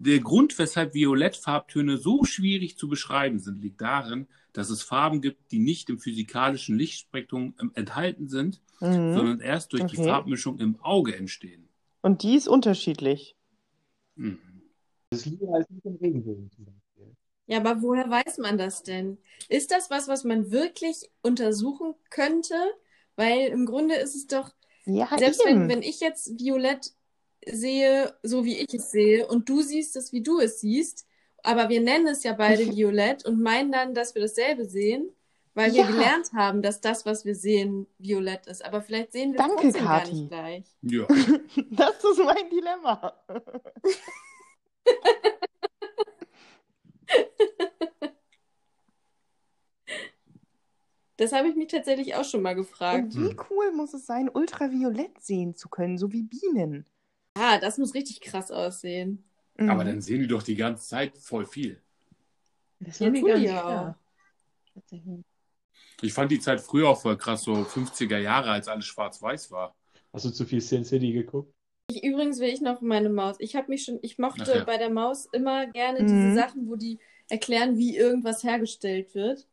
Der 0.03 0.19
Grund, 0.21 0.59
weshalb 0.59 0.95
Violettfarbtöne 0.95 1.99
so 1.99 2.25
schwierig 2.25 2.79
zu 2.79 2.89
beschreiben 2.89 3.39
sind, 3.39 3.61
liegt 3.61 3.83
darin, 3.83 4.27
dass 4.55 4.71
es 4.71 4.83
Farben 4.83 5.21
gibt, 5.21 5.53
die 5.53 5.59
nicht 5.59 5.91
im 5.91 5.99
physikalischen 5.99 6.79
Lichtspektrum 6.79 7.55
ähm, 7.61 7.71
enthalten 7.75 8.29
sind, 8.29 8.61
Mhm. 8.81 9.13
sondern 9.15 9.41
erst 9.41 9.75
durch 9.75 9.85
die 9.85 9.99
Okay. 9.99 10.07
Farbmischung 10.09 10.59
im 10.59 10.81
Auge 10.81 11.15
entstehen. 11.15 11.69
Und 12.01 12.23
die 12.23 12.35
ist 12.35 12.49
unterschiedlich. 12.49 13.37
Mhm. 14.17 14.39
Das 15.11 15.21
ist 15.21 15.27
lila 15.27 15.53
als 15.53 15.69
nicht 15.69 15.85
im 15.85 15.97
Regenbogen 15.97 16.51
zum 16.51 16.65
Beispiel. 16.65 17.15
Ja, 17.47 17.59
aber 17.59 17.83
woher 17.83 18.09
weiß 18.09 18.39
man 18.39 18.57
das 18.57 18.83
denn? 18.83 19.19
Ist 19.51 19.71
das 19.71 19.91
was, 19.91 20.09
was 20.09 20.25
man 20.25 20.51
wirklich 20.51 21.11
untersuchen 21.21 21.95
könnte? 22.09 22.55
Weil 23.17 23.49
im 23.49 23.67
Grunde 23.67 23.97
ist 23.97 24.15
es 24.15 24.27
doch, 24.27 24.51
Ja, 24.87 25.09
selbst 25.19 25.45
wenn, 25.45 25.69
wenn 25.69 25.83
ich 25.83 26.01
jetzt 26.01 26.39
Violett 26.41 26.93
sehe, 27.47 28.15
so 28.23 28.45
wie 28.45 28.59
ich 28.59 28.73
es 28.75 28.91
sehe, 28.91 29.27
und 29.27 29.49
du 29.49 29.63
siehst 29.63 29.97
es, 29.97 30.13
wie 30.13 30.23
du 30.23 30.41
es 30.41 30.61
siehst, 30.61 31.07
aber 31.43 31.69
wir 31.69 31.81
nennen 31.81 32.07
es 32.07 32.23
ja 32.23 32.33
beide 32.35 32.67
Violett 32.75 33.25
und 33.25 33.41
meinen 33.41 33.73
dann, 33.73 33.95
dass 33.95 34.15
wir 34.15 34.23
dasselbe 34.23 34.67
sehen, 34.67 35.09
weil 35.55 35.73
wir 35.73 35.81
Ja. 35.83 35.87
gelernt 35.87 36.33
haben, 36.35 36.63
dass 36.63 36.81
das, 36.81 37.07
was 37.07 37.25
wir 37.25 37.35
sehen, 37.35 37.87
Violett 37.99 38.47
ist. 38.47 38.65
Aber 38.65 38.83
vielleicht 38.83 39.13
sehen 39.13 39.33
wir 39.33 39.41
es 39.41 39.47
Danke, 39.47 39.63
trotzdem 39.63 39.85
gar 39.85 40.01
Kathi. 40.01 40.15
nicht 40.15 40.29
gleich. 40.29 40.65
Ja. 40.83 41.07
Das 41.71 42.05
ist 42.05 42.19
mein 42.25 42.51
Dilemma. 42.51 43.15
Das 51.17 51.33
habe 51.33 51.49
ich 51.49 51.55
mich 51.55 51.69
tatsächlich 51.69 52.15
auch 52.15 52.25
schon 52.25 52.41
mal 52.43 52.55
gefragt. 52.55 53.15
Und 53.15 53.17
wie 53.17 53.37
cool 53.51 53.73
muss 53.73 53.93
es 53.93 54.07
sein, 54.07 54.31
ultraviolett 54.33 55.21
sehen 55.21 55.55
zu 55.55 55.69
können, 55.69 55.99
so 55.99 56.13
wie 56.13 56.23
Bienen? 56.23 56.87
Ah, 57.35 57.59
das 57.59 57.79
muss 57.79 57.95
richtig 57.95 58.21
krass 58.21 58.51
aussehen. 58.51 59.25
Mhm. 59.57 59.71
Aber 59.71 59.85
dann 59.85 60.01
sehen 60.01 60.21
die 60.21 60.27
doch 60.27 60.43
die 60.43 60.57
ganze 60.57 60.87
Zeit 60.87 61.17
voll 61.17 61.47
viel. 61.47 61.81
Das 62.81 62.99
Ja, 62.99 63.11
nicht 63.11 63.25
ja. 63.27 63.97
Ich 66.03 66.13
fand 66.13 66.33
die 66.33 66.41
Zeit 66.41 66.61
früher 66.61 66.89
auch 66.89 67.01
voll 67.01 67.17
krass, 67.17 67.43
so 67.43 67.65
50er 67.65 68.19
Jahre, 68.19 68.51
als 68.51 68.69
alles 68.69 68.87
schwarz-weiß 68.87 69.51
war. 69.51 69.77
Hast 70.13 70.25
du 70.25 70.31
zu 70.31 70.45
viel 70.45 70.61
Sin 70.61 70.85
City 70.85 71.13
geguckt? 71.13 71.53
Ich, 71.89 72.03
übrigens 72.05 72.39
will 72.41 72.49
ich 72.49 72.61
noch 72.61 72.81
meine 72.81 73.11
Maus. 73.11 73.37
Ich 73.39 73.55
habe 73.57 73.69
mich 73.69 73.85
schon, 73.85 73.99
ich 74.03 74.19
mochte 74.19 74.43
Ach 74.43 74.57
ja. 74.57 74.65
bei 74.65 74.79
der 74.79 74.91
Maus 74.91 75.27
immer 75.33 75.67
gerne 75.67 76.03
Mhm. 76.03 76.07
diese 76.07 76.35
Sachen, 76.35 76.69
wo 76.69 76.77
die 76.77 76.99
erklären, 77.29 77.77
wie 77.79 77.97
irgendwas 77.97 78.43
hergestellt 78.45 79.15
wird. 79.15 79.47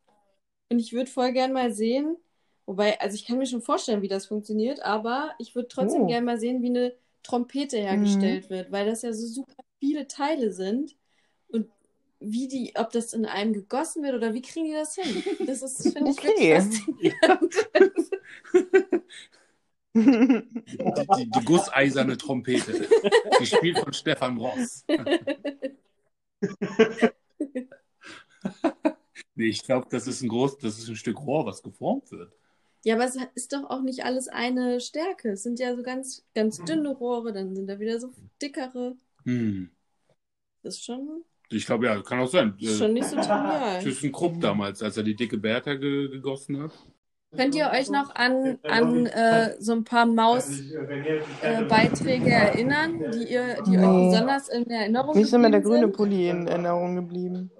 Und 0.70 0.78
ich 0.78 0.92
würde 0.92 1.10
voll 1.10 1.32
gern 1.32 1.52
mal 1.52 1.72
sehen, 1.72 2.16
wobei, 2.66 3.00
also 3.00 3.14
ich 3.14 3.26
kann 3.26 3.38
mir 3.38 3.46
schon 3.46 3.62
vorstellen, 3.62 4.02
wie 4.02 4.08
das 4.08 4.26
funktioniert, 4.26 4.80
aber 4.82 5.34
ich 5.38 5.54
würde 5.54 5.68
trotzdem 5.68 6.02
Oh. 6.02 6.06
gern 6.06 6.24
mal 6.24 6.38
sehen, 6.38 6.62
wie 6.62 6.68
eine 6.70 6.94
Trompete 7.22 7.78
hergestellt 7.78 8.50
wird, 8.50 8.72
weil 8.72 8.86
das 8.86 9.02
ja 9.02 9.12
so 9.12 9.26
super 9.26 9.54
viele 9.80 10.06
Teile 10.06 10.52
sind. 10.52 10.96
Und 11.48 11.68
wie 12.20 12.48
die, 12.48 12.72
ob 12.76 12.90
das 12.90 13.12
in 13.12 13.26
einem 13.26 13.52
gegossen 13.52 14.02
wird 14.02 14.14
oder 14.14 14.34
wie 14.34 14.42
kriegen 14.42 14.66
die 14.66 14.72
das 14.72 14.94
hin? 14.94 15.22
Das 15.46 15.62
ist, 15.62 15.88
finde 15.92 16.10
ich, 16.10 16.22
wirklich 16.22 16.40
Okay. 16.40 16.48
faszinierend. 16.48 17.54
Die, 19.94 20.74
die, 21.16 21.30
die 21.30 21.44
gusseiserne 21.44 22.16
Trompete. 22.16 22.88
Gespielt 23.38 23.78
von 23.78 23.92
Stefan 23.92 24.38
Ross. 24.38 24.84
nee, 29.34 29.48
ich 29.48 29.64
glaube, 29.64 29.88
das 29.90 30.06
ist 30.06 30.22
ein 30.22 30.28
groß, 30.28 30.58
das 30.58 30.78
ist 30.78 30.88
ein 30.88 30.96
Stück 30.96 31.20
Rohr, 31.20 31.46
was 31.46 31.62
geformt 31.62 32.10
wird. 32.12 32.32
Ja, 32.84 32.94
aber 32.94 33.04
es 33.04 33.16
ist 33.34 33.52
doch 33.52 33.68
auch 33.70 33.82
nicht 33.82 34.04
alles 34.04 34.28
eine 34.28 34.80
Stärke. 34.80 35.30
Es 35.30 35.42
sind 35.42 35.58
ja 35.58 35.74
so 35.76 35.82
ganz, 35.82 36.24
ganz 36.34 36.62
dünne 36.64 36.90
Rohre, 36.90 37.32
dann 37.32 37.54
sind 37.54 37.66
da 37.66 37.78
wieder 37.80 37.98
so 37.98 38.12
dickere. 38.40 38.96
Hm. 39.24 39.70
Das 40.62 40.76
ist 40.76 40.84
schon, 40.84 41.24
Ich 41.50 41.66
glaube, 41.66 41.86
ja, 41.86 42.00
kann 42.02 42.20
auch 42.20 42.28
sein. 42.28 42.54
ist 42.60 42.78
schon 42.78 42.92
nicht 42.92 43.06
so 43.06 43.16
trivial. 43.16 43.80
ThyssenKrupp 43.82 44.40
damals, 44.40 44.80
als 44.82 44.96
er 44.96 45.02
die 45.02 45.16
dicke 45.16 45.38
Bertha 45.38 45.74
ge 45.74 46.08
gegossen 46.08 46.62
hat. 46.62 46.70
Könnt 47.36 47.54
ihr 47.54 47.68
euch 47.70 47.90
noch 47.90 48.14
an, 48.14 48.58
an 48.62 49.04
äh, 49.04 49.54
so 49.60 49.72
ein 49.72 49.84
paar 49.84 50.06
Maus-Beiträge 50.06 52.30
erinnern, 52.30 53.10
die, 53.12 53.30
ihr, 53.30 53.62
die 53.66 53.76
euch 53.76 54.10
besonders 54.10 54.48
in 54.48 54.70
Erinnerung 54.70 55.14
Mir 55.14 55.20
ist 55.22 55.34
immer 55.34 55.50
der 55.50 55.60
geblieben 55.60 55.62
grüne 55.82 55.86
sind? 55.88 55.96
Pulli 55.96 56.30
in 56.30 56.46
Erinnerung 56.46 56.96
geblieben. 56.96 57.50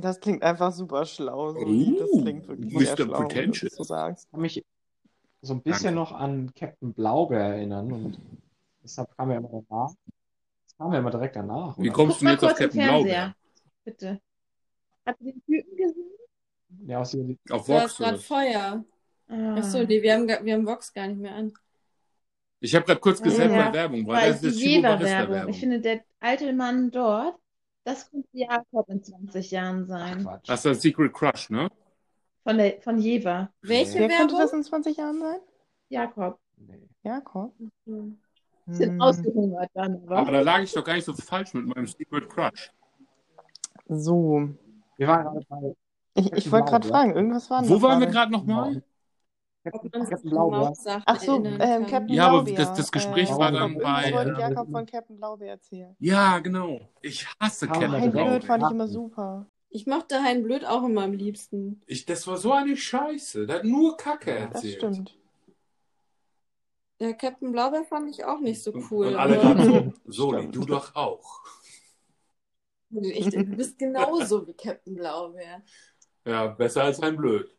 Das 0.00 0.20
klingt 0.20 0.42
einfach 0.42 0.72
super 0.72 1.04
schlau. 1.06 1.52
So. 1.52 1.60
das 1.60 1.68
Uh, 1.68 2.22
klingt 2.22 2.48
wirklich 2.48 2.72
Mr. 2.74 2.80
sehr 2.80 2.96
schlau, 2.96 3.28
wenn 3.28 3.52
du 3.52 3.58
das 3.60 3.88
sagst. 3.88 4.24
Ich 4.26 4.30
kann 4.30 4.40
mich 4.40 4.64
so 5.42 5.54
ein 5.54 5.62
bisschen 5.62 5.94
noch 5.94 6.12
an 6.12 6.52
Captain 6.54 6.92
Blaubeer 6.92 7.40
erinnern 7.40 7.92
und 7.92 8.18
deshalb 8.82 9.16
kam 9.16 9.30
er 9.30 9.38
immer 9.38 9.48
danach. 9.68 9.90
Das 10.64 10.76
kam 10.76 10.92
ja 10.92 10.98
immer 10.98 11.10
direkt 11.10 11.36
danach. 11.36 11.78
Wie 11.78 11.82
oder? 11.88 11.92
kommst 11.92 12.18
Guck 12.18 12.26
du 12.26 12.32
jetzt 12.32 12.44
auf 12.44 12.54
Captain. 12.54 12.82
Blaubeer? 12.84 13.34
Bitte. 13.84 14.20
Habt 15.06 15.20
ihr 15.20 15.32
den 15.32 15.42
Typen 15.44 15.76
gesehen? 15.76 16.10
Ja, 16.86 16.98
aus 17.00 17.10
dem, 17.12 17.38
Auf 17.50 17.66
Du 17.66 17.74
hast 17.74 17.82
Vox 17.82 17.98
gerade? 17.98 18.18
Feuer. 18.18 18.84
Ah. 19.28 19.54
Achso, 19.56 19.82
nee, 19.84 20.02
wir 20.02 20.14
haben, 20.14 20.28
wir 20.28 20.54
haben 20.54 20.66
Vox 20.66 20.92
gar 20.92 21.06
nicht 21.06 21.20
mehr 21.20 21.34
an. 21.34 21.52
Ich 22.60 22.74
habe 22.74 22.84
gerade 22.84 23.00
kurz 23.00 23.22
gesehen 23.22 23.50
Ja. 23.52 23.66
bei 23.68 23.72
Werbung, 23.74 24.06
weil 24.06 24.16
Weil 24.16 24.32
das 24.32 24.40
die 24.40 24.46
ist 24.48 24.58
Chibo 24.60 24.82
Barista 24.82 25.06
Jever-Werbung. 25.06 25.34
Werbung. 25.34 25.50
Ich 25.52 25.60
finde, 25.60 25.80
der 25.80 26.04
alte 26.20 26.52
Mann 26.52 26.90
dort, 26.90 27.38
das 27.86 28.10
könnte 28.10 28.28
Jakob 28.32 28.88
in 28.88 29.02
20 29.02 29.50
Jahren 29.52 29.86
sein. 29.86 30.22
Quatsch. 30.22 30.48
Das 30.48 30.60
ist 30.60 30.66
ein 30.66 30.74
Secret 30.74 31.12
Crush, 31.14 31.50
ne? 31.50 31.68
Von, 32.42 32.58
der, 32.58 32.80
von 32.80 32.98
Jever. 32.98 33.50
Welche 33.62 34.00
Wer 34.00 34.08
könnte 34.08 34.34
Werbung? 34.34 34.38
das 34.40 34.52
in 34.52 34.62
20 34.64 34.96
Jahren 34.96 35.20
sein? 35.20 35.38
Jakob. 35.88 36.38
Nee. 36.56 36.88
Jakob? 37.02 37.54
Hm. 37.86 38.18
Bisschen 38.66 38.90
Hm. 38.92 39.00
ausgehungert 39.00 39.70
dann, 39.74 40.02
aber. 40.04 40.16
Aber 40.16 40.32
da 40.32 40.40
lag 40.40 40.60
ich 40.60 40.72
doch 40.72 40.82
gar 40.84 40.94
nicht 40.94 41.04
so 41.04 41.14
falsch 41.14 41.54
mit 41.54 41.66
meinem 41.66 41.86
Secret 41.86 42.28
Crush. 42.28 42.72
So. 43.88 44.48
Wir 44.96 45.06
waren 45.06 45.24
gerade 45.24 45.46
bei 45.48 45.76
Ich, 46.14 46.32
ich 46.32 46.50
wollte 46.50 46.70
gerade 46.70 46.88
fragen, 46.88 47.14
irgendwas 47.14 47.48
war 47.50 47.68
Wo 47.68 47.74
noch 47.74 47.82
waren 47.82 48.00
wir 48.00 48.08
gerade 48.08 48.32
nochmal? 48.32 48.82
Ob 49.66 49.82
Captain, 49.82 49.90
man 49.92 50.00
sich 50.06 50.10
Captain 50.10 50.30
Blaubeer. 50.30 50.72
Ach 51.06 51.20
so, 51.20 51.44
ähm. 51.44 51.58
Captain 51.86 52.08
Ja, 52.08 52.28
aber 52.28 52.42
Blaubeer. 52.44 52.64
das, 52.64 52.74
das 52.74 52.92
Gespräch 52.92 53.30
ähm, 53.30 53.38
war 53.38 53.52
dann 53.52 53.72
Irgendwas 53.72 54.02
bei. 54.04 54.12
wollte 54.12 54.30
Ja, 54.32 54.38
Jakob 54.50 54.68
wir- 54.68 54.72
von 54.72 54.86
Captain 54.86 55.16
Blaubeer 55.16 55.48
erzählen. 55.50 55.96
Ja, 55.98 56.38
genau. 56.38 56.80
Ich 57.02 57.26
hasse 57.40 57.66
Captain 57.66 57.90
direkt 57.90 58.12
Blöd 58.12 58.44
fand 58.44 58.62
ich 58.62 58.68
Blaubeer. 58.68 58.70
immer 58.70 58.88
super. 58.88 59.46
Ich 59.68 59.86
mochte 59.86 60.22
Hein 60.22 60.42
Blöd 60.42 60.64
auch 60.64 60.84
immer 60.84 61.02
am 61.02 61.12
liebsten. 61.12 61.82
Ich, 61.86 62.06
das 62.06 62.26
war 62.26 62.36
so 62.38 62.52
eine 62.52 62.76
Scheiße. 62.76 63.46
Der 63.46 63.56
hat 63.56 63.64
nur 63.64 63.96
Kacke 63.96 64.30
Ja, 64.30 64.46
Das 64.46 64.54
erzählt. 64.64 64.76
stimmt. 64.76 65.18
Der 67.00 67.12
Captain 67.14 67.52
Blaubeer 67.52 67.84
fand 67.84 68.08
ich 68.08 68.24
auch 68.24 68.40
nicht 68.40 68.62
so 68.62 68.72
cool. 68.90 69.08
und 69.08 69.16
alle 69.16 69.38
aber 69.40 69.54
gerade 69.54 69.64
so, 69.64 69.92
Soli, 70.06 70.48
du 70.50 70.64
doch 70.64 70.94
auch. 70.94 71.40
ich, 72.90 73.28
du 73.28 73.44
bist 73.44 73.78
genauso 73.78 74.46
wie 74.46 74.54
Captain 74.54 74.94
Blaubeer. 74.94 75.62
Ja, 76.24 76.46
besser 76.46 76.84
als 76.84 77.00
ein 77.00 77.16
Blöd. 77.16 77.50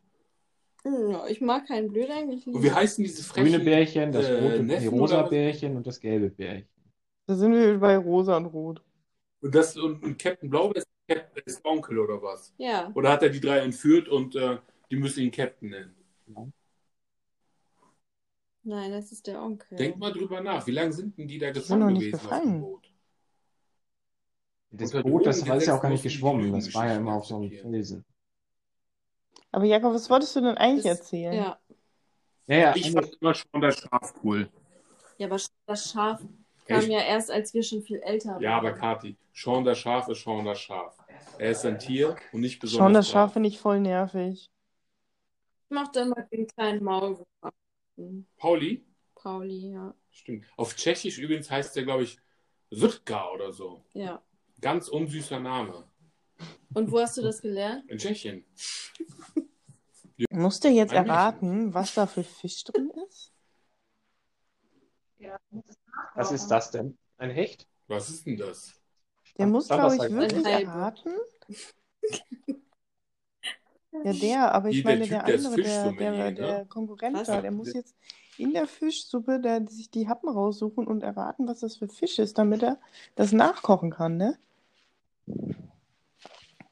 Hm, 0.88 1.10
Ja, 1.10 1.26
ich 1.26 1.40
mag 1.40 1.68
Hein 1.68 1.88
Blöd 1.92 2.10
eigentlich 2.10 2.46
Und 2.46 2.62
wie 2.62 2.70
heißen 2.72 3.04
diese 3.04 3.22
Grüne 3.32 3.58
frechen 3.58 3.64
Bärchen, 3.64 4.12
das 4.12 4.26
äh, 4.26 4.34
rote, 4.42 4.56
die 4.60 4.62
Neffen 4.62 4.88
rosa 4.88 5.16
oder 5.16 5.24
was? 5.24 5.30
Bärchen 5.30 5.76
und 5.76 5.86
das 5.86 6.00
gelbe 6.00 6.30
Bärchen. 6.30 6.68
Da 7.26 7.34
sind 7.34 7.52
wir 7.52 7.78
bei 7.78 7.96
Rosa 7.96 8.36
und 8.36 8.46
Rot. 8.46 8.82
Und, 9.40 9.54
das, 9.54 9.76
und, 9.76 10.02
und 10.02 10.18
Captain 10.18 10.50
Blaubeer 10.50 10.78
ist, 10.78 10.88
Captain 11.08 11.42
ist 11.46 11.64
Onkel 11.64 11.98
oder 11.98 12.20
was? 12.22 12.52
Ja. 12.58 12.90
Oder 12.94 13.10
hat 13.10 13.22
er 13.22 13.28
die 13.30 13.40
drei 13.40 13.58
entführt 13.58 14.08
und 14.08 14.34
äh, 14.34 14.58
die 14.90 14.96
müssen 14.96 15.20
ihn 15.20 15.30
Captain 15.30 15.70
nennen? 15.70 15.94
Nein, 18.62 18.92
das 18.92 19.12
ist 19.12 19.26
der 19.26 19.42
Onkel. 19.42 19.78
Denk 19.78 19.96
mal 19.98 20.12
drüber 20.12 20.40
nach. 20.40 20.66
Wie 20.66 20.72
lange 20.72 20.92
sind 20.92 21.16
denn 21.18 21.28
die 21.28 21.38
da 21.38 21.46
sind 21.48 21.54
noch 21.56 21.86
gefangen 21.86 21.94
nicht 21.94 22.00
gewesen 22.02 22.14
auf 22.16 22.22
gefallen. 22.22 22.52
dem 22.52 22.60
Boot? 22.60 22.92
Das 24.70 24.92
Boot, 24.92 25.26
das 25.26 25.46
war 25.48 25.56
ist 25.56 25.66
ja 25.66 25.76
auch 25.76 25.82
gar 25.82 25.90
nicht 25.90 26.02
geschwommen. 26.02 26.46
die 26.46 26.52
Das 26.52 26.74
war 26.74 26.86
ja 26.86 26.96
immer 26.96 27.14
auf 27.14 27.26
so 27.26 27.36
einem. 27.36 27.50
Felsen. 27.50 28.04
Aber 29.52 29.64
Jakob, 29.64 29.94
was 29.94 30.10
wolltest 30.10 30.36
du 30.36 30.40
denn 30.40 30.56
eigentlich 30.56 30.86
erzählen? 30.86 31.32
Ja. 31.32 31.58
Ja, 32.46 32.56
ja, 32.56 32.76
Ich 32.76 32.92
fand 32.92 33.16
immer 33.20 33.34
schon 33.34 33.60
das 33.60 33.78
Schaf 33.78 34.14
cool. 34.24 34.48
Ja, 35.18 35.26
aber 35.26 35.38
das 35.66 35.90
Schaf 35.90 36.20
kam 36.66 36.80
Echt? 36.80 36.88
ja 36.88 37.00
erst, 37.00 37.30
als 37.30 37.52
wir 37.52 37.62
schon 37.62 37.82
viel 37.82 37.98
älter 38.00 38.30
waren. 38.30 38.42
Ja, 38.42 38.56
aber 38.56 38.72
Kati, 38.72 39.16
Sean 39.34 39.64
das 39.64 39.78
Schaf 39.78 40.08
ist 40.08 40.22
Sean 40.22 40.44
das 40.44 40.60
Schaf. 40.60 40.96
Er 41.38 41.50
ist 41.50 41.64
ein 41.66 41.78
Tier 41.78 42.16
und 42.32 42.40
nicht 42.40 42.58
besonders 42.60 42.86
Schon 42.86 42.94
das. 42.94 43.08
Schaf 43.08 43.32
finde 43.34 43.48
ich 43.48 43.58
voll 43.58 43.80
nervig. 43.80 44.50
Ich 45.70 45.76
mochte 45.76 46.00
immer 46.00 46.22
den 46.32 46.46
kleinen 46.46 46.82
Maulwurf. 46.82 47.26
Pauli? 48.38 48.84
Pauli, 49.14 49.72
ja. 49.72 49.94
Stimmt. 50.10 50.46
Auf 50.56 50.74
Tschechisch 50.74 51.18
übrigens 51.18 51.50
heißt 51.50 51.76
der, 51.76 51.82
glaube 51.82 52.04
ich, 52.04 52.18
Sütka 52.70 53.30
oder 53.32 53.52
so. 53.52 53.82
Ja. 53.92 54.22
Ganz 54.60 54.88
unsüßer 54.88 55.40
Name. 55.40 55.84
Und 56.74 56.90
wo 56.90 57.00
hast 57.00 57.16
du 57.16 57.22
das 57.22 57.40
gelernt? 57.40 57.88
In 57.88 57.98
Tschechien. 57.98 58.44
Musst 60.30 60.64
du 60.64 60.68
jetzt 60.68 60.92
Ein 60.92 61.06
erraten, 61.06 61.74
was 61.74 61.94
da 61.94 62.06
für 62.06 62.24
Fisch 62.24 62.64
drin 62.64 62.90
ist? 63.08 63.32
Was 66.14 66.32
ist 66.32 66.48
das 66.48 66.70
denn? 66.70 66.98
Ein 67.16 67.30
Hecht? 67.30 67.66
Was 67.86 68.10
ist 68.10 68.26
denn 68.26 68.36
das? 68.36 68.74
Der 69.38 69.46
muss, 69.46 69.66
Stand 69.66 69.80
glaube 69.80 69.94
ich, 69.94 70.00
da 70.00 70.10
wirklich 70.10 70.46
erraten. 70.46 71.12
Ja, 74.04 74.12
der, 74.12 74.54
aber 74.54 74.68
ich 74.68 74.78
Wie, 74.78 74.82
der 74.82 74.92
meine, 74.92 75.04
Typ, 75.04 75.10
der 75.10 75.22
der 75.24 75.34
ist 75.34 75.46
andere, 75.46 75.62
der, 75.62 75.64
Fischsommelier, 75.64 76.10
der, 76.10 76.30
ne? 76.30 76.34
der 76.34 76.64
Konkurrent 76.66 77.16
Was? 77.16 77.26
da, 77.26 77.40
der 77.40 77.50
muss 77.50 77.72
jetzt 77.72 77.96
in 78.36 78.52
der 78.52 78.66
Fischsuppe 78.66 79.40
da 79.40 79.64
sich 79.66 79.90
die 79.90 80.08
Happen 80.08 80.28
raussuchen 80.28 80.86
und 80.86 81.02
erraten, 81.02 81.48
was 81.48 81.60
das 81.60 81.76
für 81.76 81.88
Fisch 81.88 82.18
ist, 82.18 82.38
damit 82.38 82.62
er 82.62 82.78
das 83.16 83.32
nachkochen 83.32 83.90
kann, 83.90 84.16
ne? 84.16 84.38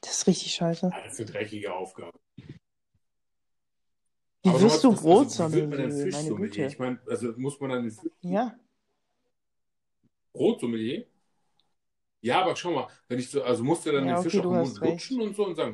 Das 0.07 0.19
ist 0.19 0.27
richtig 0.27 0.53
scheiße. 0.53 0.89
Das 1.03 1.13
ist 1.13 1.19
eine 1.19 1.29
dreckige 1.31 1.73
Aufgabe. 1.73 2.17
Wie 4.41 4.49
Aber 4.49 4.61
wirst 4.61 4.83
du 4.85 4.93
was- 4.93 5.03
was- 5.03 5.39
also, 5.41 5.57
wie 5.57 5.61
wird 5.69 5.73
denn 5.73 6.09
Meine? 6.11 6.35
Güte. 6.35 6.65
Ich 6.65 6.79
meine, 6.79 6.99
also 7.09 7.33
muss 7.35 7.59
man 7.59 7.71
dann 7.71 7.81
den 7.83 7.91
Fisch 7.91 8.09
Ja. 8.21 8.55
Brotsommelier? 10.31 11.05
Ja, 12.21 12.41
aber 12.41 12.55
schau 12.55 12.71
mal, 12.71 12.87
wenn 13.09 13.19
ich 13.19 13.29
so, 13.29 13.43
also 13.43 13.65
musst 13.65 13.85
du 13.85 13.91
dann 13.91 14.07
Ja, 14.07 14.13
den 14.15 14.19
okay, 14.19 14.29
Fisch 14.29 14.39
auf 14.39 14.45
den 14.45 14.57
Mund 14.59 14.81
recht. 14.81 15.09
lutschen 15.09 15.21
und 15.27 15.35
so 15.35 15.45
und 15.45 15.55
sagen, 15.55 15.73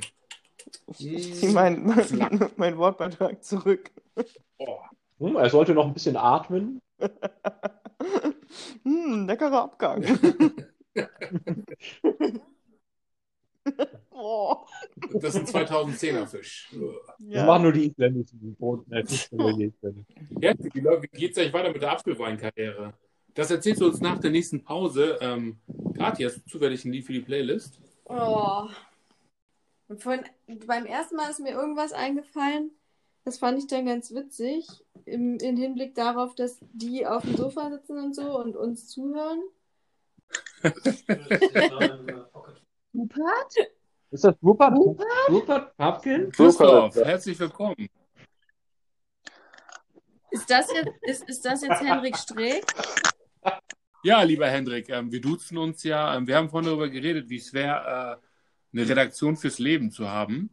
Ich, 0.98 1.14
ich 1.14 1.34
ziehe 1.36 1.52
mein, 1.52 1.86
mein, 1.86 2.52
mein 2.58 2.78
Wortbeitrag 2.78 3.44
zurück. 3.44 3.92
oh, 4.58 4.80
Hm, 5.20 5.36
er 5.36 5.50
sollte 5.52 5.76
noch 5.76 5.86
ein 5.86 5.94
bisschen 5.94 6.18
atmen. 6.18 6.80
Hm, 8.84 9.26
leckerer 9.28 9.64
Abgang. 9.64 10.04
oh. 14.14 14.66
das 15.14 15.36
ist 15.36 15.56
ein 15.56 15.68
2010er 15.68 16.26
Fisch. 16.26 16.70
Das 17.20 17.46
machen 17.46 17.64
nur 17.64 17.72
die 17.72 17.88
isländischen 17.88 18.56
Brot, 18.56 18.86
äh. 18.92 19.04
Ja, 20.40 20.54
wie, 20.60 20.74
wie 20.74 21.08
geht's 21.08 21.38
eigentlich 21.38 21.54
weiter 21.54 21.72
mit 21.72 21.82
der 21.82 21.92
Apfelweinkarriere? 21.92 22.94
Das 23.34 23.50
erzählst 23.50 23.82
du 23.82 23.88
uns 23.88 24.00
nach 24.00 24.20
der 24.20 24.32
nächsten 24.32 24.64
Pause. 24.64 25.18
Ähm, 25.22 25.58
Kathi, 25.98 26.24
hast 26.24 26.38
du 26.38 26.42
zufällig 26.50 26.86
ein 26.86 26.92
Lied 26.92 27.06
für 27.06 27.14
die 27.14 27.22
Playlist? 27.22 27.80
Oh. 28.06 28.68
Und 29.88 30.02
vorhin, 30.02 30.24
beim 30.68 30.86
ersten 30.86 31.16
Mal 31.16 31.30
ist 31.30 31.40
mir 31.40 31.52
irgendwas 31.52 31.94
eingefallen. 31.94 32.72
Das 33.26 33.38
fand 33.38 33.58
ich 33.58 33.68
dann 33.68 33.86
ganz 33.86 34.14
witzig. 34.14 34.68
Im, 35.06 35.38
Im 35.38 35.58
Hinblick 35.58 35.96
darauf, 35.96 36.36
dass 36.36 36.60
die 36.74 37.06
auf 37.08 37.24
dem 37.24 37.36
Sofa 37.36 37.70
sitzen 37.72 37.98
und 37.98 38.16
so 38.16 38.38
und 38.40 38.56
uns 38.56 38.88
zuhören. 38.88 39.42
Rupert? 42.94 43.54
Ist 44.14 44.24
das 44.24 44.36
Rupert? 44.44 44.78
Rupert 45.28 45.76
Papkin? 45.76 46.32
Christoph, 46.32 46.96
herzlich 46.98 47.40
willkommen. 47.40 47.90
Ist 50.30 50.48
das 50.48 50.72
jetzt, 50.72 50.92
ist, 51.02 51.30
ist 51.30 51.44
das 51.44 51.64
jetzt 51.64 51.82
Henrik 51.82 52.16
Streeck? 52.16 52.64
Ja, 54.04 54.22
lieber 54.22 54.48
Hendrik, 54.48 54.90
ähm, 54.90 55.12
wir 55.12 55.20
duzen 55.20 55.58
uns 55.58 55.82
ja. 55.82 56.16
Ähm, 56.16 56.28
wir 56.28 56.38
haben 56.38 56.48
vorhin 56.48 56.70
darüber 56.70 56.90
geredet, 56.90 57.28
wie 57.30 57.38
es 57.38 57.54
wäre, 57.54 58.20
äh, 58.22 58.78
eine 58.78 58.88
Redaktion 58.88 59.36
fürs 59.36 59.58
Leben 59.58 59.90
zu 59.90 60.08
haben. 60.08 60.52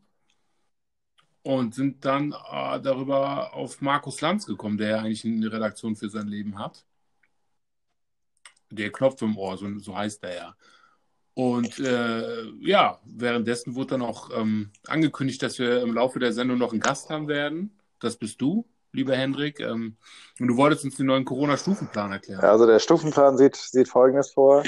Und 1.43 1.75
sind 1.75 2.03
dann 2.07 2.33
äh, 2.33 2.81
darüber 2.81 3.53
auf 3.53 3.83
Markus 3.83 4.23
Lanz 4.23 4.47
gekommen, 4.47 4.79
der 4.79 4.89
ja 4.89 4.99
eigentlich 5.01 5.27
eine 5.27 5.53
Redaktion 5.53 5.97
für 5.97 6.09
sein 6.09 6.29
Leben 6.29 6.59
hat. 6.59 6.87
Der 8.71 8.91
Knopf 8.91 9.21
im 9.21 9.37
Ohr, 9.37 9.59
so, 9.59 9.79
so 9.79 9.95
heißt 9.95 10.25
er 10.25 10.35
ja. 10.35 10.57
Und 11.41 11.79
äh, 11.79 12.51
ja, 12.61 13.01
währenddessen 13.07 13.75
wurde 13.75 13.93
dann 13.93 14.03
auch 14.03 14.29
ähm, 14.37 14.73
angekündigt, 14.87 15.43
dass 15.43 15.59
wir 15.59 15.81
im 15.81 15.95
Laufe 15.95 16.19
der 16.19 16.35
Sendung 16.35 16.59
noch 16.59 16.73
einen 16.73 16.83
Gast 16.83 17.09
haben 17.09 17.29
werden. 17.29 17.81
Das 17.99 18.17
bist 18.17 18.43
du, 18.43 18.69
lieber 18.93 19.17
Hendrik. 19.17 19.59
Ähm, 19.59 19.97
und 20.39 20.49
du 20.49 20.59
wolltest 20.59 20.85
uns 20.85 20.99
den 20.99 21.07
neuen 21.07 21.25
Corona-Stufenplan 21.25 22.13
erklären. 22.13 22.41
Also 22.41 22.67
der 22.67 22.79
Stufenplan 22.79 23.39
sieht, 23.39 23.57
sieht 23.57 23.89
folgendes 23.89 24.33
vor. 24.33 24.65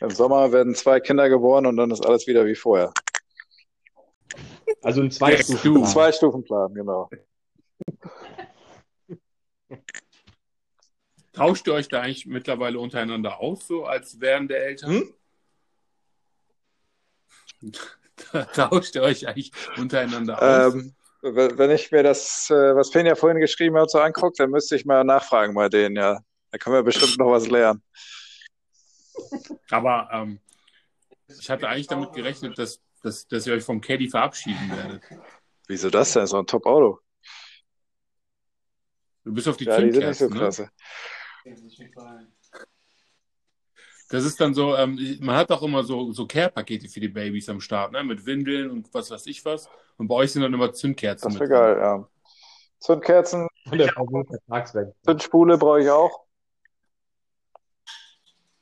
Im 0.00 0.10
Sommer 0.10 0.50
werden 0.50 0.74
zwei 0.74 0.98
Kinder 0.98 1.28
geboren 1.28 1.66
und 1.66 1.76
dann 1.76 1.92
ist 1.92 2.04
alles 2.04 2.26
wieder 2.26 2.44
wie 2.46 2.56
vorher. 2.56 2.92
Also 4.82 5.02
ein 5.02 5.12
Zwei-Stufen-Plan. 5.12 5.86
Zwei 5.86 6.10
Stufenplan, 6.10 6.74
genau. 6.74 7.08
Tauscht 11.32 11.68
ihr 11.68 11.74
euch 11.74 11.86
da 11.86 12.00
eigentlich 12.00 12.26
mittlerweile 12.26 12.80
untereinander 12.80 13.38
aus, 13.38 13.68
so 13.68 13.84
als 13.84 14.20
wären 14.20 14.48
der 14.48 14.66
Eltern? 14.66 15.14
Tauscht 18.54 18.94
ihr 18.94 19.02
euch 19.02 19.26
eigentlich 19.26 19.52
untereinander 19.76 20.40
aus? 20.40 20.74
Ähm, 20.74 20.94
wenn 21.22 21.70
ich 21.70 21.90
mir 21.90 22.02
das, 22.02 22.48
äh, 22.50 22.74
was 22.74 22.90
Fenja 22.90 23.14
vorhin 23.14 23.40
geschrieben 23.40 23.76
hat, 23.76 23.90
so 23.90 23.98
anguckt, 23.98 24.40
dann 24.40 24.50
müsste 24.50 24.76
ich 24.76 24.84
mal 24.84 25.04
nachfragen 25.04 25.54
bei 25.54 25.68
denen, 25.68 25.96
ja. 25.96 26.20
Da 26.50 26.58
können 26.58 26.76
wir 26.76 26.82
bestimmt 26.82 27.18
noch 27.18 27.30
was 27.30 27.46
lernen. 27.48 27.82
Aber 29.70 30.08
ähm, 30.12 30.40
ich 31.28 31.48
hatte 31.50 31.68
eigentlich 31.68 31.86
damit 31.86 32.12
gerechnet, 32.12 32.58
dass, 32.58 32.80
dass, 33.02 33.28
dass 33.28 33.46
ihr 33.46 33.54
euch 33.54 33.62
vom 33.62 33.80
Caddy 33.80 34.08
verabschieden 34.08 34.70
werdet. 34.74 35.02
Wieso 35.68 35.90
das 35.90 36.12
denn? 36.14 36.26
So 36.26 36.38
ein 36.38 36.46
Top-Auto. 36.46 37.00
Du 39.24 39.32
bist 39.34 39.46
auf 39.46 39.56
die 39.56 39.64
Ja, 39.64 39.80
die 39.80 39.92
sind 39.92 40.06
nicht 40.06 40.18
so 40.18 40.28
Zündkerzen, 40.28 40.70
ne? 41.44 42.32
Das 44.10 44.24
ist 44.24 44.40
dann 44.40 44.54
so, 44.54 44.76
ähm, 44.76 44.98
man 45.20 45.36
hat 45.36 45.52
auch 45.52 45.62
immer 45.62 45.84
so, 45.84 46.10
so 46.10 46.26
Care-Pakete 46.26 46.88
für 46.88 46.98
die 46.98 47.08
Babys 47.08 47.48
am 47.48 47.60
Start, 47.60 47.92
ne? 47.92 48.02
Mit 48.02 48.26
Windeln 48.26 48.68
und 48.68 48.92
was 48.92 49.08
weiß 49.10 49.26
ich 49.26 49.44
was. 49.44 49.68
Und 49.98 50.08
bei 50.08 50.16
euch 50.16 50.32
sind 50.32 50.42
dann 50.42 50.52
immer 50.52 50.72
Zündkerzen 50.72 51.30
Das 51.30 51.38
wäre 51.38 51.48
geil, 51.48 51.76
ja. 51.78 52.08
Zündkerzen. 52.80 53.46
Zündspule 55.04 55.58
brauche 55.58 55.80
ich 55.80 55.90
auch. 55.90 56.26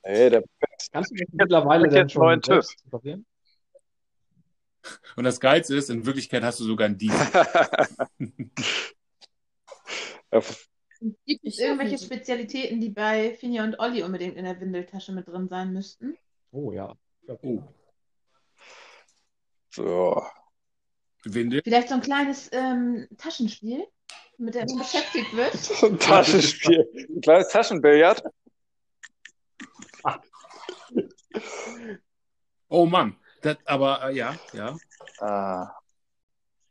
Nee, 0.04 0.28
der 0.30 0.44
Kannst 0.92 1.10
du 1.12 1.16
das 1.16 1.28
mittlerweile 1.32 1.88
jetzt 1.90 2.12
schon 2.12 2.22
neuen 2.22 2.42
TÜV. 2.42 2.66
Und 5.16 5.24
das 5.24 5.40
Geilste 5.40 5.76
ist, 5.76 5.88
in 5.88 6.04
Wirklichkeit 6.04 6.42
hast 6.42 6.60
du 6.60 6.64
sogar 6.64 6.86
einen 6.86 6.98
Diesel. 6.98 7.18
Gibt 11.00 11.44
es 11.44 11.58
irgendwelche 11.58 11.98
Spezialitäten, 11.98 12.80
die 12.80 12.90
bei 12.90 13.34
Finja 13.34 13.62
und 13.62 13.78
Olli 13.78 14.02
unbedingt 14.02 14.36
in 14.36 14.44
der 14.44 14.60
Windeltasche 14.60 15.12
mit 15.12 15.28
drin 15.28 15.48
sein 15.48 15.72
müssten? 15.72 16.16
Oh 16.50 16.72
ja. 16.72 16.94
Oh. 17.42 17.62
So. 19.70 20.22
Windel? 21.24 21.62
Vielleicht 21.62 21.88
so 21.88 21.94
ein 21.94 22.00
kleines 22.00 22.48
ähm, 22.52 23.06
Taschenspiel, 23.16 23.86
mit 24.38 24.54
dem 24.54 24.66
man 24.66 24.78
beschäftigt 24.78 25.34
wird? 25.34 25.52
So 25.54 25.86
ein 25.86 25.98
Taschenspiel. 25.98 26.88
Ein 26.94 27.20
kleines 27.20 27.48
Taschenbillard. 27.48 28.22
Oh 32.68 32.86
Mann. 32.86 33.16
Das, 33.42 33.56
aber 33.66 34.10
äh, 34.10 34.16
ja, 34.16 34.34
ja. 34.52 34.76
Ah, 35.20 35.72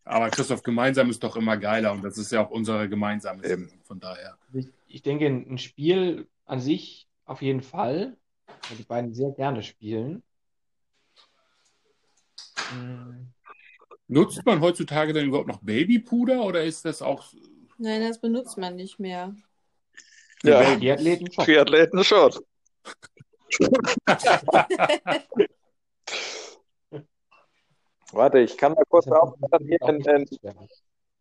Aber 0.08 0.30
Christoph, 0.30 0.64
gemeinsam 0.64 1.10
ist 1.10 1.22
doch 1.24 1.36
immer 1.36 1.58
geiler 1.58 1.92
und 1.92 2.02
das 2.04 2.18
ist 2.18 2.32
ja 2.32 2.46
auch 2.46 2.50
unsere 2.50 2.88
gemeinsame 2.88 3.46
Sendung, 3.46 3.80
von 3.84 4.00
daher. 4.00 4.38
Ich, 4.54 4.68
ich 4.88 5.02
denke, 5.02 5.28
ein 5.28 5.58
Spiel 5.58 6.28
an 6.46 6.62
sich 6.62 7.08
auf 7.26 7.42
jeden 7.42 7.62
Fall, 7.62 8.16
weil 8.70 8.78
die 8.78 8.84
beiden 8.84 9.14
sehr 9.14 9.32
gerne 9.32 9.64
spielen. 9.64 10.24
Hm, 12.72 13.34
Nutzt 14.08 14.46
man 14.46 14.62
heutzutage 14.62 15.12
denn 15.12 15.28
überhaupt 15.28 15.50
noch 15.50 15.62
Babypuder 15.62 16.42
oder 16.44 16.64
ist 16.64 16.86
das 16.86 17.02
auch 17.02 17.26
Nein, 17.78 18.02
das 18.02 18.20
benutzt 18.20 18.58
man 18.58 18.76
nicht 18.76 19.00
mehr. 19.00 19.36
ja. 20.44 20.76
Triathleten 20.76 21.32
schon. 21.32 21.46
Triathleten 21.46 22.04
schon. 22.04 22.34
Warte, 28.14 28.40
ich 28.40 28.58
kann 28.58 28.74
mal 28.74 28.84
kurz 28.90 29.08
aufblättern 29.08 29.66
hier 29.66 29.82
in, 29.82 30.02
in, 30.02 30.70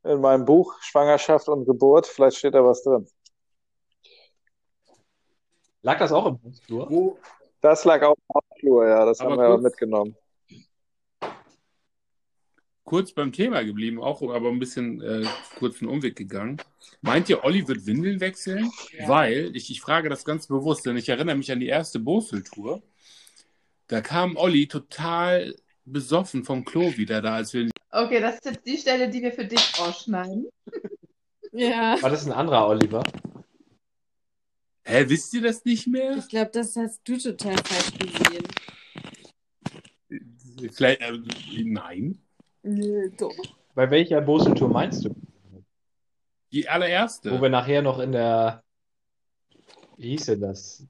in 0.04 0.20
meinem 0.20 0.44
Buch 0.44 0.74
Schwangerschaft 0.80 1.48
und 1.48 1.64
Geburt. 1.64 2.06
Vielleicht 2.06 2.36
steht 2.38 2.54
da 2.54 2.64
was 2.64 2.82
drin. 2.82 3.06
Lag 5.82 5.98
das 5.98 6.12
auch 6.12 6.26
im 6.26 6.38
Hausflur? 6.42 7.18
Das 7.60 7.84
lag 7.84 8.02
auch 8.02 8.14
im 8.14 8.34
Hausflur, 8.34 8.88
ja. 8.88 9.04
Das 9.04 9.20
Aber 9.20 9.30
haben 9.32 9.38
wir 9.38 9.44
aber 9.46 9.54
kurz- 9.54 9.64
mitgenommen. 9.64 10.16
Kurz 12.84 13.10
beim 13.10 13.32
Thema 13.32 13.64
geblieben, 13.64 14.00
auch 14.00 14.22
aber 14.22 14.48
ein 14.48 14.60
bisschen 14.60 15.00
äh, 15.02 15.26
kurzen 15.58 15.88
Umweg 15.88 16.14
gegangen. 16.14 16.58
Meint 17.00 17.28
ihr, 17.28 17.42
Olli 17.42 17.66
wird 17.66 17.84
Windeln 17.84 18.20
wechseln? 18.20 18.70
Weil, 19.06 19.50
ich, 19.56 19.72
ich 19.72 19.80
frage 19.80 20.08
das 20.08 20.24
ganz 20.24 20.46
bewusst, 20.46 20.86
denn 20.86 20.96
ich 20.96 21.08
erinnere 21.08 21.34
mich 21.34 21.50
an 21.50 21.58
die 21.58 21.66
erste 21.66 21.98
Boseltour. 21.98 22.80
Da 23.88 24.00
kam 24.02 24.36
Olli 24.36 24.68
total 24.68 25.56
besoffen 25.86 26.44
vom 26.44 26.64
Klo 26.64 26.96
wieder 26.96 27.22
da, 27.22 27.36
als 27.36 27.54
wir. 27.54 27.70
Okay, 27.90 28.20
das 28.20 28.34
ist 28.36 28.44
jetzt 28.44 28.66
die 28.66 28.76
Stelle, 28.76 29.08
die 29.08 29.22
wir 29.22 29.32
für 29.32 29.46
dich 29.46 29.72
ausschneiden. 29.78 30.48
Ja. 31.52 31.96
War 32.02 32.10
das 32.10 32.26
ein 32.26 32.32
anderer 32.32 32.68
Oliver? 32.68 33.02
Hä, 34.84 35.04
wisst 35.08 35.32
ihr 35.34 35.42
das 35.42 35.64
nicht 35.64 35.86
mehr? 35.86 36.16
Ich 36.16 36.28
glaube, 36.28 36.50
das 36.52 36.76
hast 36.76 37.00
du 37.04 37.16
total 37.16 37.56
falsch 37.64 37.98
gesehen. 37.98 38.44
Vielleicht, 40.72 41.00
äh, 41.00 41.18
nein. 41.64 42.18
Nö, 42.62 43.10
doch. 43.16 43.34
Bei 43.74 43.90
welcher 43.90 44.20
Boseltour 44.20 44.68
meinst 44.68 45.04
du? 45.04 45.14
Die 46.52 46.68
allererste. 46.68 47.32
Wo 47.32 47.40
wir 47.42 47.48
nachher 47.48 47.82
noch 47.82 47.98
in 47.98 48.12
der, 48.12 48.62
wie 49.96 50.10
hieß 50.10 50.26
denn 50.26 50.40
das? 50.40 50.84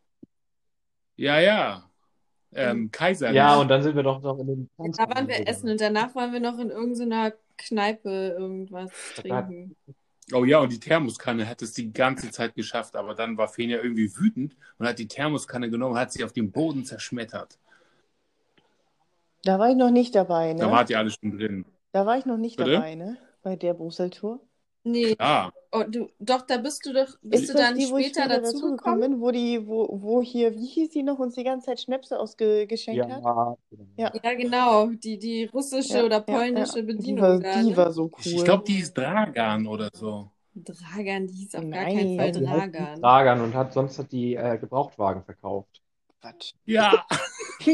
Ja, 1.16 1.40
ja. 1.40 1.85
Ähm, 2.56 2.90
Kaiser. 2.90 3.30
Ja, 3.32 3.56
und 3.56 3.68
dann 3.68 3.82
sind 3.82 3.96
wir 3.96 4.02
doch 4.02 4.22
noch 4.22 4.38
in 4.38 4.46
den 4.46 4.70
Da 4.92 5.08
waren 5.08 5.28
wir 5.28 5.46
essen 5.46 5.70
und 5.70 5.80
danach 5.80 6.14
waren 6.14 6.32
wir 6.32 6.40
noch 6.40 6.58
in 6.58 6.70
irgendeiner 6.70 7.32
Kneipe 7.56 8.36
irgendwas 8.38 8.90
trinken. 9.14 9.76
Oh 10.32 10.44
ja, 10.44 10.58
und 10.58 10.72
die 10.72 10.80
Thermoskanne 10.80 11.48
hat 11.48 11.62
es 11.62 11.72
die 11.72 11.92
ganze 11.92 12.30
Zeit 12.30 12.54
geschafft, 12.56 12.96
aber 12.96 13.14
dann 13.14 13.38
war 13.38 13.46
Fenja 13.46 13.78
irgendwie 13.78 14.10
wütend 14.16 14.56
und 14.78 14.86
hat 14.86 14.98
die 14.98 15.06
Thermoskanne 15.06 15.70
genommen 15.70 15.92
und 15.92 15.98
hat 15.98 16.12
sie 16.12 16.24
auf 16.24 16.32
den 16.32 16.50
Boden 16.50 16.84
zerschmettert. 16.84 17.58
Da 19.44 19.60
war 19.60 19.70
ich 19.70 19.76
noch 19.76 19.90
nicht 19.90 20.14
dabei, 20.16 20.52
ne? 20.52 20.60
Da 20.60 20.70
wart 20.70 20.90
ihr 20.90 20.98
alle 20.98 21.10
schon 21.10 21.38
drin. 21.38 21.64
Da 21.92 22.04
war 22.04 22.18
ich 22.18 22.26
noch 22.26 22.38
nicht 22.38 22.56
Bitte? 22.56 22.72
dabei, 22.72 22.96
ne? 22.96 23.16
Bei 23.42 23.54
der 23.54 23.74
Brüssel-Tour. 23.74 24.40
Nee. 24.86 25.16
Klar. 25.16 25.52
Oh, 25.72 25.82
du, 25.82 26.08
doch, 26.20 26.42
da 26.42 26.58
bist 26.58 26.86
du 26.86 26.92
doch, 26.92 27.08
bist 27.20 27.42
Ist 27.42 27.50
du 27.52 27.58
dann 27.58 27.76
die, 27.76 27.86
später 27.86 28.28
dazugekommen? 28.28 28.44
dazugekommen 28.44 29.00
bin, 29.00 29.20
wo 29.20 29.30
die, 29.32 29.66
wo, 29.66 29.88
wo 30.00 30.22
hier, 30.22 30.54
wie 30.54 30.64
hieß 30.66 30.92
sie 30.92 31.02
noch, 31.02 31.18
uns 31.18 31.34
die 31.34 31.42
ganze 31.44 31.66
Zeit 31.66 31.80
Schnäpse 31.80 32.18
ausgeschenkt 32.18 33.10
hat? 33.10 33.22
Ja. 33.96 34.12
Ja, 34.22 34.34
genau. 34.34 34.86
Die, 34.86 35.18
die 35.18 35.46
russische 35.46 35.98
Ja, 35.98 36.04
oder 36.04 36.16
ja, 36.16 36.20
polnische 36.20 36.78
ja. 36.78 36.84
Bedienung 36.84 37.16
Die 37.16 37.20
war, 37.20 37.38
da, 37.40 37.62
die 37.62 37.70
ne? 37.70 37.76
war 37.76 37.92
so 37.92 38.04
cool. 38.04 38.12
Ich 38.22 38.44
glaube, 38.44 38.64
die 38.64 38.78
ist 38.78 38.96
Dragan 38.96 39.66
oder 39.66 39.90
so. 39.92 40.30
Dragan, 40.54 41.26
die 41.26 41.34
hieß 41.34 41.54
auf 41.56 41.62
gar 41.62 41.84
Nein. 41.84 41.96
keinen 41.96 42.16
Fall 42.16 42.32
Die 42.32 42.44
Dragan. 42.44 43.00
Dragan 43.00 43.40
und 43.42 43.54
hat 43.54 43.72
sonst 43.72 43.98
hat 43.98 44.12
die 44.12 44.36
äh, 44.36 44.56
Gebrauchtwagen 44.58 45.24
verkauft. 45.24 45.82
Quatsch. 46.20 46.54
Ja. 46.64 47.04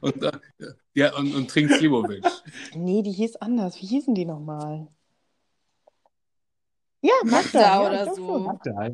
und, 0.00 0.22
äh, 0.22 0.32
ja, 0.94 1.16
und, 1.16 1.34
und 1.34 1.48
trinkt 1.48 1.72
Slivovich. 1.72 2.22
Nee, 2.74 3.02
die 3.02 3.12
hieß 3.12 3.36
anders. 3.36 3.80
Wie 3.80 3.86
hießen 3.86 4.14
die 4.14 4.26
nochmal? 4.26 4.88
Ja, 7.02 7.12
Magda, 7.24 7.80
Magda 7.82 7.86
oder 7.86 8.08
so. 8.08 8.22
schon. 8.26 8.44
Magda. 8.44 8.90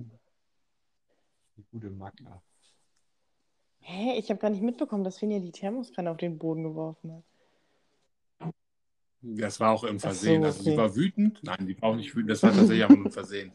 Die 1.56 1.64
gute 1.70 1.90
Magda. 1.90 2.42
Hä, 3.80 4.18
ich 4.18 4.28
habe 4.28 4.38
gar 4.38 4.50
nicht 4.50 4.60
mitbekommen, 4.62 5.02
dass 5.02 5.18
Finja 5.18 5.38
die 5.38 5.50
Thermoskanne 5.50 6.10
auf 6.10 6.18
den 6.18 6.36
Boden 6.36 6.62
geworfen 6.62 7.10
hat. 7.10 7.24
Das 9.20 9.60
war 9.60 9.72
auch 9.72 9.84
im 9.84 10.00
Ach 10.00 10.12
so, 10.14 10.24
Versehen. 10.24 10.42
Also 10.44 10.62
sie 10.62 10.74
okay. 10.74 10.76
war 10.76 10.96
wütend. 10.96 11.42
Nein, 11.42 11.66
die 11.66 11.80
war 11.82 11.90
auch 11.90 11.96
nicht 11.96 12.14
wütend. 12.16 12.30
Das 12.30 12.42
war 12.42 12.52
tatsächlich 12.54 12.88
nur 12.88 13.06
ein 13.06 13.10
Versehen. 13.10 13.52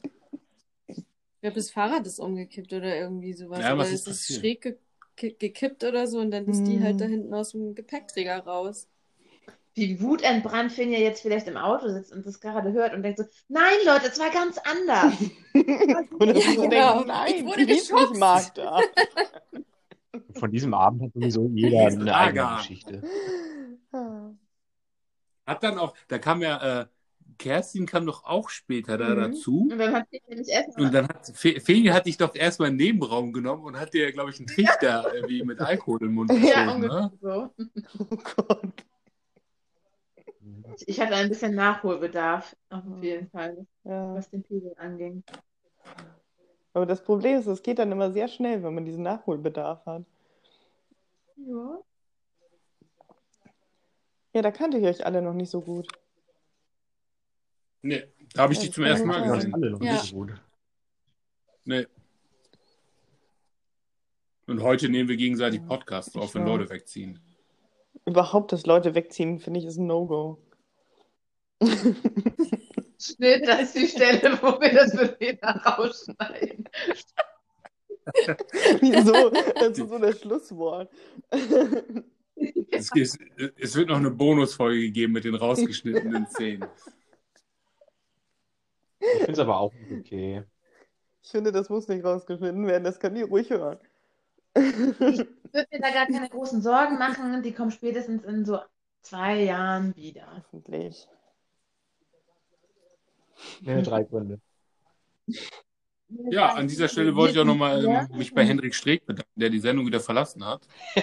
Ich 1.35 1.41
glaube, 1.41 1.55
das 1.55 1.71
Fahrrad 1.71 2.05
ist 2.07 2.19
umgekippt 2.19 2.71
oder 2.73 2.95
irgendwie 2.95 3.33
sowas. 3.33 3.59
Ja, 3.59 3.71
oder 3.71 3.77
was 3.77 3.91
es 3.91 4.05
ist 4.07 4.07
passiert? 4.07 4.31
schräg 4.33 4.61
ge 4.61 4.77
ge 5.15 5.33
gekippt 5.37 5.83
oder 5.83 6.07
so 6.07 6.19
und 6.19 6.31
dann 6.31 6.47
ist 6.47 6.67
die 6.67 6.81
halt 6.81 6.99
Hm. 6.99 7.01
da 7.01 7.05
hinten 7.05 7.33
aus 7.33 7.51
dem 7.51 7.75
Gepäckträger 7.75 8.39
raus. 8.45 8.87
Wie 9.73 10.01
wutentbrannt 10.01 10.71
Finja 10.71 10.99
jetzt 10.99 11.21
vielleicht 11.21 11.47
im 11.47 11.55
Auto 11.57 11.87
sitzt 11.89 12.11
und 12.11 12.25
das 12.25 12.39
gerade 12.41 12.73
hört 12.73 12.93
und 12.93 13.03
denkt 13.03 13.19
so, 13.19 13.25
nein, 13.47 13.73
Leute, 13.85 14.07
es 14.07 14.19
war 14.19 14.29
ganz 14.29 14.57
anders. 14.57 15.13
Und 15.53 16.27
dann 16.27 16.35
Ja, 16.37 16.53
so 16.55 16.61
genau. 16.69 16.93
denkt, 16.95 17.07
nein, 17.07 17.33
Ich 17.35 17.45
wurde 17.45 17.65
geschubst. 17.65 18.19
Magda. 18.19 18.81
Von 20.39 20.51
diesem 20.51 20.73
Abend 20.73 21.01
hat 21.03 21.13
sowieso 21.13 21.49
jeder 21.53 21.87
eine 21.87 22.15
eigene. 22.15 22.55
Geschichte. 22.57 23.01
Hat 25.45 25.63
dann 25.63 25.77
auch, 25.77 25.95
da 26.07 26.19
kam 26.19 26.41
ja, 26.41 26.81
äh, 26.81 26.85
Kerstin 27.37 27.85
kam 27.85 28.05
doch 28.05 28.23
auch 28.23 28.49
später 28.49 28.97
da 28.97 29.09
Mhm. 29.15 29.19
dazu. 29.19 29.67
Und 29.71 29.77
dann 29.79 29.93
hat 29.93 30.07
Finja 30.09 30.35
nicht 30.37 30.49
essen. 30.49 30.83
Und 30.83 30.93
dann 30.93 31.07
hat 31.07 31.27
Fe 31.33 31.59
Feli 31.59 31.87
hat 31.87 32.05
dich 32.05 32.17
doch 32.17 32.35
erstmal 32.35 32.69
in 32.69 32.77
den 32.77 32.85
Nebenraum 32.87 33.33
genommen 33.33 33.63
und 33.63 33.79
hat 33.79 33.93
dir, 33.93 34.11
glaube 34.11 34.29
ich, 34.29 34.37
einen 34.39 34.47
Trichter 34.47 35.11
irgendwie 35.15 35.43
mit 35.43 35.59
Alkohol 35.59 36.03
im 36.03 36.13
Mund 36.13 36.31
Ja, 36.31 36.65
geschoben, 36.65 36.81
ne? 36.81 37.11
so. 37.21 37.53
Oh 37.99 38.17
Gott. 38.35 38.73
Ich 40.85 40.99
hatte 40.99 41.15
ein 41.15 41.29
bisschen 41.29 41.55
Nachholbedarf, 41.55 42.55
auf 42.69 42.83
jeden 43.01 43.29
Fall, 43.29 43.65
Ja. 43.83 44.13
was 44.15 44.29
den 44.29 44.43
Pegel 44.43 44.73
anging. 44.77 45.23
Aber 46.73 46.85
das 46.85 47.03
Problem 47.03 47.39
ist, 47.39 47.47
es 47.47 47.61
geht 47.63 47.79
dann 47.79 47.91
immer 47.91 48.11
sehr 48.11 48.27
schnell, 48.27 48.63
wenn 48.63 48.73
man 48.73 48.85
diesen 48.85 49.03
Nachholbedarf 49.03 49.85
hat. 49.85 50.03
Ja. 51.35 51.79
Ja, 54.33 54.41
da 54.41 54.51
kannte 54.51 54.77
ich 54.77 54.85
euch 54.85 55.05
alle 55.05 55.21
noch 55.21 55.33
nicht 55.33 55.49
so 55.49 55.59
gut. 55.61 55.87
Nee, 57.81 58.03
da 58.33 58.43
habe 58.43 58.53
ich 58.53 58.59
dich 58.59 58.71
zum 58.71 58.85
ersten 58.85 59.07
Mal 59.07 59.25
Ja. 59.25 59.35
gesehen. 59.35 59.53
Alle 59.53 59.71
noch 59.71 59.81
Ja. 59.81 59.93
nicht 59.93 60.03
so 60.05 60.15
gut. 60.15 60.33
Nee. 61.65 61.85
Und 64.47 64.61
heute 64.61 64.87
nehmen 64.89 65.09
wir 65.09 65.17
gegenseitig 65.17 65.65
Podcasts 65.65 66.15
auf, 66.15 66.35
wenn. 66.35 66.45
Leute 66.45 66.69
wegziehen. 66.69 67.19
Überhaupt, 68.05 68.51
dass 68.51 68.65
Leute 68.65 68.95
wegziehen, 68.95 69.39
finde 69.39 69.59
ich, 69.59 69.65
ist 69.65 69.77
ein 69.77 69.87
No-Go. 69.87 70.37
Schnitt, 72.99 73.47
das 73.47 73.61
ist 73.61 73.75
die 73.75 73.87
Stelle, 73.87 74.37
wo 74.41 74.59
wir 74.59 74.73
das 74.73 74.91
für 74.91 75.15
Lena 75.19 75.51
rausschneiden. 75.51 76.69
Wieso? 78.79 79.29
Das 79.55 79.77
ist 79.77 79.89
so 79.89 79.99
das 79.99 80.19
Schlusswort. 80.19 80.89
Es, 82.71 82.89
es, 82.95 83.17
es 83.57 83.75
wird 83.75 83.89
noch 83.89 83.97
eine 83.97 84.11
Bonusfolge 84.11 84.91
geben 84.91 85.13
mit 85.13 85.23
den 85.23 85.35
rausgeschnittenen 85.35 86.27
Szenen. 86.27 86.67
Ich 88.99 89.17
finde 89.17 89.31
es 89.31 89.39
aber 89.39 89.59
auch 89.59 89.73
okay. 89.91 90.43
Ich 91.23 91.29
finde, 91.29 91.51
das 91.51 91.69
muss 91.69 91.87
nicht 91.87 92.03
rausgeschnitten 92.03 92.65
werden, 92.65 92.83
das 92.83 92.99
kann 92.99 93.13
die 93.13 93.21
ruhig 93.21 93.49
hören. 93.49 93.79
Ich 94.55 95.19
würde 95.53 95.67
mir 95.71 95.79
da 95.79 95.91
gar 95.91 96.07
keine 96.07 96.29
großen 96.29 96.61
Sorgen 96.61 96.97
machen. 96.97 97.41
Die 97.43 97.53
kommen 97.53 97.71
spätestens 97.71 98.23
in 98.23 98.45
so 98.45 98.59
zwei 99.01 99.43
Jahren 99.43 99.95
wieder. 99.95 100.27
Hoffentlich. 100.35 101.07
Nenne 103.61 103.83
drei 103.83 104.03
Gründe. 104.03 104.39
Ja, 106.29 106.53
an 106.53 106.67
dieser 106.67 106.87
Stelle 106.87 107.15
wollte 107.15 107.33
ich 107.33 107.39
auch 107.39 107.45
nochmal 107.45 107.83
ähm, 107.85 108.17
mich 108.17 108.33
bei 108.33 108.45
Hendrik 108.45 108.75
Streeck 108.75 109.05
bedanken, 109.05 109.39
der 109.39 109.49
die 109.49 109.59
Sendung 109.59 109.85
wieder 109.87 109.99
verlassen 110.01 110.45
hat. 110.45 110.67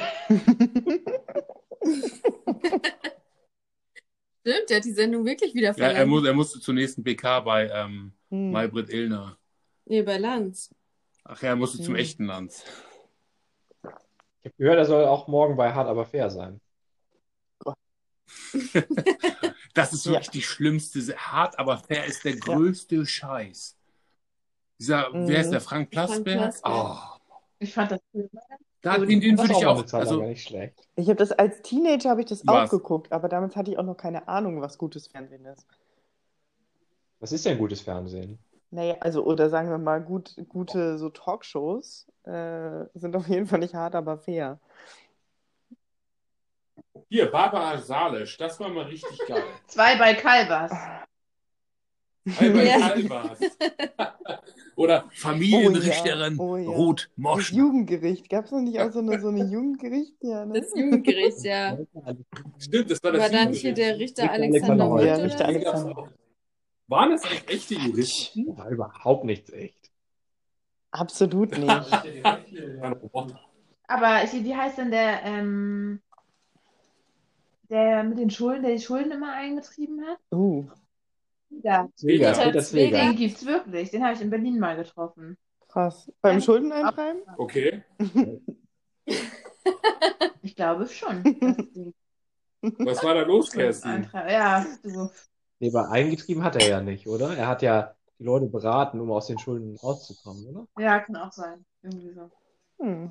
Stimmt, 4.40 4.70
der 4.70 4.77
hat 4.78 4.85
die 4.85 4.93
Sendung 4.93 5.24
wirklich 5.24 5.55
wieder 5.55 5.69
Ja, 5.69 5.74
verlassen. 5.74 5.97
er, 5.97 6.06
muss, 6.06 6.24
er 6.27 6.35
musste 6.35 6.60
zur 6.60 6.74
nächsten 6.74 7.02
PK 7.05 7.40
bei 7.40 7.69
ähm, 7.69 8.12
Hm. 8.31 8.51
Maybrit 8.52 8.90
Illner. 8.90 9.39
Nee, 9.86 10.02
bei 10.02 10.19
Lanz. 10.19 10.74
Ach 11.24 11.40
ja, 11.43 11.51
er 11.51 11.56
musste 11.56 11.78
zum 11.82 11.94
Hm. 11.94 12.01
echten 12.01 12.24
Lanz. 12.27 12.62
Ich 14.40 14.44
habe 14.47 14.55
gehört, 14.59 14.78
er 14.78 14.85
soll 14.85 15.05
auch 15.06 15.28
morgen 15.28 15.56
bei 15.56 15.73
Hard 15.73 15.89
aber 15.89 16.05
fair 16.05 16.31
sein. 16.31 16.60
Das 19.79 19.93
ist 19.93 20.07
wirklich 20.07 20.31
die 20.31 20.43
schlimmste. 20.43 21.17
Hart, 21.17 21.59
aber 21.59 21.79
fair 21.79 22.05
ist 22.07 22.25
der 22.25 22.37
größte 22.37 23.07
Scheiß. 23.07 23.77
Dieser, 24.79 25.11
Mhm. 25.11 25.29
wer 25.29 25.41
ist 25.41 25.51
der? 25.51 25.61
Frank 25.61 25.91
Plasberg? 25.91 26.25
Plasberg. 26.25 26.65
Oh, 26.65 27.37
Ich 27.61 27.75
fand 27.75 27.93
das 27.93 28.01
cool. 28.15 28.29
da, 28.83 28.99
den, 28.99 29.21
den 29.21 29.37
Das 29.37 29.49
würde 29.49 29.59
ich 29.59 29.67
auch 29.67 29.93
Also, 29.95 30.23
nicht 30.23 30.49
schlecht. 30.49 30.75
Ich 30.97 31.07
habe 31.09 31.17
das 31.17 31.33
als 31.33 31.63
Teenager 31.63 32.11
habe 32.11 32.21
ich 32.21 32.27
das 32.27 32.47
Was? 32.47 32.69
auch 32.69 32.71
geguckt, 32.71 33.13
aber 33.13 33.29
damals 33.29 33.57
hatte 33.57 33.71
ich 33.71 33.79
auch 33.79 33.85
noch 33.85 33.97
keine 33.97 34.29
Ahnung, 34.29 34.61
was 34.61 34.79
gutes 34.79 35.09
Fernsehen 35.09 35.45
ist. 35.47 35.67
Was 37.21 37.33
ist 37.33 37.45
denn 37.45 37.59
gutes 37.59 37.81
Fernsehen? 37.81 38.39
Naja, 38.71 38.97
also, 39.01 39.25
oder 39.25 39.49
sagen 39.49 39.71
wir 39.71 39.79
mal, 39.79 40.01
gut, 40.03 40.37
gute 40.49 40.99
so 40.99 41.09
Talkshows 41.09 42.07
äh, 42.25 42.85
sind 42.95 43.17
auf 43.17 43.27
jeden 43.29 43.47
Fall 43.47 43.61
nicht 43.61 43.75
hart, 43.75 43.95
aber 43.95 44.19
fair. 44.19 44.61
Hier, 47.09 47.26
Barbara 47.30 47.78
Salisch, 47.78 48.36
das 48.36 48.59
war 48.60 48.68
mal 48.68 48.85
richtig 48.85 49.18
geil. 49.26 49.43
Zwei 49.66 49.97
bei 49.97 50.14
Kalbers. 50.14 50.72
Albert 52.39 52.66
Ja. 52.66 52.76
Albers. 52.90 53.39
Oder 54.76 55.09
Familienrichterin 55.12 56.39
Oh 56.39 56.56
ja. 56.56 56.68
Ruth 56.68 57.09
Das 57.09 57.16
Moschner. 57.16 57.59
Jugendgericht. 57.59 58.28
Gab 58.28 58.44
es 58.44 58.52
noch 58.52 58.60
nicht 58.60 58.78
auch 58.80 58.93
so 58.93 58.98
eine, 59.01 59.18
so 59.20 59.28
eine 59.28 59.44
Jugendgericht? 59.44 60.14
Ja, 60.20 60.44
ne? 60.44 60.60
Das 60.60 60.70
Jugendgericht, 60.74 61.43
ja. 61.43 61.78
Stimmt, 62.59 62.90
das 62.90 63.02
war 63.02 63.12
das 63.12 63.22
War 63.22 63.30
da 63.30 63.44
nicht 63.47 63.60
hier 63.62 63.74
der 63.74 63.98
Richter 63.98 64.22
Richter 64.24 64.35
Alexander? 64.35 64.85
Ja, 64.85 64.90
oder 64.93 65.24
Richter? 65.24 65.47
Alexander. 65.47 66.12
Waren 66.86 67.10
das 67.10 67.24
eigentlich 67.24 67.48
echte 67.48 67.74
Juristen? 67.74 68.56
War 68.56 68.68
überhaupt 68.68 69.24
nichts 69.24 69.51
echt. 69.51 69.90
Absolut 70.90 71.56
nicht. 71.59 71.68
Aber 73.89 74.16
hier, 74.18 74.44
wie 74.44 74.55
heißt 74.55 74.78
denn 74.78 74.90
der, 74.90 75.22
ähm, 75.24 76.01
der 77.70 78.03
mit 78.05 78.19
den 78.19 78.31
Schulden, 78.31 78.62
der 78.62 78.73
die 78.73 78.81
Schulden 78.82 79.12
immer 79.12 79.32
eingetrieben 79.32 80.03
hat? 80.07 80.19
Uh, 80.32 80.66
Ja, 81.51 81.89
Zwieger, 81.95 82.32
Peter 82.32 82.45
Peter 82.45 82.61
Zwieger. 82.62 82.99
den 82.99 83.16
gibt's 83.16 83.45
wirklich. 83.47 83.90
Den 83.90 84.05
habe 84.05 84.15
ich 84.15 84.20
in 84.20 84.31
Berlin 84.31 84.59
mal 84.59 84.77
getroffen. 84.77 85.36
krass. 85.69 86.11
Beim 86.20 86.40
Schuldeneintreiben? 86.40 87.23
Okay. 87.36 87.82
Ich 90.43 90.55
glaube 90.57 90.86
schon. 90.89 91.23
Was 92.62 93.05
war 93.05 93.15
da 93.15 93.23
los, 93.23 93.47
Schulden 93.47 93.59
Kerstin? 93.61 94.09
Ja, 94.12 94.66
du. 94.82 95.11
Nee, 95.61 95.69
aber 95.70 95.90
eingetrieben 95.90 96.43
hat 96.45 96.57
er 96.57 96.69
ja 96.69 96.81
nicht, 96.81 97.07
oder? 97.07 97.36
Er 97.36 97.49
hat 97.49 97.62
ja 97.62 97.95
die 98.19 98.24
Leute 98.24 98.47
beraten, 98.47 99.01
um 99.01 99.11
aus 99.12 99.27
den 99.27 99.39
Schulden 99.39 99.77
rauszukommen, 99.77 100.47
oder? 100.47 100.66
Ja, 100.78 101.01
kann 101.01 101.16
auch 101.16 101.32
sein. 101.32 101.65
Irgendwie 101.82 102.12
so. 102.12 102.31
Hm. 102.79 103.11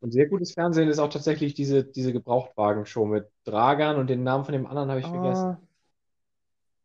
Und 0.00 0.10
sehr 0.12 0.26
gutes 0.26 0.52
Fernsehen 0.52 0.88
ist 0.88 0.98
auch 0.98 1.10
tatsächlich 1.10 1.54
diese, 1.54 1.84
diese 1.84 2.12
Gebrauchtwagen-Show 2.12 3.06
mit 3.06 3.28
Dragan 3.44 3.96
und 3.96 4.08
den 4.08 4.22
Namen 4.22 4.44
von 4.44 4.52
dem 4.52 4.66
anderen 4.66 4.90
habe 4.90 5.00
ich 5.00 5.06
vergessen. 5.06 5.56
Ah, 5.56 5.58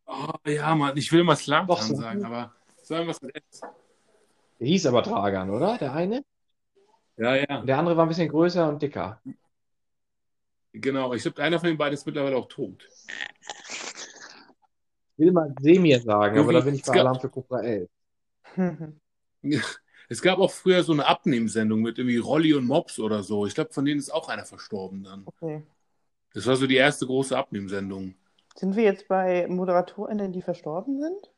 Oh 0.06 0.32
ja, 0.50 0.74
Mann, 0.74 0.96
ich 0.98 1.10
will 1.12 1.24
mal 1.24 1.32
Doch, 1.32 1.40
Slatan. 1.40 1.96
sagen, 1.96 2.24
aber 2.26 2.52
sagen 2.82 3.06
wir 3.06 3.12
es 3.12 3.22
mit 3.22 3.34
S. 3.36 3.62
Der 4.60 4.66
hieß 4.66 4.86
aber 4.86 5.00
Dragan, 5.00 5.48
oder? 5.48 5.78
Der 5.78 5.94
eine? 5.94 6.22
Ja, 7.16 7.36
ja, 7.36 7.60
Und 7.60 7.66
der 7.66 7.78
andere 7.78 7.96
war 7.96 8.04
ein 8.04 8.08
bisschen 8.08 8.28
größer 8.28 8.68
und 8.68 8.82
dicker. 8.82 9.20
genau. 10.72 11.14
Ich 11.14 11.22
glaube, 11.22 11.42
einer 11.42 11.58
von 11.58 11.68
den 11.68 11.78
beiden 11.78 11.94
ist 11.94 12.04
mittlerweile 12.04 12.36
auch 12.36 12.48
tot. 12.48 12.86
Ich 15.16 15.24
will 15.24 15.32
mal 15.32 15.54
Semir 15.60 16.00
sagen, 16.00 16.38
aber 16.38 16.52
da 16.52 16.60
bin 16.60 16.74
ich 16.74 16.82
bei 16.82 17.00
Alarm 17.00 17.18
für 17.20 17.30
Cobra 17.30 17.62
11. 17.62 17.88
Es 20.08 20.20
gab 20.22 20.38
auch 20.38 20.50
früher 20.50 20.82
so 20.82 20.92
eine 20.92 21.06
Abnehmsendung 21.06 21.80
mit 21.80 21.98
irgendwie 21.98 22.18
Rolli 22.18 22.54
und 22.54 22.66
Mops 22.66 22.98
oder 22.98 23.22
so. 23.22 23.46
Ich 23.46 23.54
glaube, 23.54 23.72
von 23.72 23.84
denen 23.84 23.98
ist 23.98 24.12
auch 24.12 24.28
einer 24.28 24.44
verstorben 24.44 25.04
dann. 25.04 25.26
okay. 25.26 25.62
Das 26.34 26.46
war 26.46 26.56
so 26.56 26.66
die 26.66 26.76
erste 26.76 27.06
große 27.06 27.36
Abnehmsendung. 27.36 28.14
Sind 28.56 28.76
wir 28.76 28.82
jetzt 28.84 29.08
bei 29.08 29.46
ModeratorInnen, 29.48 30.32
die 30.32 30.42
verstorben 30.42 31.00
sind? 31.00 31.30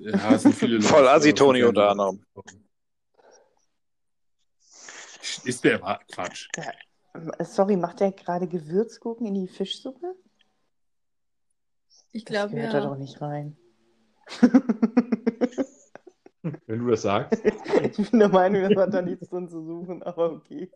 Ja, 0.00 0.38
sind 0.38 0.54
viele 0.54 0.76
Leute. 0.76 0.88
Voll 0.88 1.08
Assi, 1.08 1.28
verstorben. 1.28 1.60
Toni 1.60 1.64
unter 1.64 1.90
anderem. 1.90 2.24
Ist 5.44 5.64
der 5.64 5.78
Quatsch. 6.10 6.48
Sorry, 7.40 7.76
macht 7.76 8.00
der 8.00 8.12
gerade 8.12 8.46
Gewürzgurken 8.46 9.26
in 9.26 9.34
die 9.34 9.48
Fischsuppe? 9.48 10.14
Ich 12.12 12.24
Das 12.24 12.32
glaube, 12.34 12.54
gehört 12.54 12.74
da 12.74 12.78
ja. 12.78 12.84
doch 12.86 12.96
nicht 12.96 13.20
rein. 13.20 13.56
Wenn 16.66 16.78
du 16.80 16.88
das 16.90 17.02
sagst. 17.02 17.42
Ich 17.98 18.10
bin 18.10 18.18
der 18.20 18.28
Meinung, 18.28 18.68
das 18.68 18.76
hat 18.76 18.94
da 18.94 19.02
nichts 19.02 19.28
drin 19.28 19.48
zu 19.48 19.62
suchen, 19.64 20.02
aber 20.02 20.32
okay. 20.32 20.68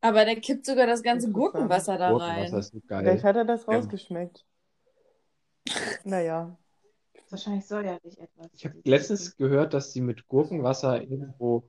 Aber 0.00 0.24
der 0.24 0.36
kippt 0.36 0.64
sogar 0.66 0.86
das 0.86 1.02
ganze. 1.02 1.30
Gurkenwasser 1.32 1.98
da 1.98 2.10
Gurkenwasser 2.12 2.52
rein. 2.52 2.60
ist 2.60 2.72
so 2.72 2.80
geil. 2.86 3.02
Vielleicht 3.04 3.24
hat 3.24 3.36
er 3.36 3.44
das 3.44 3.66
Ja. 3.66 3.72
rausgeschmeckt. 3.74 4.44
Naja. 6.04 6.56
Wahrscheinlich 7.30 7.66
säuerlich 7.66 8.18
etwas. 8.18 8.46
Ich 8.52 8.64
habe 8.64 8.76
letztens 8.84 9.36
gehört, 9.36 9.74
dass 9.74 9.92
sie 9.92 10.00
mit 10.00 10.28
Gurkenwasser 10.28 11.02
irgendwo 11.02 11.68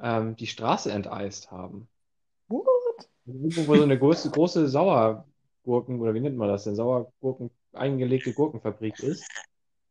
ähm, 0.00 0.34
die 0.34 0.48
Straße 0.48 0.90
enteist 0.90 1.52
haben. 1.52 1.88
What? 2.48 2.66
Irgendwo, 3.26 3.68
wo 3.68 3.76
so 3.76 3.84
eine 3.84 3.98
große, 3.98 4.30
große 4.30 4.66
Sauergurken, 4.68 6.00
oder 6.00 6.12
wie 6.14 6.20
nennt 6.20 6.36
man 6.36 6.48
das 6.48 6.64
denn? 6.64 6.74
Sauergurken, 6.74 7.50
eingelegte 7.72 8.32
Gurkenfabrik 8.32 8.98
ist. 9.00 9.24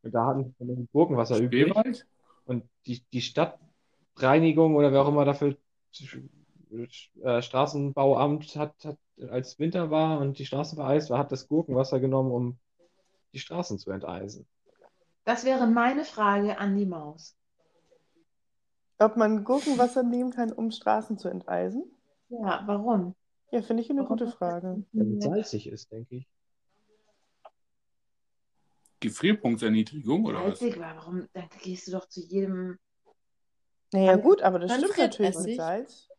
Und 0.04 0.14
da 0.14 0.26
hatten 0.28 0.54
sie 0.60 0.88
Gurkenwasser 0.92 1.38
übrig. 1.40 1.70
Spreewald? 1.70 2.06
Und 2.46 2.64
die, 2.86 3.04
die 3.12 3.22
Stadtreinigung 3.22 4.76
oder 4.76 4.92
wer 4.92 5.02
auch 5.02 5.10
immer 5.10 5.26
dafür 5.26 5.58
äh, 7.24 7.42
Straßenbauamt 7.42 8.56
hat, 8.56 8.74
hat, 8.86 8.98
als 9.30 9.60
Winter 9.60 9.90
war 9.92 10.20
und 10.20 10.40
die 10.40 10.46
Straßen 10.46 10.76
vereist 10.76 11.10
war, 11.10 11.20
hat 11.20 11.32
das 11.32 11.48
Gurkenwasser 11.48 12.00
genommen, 12.00 12.32
um 12.32 12.58
die 13.34 13.40
Straßen 13.40 13.80
zu 13.80 13.92
enteisen. 13.92 14.46
Das 15.24 15.44
wäre 15.44 15.68
meine 15.68 16.06
Frage 16.06 16.58
an 16.60 16.78
die 16.78 16.86
Maus. 16.86 17.36
Ob 19.00 19.18
man 19.18 19.44
Gurkenwasser 19.44 20.04
nehmen 20.04 20.32
kann, 20.32 20.52
um 20.52 20.72
Straßen 20.72 21.18
zu 21.18 21.28
enteisen? 21.28 21.84
Ja, 22.30 22.64
warum? 22.66 23.16
Ja, 23.52 23.62
finde 23.62 23.84
ich 23.84 23.90
eine 23.90 24.04
Warum 24.04 24.18
gute 24.18 24.32
Frage. 24.32 24.84
Damit 24.94 25.24
salzig 25.24 25.68
ist, 25.68 25.92
denke 25.92 26.18
ich. 26.18 26.28
Gefrierpunktserniedrigung 29.06 30.26
oder 30.26 30.44
was? 30.44 30.60
Salzig, 30.60 30.82
aber 30.82 30.96
warum? 30.98 31.28
Dann 31.34 31.50
gehst 31.62 31.88
du 31.88 31.92
doch 31.92 32.08
zu 32.08 32.22
jedem. 32.22 32.78
Naja, 33.92 34.16
gut, 34.16 34.42
aber 34.42 34.60
das 34.60 34.74
stimmt 34.74 34.94
friert 34.94 35.12
natürlich 35.12 35.36
mit 35.36 35.46
Essig. 35.46 35.58
Salz. 35.58 36.10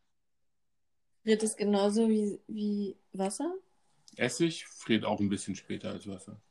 Friert 1.23 1.43
es 1.43 1.55
genauso 1.55 2.09
wie, 2.09 2.39
wie 2.47 2.97
Wasser? 3.13 3.53
Essig 4.15 4.65
friert 4.65 5.05
auch 5.05 5.19
ein 5.19 5.29
bisschen 5.29 5.55
später 5.55 5.91
als 5.91 6.07
Wasser. 6.07 6.41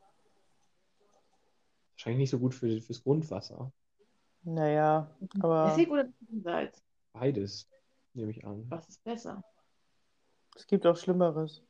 Wahrscheinlich 1.93 2.21
nicht 2.21 2.31
so 2.31 2.39
gut 2.39 2.55
für, 2.55 2.81
fürs 2.81 3.03
Grundwasser. 3.03 3.73
Naja, 4.43 5.11
aber 5.41 5.73
Essig 5.73 5.91
oder 5.91 6.09
Salz? 6.43 6.83
Beides, 7.13 7.69
nehme 8.13 8.31
ich 8.31 8.45
an. 8.45 8.65
Was 8.69 8.89
ist 8.89 9.03
besser? 9.03 9.43
es 10.57 10.67
gibt 10.67 10.87
auch 10.87 10.97
Schlimmeres. 10.97 11.63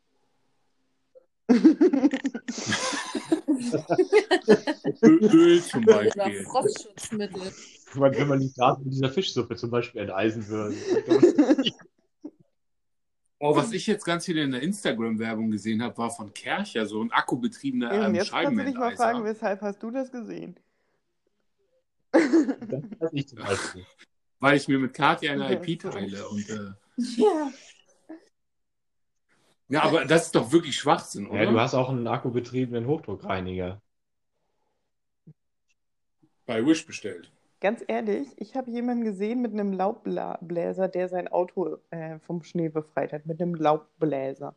Öl, 5.03 5.63
zum 5.63 5.85
Oder 5.85 6.05
Beispiel. 6.05 6.45
Frostschutzmittel. 6.45 7.53
Wenn 7.95 8.15
wenn 8.15 8.29
man 8.29 8.41
die 8.41 8.49
Straßen 8.49 8.85
mit 8.85 8.93
dieser 8.93 9.11
Fischsuppe 9.11 9.57
zum 9.57 9.71
Beispiel 9.71 10.03
enteisen 10.03 10.47
würde. 10.49 10.77
Oh, 13.39 13.55
was 13.55 13.73
ich 13.73 13.87
jetzt 13.87 14.05
ganz 14.05 14.25
viel 14.25 14.39
in 14.39 14.51
der 14.51 14.63
Instagram-Werbung 14.63 15.51
gesehen 15.51 15.83
habe, 15.83 15.97
war 15.99 16.11
von 16.11 16.33
Kercher, 16.33 16.87
so 16.87 17.03
ein 17.03 17.13
akkubetriebener 17.13 17.93
ähm, 17.93 18.15
jetzt 18.15 18.31
kannst 18.31 18.59
du 18.59 18.65
dich 18.65 18.75
mal 18.75 18.97
fragen, 18.97 19.25
weshalb 19.25 19.61
hast 19.61 19.83
du 19.83 19.91
das 19.91 20.11
gesehen? 20.11 20.57
Das 22.13 22.83
weiß 22.99 23.11
ich 23.13 23.29
zum 23.29 23.39
Beispiel. 23.39 23.85
Weil 24.41 24.57
ich 24.57 24.69
mir 24.69 24.79
mit 24.79 24.95
Katja 24.95 25.33
eine 25.33 25.53
IP 25.53 25.81
teile. 25.81 26.29
Und, 26.29 26.49
äh, 26.49 26.71
Ja. 26.97 27.51
Ja, 29.69 29.83
aber 29.83 30.05
das 30.05 30.27
ist 30.27 30.35
doch 30.35 30.53
wirklich 30.53 30.77
Schwachsinn, 30.77 31.27
oder? 31.27 31.45
Ja, 31.45 31.51
du 31.51 31.61
hast 31.61 31.75
auch 31.75 31.89
einen 31.89 32.07
akkubetriebenen 32.07 32.87
Hochdruckreiniger. 32.87 33.81
Bei 36.47 36.65
Wish 36.65 36.87
bestellt. 36.87 37.33
Ganz 37.61 37.83
ehrlich, 37.89 38.29
ich 38.37 38.55
habe 38.55 38.71
jemanden 38.71 39.05
gesehen 39.05 39.43
mit 39.43 39.53
einem 39.53 39.73
Laubbläser, 39.73 40.89
der 40.89 41.09
sein 41.09 41.27
Auto 41.29 41.79
äh, 41.91 42.19
vom 42.21 42.43
Schnee 42.43 42.69
befreit 42.69 43.13
hat. 43.13 43.27
Mit 43.27 43.41
einem 43.41 43.55
Laubbläser. 43.55 44.55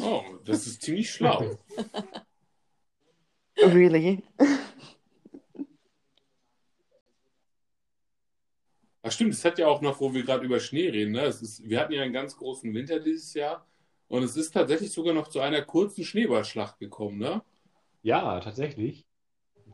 Oh, 0.00 0.22
das 0.44 0.66
ist 0.66 0.82
ziemlich 0.82 1.10
schlau. 1.10 1.56
Really? 3.60 4.22
Ach 9.08 9.12
stimmt, 9.12 9.32
es 9.32 9.42
hat 9.42 9.58
ja 9.58 9.68
auch 9.68 9.80
noch, 9.80 10.00
wo 10.00 10.12
wir 10.12 10.22
gerade 10.22 10.44
über 10.44 10.60
Schnee 10.60 10.90
reden, 10.90 11.12
ne? 11.12 11.22
Es 11.22 11.40
ist, 11.40 11.66
wir 11.66 11.80
hatten 11.80 11.94
ja 11.94 12.02
einen 12.02 12.12
ganz 12.12 12.36
großen 12.36 12.74
Winter 12.74 13.00
dieses 13.00 13.32
Jahr 13.32 13.66
und 14.08 14.22
es 14.22 14.36
ist 14.36 14.50
tatsächlich 14.52 14.92
sogar 14.92 15.14
noch 15.14 15.28
zu 15.28 15.40
einer 15.40 15.62
kurzen 15.62 16.04
Schneeballschlacht 16.04 16.78
gekommen, 16.78 17.16
ne? 17.18 17.42
Ja, 18.02 18.38
tatsächlich. 18.40 19.06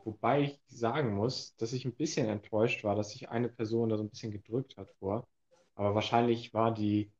Wobei 0.05 0.43
ich 0.43 0.59
sagen 0.69 1.15
muss, 1.15 1.53
dass 1.57 1.73
ich 1.73 1.83
ein 1.83 1.95
bisschen 1.95 2.29
enttäuscht 2.29 2.85
war, 2.85 2.95
dass 2.95 3.11
sich 3.11 3.27
eine 3.29 3.49
Person 3.49 3.89
da 3.89 3.97
so 3.97 4.03
ein 4.03 4.09
bisschen 4.09 4.31
gedrückt 4.31 4.77
hat 4.77 4.89
vor. 4.99 5.27
Aber 5.75 5.95
wahrscheinlich 5.95 6.53
war 6.53 6.73
die, 6.73 7.11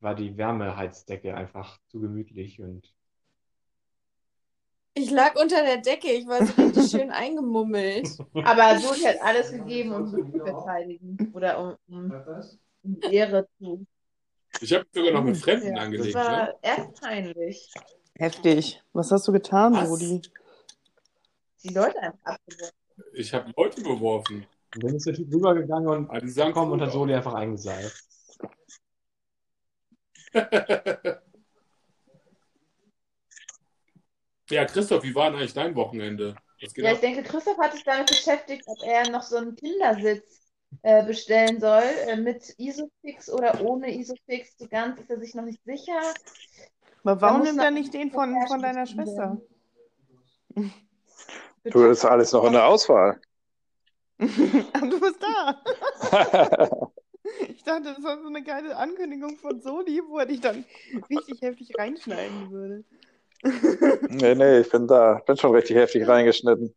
war 0.00 0.16
die 0.16 0.36
Wärmeheizdecke 0.36 1.36
einfach 1.36 1.78
zu 1.86 2.00
gemütlich 2.00 2.60
und 2.60 2.95
Ich 4.98 5.10
lag 5.10 5.38
unter 5.38 5.62
der 5.62 5.76
Decke, 5.76 6.08
ich 6.08 6.26
war 6.26 6.44
so 6.46 6.54
richtig 6.54 6.90
schön 6.90 7.10
eingemummelt. 7.10 8.08
Aber 8.32 8.78
Soli 8.78 9.00
hat 9.02 9.20
alles 9.20 9.50
gegeben, 9.50 9.92
um 9.92 10.06
sie 10.06 10.32
zu 10.32 10.38
verteidigen. 10.38 11.32
Oder 11.34 11.58
um, 11.58 11.76
um, 11.88 12.12
um 12.82 12.98
Ehre 13.10 13.46
zu. 13.58 13.86
Ich 14.58 14.72
habe 14.72 14.86
sogar 14.90 15.12
noch 15.12 15.22
mit 15.24 15.36
Fremden 15.36 15.66
Ja, 15.66 15.74
das 15.74 15.84
angelegt, 15.84 16.14
war 16.14 16.46
ne? 16.46 16.54
erst 16.62 17.00
peinlich. 17.02 17.70
Heftig. 18.14 18.82
Was 18.94 19.12
hast 19.12 19.28
du 19.28 19.32
getan, 19.32 19.74
Was? 19.74 19.86
Rudi? 19.86 20.22
Die 21.62 21.74
Leute 21.74 22.00
einfach 22.00 22.18
abgeworfen. 22.24 22.74
Ich 23.12 23.34
habe 23.34 23.52
Leute 23.54 23.82
beworfen. 23.82 24.46
Und 24.74 24.82
dann 24.84 24.94
ist 24.94 25.06
der 25.06 25.12
Typ 25.12 25.30
rübergegangen 25.30 25.88
und 25.88 26.08
Aber 26.08 26.20
die 26.20 26.32
cool 26.40 26.80
hat 26.80 26.92
Soli 26.92 27.14
einfach 27.14 27.34
eingeseift. 27.34 28.02
Ja, 34.50 34.64
Christoph, 34.64 35.02
wie 35.02 35.14
war 35.14 35.30
denn 35.30 35.40
eigentlich 35.40 35.54
dein 35.54 35.74
Wochenende? 35.74 36.36
Ja, 36.76 36.92
ich 36.92 37.00
denke, 37.00 37.22
Christoph 37.22 37.58
hat 37.58 37.72
sich 37.72 37.84
damit 37.84 38.06
beschäftigt, 38.06 38.62
ob 38.66 38.78
er 38.84 39.10
noch 39.10 39.22
so 39.22 39.36
einen 39.36 39.56
Kindersitz 39.56 40.40
äh, 40.82 41.04
bestellen 41.04 41.60
soll, 41.60 41.82
äh, 41.82 42.16
mit 42.16 42.54
Isofix 42.58 43.28
oder 43.30 43.60
ohne 43.62 43.94
Isofix. 43.94 44.56
So 44.58 44.66
ganz 44.68 45.00
ist 45.00 45.10
er 45.10 45.18
sich 45.18 45.34
noch 45.34 45.44
nicht 45.44 45.62
sicher. 45.64 46.00
Aber 47.02 47.20
warum 47.20 47.42
nimmt 47.42 47.58
er 47.58 47.70
nicht 47.70 47.92
den 47.92 48.10
von, 48.10 48.34
von 48.46 48.62
deiner 48.62 48.86
Schwester? 48.86 49.40
Du, 51.64 51.82
das 51.88 51.98
ist 51.98 52.04
alles 52.04 52.30
noch 52.30 52.44
in 52.44 52.52
der 52.52 52.64
Auswahl. 52.64 53.20
Ah, 54.20 54.80
du 54.80 55.00
bist 55.00 55.20
da. 55.20 55.62
Ich 57.48 57.64
dachte, 57.64 57.82
das 57.82 58.02
war 58.04 58.20
so 58.20 58.28
eine 58.28 58.42
geile 58.42 58.76
Ankündigung 58.76 59.36
von 59.36 59.60
Soli, 59.60 60.00
wo 60.06 60.18
er 60.18 60.26
dich 60.26 60.40
dann 60.40 60.64
richtig 61.10 61.42
heftig 61.42 61.76
reinschneiden 61.76 62.52
würde. 62.52 62.84
Nee, 64.08 64.34
nee, 64.34 64.60
ich 64.60 64.70
bin 64.70 64.86
da. 64.86 65.20
Bin 65.26 65.36
schon 65.36 65.54
richtig 65.54 65.76
heftig 65.76 66.06
reingeschnitten. 66.06 66.74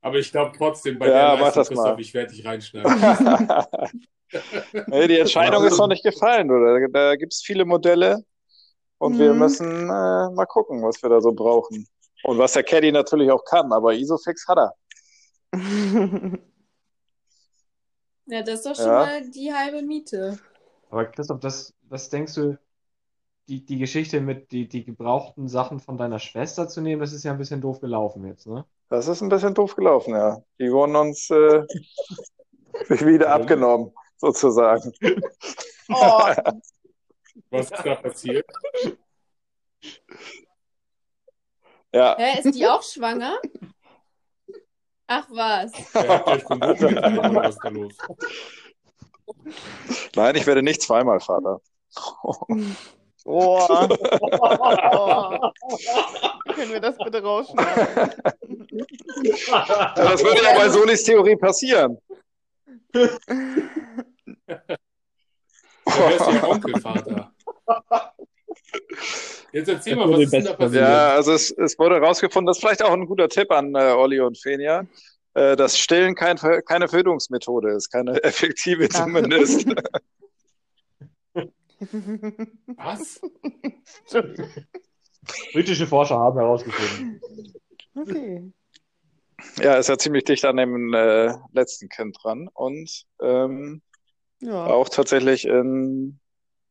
Aber 0.00 0.16
ich 0.18 0.30
glaube 0.30 0.56
trotzdem, 0.56 0.98
bei 0.98 1.08
Ja, 1.08 1.30
der 1.30 1.40
mach 1.40 1.52
Leistung, 1.54 1.62
das 1.62 1.68
Christoph, 1.68 1.86
mal. 1.86 2.00
ich 2.00 2.14
werde 2.14 2.32
dich 2.32 2.44
reinschneiden. 2.44 2.90
Nee, 4.90 5.08
die 5.08 5.18
Entscheidung 5.18 5.64
ist 5.64 5.78
noch 5.78 5.86
nicht 5.88 6.02
gefallen, 6.04 6.50
oder? 6.50 6.86
Da 6.88 7.16
gibt 7.16 7.32
es 7.32 7.42
viele 7.42 7.64
Modelle 7.64 8.24
und 8.98 9.18
wir 9.18 9.32
Mhm. 9.32 9.38
müssen 9.40 9.66
äh, 9.66 10.30
mal 10.30 10.46
gucken, 10.46 10.82
was 10.82 11.02
wir 11.02 11.10
da 11.10 11.20
so 11.20 11.32
brauchen. 11.32 11.86
Und 12.24 12.38
was 12.38 12.52
der 12.52 12.64
Caddy 12.64 12.92
natürlich 12.92 13.30
auch 13.30 13.44
kann, 13.44 13.72
aber 13.72 13.94
Isofix 13.94 14.46
hat 14.48 14.58
er. 14.58 14.74
Ja, 18.26 18.42
das 18.42 18.60
ist 18.60 18.66
doch 18.66 18.74
schon 18.76 18.92
Ja. 18.92 19.02
mal 19.04 19.30
die 19.30 19.52
halbe 19.52 19.82
Miete. 19.82 20.38
Aber 20.90 21.06
Christoph, 21.06 21.40
das, 21.40 21.72
was 21.88 22.10
denkst 22.10 22.34
du, 22.34 22.58
die, 23.48 23.64
die 23.64 23.78
Geschichte 23.78 24.20
mit 24.20 24.52
die, 24.52 24.68
die 24.68 24.84
gebrauchten 24.84 25.48
Sachen 25.48 25.80
von 25.80 25.96
deiner 25.96 26.18
Schwester 26.18 26.68
zu 26.68 26.80
nehmen, 26.80 27.00
das 27.00 27.12
ist 27.12 27.24
ja 27.24 27.32
ein 27.32 27.38
bisschen 27.38 27.60
doof 27.60 27.80
gelaufen 27.80 28.26
jetzt, 28.26 28.46
ne? 28.46 28.66
Das 28.90 29.08
ist 29.08 29.22
ein 29.22 29.28
bisschen 29.28 29.54
doof 29.54 29.74
gelaufen, 29.74 30.14
ja. 30.14 30.42
Die 30.58 30.70
wurden 30.70 30.96
uns 30.96 31.30
äh, 31.30 31.62
wieder 32.88 33.32
abgenommen, 33.32 33.92
sozusagen. 34.16 34.92
Oh, 35.90 36.34
Was 37.48 37.70
ist 37.70 37.82
da 37.82 37.94
passiert? 37.94 38.46
Ja. 41.94 42.14
Hä, 42.18 42.40
ist 42.40 42.54
die 42.54 42.66
auch 42.66 42.82
schwanger? 42.82 43.40
Ach 45.06 45.26
was. 45.30 45.72
Nein, 50.14 50.36
ich 50.36 50.46
werde 50.46 50.62
nicht 50.62 50.82
zweimal 50.82 51.20
Vater. 51.20 51.62
Oh. 53.30 53.60
oh. 53.60 55.50
Können 56.54 56.72
wir 56.72 56.80
das 56.80 56.96
bitte 56.96 57.22
rausschneiden? 57.22 58.10
Ja, 59.34 59.92
das 59.94 60.24
würde 60.24 60.42
ja 60.42 60.54
bei 60.56 60.70
Solis 60.70 61.02
Theorie 61.02 61.36
passieren. 61.36 61.98
Ja, 62.94 63.10
wer 65.84 66.16
ist 66.16 66.26
Ihr 66.32 66.48
Onkelvater? 66.48 67.30
Jetzt 69.52 69.68
erzähl 69.68 69.96
mal, 69.96 70.10
was 70.10 70.20
ist 70.20 70.32
denn 70.32 70.44
da 70.46 70.54
passiert? 70.54 70.82
Ja, 70.82 71.10
also 71.10 71.32
es, 71.32 71.50
es 71.50 71.78
wurde 71.78 71.96
herausgefunden, 71.96 72.46
das 72.46 72.56
ist 72.56 72.62
vielleicht 72.62 72.82
auch 72.82 72.92
ein 72.92 73.04
guter 73.04 73.28
Tipp 73.28 73.50
an 73.50 73.74
äh, 73.74 73.92
Olli 73.92 74.20
und 74.20 74.38
Fenia, 74.38 74.86
äh, 75.34 75.54
dass 75.54 75.78
Stillen 75.78 76.14
kein, 76.14 76.38
keine 76.64 76.88
Fötungsmethode 76.88 77.72
ist, 77.72 77.90
keine 77.90 78.12
effektive 78.24 78.88
zumindest. 78.88 79.66
Was? 82.76 83.20
Britische 85.52 85.86
Forscher 85.86 86.16
haben 86.18 86.38
herausgefunden. 86.38 87.20
Okay. 87.94 88.52
Ja, 89.58 89.76
ist 89.76 89.88
ja 89.88 89.98
ziemlich 89.98 90.24
dicht 90.24 90.44
an 90.44 90.56
dem 90.56 90.92
äh, 90.94 91.32
letzten 91.52 91.88
Kind 91.88 92.16
dran 92.22 92.48
und 92.52 93.04
ähm, 93.20 93.82
Ja. 94.40 94.66
auch 94.66 94.88
tatsächlich 94.88 95.46
in 95.46 96.18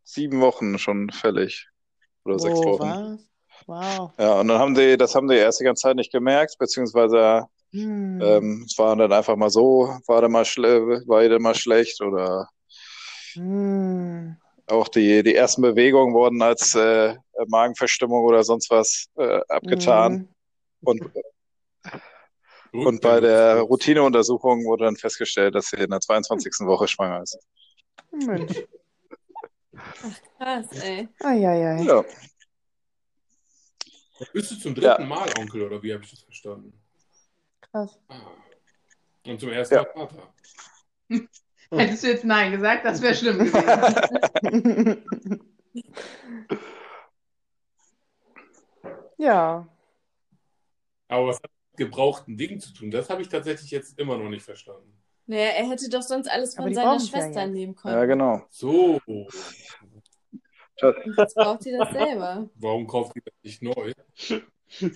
sieben 0.03 0.41
Wochen 0.41 0.77
schon 0.77 1.09
fällig. 1.09 1.69
Oder 2.25 2.39
sechs 2.39 2.59
Oh, 2.59 2.79
Wochen. 2.79 2.89
was? 2.89 3.29
Wow. 3.67 4.11
Ja, 4.17 4.39
und 4.39 4.47
dann 4.49 4.59
haben 4.59 4.75
die, 4.75 4.97
das 4.97 5.15
haben 5.15 5.27
die 5.27 5.35
erst 5.35 5.59
die 5.59 5.63
ganze 5.63 5.83
Zeit 5.83 5.95
nicht 5.95 6.11
gemerkt, 6.11 6.57
beziehungsweise 6.59 7.45
Hm. 7.73 8.21
ähm, 8.21 8.63
es 8.65 8.77
war 8.77 8.95
dann 8.95 9.11
einfach 9.11 9.35
mal 9.35 9.49
so, 9.49 9.97
war 10.07 10.21
der 10.21 10.29
mal 10.29 10.45
schle 10.45 11.03
war 11.07 11.27
der 11.27 11.39
mal 11.39 11.55
schlecht 11.55 12.01
oder 12.01 12.47
Hm. 13.33 14.37
Auch 14.67 14.87
die, 14.89 15.23
die 15.23 15.35
ersten 15.35 15.61
Bewegungen 15.61 16.13
wurden 16.13 16.41
als 16.41 16.75
äh, 16.75 17.15
Magenverstimmung 17.47 18.23
oder 18.25 18.43
sonst 18.43 18.69
was 18.69 19.07
äh, 19.15 19.39
abgetan. 19.47 20.13
Mhm. 20.13 20.27
Und, 20.81 21.11
und 22.73 23.01
bei 23.01 23.19
der 23.19 23.61
Routineuntersuchung 23.61 24.65
wurde 24.65 24.85
dann 24.85 24.95
festgestellt, 24.97 25.55
dass 25.55 25.67
sie 25.67 25.77
in 25.77 25.89
der 25.89 26.01
22. 26.01 26.53
Woche 26.67 26.87
schwanger 26.87 27.23
ist. 27.23 27.39
Mensch. 28.11 28.63
Krass, 30.37 30.65
ey. 30.83 31.07
Eieiei. 31.23 31.83
Ja. 31.83 32.03
Bist 34.33 34.51
du 34.51 34.55
zum 34.59 34.75
Ja. 34.75 34.95
dritten 34.95 35.07
Mal 35.07 35.29
Onkel 35.39 35.63
oder 35.63 35.81
wie 35.81 35.93
habe 35.93 36.03
ich 36.03 36.11
das 36.11 36.21
verstanden? 36.21 36.73
Krass. 37.61 37.99
Und 39.25 39.39
zum 39.39 39.49
ersten 39.49 39.75
Ja. 39.75 39.85
Mal 39.95 40.07
Vater. 40.07 40.33
hättest 41.71 42.03
du 42.03 42.07
jetzt 42.07 42.23
Nein 42.25 42.51
gesagt, 42.51 42.85
das 42.85 43.01
wäre 43.01 43.15
schlimm 43.15 43.39
gewesen. 43.39 45.03
Ja. 49.17 49.67
Aber 51.07 51.27
was 51.27 51.37
hat 51.37 51.49
mit 51.71 51.77
gebrauchten 51.77 52.37
Dingen 52.37 52.59
zu 52.59 52.73
tun? 52.73 52.91
Das 52.91 53.09
habe 53.09 53.21
ich 53.21 53.29
tatsächlich 53.29 53.71
jetzt 53.71 53.97
immer 53.99 54.17
noch 54.17 54.29
nicht 54.29 54.43
verstanden. 54.43 54.93
Naja, 55.25 55.49
er 55.57 55.69
hätte 55.69 55.89
doch 55.89 56.01
sonst 56.01 56.29
alles 56.29 56.55
von 56.55 56.73
seiner 56.73 56.93
ja 56.93 56.99
Schwester 56.99 57.41
jetzt. 57.41 57.51
nehmen 57.51 57.75
können. 57.75 57.95
Ja, 57.95 58.05
genau. 58.05 58.43
So, 58.49 59.01
Und 59.05 59.27
jetzt 61.17 61.35
braucht 61.35 61.63
sie 61.63 61.75
das 61.77 61.91
selber. 61.91 62.49
warum 62.55 62.87
kauft 62.87 63.15
ihr 63.15 63.23
das 63.25 63.33
nicht 63.43 63.61
neu? 63.61 63.91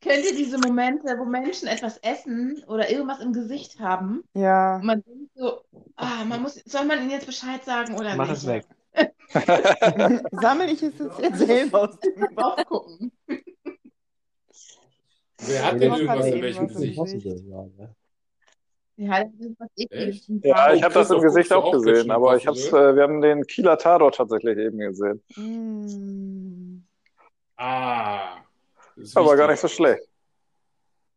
Kennt 0.00 0.24
ihr 0.24 0.34
diese 0.34 0.58
Momente, 0.58 1.18
wo 1.18 1.26
Menschen 1.26 1.68
etwas 1.68 1.98
essen 1.98 2.62
oder 2.66 2.90
irgendwas 2.90 3.20
im 3.20 3.34
Gesicht 3.34 3.78
haben? 3.80 4.24
Ja. 4.32 4.76
Und 4.76 4.86
man 4.86 5.02
denkt 5.02 5.30
so, 5.34 5.60
ah, 5.96 6.24
man 6.26 6.40
muss, 6.40 6.54
soll 6.64 6.86
man 6.86 7.00
ihnen 7.00 7.10
jetzt 7.10 7.26
Bescheid 7.26 7.62
sagen 7.64 7.94
oder 7.98 8.16
Mach 8.16 8.28
nicht? 8.28 8.38
es 8.38 8.46
weg. 8.46 8.64
Sammel 10.32 10.70
ich 10.70 10.82
es 10.82 10.94
jetzt 10.98 11.38
selber 11.38 11.82
aus 11.82 12.00
dem 12.00 12.34
Drauf 12.34 12.64
gucken. 12.66 13.12
Wer 15.38 15.66
hat 15.66 15.80
denn 15.80 15.92
irgendwas 15.92 16.26
in 16.26 16.42
welchem 16.42 16.64
was 16.64 16.82
im 16.82 16.90
Gesicht? 16.92 17.24
Gesicht. 17.24 17.44
Ja? 18.96 19.24
Ja, 20.42 20.74
ich 20.74 20.82
habe 20.82 20.94
das 20.94 21.10
im 21.10 21.20
Gesicht 21.20 21.52
auch 21.52 21.72
gesehen, 21.72 22.10
aber 22.10 22.36
ich 22.36 22.46
hab's, 22.46 22.66
äh, 22.68 22.94
wir 22.94 23.02
haben 23.02 23.22
den 23.22 23.46
Kieler 23.46 23.78
Tatort 23.78 24.16
tatsächlich 24.16 24.58
eben 24.58 24.78
gesehen. 24.78 25.22
Mm. 25.36 26.84
Ah, 27.56 28.42
das 29.00 29.08
ist 29.10 29.16
Aber 29.16 29.36
gar 29.36 29.50
nicht 29.50 29.60
so 29.60 29.68
schlecht. 29.68 30.08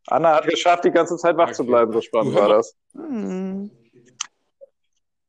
Anna 0.08 0.36
hat 0.36 0.48
geschafft, 0.48 0.84
die 0.86 0.92
ganze 0.92 1.18
Zeit 1.18 1.38
wach 1.38 1.52
zu 1.52 1.66
bleiben, 1.66 1.94
so 1.94 2.02
spannend 2.02 2.36
war 2.36 2.50
das. 2.50 2.76
Hm. 2.94 3.72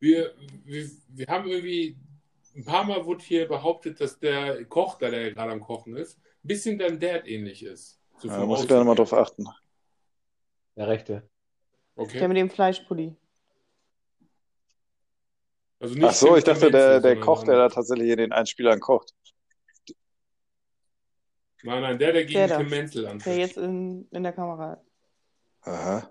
Wir, 0.01 0.35
wir, 0.65 0.91
wir 1.09 1.27
haben 1.29 1.49
irgendwie, 1.49 1.97
ein 2.57 2.65
paar 2.65 2.85
Mal 2.85 3.05
wurde 3.07 3.25
hier 3.25 3.47
behauptet, 3.49 4.01
dass 4.01 4.19
der 4.19 4.65
Koch, 4.67 4.99
da 4.99 5.11
der 5.11 5.33
gerade 5.33 5.53
am 5.53 5.61
Kochen 5.61 5.97
ist, 5.97 6.19
ein 6.19 6.49
bisschen 6.49 6.79
deinem 6.79 6.99
Dad 7.01 7.27
ähnlich 7.27 7.65
ist. 7.65 8.01
So 8.19 8.29
Ja, 8.29 8.39
da 8.39 8.47
muss 8.47 8.61
ich 8.61 8.65
Aussehen 8.65 8.77
dann 8.79 8.87
mal 8.87 8.93
her. 8.93 9.05
drauf 9.05 9.13
achten. 9.15 9.49
Der 10.77 10.89
rechte. 10.89 11.13
Der 11.13 11.23
Okay. 11.97 12.29
mit 12.29 12.37
dem 12.37 12.51
Fleischpulli. 12.51 13.17
Also 15.79 15.95
Ach 16.03 16.13
so, 16.13 16.37
ich 16.37 16.45
dachte, 16.45 16.71
der, 16.71 17.01
der 17.01 17.21
Koch, 17.21 17.45
der 17.45 17.57
da 17.57 17.69
tatsächlich 17.69 18.11
in 18.11 18.19
den 18.19 18.33
Einspielern 18.33 18.81
kocht. 18.81 19.15
Nein, 21.65 21.81
nein, 21.83 21.99
der, 21.99 22.13
der 22.13 22.25
gegen 22.25 22.35
Der 22.35 22.49
da. 22.49 22.59
Tim 22.59 22.69
Menzel 22.69 23.03
Der 23.03 23.11
antritt. 23.13 23.39
jetzt 23.39 23.57
in, 23.57 24.07
in 24.11 24.23
der 24.23 24.33
Kamera. 24.33 24.81
Aha. 25.63 26.11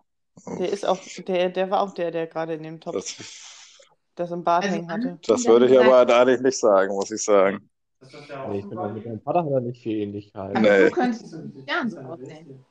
Der 0.60 0.70
ist 0.72 0.84
auch, 0.86 1.00
der, 1.28 1.50
der 1.50 1.70
war 1.70 1.82
auch 1.82 1.94
der, 1.94 2.10
der 2.10 2.26
gerade 2.28 2.56
in 2.56 2.64
dem 2.64 2.80
Top 2.82 2.94
Das, 2.96 3.16
das 4.16 4.32
im 4.32 4.44
Bart 4.44 4.64
Also 4.64 4.76
hängen 4.76 4.90
hatte. 4.92 5.20
das 5.28 5.46
würde 5.46 5.68
ich 5.68 5.80
aber 5.80 6.08
eigentlich 6.12 6.42
nicht 6.42 6.58
sagen, 6.58 6.94
muss 6.96 7.12
ich 7.12 7.24
sagen. 7.24 7.70
Nee, 8.02 8.60
ich 8.60 8.66
finde, 8.66 8.90
mit 8.90 9.06
deinem 9.06 9.22
Vater 9.22 9.44
hat 9.46 9.52
er 9.52 9.62
nicht 9.62 9.82
viel 9.84 9.98
Ähnlichkeit. 10.00 10.56
Also 10.56 10.60
Nee. 10.70 10.86
du 10.86 10.92
könntest 10.92 11.36
Jahren 11.68 11.90
so 11.90 11.98
aussehen. 12.00 12.66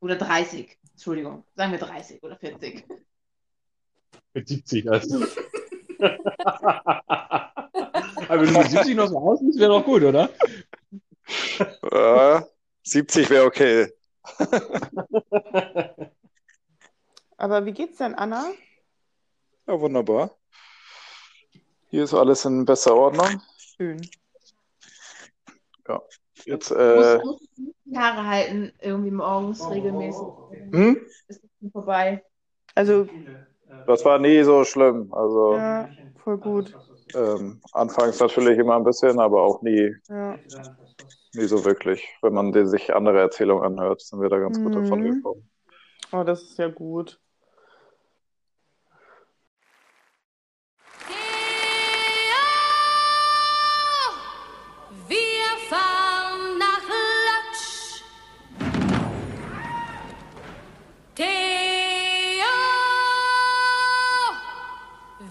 Oder 0.00 0.16
30. 0.16 0.78
Entschuldigung. 0.92 1.42
Sagen 1.56 1.72
wir 1.72 1.78
30 1.78 2.22
oder 2.22 2.36
40. 2.36 2.84
Mit 4.34 4.46
70 4.46 4.90
also. 4.90 5.24
Aber 8.28 8.40
wenn 8.42 8.52
du 8.52 8.58
mit 8.58 8.70
70 8.70 8.94
noch 8.94 9.08
so 9.08 9.18
aussiehst, 9.18 9.58
wäre 9.58 9.70
doch 9.70 9.84
gut, 9.84 10.02
oder? 10.02 10.28
Ja, 11.92 12.46
70 12.82 13.30
wäre 13.30 13.44
okay. 13.46 13.88
Aber 17.36 17.66
wie 17.66 17.72
geht's 17.72 17.98
denn, 17.98 18.14
Anna? 18.14 18.50
Ja, 19.66 19.80
wunderbar. 19.80 20.30
Hier 21.90 22.04
ist 22.04 22.14
alles 22.14 22.44
in 22.44 22.64
besser 22.64 22.94
Ordnung. 22.94 23.40
Schön. 23.58 24.00
Ja. 25.88 26.02
Jetzt, 26.44 26.70
Musst, 26.70 26.80
äh, 26.80 27.18
musst 27.24 27.48
du 27.56 27.74
die 27.84 27.98
Haare 27.98 28.26
halten, 28.26 28.72
irgendwie 28.80 29.10
morgens 29.10 29.70
regelmäßig. 29.70 30.28
hm? 30.72 30.98
Ist 31.28 31.40
vorbei? 31.72 32.24
Also, 32.74 33.08
Das 33.86 34.04
war 34.04 34.18
nie 34.18 34.42
so 34.42 34.64
schlimm. 34.64 35.12
Also 35.12 35.56
ja, 35.58 35.88
voll 36.22 36.38
gut. 36.38 36.74
Ähm, 37.14 37.60
anfangs 37.72 38.18
natürlich 38.20 38.58
immer 38.58 38.76
ein 38.76 38.84
bisschen, 38.84 39.18
aber 39.18 39.42
auch 39.42 39.62
nie, 39.62 39.94
Ja. 40.08 40.38
nie 41.34 41.46
so 41.46 41.64
wirklich. 41.64 42.08
Wenn 42.22 42.34
man 42.34 42.52
die, 42.52 42.66
sich 42.66 42.94
andere 42.94 43.20
Erzählungen 43.20 43.64
anhört, 43.64 44.00
sind 44.02 44.20
wir 44.20 44.28
da 44.28 44.38
ganz 44.38 44.62
gut 44.62 44.74
davon 44.74 45.00
Mhm. 45.00 45.16
gekommen. 45.16 45.50
Oh, 46.12 46.22
das 46.22 46.42
ist 46.42 46.58
ja 46.58 46.68
gut. 46.68 47.18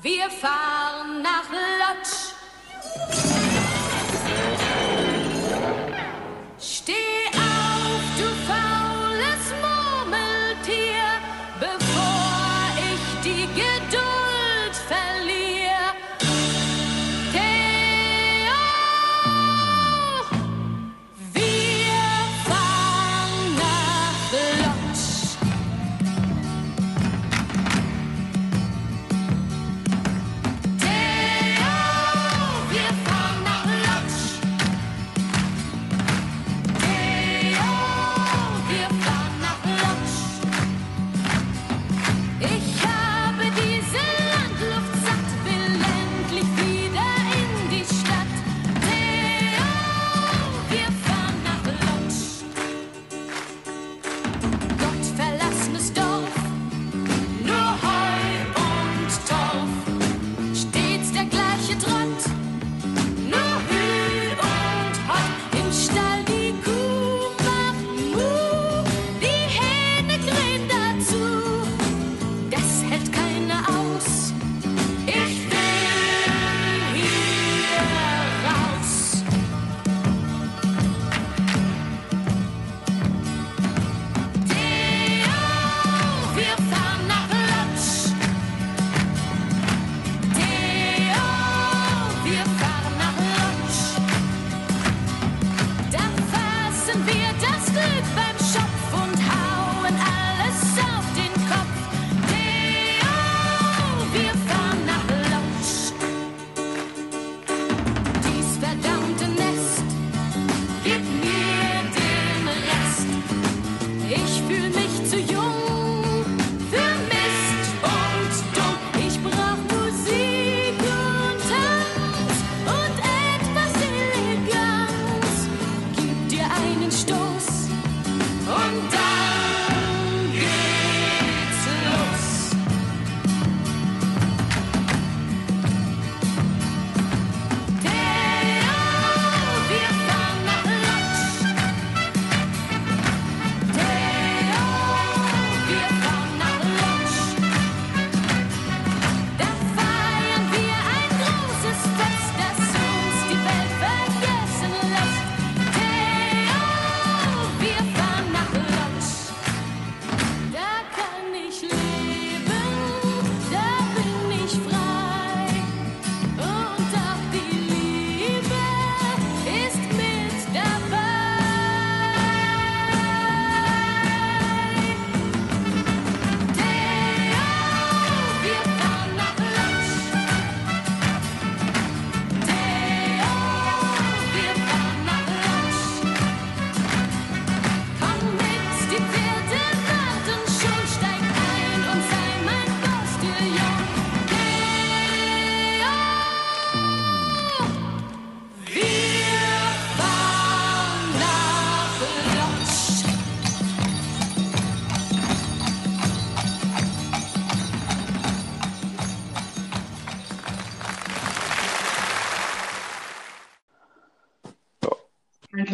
Wir 0.04 0.30
fahren 0.30 0.83
nach 1.24 1.50
Lodz. 1.50 1.93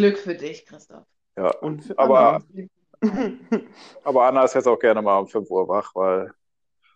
Glück 0.10 0.20
für 0.24 0.36
dich, 0.36 0.66
Christoph. 0.66 1.06
Ja, 1.38 1.52
Und 1.58 1.84
für 1.84 1.98
aber, 2.00 2.36
Anna. 2.36 2.46
aber 4.04 4.26
Anna 4.26 4.44
ist 4.44 4.56
jetzt 4.56 4.68
auch 4.68 4.80
gerne 4.80 5.02
mal 5.02 5.20
um 5.20 5.28
5 5.28 5.50
Uhr 5.50 5.68
wach, 5.68 5.94
weil 5.96 6.34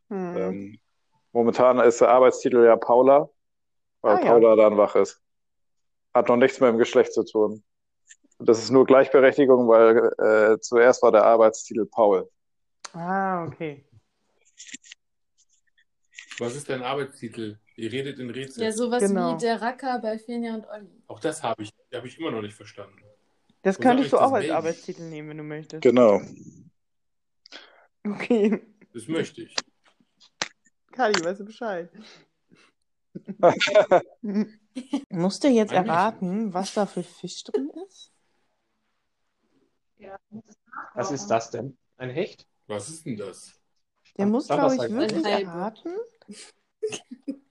Hm. 0.10 0.36
ähm, 0.38 0.80
momentan 1.32 1.80
ist 1.80 2.02
der 2.02 2.10
Arbeitstitel 2.10 2.66
ja 2.66 2.76
Paula, 2.76 3.30
weil 4.02 4.16
Ah, 4.16 4.20
ja. 4.20 4.26
Paula 4.34 4.56
dann 4.56 4.78
wach 4.78 4.96
ist. 4.96 5.22
Hat 6.14 6.28
noch 6.28 6.38
nichts 6.38 6.60
mit 6.60 6.70
dem 6.70 6.78
Geschlecht 6.78 7.14
zu 7.14 7.24
tun. 7.24 7.64
Das 8.40 8.60
ist 8.60 8.72
nur 8.72 8.86
Gleichberechtigung, 8.86 9.68
weil 9.68 10.12
äh, 10.18 10.60
zuerst 10.60 11.02
war 11.04 11.12
der 11.12 11.24
Arbeitstitel 11.24 11.86
Paul. 11.86 12.30
Ah, 12.94 13.46
okay. 13.46 13.86
Was 16.40 16.56
ist 16.56 16.70
dein 16.70 16.82
Arbeitstitel? 16.82 17.60
Ihr 17.76 17.92
redet 17.92 18.20
in 18.20 18.30
Rätseln. 18.30 18.64
Ja, 18.66 18.72
sowas 18.72 19.02
Genau. 19.04 19.36
wie 19.36 19.42
der 19.42 19.62
Racker 19.62 20.00
bei 20.00 20.18
Finja 20.20 20.54
und 20.56 20.68
Olli. 20.68 21.04
Auch 21.08 21.20
das 21.20 21.42
habe 21.42 21.64
ich, 21.64 21.72
habe 21.94 22.08
ich 22.08 22.20
immer 22.20 22.32
noch 22.32 22.42
nicht 22.42 22.56
verstanden. 22.56 22.98
Das 23.64 23.80
Wo 23.80 23.84
könntest 23.84 24.14
du 24.14 24.18
auch 24.18 24.32
als? 24.32 24.50
Arbeitstitel 24.50 25.04
nehmen, 25.04 25.30
wenn 25.30 25.38
du 25.38 25.44
möchtest. 25.44 25.82
Genau. 25.82 26.22
Okay. 28.06 28.62
Das 28.94 29.08
möchte 29.08 29.44
ich. 29.44 29.56
Kali, 30.92 31.24
weißt 31.24 31.40
du 31.40 31.46
Bescheid? 31.46 31.90
Musst 35.10 35.44
du 35.44 35.48
jetzt 35.48 35.72
Eigentlich. 35.72 35.90
erraten, 35.90 36.54
was 36.54 36.74
da 36.74 36.86
für 36.86 37.04
Fisch 37.04 37.44
drin 37.44 37.72
ist? 37.88 38.12
Was 40.94 41.12
ist 41.12 41.28
das 41.28 41.50
denn? 41.52 41.78
Ein 41.98 42.10
Hecht? 42.10 42.46
Was 42.68 42.90
ist 42.90 43.06
denn 43.06 43.18
das? 43.18 43.54
Der 44.18 44.26
muss, 44.26 44.48
Sag 44.48 44.60
glaube 44.60 44.76
ich, 44.76 44.82
halt. 44.82 44.92
wirklich 44.92 45.26
Ein 45.26 45.46
erraten. 45.46 45.96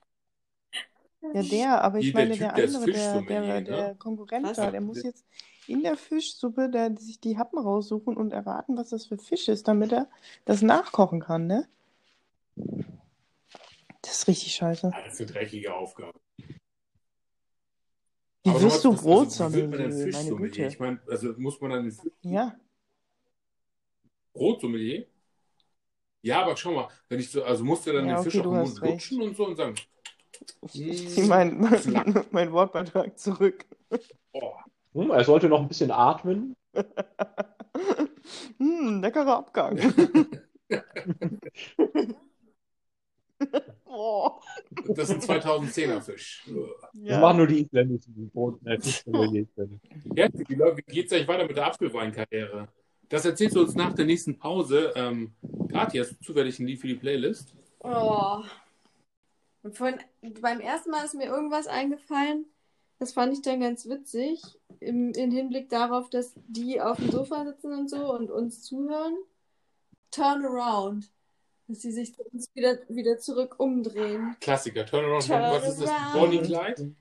Ja, 1.31 1.41
der, 1.43 1.83
aber 1.83 1.99
ich 1.99 2.05
Hier, 2.05 2.13
der 2.13 2.21
meine, 2.21 2.33
Typ, 2.33 2.39
der 2.39 2.53
andere, 2.55 2.85
der, 2.89 3.21
der, 3.21 3.41
ne? 3.41 3.63
der 3.63 3.95
Konkurrent 3.95 4.45
Was? 4.45 4.57
da, 4.57 4.71
der 4.71 4.81
muss 4.81 5.01
jetzt 5.03 5.25
in 5.67 5.81
der 5.81 5.95
Fischsuppe 5.95 6.69
da 6.69 6.93
sich 6.95 7.19
die 7.19 7.37
Happen 7.37 7.57
raussuchen 7.57 8.17
und 8.17 8.33
erraten, 8.33 8.75
was 8.77 8.89
das 8.89 9.05
für 9.05 9.17
Fisch 9.17 9.47
ist, 9.47 9.67
damit 9.67 9.93
er 9.93 10.09
das 10.45 10.61
nachkochen 10.61 11.21
kann, 11.21 11.47
ne? 11.47 11.67
Das 14.01 14.17
ist 14.17 14.27
richtig 14.27 14.53
scheiße. 14.53 14.91
Ah, 14.93 15.01
Das 15.05 15.13
ist 15.13 15.21
eine 15.21 15.31
dreckige 15.31 15.73
Aufgabe. 15.73 16.19
Wie 18.43 18.49
Aber 18.49 18.61
wirst 18.61 18.83
du 18.83 18.91
was- 18.91 19.05
also, 19.05 19.53
wie 19.53 19.57
wird 19.57 19.71
man 19.71 19.89
denn 19.89 20.11
Meine? 20.11 20.35
Güte. 20.35 20.65
Ich 20.65 20.79
meine, 20.79 20.99
also 21.07 21.33
muss 21.37 21.61
man 21.61 21.71
dann 21.71 21.97
Ja. 22.21 22.55
Brotsommelier? 24.33 25.07
Ja, 26.21 26.41
aber 26.41 26.55
schau 26.57 26.73
mal, 26.73 26.89
wenn 27.09 27.19
ich 27.19 27.29
so, 27.31 27.43
also 27.43 27.63
musst 27.63 27.85
du 27.85 27.91
dann 27.93 28.07
Ja, 28.07 28.15
den 28.15 28.23
Fisch 28.23 28.33
okay, 28.35 28.41
auch 28.41 28.49
du 28.49 28.49
im 28.51 28.55
hast 28.57 28.69
Mund 28.73 28.81
recht. 28.83 29.11
lutschen 29.11 29.21
und 29.21 29.35
so 29.37 29.45
und 29.47 29.55
sagen, 29.55 29.75
Ich 30.73 31.09
ziehe 31.09 31.27
mein, 31.27 31.59
mein, 31.87 32.25
mein 32.31 32.51
Wortbeitrag 32.51 33.17
zurück. 33.17 33.65
oh, 34.31 34.53
Hm, 34.93 35.11
er 35.11 35.23
sollte 35.23 35.49
noch 35.49 35.61
ein 35.61 35.67
bisschen 35.67 35.91
atmen. 35.91 36.55
Hm, 38.57 39.01
leckerer 39.01 39.39
Abgang. 39.39 39.77
oh. 43.85 44.31
das 44.95 45.09
ist 45.09 45.29
ein 45.29 45.41
2010er 45.41 45.99
Fisch. 45.99 46.49
Das 46.93 47.19
machen 47.19 47.37
nur 47.37 47.47
die 47.47 47.63
isländischen 47.63 48.29
Brot, 48.29 48.61
äh. 48.65 48.77
Ja, 50.15 50.29
wie, 50.31 50.57
wie 50.57 50.81
geht's 50.87 51.11
euch 51.11 51.27
weiter 51.27 51.45
mit 51.45 51.57
der 51.57 51.67
Apfelweinkarriere? 51.67 52.69
Das 53.09 53.25
erzählst 53.25 53.57
du 53.57 53.61
uns 53.61 53.75
nach 53.75 53.93
der 53.93 54.05
nächsten 54.05 54.37
Pause. 54.37 54.93
Ähm, 54.95 55.33
Kathi, 55.69 55.97
hast 55.97 56.11
du 56.11 56.19
zufällig 56.21 56.57
ein 56.59 56.67
Lied 56.67 56.79
für 56.79 56.87
die 56.87 56.95
Playlist? 56.95 57.53
Oh. 57.79 58.41
Und 59.63 59.77
vorhin, 59.77 59.99
beim 60.41 60.59
ersten 60.59 60.91
Mal 60.91 61.05
ist 61.05 61.15
mir 61.15 61.25
irgendwas 61.25 61.67
eingefallen. 61.67 62.45
Das 62.99 63.13
fand 63.13 63.33
ich 63.33 63.41
dann 63.41 63.61
ganz 63.61 63.87
witzig. 63.87 64.41
Im, 64.79 65.11
Im 65.13 65.31
Hinblick 65.31 65.69
darauf, 65.69 66.09
dass 66.09 66.33
die 66.47 66.79
auf 66.81 66.97
dem 66.97 67.11
Sofa 67.11 67.45
sitzen 67.45 67.73
und 67.73 67.89
so 67.89 68.13
und 68.13 68.29
uns 68.29 68.61
zuhören. 68.61 69.15
Turn 70.11 70.45
around. 70.45 71.09
Dass 71.67 71.81
sie 71.81 71.93
sich 71.93 72.13
wieder, 72.53 72.77
wieder 72.89 73.17
zurück 73.17 73.55
umdrehen. 73.57 74.35
Klassiker, 74.41 74.85
Turnaround. 74.85 75.25
Turn 75.25 75.41
Was 75.41 75.69
ist 75.69 75.81
das? 75.81 75.91
Bonnie 76.13 76.41
Clyde? 76.41 76.95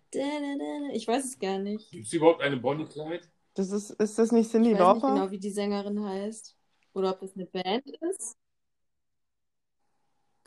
Ich 0.93 1.09
weiß 1.09 1.25
es 1.25 1.39
gar 1.39 1.59
nicht. 1.59 1.91
Gibt 1.91 2.07
es 2.07 2.13
überhaupt 2.13 2.43
eine 2.43 2.57
Bonnie 2.57 2.87
Clyde? 2.87 3.27
Das 3.55 3.71
ist, 3.71 3.91
ist 3.91 4.19
das 4.19 4.31
nicht 4.33 4.51
Cindy 4.51 4.71
Ich 4.73 4.79
weiß 4.79 4.95
nicht 4.95 5.03
Lauper? 5.03 5.15
genau, 5.15 5.31
wie 5.31 5.39
die 5.39 5.51
Sängerin 5.51 6.05
heißt. 6.05 6.57
Oder 6.95 7.11
ob 7.11 7.21
das 7.21 7.35
eine 7.35 7.47
Band 7.47 7.85
ist. 7.87 8.37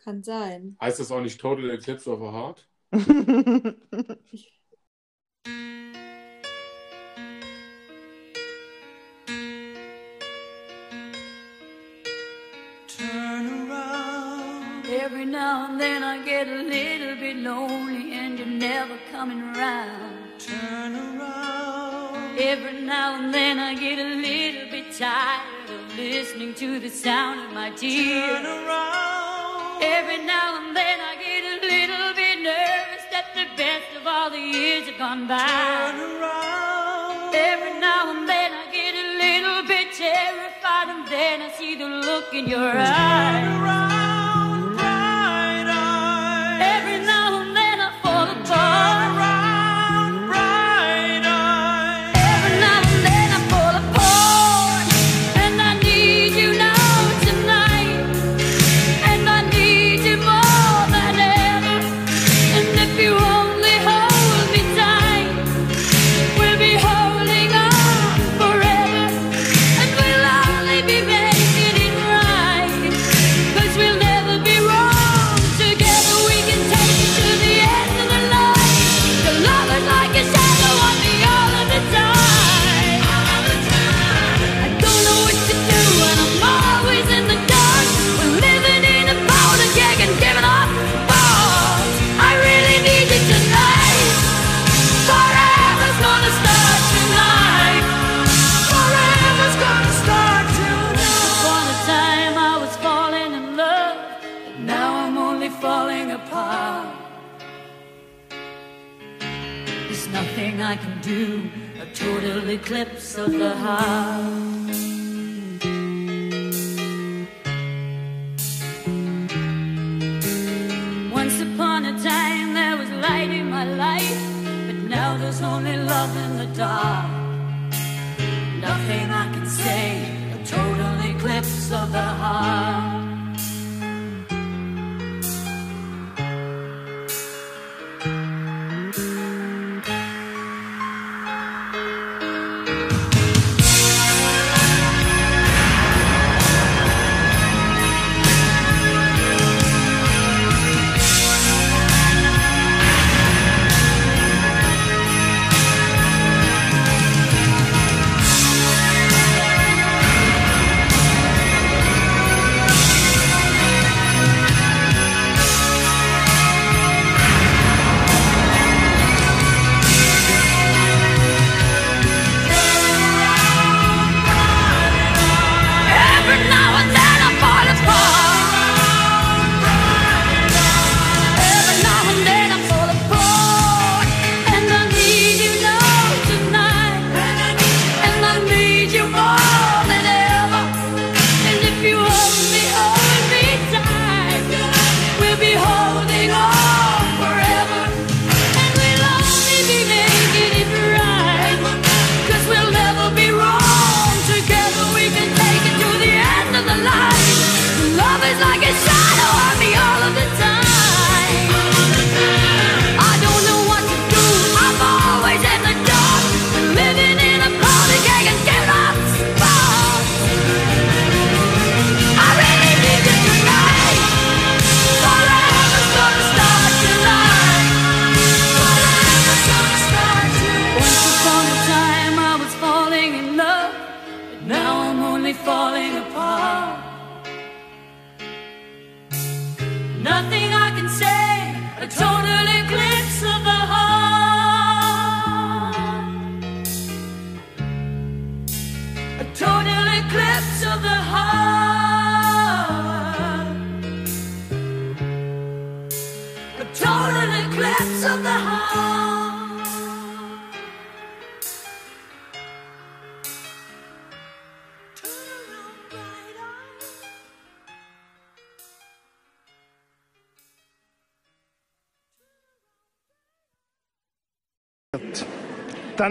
Kann 0.05 0.21
sein. 0.21 0.77
Heißt 0.79 0.99
das 0.99 1.11
auch 1.11 1.19
nicht 1.19 1.41
Total 1.41 1.67
Eclipse 1.71 2.11
of 2.11 2.21
a 2.21 2.31
Heart? 2.31 2.67
Turn 12.87 13.67
around. 13.67 14.85
Every 14.87 15.25
now 15.25 15.65
and 15.69 15.81
then 15.81 16.03
I 16.03 16.23
get 16.23 16.47
a 16.47 16.61
little 16.61 17.15
bit 17.15 17.37
lonely 17.37 18.13
and 18.13 18.37
you're 18.37 18.47
never 18.47 18.99
coming 19.11 19.41
around. 19.41 20.37
Turn 20.37 20.95
around. 20.95 22.37
Every 22.37 22.81
now 22.83 23.15
and 23.15 23.33
then 23.33 23.57
I 23.57 23.73
get 23.73 23.97
a 23.97 24.03
little 24.03 24.69
bit 24.69 24.95
tired 24.95 25.69
of 25.71 25.97
listening 25.97 26.53
to 26.53 26.79
the 26.79 26.89
sound 26.89 27.39
of 27.47 27.53
my 27.55 27.71
tears. 27.71 28.43
Turn 28.43 28.45
around. 28.45 29.24
Every 29.81 30.23
now 30.25 30.57
and 30.59 30.75
then 30.75 30.99
I 30.99 31.15
get 31.15 31.43
a 31.43 31.55
little 31.65 32.13
bit 32.13 32.39
nervous 32.41 33.05
that 33.11 33.27
the 33.33 33.45
best 33.57 33.89
of 33.99 34.07
all 34.07 34.29
the 34.29 34.39
years 34.39 34.87
have 34.87 34.97
gone 34.97 35.27
by. 35.27 35.91
Turn 35.91 36.21
around. 36.21 37.35
Every 37.35 37.79
now 37.79 38.11
and 38.11 38.27
then 38.27 38.51
I 38.53 38.71
get 38.71 38.93
a 38.95 39.07
little 39.23 39.67
bit 39.67 39.93
terrified 39.93 40.89
and 40.89 41.07
then 41.07 41.41
I 41.41 41.49
see 41.51 41.75
the 41.75 41.87
look 41.87 42.33
in 42.33 42.47
your 42.47 42.71
eyes. 42.71 43.94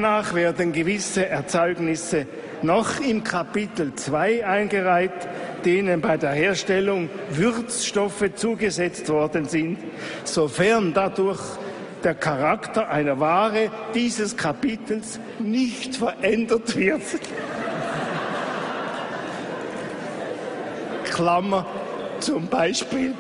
Danach 0.04 0.34
werden 0.34 0.74
gewisse 0.74 1.26
Erzeugnisse 1.26 2.26
noch 2.60 3.00
im 3.00 3.24
Kapitel 3.24 3.94
2 3.94 4.44
eingereiht, 4.44 5.12
denen 5.64 6.02
bei 6.02 6.18
der 6.18 6.32
Herstellung 6.32 7.08
Würzstoffe 7.30 8.34
zugesetzt 8.34 9.08
worden 9.08 9.46
sind, 9.46 9.78
sofern 10.24 10.92
dadurch 10.92 11.40
der 12.04 12.14
Charakter 12.14 12.90
einer 12.90 13.18
Ware 13.18 13.70
dieses 13.94 14.36
Kapitels 14.36 15.18
nicht 15.38 15.96
verändert 15.96 16.76
wird. 16.76 17.00
Klammer 21.04 21.64
zum 22.20 22.46
Beispiel 22.48 23.14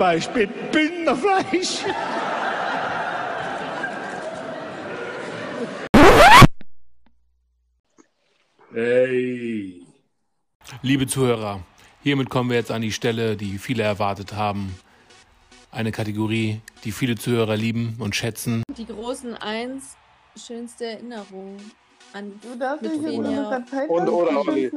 Beispiel 0.00 0.46
Bündnerfleisch. 0.72 1.84
Hey. 8.72 9.82
Liebe 10.80 11.06
Zuhörer, 11.06 11.60
hiermit 12.02 12.30
kommen 12.30 12.48
wir 12.48 12.56
jetzt 12.56 12.70
an 12.70 12.80
die 12.80 12.92
Stelle, 12.92 13.36
die 13.36 13.58
viele 13.58 13.82
erwartet 13.82 14.32
haben. 14.32 14.74
Eine 15.70 15.92
Kategorie, 15.92 16.62
die 16.84 16.92
viele 16.92 17.16
Zuhörer 17.16 17.56
lieben 17.58 17.96
und 17.98 18.16
schätzen. 18.16 18.62
Die 18.78 18.86
großen 18.86 19.34
Eins, 19.34 19.98
schönste 20.34 20.86
Erinnerung 20.86 21.58
an 22.14 22.32
verteidigen. 22.42 23.90
Und 23.90 24.08
oder 24.08 24.48
Olli. 24.48 24.70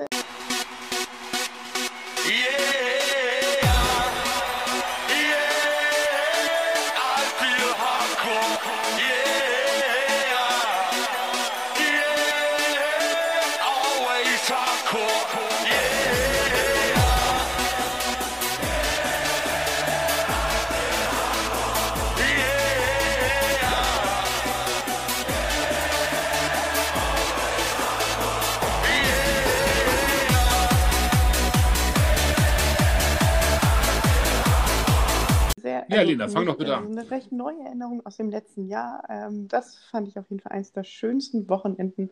Ja, 35.94 36.02
Lena, 36.02 36.28
fang 36.28 36.45
doch 36.45 36.57
bitte 36.57 36.72
äh, 36.72 36.76
an. 36.76 36.88
Eine 36.88 37.10
recht 37.10 37.32
neue 37.32 37.60
Erinnerung 37.64 38.06
aus 38.06 38.18
dem 38.18 38.30
letzten 38.30 38.68
Jahr. 38.68 39.03
Ähm, 39.10 39.48
das 39.48 39.78
fand 39.78 40.07
ich 40.07 40.18
auf 40.18 40.30
jeden 40.30 40.41
Fall 40.41 40.52
eines 40.52 40.72
der 40.72 40.84
schönsten 40.84 41.48
Wochenenden, 41.49 42.10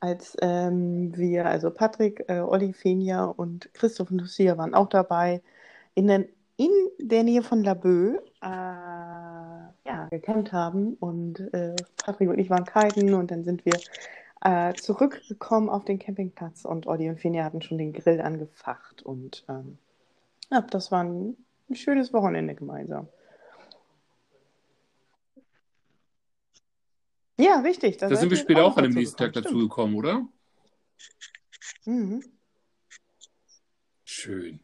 als 0.00 0.36
ähm, 0.40 1.16
wir, 1.16 1.46
also 1.46 1.70
Patrick, 1.70 2.24
äh, 2.28 2.40
Olli, 2.40 2.72
Fenja 2.72 3.24
und 3.24 3.72
Christoph 3.74 4.10
und 4.10 4.20
Lucia 4.20 4.56
waren 4.56 4.74
auch 4.74 4.88
dabei, 4.88 5.42
in, 5.94 6.06
den, 6.06 6.26
in 6.56 6.70
der 6.98 7.22
Nähe 7.22 7.42
von 7.42 7.62
Laboe 7.62 8.22
äh, 8.42 8.46
ja, 8.46 10.08
gecampt 10.10 10.52
haben. 10.52 10.94
Und 10.94 11.40
äh, 11.52 11.76
Patrick 11.96 12.30
und 12.30 12.38
ich 12.38 12.50
waren 12.50 12.64
kiten 12.64 13.14
und 13.14 13.30
dann 13.30 13.44
sind 13.44 13.64
wir 13.64 13.78
äh, 14.42 14.72
zurückgekommen 14.74 15.68
auf 15.68 15.84
den 15.84 15.98
Campingplatz 15.98 16.64
und 16.64 16.86
Olli 16.86 17.08
und 17.10 17.20
Fenja 17.20 17.44
hatten 17.44 17.62
schon 17.62 17.78
den 17.78 17.92
Grill 17.92 18.20
angefacht. 18.20 19.02
Und 19.02 19.44
ähm, 19.48 19.78
ja, 20.50 20.62
das 20.62 20.90
war 20.90 21.04
ein, 21.04 21.36
ein 21.70 21.76
schönes 21.76 22.12
Wochenende 22.12 22.54
gemeinsam. 22.54 23.08
Ja, 27.38 27.60
richtig. 27.60 27.96
Da 27.96 28.14
sind 28.14 28.30
wir 28.30 28.36
später 28.36 28.64
auch 28.64 28.76
an 28.76 28.84
dem 28.84 28.92
nächsten 28.92 29.16
Tag 29.16 29.32
gekommen, 29.32 29.44
dazu 29.44 29.58
gekommen, 29.58 29.94
oder? 29.94 30.28
Mhm. 31.86 32.22
Schön. 34.04 34.60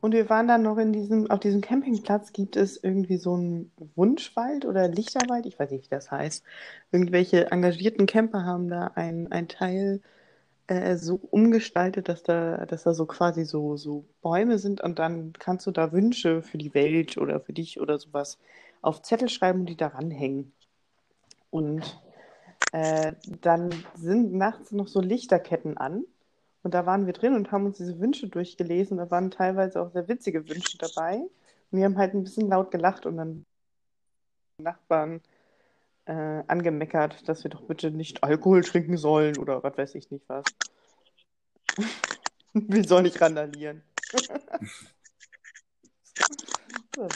Und 0.00 0.12
wir 0.12 0.28
waren 0.30 0.48
dann 0.48 0.62
noch 0.62 0.78
in 0.78 0.92
diesem, 0.92 1.30
auf 1.30 1.40
diesem 1.40 1.60
Campingplatz 1.60 2.32
gibt 2.32 2.56
es 2.56 2.82
irgendwie 2.82 3.18
so 3.18 3.34
einen 3.34 3.72
Wunschwald 3.94 4.64
oder 4.64 4.88
Lichterwald, 4.88 5.46
ich 5.46 5.58
weiß 5.58 5.70
nicht, 5.70 5.84
wie 5.84 5.94
das 5.94 6.10
heißt. 6.10 6.44
Irgendwelche 6.90 7.50
engagierten 7.50 8.06
Camper 8.06 8.44
haben 8.44 8.68
da 8.68 8.92
ein, 8.94 9.30
ein 9.30 9.48
Teil 9.48 10.00
äh, 10.68 10.96
so 10.96 11.16
umgestaltet, 11.30 12.08
dass 12.08 12.22
da, 12.22 12.66
dass 12.66 12.84
da 12.84 12.94
so 12.94 13.06
quasi 13.06 13.44
so, 13.44 13.76
so 13.76 14.04
Bäume 14.22 14.58
sind 14.58 14.80
und 14.80 14.98
dann 14.98 15.32
kannst 15.34 15.66
du 15.66 15.70
da 15.70 15.92
Wünsche 15.92 16.42
für 16.42 16.58
die 16.58 16.74
Welt 16.74 17.18
oder 17.18 17.40
für 17.40 17.52
dich 17.52 17.80
oder 17.80 17.98
sowas 17.98 18.38
auf 18.82 19.02
Zettel 19.02 19.28
schreiben 19.28 19.60
und 19.60 19.66
die 19.66 19.76
da 19.76 19.88
ranhängen. 19.88 20.52
Und 21.50 22.00
äh, 22.72 23.12
dann 23.42 23.70
sind 23.94 24.34
nachts 24.34 24.72
noch 24.72 24.88
so 24.88 25.00
Lichterketten 25.00 25.76
an. 25.76 26.04
Und 26.62 26.74
da 26.74 26.84
waren 26.84 27.06
wir 27.06 27.12
drin 27.12 27.34
und 27.34 27.52
haben 27.52 27.66
uns 27.66 27.78
diese 27.78 28.00
Wünsche 28.00 28.28
durchgelesen. 28.28 28.96
Da 28.98 29.10
waren 29.10 29.30
teilweise 29.30 29.80
auch 29.80 29.92
sehr 29.92 30.08
witzige 30.08 30.48
Wünsche 30.48 30.78
dabei. 30.78 31.18
Und 31.18 31.78
wir 31.78 31.84
haben 31.84 31.96
halt 31.96 32.14
ein 32.14 32.24
bisschen 32.24 32.48
laut 32.48 32.70
gelacht 32.70 33.06
und 33.06 33.16
dann 33.16 33.46
Nachbarn 34.58 35.20
äh, 36.06 36.42
angemeckert, 36.46 37.28
dass 37.28 37.44
wir 37.44 37.50
doch 37.50 37.62
bitte 37.62 37.90
nicht 37.90 38.22
Alkohol 38.22 38.62
trinken 38.62 38.96
sollen 38.96 39.38
oder 39.38 39.62
was 39.62 39.76
weiß 39.76 39.94
ich 39.96 40.10
nicht 40.10 40.28
was. 40.28 40.44
wir 42.54 42.84
sollen 42.84 43.04
nicht 43.04 43.20
randalieren. 43.20 43.82
das. 46.92 47.08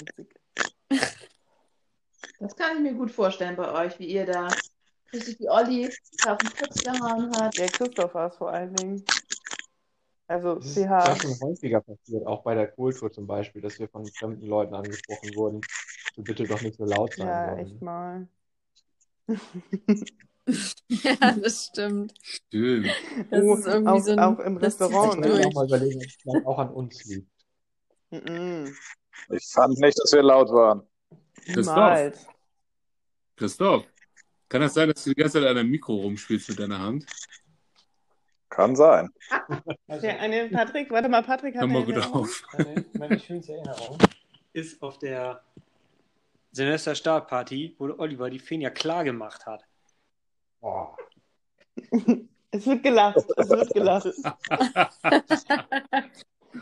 Das 2.39 2.57
kann 2.57 2.77
ich 2.77 2.83
mir 2.83 2.95
gut 2.95 3.11
vorstellen 3.11 3.57
bei 3.57 3.71
euch, 3.87 3.99
wie 3.99 4.07
ihr 4.07 4.27
da 4.27 4.49
richtig 5.13 5.39
die 5.39 5.49
Olli 5.49 5.91
auf 6.27 6.39
den 6.39 6.51
Putz 6.51 6.83
gehauen 6.83 7.31
hat. 7.37 7.57
Der 7.59 7.69
Christoph 7.69 8.15
war 8.15 8.29
es 8.29 8.37
vor 8.37 8.51
allen 8.51 8.75
Dingen. 8.75 9.05
Also 10.27 10.57
Das 10.57 10.67
ist 10.67 10.75
CH. 10.77 10.91
ja 10.91 11.17
schon 11.17 11.41
häufiger 11.41 11.81
passiert, 11.81 12.27
auch 12.27 12.43
bei 12.43 12.55
der 12.55 12.69
Kultur 12.69 13.11
zum 13.11 13.27
Beispiel, 13.27 13.61
dass 13.61 13.79
wir 13.79 13.89
von 13.89 14.07
fremden 14.07 14.47
Leuten 14.47 14.75
angesprochen 14.75 15.35
wurden, 15.35 15.61
bitte 16.17 16.45
doch 16.45 16.63
nicht 16.63 16.77
so 16.77 16.85
laut 16.85 17.13
sein 17.15 17.27
Ja, 17.27 17.47
sollen. 17.49 17.59
echt 17.67 17.83
mal. 17.83 18.29
Ja, 20.89 21.33
das 21.33 21.67
stimmt. 21.67 22.15
Stimmt. 22.23 22.89
Das 23.31 23.43
Oh, 23.43 23.55
ist 23.55 23.67
irgendwie 23.67 23.91
auch, 23.91 24.01
so 24.01 24.13
ein, 24.13 24.19
auch 24.19 24.39
im 24.41 24.57
Restaurant, 24.57 25.25
sich 25.25 25.33
Ich 25.33 25.39
ne? 25.39 25.47
auch 25.47 25.53
mal 25.53 25.67
überlegen, 25.67 26.01
ob 26.25 26.37
es 26.37 26.47
auch 26.47 26.59
an 26.59 26.71
uns 26.71 27.05
liegt. 27.05 27.31
Ich 28.11 29.47
fand 29.53 29.79
nicht, 29.79 29.99
dass 29.99 30.13
wir 30.13 30.23
laut 30.23 30.49
waren. 30.51 30.83
Christoph. 31.53 32.27
Christoph, 33.37 33.87
kann 34.49 34.63
das 34.63 34.75
sein, 34.75 34.89
dass 34.89 35.05
du 35.05 35.11
die 35.11 35.17
ganze 35.17 35.39
Zeit 35.39 35.49
an 35.49 35.57
deinem 35.57 35.71
Mikro 35.71 35.95
rumspielst 35.95 36.49
mit 36.49 36.59
deiner 36.59 36.81
Hand? 36.81 37.07
Kann 38.49 38.75
sein. 38.75 39.09
Der 39.89 40.21
eine 40.21 40.49
Patrick, 40.49 40.91
warte 40.91 41.09
mal, 41.09 41.23
Patrick 41.23 41.55
hat 41.55 41.63
Hör 41.63 41.69
mal 41.69 41.83
eine 41.83 41.95
gut 41.95 42.13
auf. 42.13 42.43
Meine, 42.59 42.85
meine 42.99 43.21
schönste 43.21 43.53
Erinnerung 43.53 43.99
ist 44.53 44.83
auf 44.83 44.99
der 44.99 45.45
Silvester-Startparty, 46.53 47.77
wo 47.79 47.93
Oliver 47.99 48.29
die 48.31 48.39
Fenja 48.39 48.71
klar 48.71 49.05
gemacht 49.05 49.47
hat. 49.47 49.65
Es 52.53 52.67
wird 52.67 52.83
gelacht, 52.83 53.17
es 53.37 53.49
wird 53.49 53.73
gelacht. 53.73 54.07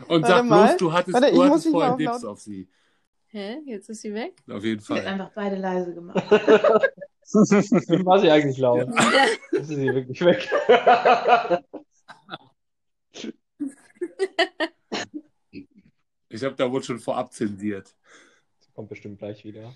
Und 0.07 0.21
Warte 0.21 0.27
sag 0.27 0.45
mal. 0.45 0.67
bloß, 0.67 0.77
du 0.77 0.93
hattest, 0.93 1.13
Warte, 1.15 1.27
ich 1.29 1.33
du 1.33 1.37
muss 1.41 1.49
hattest 1.49 1.69
vorher 1.71 1.91
auf 1.93 1.97
Dips 1.97 2.21
laut- 2.21 2.25
auf 2.25 2.39
sie. 2.41 2.69
Hä? 3.29 3.57
Jetzt 3.65 3.89
ist 3.89 4.01
sie 4.01 4.13
weg? 4.13 4.35
Auf 4.47 4.63
jeden 4.63 4.79
Sie 4.81 4.93
hat 4.93 5.01
Fall. 5.03 5.11
einfach 5.13 5.31
beide 5.33 5.55
leise 5.55 5.95
gemacht. 5.95 6.23
Dann 6.31 8.05
war 8.05 8.19
sie 8.19 8.29
eigentlich 8.29 8.59
laut. 8.59 8.87
Jetzt 9.51 9.61
ist 9.61 9.67
sie 9.69 9.91
wirklich 9.93 10.21
weg. 10.21 10.47
Ich 16.29 16.43
habe 16.43 16.55
da 16.55 16.71
wohl 16.71 16.83
schon 16.83 16.99
vorab 16.99 17.33
zensiert. 17.33 17.95
Kommt 18.79 18.87
bestimmt 18.87 19.19
gleich 19.19 19.43
wieder. 19.43 19.75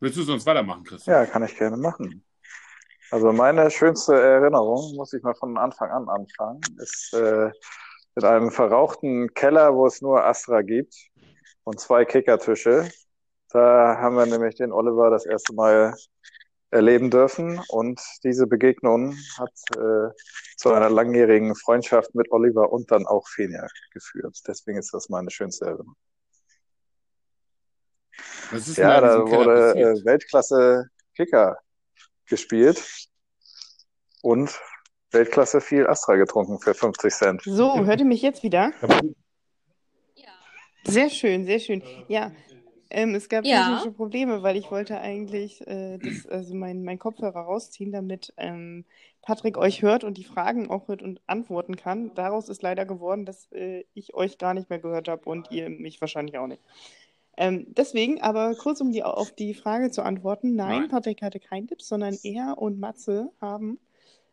Willst 0.00 0.16
du 0.16 0.22
sonst 0.22 0.46
weitermachen, 0.46 0.84
Christian? 0.84 1.16
Ja, 1.16 1.26
kann 1.30 1.44
ich 1.44 1.54
gerne 1.54 1.76
machen. 1.76 2.24
Also 3.10 3.30
meine 3.30 3.70
schönste 3.70 4.14
Erinnerung, 4.14 4.96
muss 4.96 5.12
ich 5.12 5.22
mal 5.22 5.34
von 5.34 5.58
Anfang 5.58 5.90
an 5.90 6.08
anfangen, 6.08 6.62
ist 6.78 7.12
äh, 7.12 7.50
mit 8.14 8.24
einem 8.24 8.50
verrauchten 8.50 9.34
Keller, 9.34 9.74
wo 9.74 9.86
es 9.86 10.00
nur 10.00 10.24
Astra 10.24 10.62
gibt 10.62 10.94
und 11.64 11.78
zwei 11.78 12.06
Kickertische. 12.06 12.88
Da 13.50 13.98
haben 13.98 14.16
wir 14.16 14.24
nämlich 14.24 14.54
den 14.54 14.72
Oliver 14.72 15.10
das 15.10 15.26
erste 15.26 15.52
Mal 15.52 15.92
erleben 16.70 17.10
dürfen 17.10 17.60
und 17.68 18.00
diese 18.24 18.46
Begegnung 18.46 19.14
hat 19.36 19.52
äh, 19.76 20.08
zu 20.56 20.72
einer 20.72 20.88
langjährigen 20.88 21.54
Freundschaft 21.54 22.14
mit 22.14 22.32
Oliver 22.32 22.72
und 22.72 22.90
dann 22.90 23.04
auch 23.04 23.28
Fenja 23.28 23.66
geführt. 23.92 24.38
Deswegen 24.48 24.78
ist 24.78 24.94
das 24.94 25.10
meine 25.10 25.30
schönste 25.30 25.66
Erinnerung. 25.66 25.96
Was 28.50 28.68
ist 28.68 28.78
denn 28.78 28.84
Ja, 28.84 29.00
da 29.00 29.26
wurde 29.26 29.52
passiert? 29.54 29.98
äh, 29.98 30.04
Weltklasse 30.04 30.90
Kicker 31.14 31.58
gespielt 32.26 33.08
und 34.22 34.58
Weltklasse 35.12 35.60
viel 35.60 35.86
Astra 35.86 36.16
getrunken 36.16 36.58
für 36.58 36.74
50 36.74 37.12
Cent. 37.14 37.42
So, 37.42 37.84
hört 37.86 38.00
ihr 38.00 38.06
mich 38.06 38.22
jetzt 38.22 38.42
wieder? 38.42 38.72
Sehr 40.84 41.10
schön, 41.10 41.44
sehr 41.46 41.58
schön. 41.58 41.82
Ja, 42.06 42.30
ähm, 42.90 43.14
es 43.16 43.28
gab 43.28 43.44
Ja. 43.44 43.64
technische 43.64 43.90
Probleme, 43.90 44.42
weil 44.44 44.56
ich 44.56 44.70
wollte 44.70 45.00
eigentlich 45.00 45.66
äh, 45.66 45.98
das, 45.98 46.26
also 46.28 46.54
mein, 46.54 46.84
mein 46.84 46.98
Kopfhörer 46.98 47.40
rausziehen, 47.40 47.90
damit 47.90 48.32
ähm, 48.36 48.84
Patrick 49.20 49.58
euch 49.58 49.82
hört 49.82 50.04
und 50.04 50.16
die 50.16 50.24
Fragen 50.24 50.70
auch 50.70 50.86
hört 50.86 51.02
und 51.02 51.20
antworten 51.26 51.74
kann. 51.76 52.14
Daraus 52.14 52.48
ist 52.48 52.62
leider 52.62 52.86
geworden, 52.86 53.26
dass 53.26 53.50
äh, 53.50 53.84
ich 53.94 54.14
euch 54.14 54.38
gar 54.38 54.54
nicht 54.54 54.70
mehr 54.70 54.78
gehört 54.78 55.08
habe 55.08 55.28
und 55.28 55.50
ihr 55.50 55.68
mich 55.70 56.00
wahrscheinlich 56.00 56.38
auch 56.38 56.46
nicht. 56.46 56.62
Ähm, 57.36 57.66
deswegen, 57.76 58.20
aber 58.22 58.54
kurz 58.54 58.80
um 58.80 58.92
die, 58.92 59.02
auf 59.04 59.30
die 59.32 59.52
Frage 59.54 59.90
zu 59.90 60.02
antworten, 60.02 60.54
nein, 60.54 60.80
Nein. 60.82 60.88
Patrick 60.88 61.22
hatte 61.22 61.38
keinen 61.40 61.68
Tipps, 61.68 61.88
sondern 61.88 62.16
er 62.22 62.56
und 62.58 62.80
Matze 62.80 63.30
haben 63.40 63.78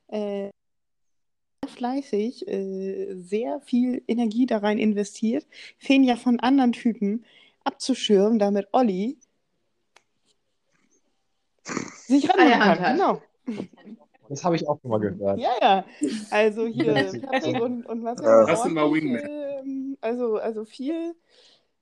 äh, 0.07 0.49
sehr 1.63 1.69
fleißig, 1.69 2.47
äh, 2.47 3.15
sehr 3.15 3.59
viel 3.61 4.03
Energie 4.07 4.45
da 4.45 4.59
rein 4.59 4.77
investiert, 4.77 5.45
Fenja 5.77 6.15
von 6.15 6.39
anderen 6.39 6.71
Typen 6.71 7.25
abzuschirmen, 7.65 8.39
damit 8.39 8.67
Olli 8.71 9.17
sich 12.07 12.29
ranmachen 12.29 12.51
Eierhand 12.51 12.79
kann. 12.79 12.85
hat. 12.85 13.21
Genau. 13.45 13.67
Das 14.29 14.43
habe 14.45 14.55
ich 14.55 14.67
auch 14.67 14.79
schon 14.81 14.91
mal 14.91 14.99
gehört. 14.99 15.39
Ja, 15.39 15.51
ja. 15.61 15.85
Also 16.31 16.65
hier 16.65 16.93
Patrick 17.21 17.61
und, 17.61 17.85
und 17.85 18.01
Matze 18.01 18.23
Das 18.23 18.63
sind 18.63 18.73
mal 18.73 18.89
Wingmen. 18.91 19.21
ähm, 19.21 19.97
also, 20.01 20.37
also 20.37 20.65
viel, 20.65 21.15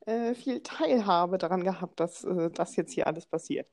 äh, 0.06 0.34
viel 0.34 0.62
Teilhabe 0.62 1.38
daran 1.38 1.64
gehabt, 1.64 2.00
dass 2.00 2.24
äh, 2.24 2.50
das 2.52 2.76
jetzt 2.76 2.94
hier 2.94 3.08
alles 3.08 3.26
passiert. 3.26 3.68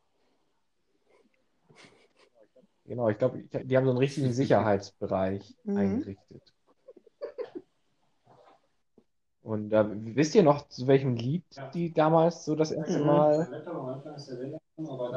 Genau, 2.87 3.09
ich 3.11 3.19
glaube, 3.19 3.43
die 3.43 3.77
haben 3.77 3.85
so 3.85 3.91
einen 3.91 3.99
richtigen 3.99 4.33
Sicherheitsbereich 4.33 5.55
Mhm. 5.65 5.77
eingerichtet. 5.77 6.43
Und 9.43 9.73
äh, 9.73 9.85
wisst 10.17 10.35
ihr 10.35 10.43
noch, 10.43 10.69
zu 10.69 10.87
welchem 10.87 11.15
Lied 11.15 11.45
die 11.75 11.93
damals 11.93 12.45
so 12.45 12.55
das 12.55 12.71
erste 12.71 12.99
Mhm. 13.01 13.07
Mal 13.07 13.49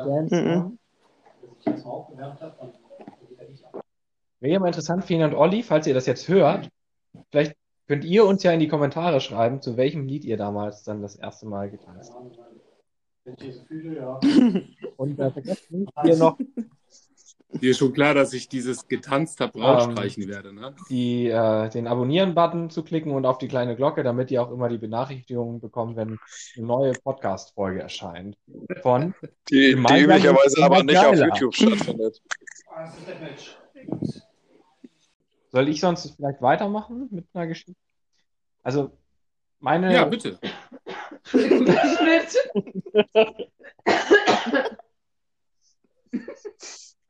Mhm. 0.04 0.78
Wäre 4.40 4.54
ja 4.54 4.60
mal 4.60 4.68
interessant, 4.68 5.06
Fien 5.06 5.22
und 5.24 5.36
Olli, 5.36 5.62
falls 5.64 5.86
ihr 5.88 5.94
das 5.94 6.06
jetzt 6.08 6.28
hört, 6.28 6.70
vielleicht 7.32 7.56
könnt 7.92 8.06
ihr 8.06 8.26
uns 8.26 8.42
ja 8.42 8.54
in 8.54 8.62
die 8.62 8.70
Kommentare 8.70 9.20
schreiben, 9.20 9.62
zu 9.62 9.76
welchem 9.76 10.08
Lied 10.08 10.24
ihr 10.24 10.38
damals 10.38 10.84
dann 10.84 11.02
das 11.02 11.18
erste 11.18 11.46
Mal 11.46 11.70
getanzt 11.70 12.14
habt. 12.16 12.40
Und 14.96 15.20
äh, 15.20 15.30
vergesst 15.30 15.70
nicht, 15.70 15.92
hier 16.02 16.16
noch 16.16 16.38
Dir 17.60 17.72
ist 17.72 17.80
schon 17.80 17.92
klar, 17.92 18.14
dass 18.14 18.32
ich 18.32 18.48
dieses 18.48 18.88
getanzt 18.88 19.42
habe 19.42 19.60
Ähm, 19.60 19.66
rausstreichen 19.66 20.30
werde, 20.30 20.54
ne? 20.54 20.74
die, 20.90 21.28
äh, 21.28 21.70
den 21.70 21.86
Abonnieren-Button 21.86 22.70
zu 22.70 22.82
klicken 22.82 23.12
und 23.12 23.26
auf 23.26 23.40
die 23.40 23.50
kleine 23.50 23.76
Glocke, 23.76 24.04
damit 24.04 24.32
ihr 24.32 24.42
auch 24.42 24.52
immer 24.52 24.70
die 24.70 24.78
Benachrichtigungen 24.78 25.60
bekommt, 25.60 25.98
wenn 25.98 26.18
eine 26.56 26.66
neue 26.66 26.94
Podcast-Folge 26.94 27.82
erscheint. 27.82 28.38
Von 28.82 29.14
Die, 29.50 29.76
die 29.76 30.00
üblicherweise 30.00 30.64
aber 30.64 30.82
nicht 30.82 30.98
auf. 30.98 31.18
YouTube 31.18 31.54
stattfindet. 31.54 32.22
Soll 35.52 35.70
ich 35.70 35.82
sonst 35.82 36.16
vielleicht 36.16 36.42
weitermachen 36.42 37.08
mit 37.12 37.26
einer 37.34 37.48
Geschichte? 37.48 37.76
Also, 38.64 38.92
meine. 39.60 39.94
Ja, 39.94 40.06
bitte. 40.06 40.40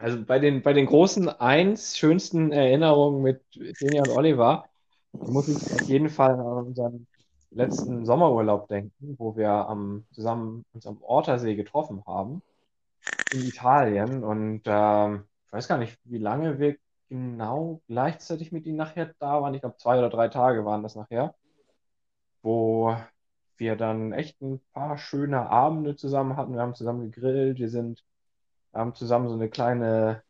Also 0.01 0.23
bei 0.25 0.39
den, 0.39 0.63
bei 0.63 0.73
den 0.73 0.87
großen 0.87 1.29
eins 1.29 1.95
schönsten 1.95 2.51
Erinnerungen 2.51 3.21
mit 3.21 3.43
Senja 3.51 4.01
und 4.01 4.09
Oliver 4.09 4.65
muss 5.11 5.47
ich 5.47 5.57
auf 5.57 5.87
jeden 5.87 6.09
Fall 6.09 6.31
an 6.31 6.65
unseren 6.65 7.05
letzten 7.51 8.03
Sommerurlaub 8.03 8.67
denken, 8.67 9.15
wo 9.19 9.35
wir 9.35 9.51
am, 9.51 10.05
zusammen 10.11 10.65
uns 10.73 10.87
am 10.87 11.03
Ortersee 11.03 11.55
getroffen 11.55 12.03
haben 12.07 12.41
in 13.31 13.41
Italien. 13.41 14.23
Und 14.23 14.63
ähm, 14.65 15.25
ich 15.45 15.53
weiß 15.53 15.67
gar 15.67 15.77
nicht, 15.77 15.99
wie 16.05 16.17
lange 16.17 16.57
wir 16.57 16.77
genau 17.11 17.81
gleichzeitig 17.87 18.53
mit 18.53 18.65
ihnen 18.65 18.77
nachher 18.77 19.13
da 19.19 19.41
waren. 19.41 19.53
Ich 19.53 19.59
glaube, 19.59 19.75
zwei 19.75 19.99
oder 19.99 20.09
drei 20.09 20.29
Tage 20.29 20.63
waren 20.63 20.81
das 20.81 20.95
nachher, 20.95 21.35
wo 22.41 22.95
wir 23.57 23.75
dann 23.75 24.13
echt 24.13 24.41
ein 24.41 24.61
paar 24.71 24.97
schöne 24.97 25.49
Abende 25.49 25.97
zusammen 25.97 26.37
hatten. 26.37 26.53
Wir 26.53 26.61
haben 26.61 26.73
zusammen 26.73 27.11
gegrillt, 27.11 27.59
wir 27.59 27.69
sind 27.69 28.03
haben 28.73 28.95
zusammen 28.95 29.27
so 29.27 29.35
eine 29.35 29.49
kleine 29.49 30.23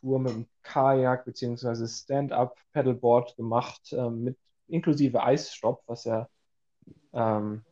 Tour 0.00 0.18
mit 0.18 0.32
dem 0.32 0.46
Kajak 0.62 1.24
beziehungsweise 1.24 1.86
Stand-up-Paddleboard 1.86 3.36
gemacht, 3.36 3.92
ähm, 3.92 4.24
mit 4.24 4.38
inklusive 4.66 5.22
Eisstopp, 5.22 5.84
was 5.86 6.02
ja, 6.02 6.28
ähm, 7.12 7.64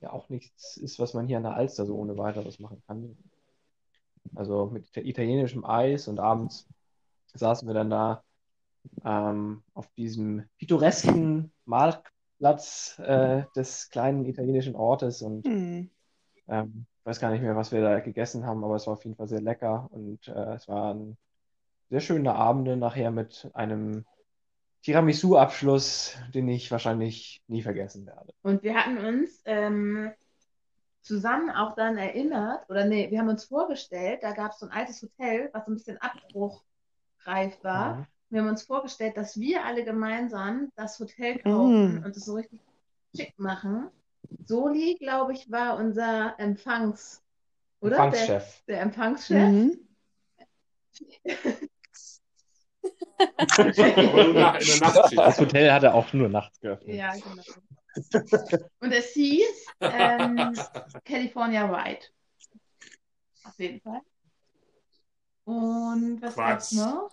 ja 0.00 0.10
auch 0.12 0.28
nichts 0.30 0.76
ist, 0.78 0.98
was 0.98 1.14
man 1.14 1.28
hier 1.28 1.36
an 1.36 1.44
der 1.44 1.54
Alster 1.54 1.86
so 1.86 1.94
ohne 1.94 2.18
weiteres 2.18 2.58
machen 2.58 2.82
kann. 2.88 3.16
Also 4.34 4.66
mit 4.66 4.86
ita- 4.88 5.02
italienischem 5.02 5.64
Eis 5.64 6.08
und 6.08 6.18
abends 6.18 6.66
saßen 7.34 7.68
wir 7.68 7.74
dann 7.74 7.90
da 7.90 8.22
ähm, 9.04 9.62
auf 9.74 9.88
diesem 9.96 10.44
pittoresken 10.58 11.52
Marktplatz 11.64 12.98
äh, 12.98 13.44
des 13.54 13.90
kleinen 13.90 14.24
italienischen 14.24 14.76
Ortes 14.76 15.22
und 15.22 15.46
Mhm. 15.46 15.90
ähm, 16.48 16.86
ich 17.00 17.06
weiß 17.06 17.20
gar 17.20 17.30
nicht 17.30 17.42
mehr, 17.42 17.56
was 17.56 17.72
wir 17.72 17.80
da 17.80 18.00
gegessen 18.00 18.44
haben, 18.46 18.64
aber 18.64 18.76
es 18.76 18.86
war 18.86 18.94
auf 18.94 19.04
jeden 19.04 19.16
Fall 19.16 19.28
sehr 19.28 19.40
lecker 19.40 19.88
und 19.90 20.28
äh, 20.28 20.54
es 20.54 20.68
waren 20.68 21.16
sehr 21.90 22.00
schöne 22.00 22.34
Abende 22.34 22.76
nachher 22.76 23.10
mit 23.10 23.50
einem 23.54 24.04
Tiramisu-Abschluss, 24.82 26.16
den 26.34 26.48
ich 26.48 26.70
wahrscheinlich 26.70 27.42
nie 27.48 27.62
vergessen 27.62 28.06
werde. 28.06 28.32
Und 28.42 28.62
wir 28.62 28.74
hatten 28.74 28.98
uns 28.98 29.42
ähm, 29.46 30.12
zusammen 31.00 31.50
auch 31.50 31.74
dann 31.74 31.96
erinnert, 31.96 32.68
oder 32.68 32.84
nee, 32.84 33.10
wir 33.10 33.18
haben 33.18 33.28
uns 33.28 33.44
vorgestellt, 33.44 34.22
da 34.22 34.32
gab 34.32 34.52
es 34.52 34.58
so 34.58 34.66
ein 34.66 34.72
altes 34.72 35.02
Hotel, 35.02 35.50
was 35.52 35.64
so 35.64 35.72
ein 35.72 35.74
bisschen 35.74 35.98
abbruchreif 37.18 37.62
war. 37.64 37.94
Mhm. 37.96 38.06
Wir 38.30 38.40
haben 38.42 38.48
uns 38.48 38.62
vorgestellt, 38.62 39.16
dass 39.16 39.38
wir 39.40 39.64
alle 39.64 39.84
gemeinsam 39.84 40.70
das 40.76 40.98
Hotel 41.00 41.38
kaufen 41.38 42.00
Mm. 42.00 42.04
und 42.04 42.14
es 42.16 42.26
so 42.26 42.34
richtig 42.34 42.60
schick 43.16 43.32
machen. 43.38 43.88
Soli, 44.44 44.96
glaube 45.00 45.32
ich, 45.32 45.50
war 45.50 45.76
unser 45.78 46.34
Empfangs, 46.38 47.22
oder? 47.80 47.96
Empfangschef. 48.04 48.62
Der, 48.66 48.76
der 48.76 48.82
Empfangschef. 48.82 49.48
Mhm. 49.48 49.78
Das 55.16 55.40
Hotel 55.40 55.72
hatte 55.72 55.92
auch 55.92 56.12
nur 56.12 56.28
nachts 56.28 56.60
geöffnet. 56.60 56.94
Ja, 56.94 57.12
genau. 57.14 57.42
Und 58.80 58.92
es 58.92 59.10
hieß 59.12 59.66
ähm, 59.80 60.54
California 61.04 61.68
White. 61.70 62.06
Auf 63.44 63.58
jeden 63.58 63.80
Fall. 63.80 64.00
Und 65.48 66.20
was 66.20 66.36
gab's 66.36 66.72
noch? 66.72 67.10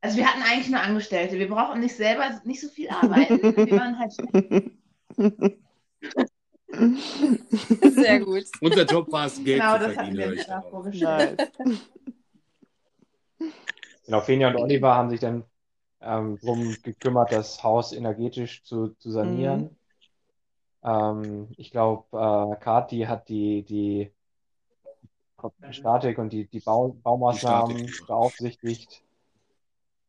Also 0.00 0.16
wir 0.16 0.26
hatten 0.26 0.40
eigentlich 0.42 0.70
nur 0.70 0.80
Angestellte. 0.80 1.38
Wir 1.38 1.48
brauchen 1.48 1.80
nicht 1.80 1.94
selber 1.94 2.40
nicht 2.44 2.62
so 2.62 2.68
viel 2.68 2.88
arbeiten. 2.88 3.42
Wir 3.42 3.78
waren 3.78 3.98
halt 3.98 4.12
Sehr 7.94 8.20
gut. 8.20 8.44
Unser 8.62 8.86
Job 8.86 9.12
war 9.12 9.26
es, 9.26 9.36
Geld 9.44 9.60
Genau, 9.60 9.74
zu 9.74 9.80
das 9.80 9.96
hatten 9.98 10.16
verdienen. 10.16 10.16
wir 10.16 10.24
höre 10.24 10.32
uns 10.32 10.40
ich 10.40 10.46
da 10.46 10.54
daraus. 10.54 10.70
vorgestellt. 10.70 11.52
Genau, 14.06 14.20
Fenja 14.22 14.48
und 14.48 14.56
Oliver 14.56 14.94
haben 14.94 15.10
sich 15.10 15.20
dann 15.20 15.44
ähm, 16.00 16.38
darum 16.40 16.74
gekümmert, 16.82 17.30
das 17.32 17.62
Haus 17.62 17.92
energetisch 17.92 18.64
zu, 18.64 18.88
zu 18.98 19.10
sanieren. 19.10 19.76
Ähm, 20.82 21.48
ich 21.58 21.70
glaube, 21.70 22.06
äh, 22.12 22.56
Kati 22.64 23.00
hat 23.02 23.28
die, 23.28 23.62
die 23.62 24.10
Statik 25.70 26.18
und 26.18 26.32
die, 26.32 26.46
die 26.46 26.60
Bau, 26.60 26.96
Baumaßnahmen 27.02 27.86
Die 27.86 27.92
beaufsichtigt, 28.06 29.02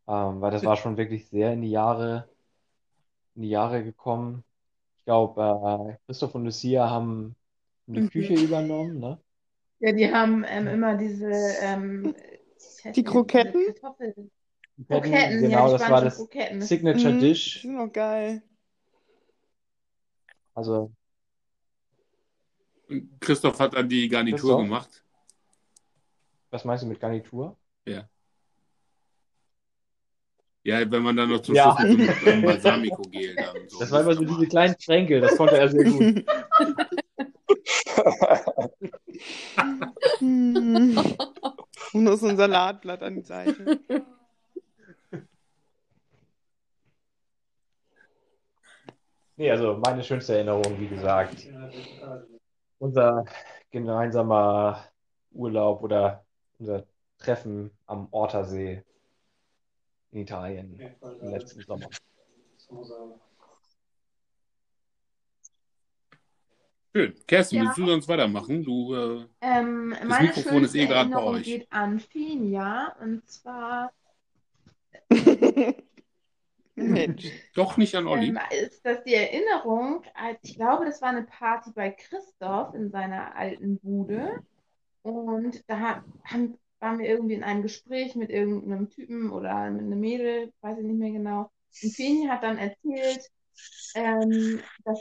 ähm, 0.07 0.41
weil 0.41 0.51
das 0.51 0.63
war 0.65 0.77
schon 0.77 0.97
wirklich 0.97 1.27
sehr 1.29 1.53
in 1.53 1.61
die 1.61 1.71
Jahre, 1.71 2.27
in 3.35 3.43
die 3.43 3.49
Jahre 3.49 3.83
gekommen. 3.83 4.43
Ich 4.99 5.05
glaube, 5.05 5.41
äh, 5.91 5.97
Christoph 6.05 6.35
und 6.35 6.45
Lucia 6.45 6.89
haben 6.89 7.35
die 7.87 8.01
Mhm. 8.01 8.09
Küche 8.09 8.33
übernommen, 8.35 8.99
ne? 8.99 9.19
Ja, 9.79 9.91
die 9.91 10.11
haben 10.11 10.45
ähm, 10.47 10.67
immer 10.67 10.95
diese 10.95 11.29
ähm, 11.61 12.15
Die 12.95 13.03
Kroketten? 13.03 13.65
Kroketten, 13.81 14.31
Kroketten, 14.87 15.41
genau, 15.41 15.67
ja, 15.67 15.77
das 15.77 15.89
war 15.89 16.01
das 16.01 16.15
Kroketten. 16.17 16.61
Signature 16.61 17.13
Mhm, 17.13 17.19
Dish. 17.19 17.55
Die 17.61 17.67
sind 17.67 17.79
auch 17.79 17.91
geil. 17.91 18.41
Also, 20.55 20.91
Christoph 23.19 23.59
hat 23.59 23.73
dann 23.73 23.89
die 23.89 24.07
Garnitur 24.07 24.39
Christoph? 24.39 24.63
gemacht. 24.63 25.02
Was 26.53 26.63
meinst 26.65 26.83
du 26.83 26.87
mit 26.87 26.99
Garnitur? 26.99 27.57
Ja. 27.85 28.07
Ja, 30.61 30.89
wenn 30.89 31.01
man 31.03 31.17
dann 31.17 31.29
noch 31.29 31.41
zum 31.41 31.55
Ja. 31.55 31.75
Schluss 31.77 31.97
mit 31.97 32.27
einem 32.27 32.43
Balsamico-Gel 32.43 33.35
dann 33.35 33.67
so. 33.67 33.79
Das 33.79 33.91
war 33.91 34.01
immer 34.01 34.13
so 34.13 34.23
diese 34.23 34.47
kleinen 34.47 34.77
Tränke, 34.77 35.19
das 35.19 35.35
konnte 35.35 35.57
er 35.57 35.67
sehr 35.67 35.83
gut. 35.83 36.25
Hm. 40.19 40.97
Und 41.93 42.03
noch 42.03 42.15
so 42.17 42.27
ein 42.27 42.37
Salatblatt 42.37 43.03
an 43.03 43.15
die 43.15 43.21
Seite. 43.21 43.79
Nee, 49.35 49.51
also 49.51 49.81
meine 49.83 50.03
schönste 50.03 50.35
Erinnerung, 50.35 50.79
wie 50.79 50.87
gesagt, 50.87 51.47
unser 52.77 53.25
gemeinsamer 53.71 54.85
Urlaub 55.31 55.81
oder 55.83 56.23
unser 56.59 56.85
Treffen 57.17 57.71
am 57.85 58.07
Ortersee 58.11 58.83
in 60.11 60.19
Italien 60.21 60.79
im 61.21 61.29
letzten 61.29 61.61
Sommer. 61.61 61.89
Schön. 66.95 67.15
Kerstin, 67.25 67.57
Ja. 67.59 67.63
willst 67.65 67.77
du 67.79 67.85
sonst 67.87 68.07
weitermachen? 68.07 68.63
Du, 68.63 68.93
äh, 68.93 69.25
Ähm, 69.41 69.95
das 69.99 70.07
meine 70.09 70.27
Mikrofon 70.27 70.63
ist 70.63 70.75
eh 70.75 70.85
gerade 70.85 71.09
bei 71.09 71.23
euch. 71.23 71.43
geht 71.45 71.67
an 71.71 71.99
Finja 71.99 72.95
und 73.01 73.27
zwar 73.27 73.91
Mensch. 76.75 77.25
Doch 77.55 77.77
nicht 77.77 77.95
an 77.95 78.07
Olli. 78.07 78.29
ähm, 78.29 78.39
ist 78.51 78.85
das 78.85 79.03
die 79.03 79.13
Erinnerung, 79.15 80.03
als 80.13 80.37
ich 80.43 80.55
glaube, 80.55 80.85
das 80.85 81.01
war 81.01 81.09
eine 81.09 81.23
Party 81.23 81.71
bei 81.73 81.89
Christoph 81.91 82.73
in 82.75 82.91
seiner 82.91 83.35
alten 83.35 83.79
Bude 83.79 84.43
und 85.03 85.63
da 85.69 85.79
ha- 85.79 86.03
haben, 86.25 86.57
waren 86.79 86.99
wir 86.99 87.07
irgendwie 87.07 87.35
in 87.35 87.43
einem 87.43 87.61
Gespräch 87.61 88.15
mit 88.15 88.29
irgendeinem 88.29 88.89
Typen 88.89 89.31
oder 89.31 89.69
mit 89.69 89.81
einem 89.81 89.99
Mädel, 89.99 90.51
weiß 90.61 90.79
ich 90.79 90.85
nicht 90.85 90.99
mehr 90.99 91.11
genau. 91.11 91.51
Und 91.81 91.93
Finja 91.93 92.31
hat 92.31 92.43
dann 92.43 92.57
erzählt, 92.57 93.29
ähm, 93.95 94.61
dass 94.83 94.99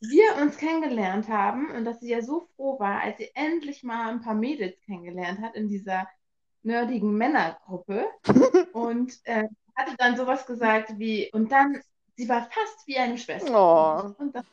wir 0.00 0.36
uns 0.42 0.56
kennengelernt 0.56 1.28
haben 1.28 1.70
und 1.70 1.84
dass 1.84 2.00
sie 2.00 2.10
ja 2.10 2.22
so 2.22 2.48
froh 2.56 2.78
war, 2.78 3.00
als 3.00 3.18
sie 3.18 3.30
endlich 3.34 3.82
mal 3.82 4.10
ein 4.10 4.20
paar 4.20 4.34
Mädels 4.34 4.78
kennengelernt 4.84 5.40
hat 5.40 5.54
in 5.54 5.68
dieser 5.68 6.08
nerdigen 6.62 7.14
Männergruppe 7.16 8.06
und 8.72 9.12
äh, 9.24 9.44
hatte 9.76 9.96
dann 9.98 10.16
sowas 10.16 10.46
gesagt 10.46 10.98
wie, 10.98 11.30
und 11.32 11.52
dann, 11.52 11.80
sie 12.16 12.28
war 12.28 12.42
fast 12.50 12.86
wie 12.86 12.96
eine 12.96 13.18
Schwester. 13.18 14.14
Oh. 14.18 14.22
Und 14.22 14.34
das 14.34 14.44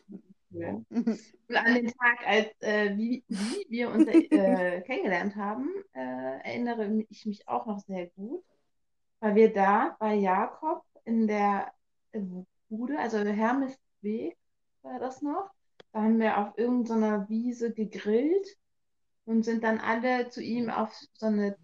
Und 0.90 1.56
an 1.56 1.76
den 1.76 1.88
Tag, 1.88 2.28
als 2.28 2.48
äh, 2.62 2.96
wie, 2.98 3.24
wie 3.28 3.66
wir 3.70 3.90
uns 3.90 4.08
äh, 4.08 4.82
kennengelernt 4.86 5.36
haben, 5.36 5.70
äh, 5.94 6.40
erinnere 6.44 7.04
ich 7.10 7.26
mich 7.26 7.48
auch 7.48 7.66
noch 7.66 7.80
sehr 7.80 8.08
gut, 8.08 8.44
weil 9.20 9.36
wir 9.36 9.54
da 9.54 9.96
bei 10.00 10.16
Jakob 10.16 10.84
in 11.06 11.28
der 11.28 11.72
äh, 12.12 12.22
Bude, 12.70 13.00
also 13.00 13.20
Hermesweg 13.20 14.38
war 14.82 15.00
das 15.00 15.22
noch, 15.22 15.52
da 15.94 16.02
haben 16.02 16.20
wir 16.20 16.38
auf 16.38 16.58
irgendeiner 16.58 17.28
Wiese 17.30 17.74
gegrillt 17.74 18.48
und 19.26 19.44
sind 19.44 19.64
dann 19.64 19.80
alle 19.80 20.30
zu 20.30 20.42
ihm 20.42 20.70
auf 20.70 20.94
so 21.14 21.26
eine 21.26 21.58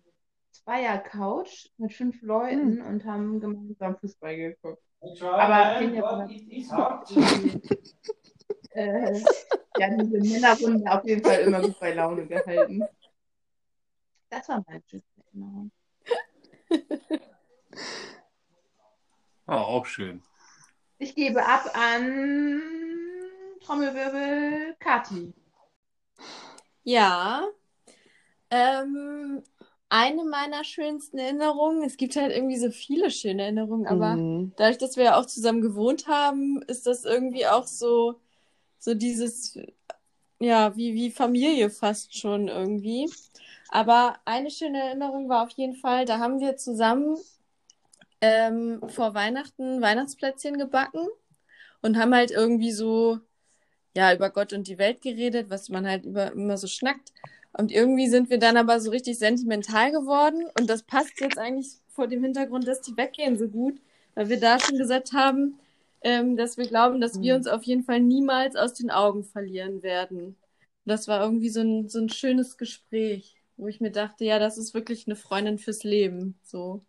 Zweier-Couch 0.51 1.69
mit 1.77 1.93
fünf 1.93 2.21
Leuten 2.21 2.81
und 2.81 3.05
haben 3.05 3.39
gemeinsam 3.39 3.97
Fußball 3.97 4.35
geguckt. 4.35 4.81
Aber 5.21 5.77
Finja 5.77 6.01
war 6.01 6.27
äh, 8.77 9.19
ja, 9.77 9.89
diese 9.89 10.19
Männerrunde 10.19 10.91
auf 10.91 11.03
jeden 11.05 11.23
Fall 11.23 11.39
immer 11.41 11.61
gut 11.61 11.79
bei 11.79 11.93
Laune 11.93 12.25
gehalten. 12.25 12.83
Das 14.29 14.47
war 14.49 14.63
meine 14.67 14.81
schönste 14.87 15.21
Erinnerung. 15.33 15.71
Ah, 19.49 19.61
auch 19.61 19.85
schön. 19.85 20.21
Ich 20.97 21.15
gebe 21.15 21.45
ab 21.45 21.71
an 21.73 22.61
Trommelwirbel 23.63 24.75
Kati. 24.77 25.33
Ja. 26.83 27.47
Ähm, 28.49 29.41
eine 29.87 30.25
meiner 30.25 30.65
schönsten 30.65 31.17
Erinnerungen, 31.17 31.83
es 31.83 31.95
gibt 31.95 32.17
halt 32.17 32.35
irgendwie 32.35 32.57
so 32.57 32.71
viele 32.71 33.09
schöne 33.09 33.43
Erinnerungen, 33.43 33.87
aber 33.87 34.15
Mhm. 34.15 34.51
dadurch, 34.57 34.79
dass 34.79 34.97
wir 34.97 35.05
ja 35.05 35.17
auch 35.17 35.25
zusammen 35.25 35.61
gewohnt 35.61 36.07
haben, 36.07 36.61
ist 36.63 36.85
das 36.85 37.05
irgendwie 37.05 37.47
auch 37.47 37.67
so, 37.67 38.19
so 38.79 38.93
dieses, 38.93 39.57
ja, 40.39 40.75
wie, 40.75 40.93
wie 40.93 41.11
Familie 41.11 41.69
fast 41.69 42.17
schon 42.17 42.47
irgendwie. 42.47 43.09
Aber 43.69 44.17
eine 44.25 44.49
schöne 44.49 44.79
Erinnerung 44.81 45.29
war 45.29 45.43
auf 45.43 45.51
jeden 45.51 45.75
Fall, 45.75 46.05
da 46.05 46.19
haben 46.19 46.39
wir 46.39 46.57
zusammen 46.57 47.17
ähm, 48.21 48.81
vor 48.87 49.13
Weihnachten 49.13 49.81
Weihnachtsplätzchen 49.81 50.57
gebacken 50.57 51.07
und 51.81 51.97
haben 51.97 52.13
halt 52.13 52.31
irgendwie 52.31 52.71
so, 52.71 53.19
ja, 53.95 54.13
über 54.13 54.29
Gott 54.29 54.53
und 54.53 54.67
die 54.67 54.77
Welt 54.77 55.01
geredet, 55.01 55.49
was 55.49 55.69
man 55.69 55.87
halt 55.87 56.05
über, 56.05 56.31
immer 56.31 56.57
so 56.57 56.67
schnackt. 56.67 57.11
Und 57.53 57.71
irgendwie 57.71 58.07
sind 58.07 58.29
wir 58.29 58.37
dann 58.37 58.57
aber 58.57 58.79
so 58.79 58.91
richtig 58.91 59.17
sentimental 59.17 59.91
geworden. 59.91 60.45
Und 60.59 60.69
das 60.69 60.83
passt 60.83 61.19
jetzt 61.19 61.37
eigentlich 61.37 61.67
vor 61.89 62.07
dem 62.07 62.23
Hintergrund, 62.23 62.67
dass 62.67 62.81
die 62.81 62.95
weggehen 62.95 63.37
so 63.37 63.47
gut, 63.47 63.79
weil 64.13 64.29
wir 64.29 64.39
da 64.39 64.59
schon 64.59 64.77
gesagt 64.77 65.13
haben, 65.13 65.59
ähm, 66.01 66.37
dass 66.37 66.57
wir 66.57 66.67
glauben, 66.67 67.01
dass 67.01 67.19
wir 67.21 67.33
Mhm. 67.33 67.37
uns 67.39 67.47
auf 67.47 67.63
jeden 67.63 67.83
Fall 67.83 67.99
niemals 68.01 68.55
aus 68.55 68.73
den 68.73 68.91
Augen 68.91 69.23
verlieren 69.23 69.83
werden. 69.83 70.37
Das 70.85 71.07
war 71.07 71.21
irgendwie 71.23 71.49
so 71.49 71.61
ein, 71.61 71.89
so 71.89 71.99
ein 71.99 72.09
schönes 72.09 72.57
Gespräch, 72.57 73.35
wo 73.57 73.67
ich 73.67 73.81
mir 73.81 73.91
dachte, 73.91 74.25
ja, 74.25 74.39
das 74.39 74.57
ist 74.57 74.73
wirklich 74.73 75.07
eine 75.07 75.15
Freundin 75.15 75.57
fürs 75.59 75.83
Leben. 75.83 76.39
So. 76.43 76.85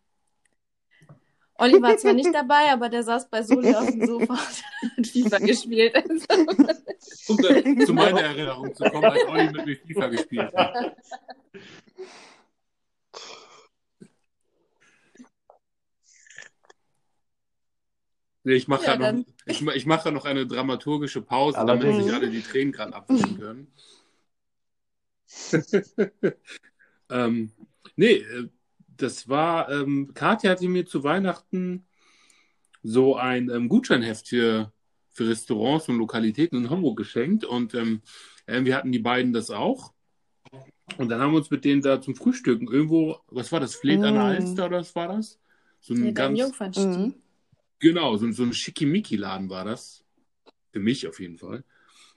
Olli 1.55 1.83
war 1.83 1.97
zwar 1.97 2.13
nicht 2.13 2.33
dabei, 2.35 2.71
aber 2.73 2.89
der 2.89 3.03
saß 3.03 3.29
bei 3.31 3.43
Soli 3.43 3.75
auf 3.75 3.91
dem 3.91 4.07
Sofa 4.07 4.35
und 4.35 4.99
hat 4.99 5.07
FIFA 5.09 5.39
gespielt. 5.39 5.95
Um 7.29 7.37
da, 7.39 7.85
zu 7.85 7.93
meiner 7.95 8.21
Erinnerung 8.23 8.75
zu 8.75 8.85
kommen, 8.85 9.05
als 9.07 9.27
Olli 9.27 9.51
mit 9.53 9.67
mir 9.67 9.77
FIFA 9.77 10.09
gespielt 10.09 10.55
hat. 10.55 10.75
Nee, 18.45 18.55
ich 18.55 18.69
mache 18.69 18.85
Ja, 18.87 18.99
ja, 18.99 19.13
noch, 19.13 19.25
ich, 19.47 19.67
ich 19.67 19.87
mache 19.87 20.13
noch 20.13 20.25
eine 20.25 20.47
dramaturgische 20.47 21.23
Pause, 21.23 21.59
damit 21.59 21.83
Allerdings. 21.83 22.05
sich 22.05 22.15
alle 22.15 22.31
die 22.31 22.41
Tränen 22.41 22.73
gerade 22.73 22.95
abwischen 22.95 23.39
können. 23.39 23.73
ähm, 27.11 27.53
nee, 27.97 28.15
äh, 28.15 28.49
das 28.97 29.29
war, 29.29 29.71
ähm, 29.71 30.13
Katja 30.15 30.51
hatte 30.51 30.69
mir 30.69 30.87
zu 30.87 31.05
Weihnachten 31.05 31.87
so 32.83 33.17
ein 33.17 33.51
ähm, 33.51 33.69
Gutscheinheft 33.69 34.29
für, 34.29 34.73
für 35.11 35.29
Restaurants 35.29 35.89
und 35.89 35.99
Lokalitäten 35.99 36.59
in 36.65 36.71
Hamburg 36.71 36.97
geschenkt 36.97 37.45
und 37.45 37.75
ähm, 37.75 38.03
äh, 38.47 38.65
wir 38.65 38.77
hatten 38.77 38.93
die 38.93 38.99
beiden 38.99 39.33
das 39.33 39.51
auch. 39.51 39.93
Und 40.97 41.11
dann 41.11 41.21
haben 41.21 41.33
wir 41.33 41.39
uns 41.39 41.51
mit 41.51 41.65
denen 41.65 41.83
da 41.83 42.01
zum 42.01 42.17
Frühstücken 42.17 42.67
irgendwo, 42.67 43.19
was 43.29 43.53
war 43.53 43.61
das, 43.61 43.75
Fleet 43.75 44.03
an 44.03 44.15
der 44.15 44.25
Mm. 44.25 44.27
Alster 44.27 44.67
oder 44.67 44.79
was 44.79 44.95
war 44.97 45.09
das? 45.09 45.39
So 45.81 45.95
ein 45.95 46.07
Ja, 46.07 46.13
ganz, 46.13 46.39
Jungfernstieg. 46.41 47.15
Genau, 47.81 48.17
so, 48.17 48.31
so 48.33 48.43
ein 48.43 48.53
Schickimicki-Laden 48.53 49.51
war 49.51 49.65
das. 49.65 50.05
Für 50.73 50.81
mich 50.81 51.07
auf 51.07 51.21
jeden 51.21 51.39
Fall. 51.39 51.65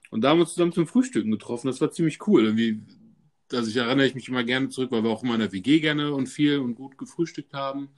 Und 0.09 0.21
da 0.21 0.29
haben 0.29 0.37
wir 0.37 0.41
uns 0.41 0.53
zusammen 0.53 0.73
zum 0.73 0.87
Frühstücken 0.87 1.31
getroffen. 1.31 1.67
Das 1.67 1.79
war 1.79 1.91
ziemlich 1.91 2.27
cool. 2.27 2.43
Irgendwie, 2.45 2.81
also 3.51 3.69
ich 3.69 3.77
erinnere 3.77 4.05
ich 4.05 4.15
mich 4.15 4.27
immer 4.27 4.43
gerne 4.43 4.69
zurück, 4.69 4.91
weil 4.91 5.03
wir 5.03 5.09
auch 5.09 5.23
immer 5.23 5.35
in 5.35 5.39
der 5.39 5.53
WG 5.53 5.79
gerne 5.79 6.13
und 6.13 6.27
viel 6.27 6.59
und 6.59 6.75
gut 6.75 6.97
gefrühstückt 6.97 7.53
haben. 7.53 7.89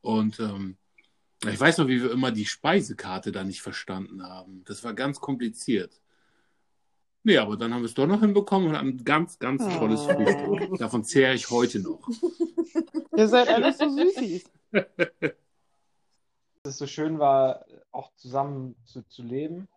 Und 0.00 0.40
ähm, 0.40 0.76
ich 1.48 1.60
weiß 1.60 1.78
noch, 1.78 1.88
wie 1.88 2.02
wir 2.02 2.10
immer 2.10 2.32
die 2.32 2.46
Speisekarte 2.46 3.30
da 3.30 3.44
nicht 3.44 3.62
verstanden 3.62 4.22
haben. 4.22 4.62
Das 4.64 4.82
war 4.82 4.94
ganz 4.94 5.20
kompliziert. 5.20 6.00
Nee, 7.22 7.38
aber 7.38 7.56
dann 7.56 7.72
haben 7.72 7.82
wir 7.82 7.86
es 7.86 7.94
doch 7.94 8.06
noch 8.06 8.20
hinbekommen 8.20 8.68
und 8.68 8.76
hatten 8.76 8.88
ein 8.88 9.04
ganz, 9.04 9.38
ganz 9.38 9.62
tolles 9.78 10.00
Oh. 10.00 10.12
Frühstück. 10.12 10.78
Davon 10.78 11.04
zehre 11.04 11.34
ich 11.34 11.48
heute 11.50 11.80
noch. 11.80 12.06
Ihr 13.16 13.28
seid 13.28 13.48
alles 13.48 13.78
so 13.78 13.88
Süßis. 13.88 14.44
dass 16.64 16.74
es 16.74 16.78
so 16.78 16.86
schön 16.86 17.18
war, 17.18 17.66
auch 17.92 18.10
zusammen 18.16 18.74
zu, 18.84 19.06
zu 19.08 19.22
leben. 19.22 19.68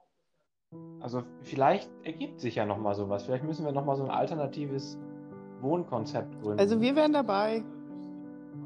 Also 1.01 1.23
vielleicht 1.41 1.89
ergibt 2.03 2.39
sich 2.39 2.55
ja 2.55 2.65
noch 2.65 2.77
mal 2.77 2.95
sowas. 2.95 3.26
Vielleicht 3.26 3.43
müssen 3.43 3.65
wir 3.65 3.73
noch 3.73 3.84
mal 3.84 3.97
so 3.97 4.03
ein 4.05 4.09
alternatives 4.09 4.97
Wohnkonzept 5.59 6.41
gründen. 6.41 6.59
Also 6.59 6.80
wir 6.80 6.95
wären 6.95 7.11
dabei. 7.11 7.61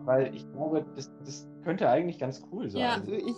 Weil 0.05 0.35
ich 0.35 0.47
glaube, 0.51 0.85
das, 0.95 1.11
das 1.25 1.49
könnte 1.63 1.89
eigentlich 1.89 2.19
ganz 2.19 2.43
cool 2.51 2.69
sein. 2.69 2.81
Ja, 2.81 2.93
also 2.93 3.11
ich. 3.11 3.35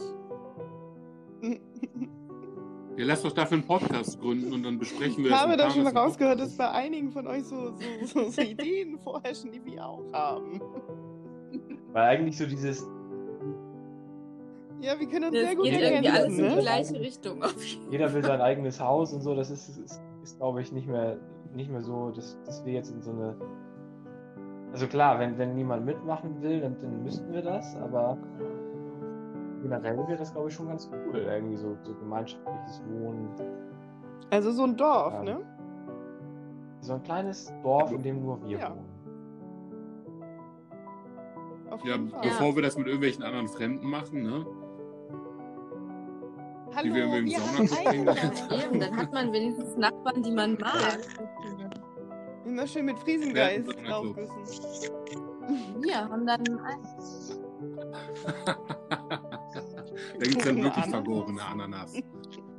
Ja, 2.98 3.06
lass 3.06 3.22
doch 3.22 3.32
dafür 3.32 3.58
einen 3.58 3.68
Podcast 3.68 4.20
gründen 4.20 4.54
und 4.54 4.64
dann 4.64 4.80
besprechen 4.80 5.24
wir 5.24 5.26
Ich 5.26 5.32
das. 5.32 5.42
habe 5.42 5.54
und 5.54 5.60
da 5.60 5.70
schon 5.70 5.88
rausgehört, 5.88 6.42
dass 6.42 6.58
bei 6.58 6.70
einigen 6.70 7.12
von 7.12 7.26
euch 7.26 7.46
so, 7.46 7.72
so, 7.72 8.06
so, 8.06 8.30
so 8.30 8.42
Ideen 8.42 9.00
vorherrschen, 9.00 9.52
die 9.52 9.64
wir 9.64 9.86
auch 9.86 10.12
haben. 10.12 10.62
Weil 11.94 12.18
eigentlich 12.18 12.38
so 12.38 12.46
dieses, 12.46 12.86
Ja, 14.84 15.00
wir 15.00 15.08
können 15.08 15.26
uns 15.26 15.34
Das 15.34 15.44
sehr 15.46 15.56
gut 15.56 15.64
geht 15.64 15.80
irgendwie 15.80 16.10
alles 16.10 16.24
ergänzen, 16.24 16.44
in 16.44 16.50
die 16.50 16.56
ne? 16.56 16.62
gleiche 16.62 17.00
Richtung. 17.00 17.42
Auf 17.44 17.64
jeden 17.64 17.90
jeder 17.92 18.14
will 18.14 18.22
sein 18.22 18.42
eigenes 18.42 18.82
Haus 18.82 19.14
und 19.14 19.22
so, 19.22 19.34
das 19.34 19.50
ist, 19.50 19.70
ist, 19.70 20.02
ist 20.22 20.38
glaube 20.38 20.62
ich, 20.62 20.74
nicht 20.74 20.88
mehr, 20.88 21.16
nicht 21.56 21.72
mehr 21.72 21.82
so, 21.82 22.12
dass, 22.12 22.38
dass 22.44 22.66
wir 22.66 22.74
jetzt 22.74 22.92
in 22.92 23.02
so 23.02 23.12
eine. 23.12 23.34
Also 24.74 24.88
klar, 24.88 25.20
wenn, 25.20 25.38
wenn 25.38 25.56
niemand 25.56 25.86
mitmachen 25.86 26.42
will, 26.42 26.60
dann, 26.60 26.76
dann 26.82 27.02
müssten 27.02 27.32
wir 27.32 27.42
das, 27.42 27.78
aber 27.78 28.18
generell 29.62 29.98
wäre 30.00 30.18
das, 30.18 30.34
glaube 30.34 30.50
ich, 30.50 30.54
schon 30.54 30.68
ganz 30.68 30.90
cool, 30.92 31.18
irgendwie 31.18 31.56
so, 31.56 31.78
so 31.84 31.94
gemeinschaftliches 31.94 32.82
Wohnen. 32.90 33.30
Also 34.32 34.52
so 34.52 34.64
ein 34.64 34.76
Dorf, 34.76 35.14
Ja. 35.14 35.24
ne? 35.24 35.40
So 36.82 36.96
ein 36.96 37.04
kleines 37.04 37.54
Dorf, 37.64 37.94
in 37.94 38.04
dem 38.04 38.22
nur 38.22 38.44
wir 38.44 38.58
Ja. 38.58 38.72
wohnen. 38.72 38.90
Auf 41.70 41.86
Ja, 41.86 41.96
bevor 42.22 42.56
wir 42.56 42.64
das 42.64 42.78
mit 42.78 42.88
irgendwelchen 42.88 43.24
anderen 43.24 43.48
Fremden 43.48 43.90
machen, 43.90 44.24
ne? 44.24 44.46
Hallo, 46.76 46.84
die 46.84 46.94
wir 46.94 47.08
mit 47.08 47.16
dem 47.18 47.26
wir 47.28 47.40
haben 47.40 47.68
Saunakuss 47.68 47.80
kennengelernt 47.84 48.40
Fall. 48.40 48.60
Eben, 48.64 48.80
dann 48.80 48.98
hat 48.98 49.14
man 49.14 49.32
wenigstens 49.34 49.76
Nachbarn, 49.78 50.24
die 50.24 50.32
man 50.32 50.54
mag. 50.60 51.00
Immer 52.46 52.68
schön 52.68 52.86
mit 52.86 53.00
Friesengeist 53.00 53.68
Ja, 53.68 53.74
klar. 53.74 54.02
draufküssen. 54.04 54.36
Wir 55.82 55.98
haben 55.98 56.26
dann 56.26 56.44
Da 58.46 60.26
gibt 60.30 60.38
es 60.38 60.46
dann 60.46 60.64
wirklich 60.64 60.86
vergorene 60.86 61.42
Ananas. 61.44 61.94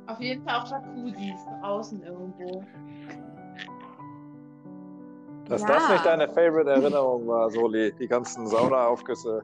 Auf 0.07 0.19
jeden 0.21 0.43
Fall 0.43 0.61
auch 0.61 0.69
Jacuzzis 0.71 1.45
draußen 1.61 2.01
irgendwo. 2.03 2.63
Dass 5.47 5.61
Ja. 5.61 5.67
das 5.67 5.89
nicht 5.89 6.05
deine 6.05 6.27
Favorite-Erinnerung 6.29 7.27
war, 7.27 7.49
Soli, 7.51 7.91
die 7.99 8.07
ganzen 8.07 8.47
Saunaaufgüsse. 8.47 9.43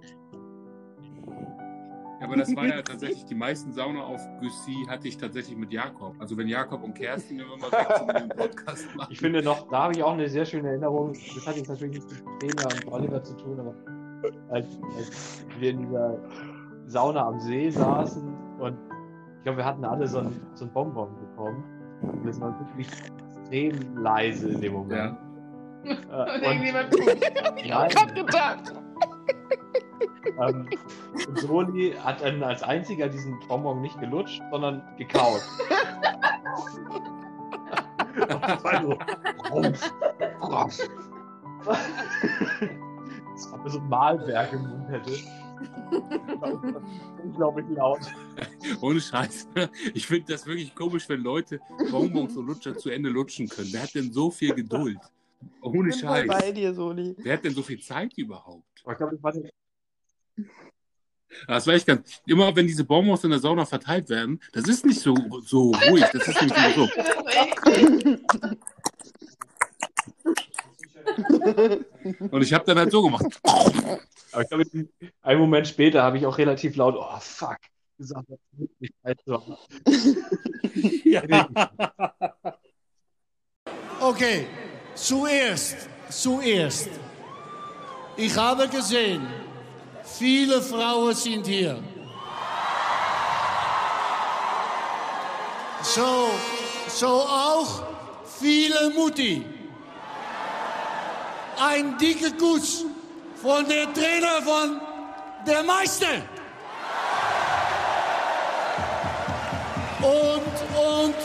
Ja, 2.22 2.28
aber 2.28 2.36
das 2.38 2.56
war 2.56 2.68
ja 2.68 2.82
tatsächlich, 2.84 3.26
die 3.26 3.34
meisten 3.34 3.74
Saunaaufgüsse 3.74 4.72
hatte 4.88 5.08
ich 5.08 5.18
tatsächlich 5.18 5.58
mit 5.58 5.74
Jakob. 5.74 6.16
Also 6.20 6.38
wenn 6.38 6.48
Jakob 6.48 6.84
und 6.84 6.94
Kerstin 6.94 7.40
immer 7.40 7.58
mal 7.58 7.70
so 7.72 8.06
einen 8.06 8.30
Podcast 8.30 8.96
machen. 8.96 9.12
Ich 9.12 9.20
finde 9.20 9.42
noch, 9.42 9.68
da 9.70 9.84
habe 9.84 9.94
ich 9.94 10.04
auch 10.04 10.14
eine 10.14 10.30
sehr 10.30 10.46
schöne 10.46 10.70
Erinnerung. 10.70 11.14
Das 11.14 11.48
hat 11.48 11.58
jetzt 11.58 11.70
natürlich 11.70 11.96
nichts 11.96 12.14
mit 12.14 12.54
Trainer 12.54 12.70
und 12.76 12.94
Oliver 12.94 13.24
zu 13.24 13.36
tun, 13.38 13.60
aber 13.60 13.74
als, 14.50 14.68
als 14.96 15.46
wir 15.58 15.72
in 15.72 15.80
dieser 15.80 16.20
Sauna 16.86 17.26
am 17.26 17.40
See 17.40 17.72
saßen 17.72 18.22
und 18.60 18.78
ich 19.38 19.44
glaube, 19.44 19.58
wir 19.58 19.66
hatten 19.66 19.84
alle 19.84 20.08
so 20.08 20.20
ein, 20.20 20.40
so 20.54 20.66
ein 20.66 20.72
Bonbon 20.74 21.16
bekommen. 21.20 21.64
Und 22.04 22.28
das 22.28 22.40
war 22.40 22.56
wirklich 22.60 22.88
extrem 22.88 23.98
leise 23.98 24.50
in 24.50 24.62
dem 24.62 24.74
Moment. 24.74 25.18
Äh, 25.84 25.96
Und 25.96 26.44
irgendjemand 26.44 26.92
tut. 26.92 27.02
Ich 27.64 27.74
hab 27.74 28.14
gedacht. 28.14 28.74
Ähm, 30.26 30.68
und 31.28 31.40
Soli 31.40 31.94
hat 32.00 32.22
dann 32.22 32.42
als 32.44 32.64
einziger 32.64 33.10
diesen 33.10 33.40
Bonbon 33.48 33.82
nicht 33.82 34.00
gelutscht, 34.00 34.42
sondern 34.52 34.82
gekaut. 34.98 35.42
Und 38.14 38.30
das 38.30 38.64
war 38.64 38.82
so. 38.82 38.98
Rumpf, 39.52 39.94
rumpf. 40.42 40.90
Das 41.66 43.52
war 43.52 43.70
so 43.70 43.80
ein 43.80 43.90
Malwerk 43.90 44.54
im 44.54 44.62
Mund 44.62 44.90
hätte. 44.90 45.12
Unglaublich 47.24 47.66
laut. 47.70 48.00
Ohne 48.82 49.00
Scheiß. 49.00 49.48
Ich 49.94 50.08
finde 50.08 50.34
das 50.34 50.46
wirklich 50.46 50.74
komisch, 50.76 51.08
wenn 51.10 51.22
Leute 51.22 51.60
Bonbons 51.92 52.36
und 52.36 52.48
Lutscher 52.48 52.78
zu 52.78 52.90
Ende 52.90 53.10
lutschen 53.10 53.48
können. 53.48 53.70
Wer 53.72 53.84
hat 53.84 53.96
denn 53.96 54.12
so 54.12 54.32
viel 54.32 54.54
Geduld? 54.54 54.98
Ohne 55.62 55.90
Ich 55.90 56.00
bin 56.02 56.08
voll 56.10 56.26
bei 56.28 56.40
Scheiß. 56.40 56.54
dir, 56.54 56.74
Soli. 56.74 57.16
Wer 57.20 57.34
hat 57.34 57.44
denn 57.44 57.54
so 57.54 57.62
viel 57.64 57.80
Zeit 57.80 58.14
überhaupt? 58.18 58.64
Ich 58.76 58.98
glaube, 58.98 59.18
der 59.18 59.52
Das 61.48 61.66
war 61.66 61.74
echt 61.74 61.88
ganz. 61.88 62.22
Immer 62.26 62.56
wenn 62.56 62.68
diese 62.68 62.84
Bonbons 62.84 63.24
in 63.24 63.32
der 63.32 63.40
Sauna 63.40 63.66
verteilt 63.66 64.10
werden, 64.10 64.40
das 64.54 64.68
ist 64.68 64.86
nicht 64.86 65.00
so, 65.00 65.16
so 65.46 65.72
ruhig. 65.90 66.06
Das 66.14 66.28
ist 66.28 66.42
nämlich 66.42 66.76
nur 66.76 66.88
so. 66.88 66.90
Und 72.32 72.42
ich 72.42 72.54
habe 72.54 72.66
dann 72.66 72.78
halt 72.78 72.92
so 72.92 73.02
gemacht. 73.02 73.26
Aber 74.32 74.42
ich 74.42 74.50
glaube, 74.50 74.66
einen 75.22 75.40
Moment 75.40 75.68
später 75.68 76.04
habe 76.04 76.18
ich 76.18 76.26
auch 76.26 76.38
relativ 76.38 76.76
laut, 76.76 76.96
oh 76.98 77.20
fuck, 77.20 77.58
gesagt, 77.98 78.30
das 78.30 78.40
ist 78.60 78.82
nicht 78.82 78.94
weit 79.04 79.20
so. 79.26 79.58
Okay, 84.04 84.48
zuerst, 84.96 85.88
zuerst. 86.10 86.90
Ich 88.18 88.36
habe 88.36 88.68
gesehen, 88.68 89.28
viele 90.22 90.62
Frauen 90.62 91.16
sind 91.16 91.48
hier. 91.48 91.80
So, 95.82 96.30
so 96.88 97.08
auch 97.08 97.88
viele 98.40 98.92
Mutti. 98.92 99.44
Ein 101.60 101.98
dicker 101.98 102.32
Kuss 102.38 102.86
von 103.42 103.68
der 103.68 103.92
Trainer 103.94 104.44
von 104.44 104.80
der 105.48 105.64
Meister. 105.64 106.16
Und, 110.02 110.56
und 110.94 111.20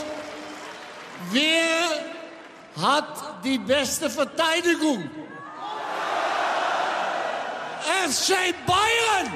wer 1.32 1.76
hat 2.82 3.44
die 3.44 3.58
beste 3.58 4.08
Verteidigung? 4.08 5.25
FC 7.86 8.34
Bayern! 8.66 9.32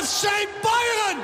FC 0.00 0.28
Bayern! 0.62 1.20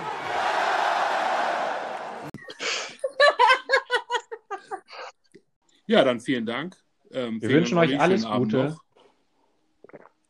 Ja, 5.86 6.02
dann 6.02 6.18
vielen 6.18 6.46
Dank. 6.46 6.76
Ähm, 7.12 7.40
Wir 7.40 7.48
vielen 7.48 7.60
wünschen 7.60 7.78
euch 7.78 8.00
alles 8.00 8.26
Gute. 8.26 8.76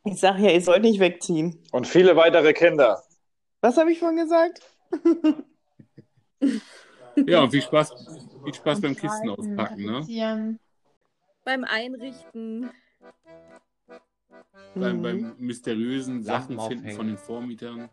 Ich 0.04 0.20
sag 0.20 0.38
ja, 0.38 0.50
ihr 0.50 0.60
sollt 0.60 0.82
nicht 0.82 1.00
wegziehen. 1.00 1.64
Und 1.72 1.86
viele 1.86 2.14
weitere 2.14 2.52
Kinder. 2.52 3.02
Was 3.62 3.78
habe 3.78 3.90
ich 3.90 3.98
vorhin 3.98 4.18
gesagt? 4.18 4.60
Ja, 7.26 7.40
und 7.40 7.50
viel 7.50 7.62
Spaß, 7.62 7.94
viel 8.44 8.52
Spaß 8.52 8.82
beim 8.82 8.94
Kisten 8.94 9.30
auspacken. 9.30 9.84
Ne? 9.86 10.58
Beim 11.44 11.64
Einrichten. 11.64 12.70
Beim, 14.78 14.98
Mhm. 14.98 15.02
beim 15.02 15.34
mysteriösen 15.38 16.22
Sachen 16.22 16.60
finden 16.60 16.90
von 16.90 17.06
den 17.06 17.16
Vormietern. 17.16 17.88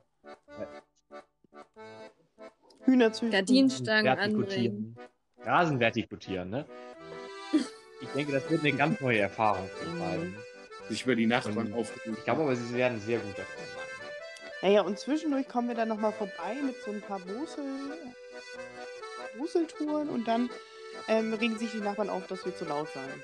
Hühner 2.85 3.13
züchten. 3.13 3.31
Gardinenstangen 3.31 4.07
anbringen. 4.19 4.45
diskutieren. 4.45 4.97
Rasenwert 5.45 5.95
diskutieren, 5.95 6.49
ne? 6.49 6.65
Ich 8.01 8.07
denke, 8.09 8.33
das 8.33 8.49
wird 8.49 8.61
eine 8.61 8.73
ganz 8.73 8.99
neue 8.99 9.19
Erfahrung 9.19 9.65
für 9.67 9.85
die 9.89 9.97
beiden. 9.99 10.35
Sich 10.89 11.03
über 11.05 11.15
die 11.15 11.25
Nachbarn 11.25 11.73
aufregen. 11.73 12.17
Ich 12.17 12.23
glaube 12.25 12.41
aber, 12.41 12.55
sie 12.57 12.73
werden 12.75 12.99
sehr 12.99 13.19
gut 13.19 13.31
davon 13.37 13.63
sein. 13.63 14.09
Naja, 14.61 14.81
und 14.81 14.99
zwischendurch 14.99 15.47
kommen 15.47 15.69
wir 15.69 15.75
dann 15.75 15.87
nochmal 15.87 16.11
vorbei 16.11 16.55
mit 16.65 16.75
so 16.83 16.91
ein 16.91 17.01
paar 17.01 17.19
Brusel, 17.19 17.63
Bruseltouren 19.37 20.09
und 20.09 20.27
dann 20.27 20.49
ähm, 21.07 21.33
regen 21.33 21.57
sich 21.57 21.71
die 21.71 21.79
Nachbarn 21.79 22.09
auf, 22.09 22.27
dass 22.27 22.45
wir 22.45 22.53
zu 22.55 22.65
laut 22.65 22.89
seien. 22.93 23.23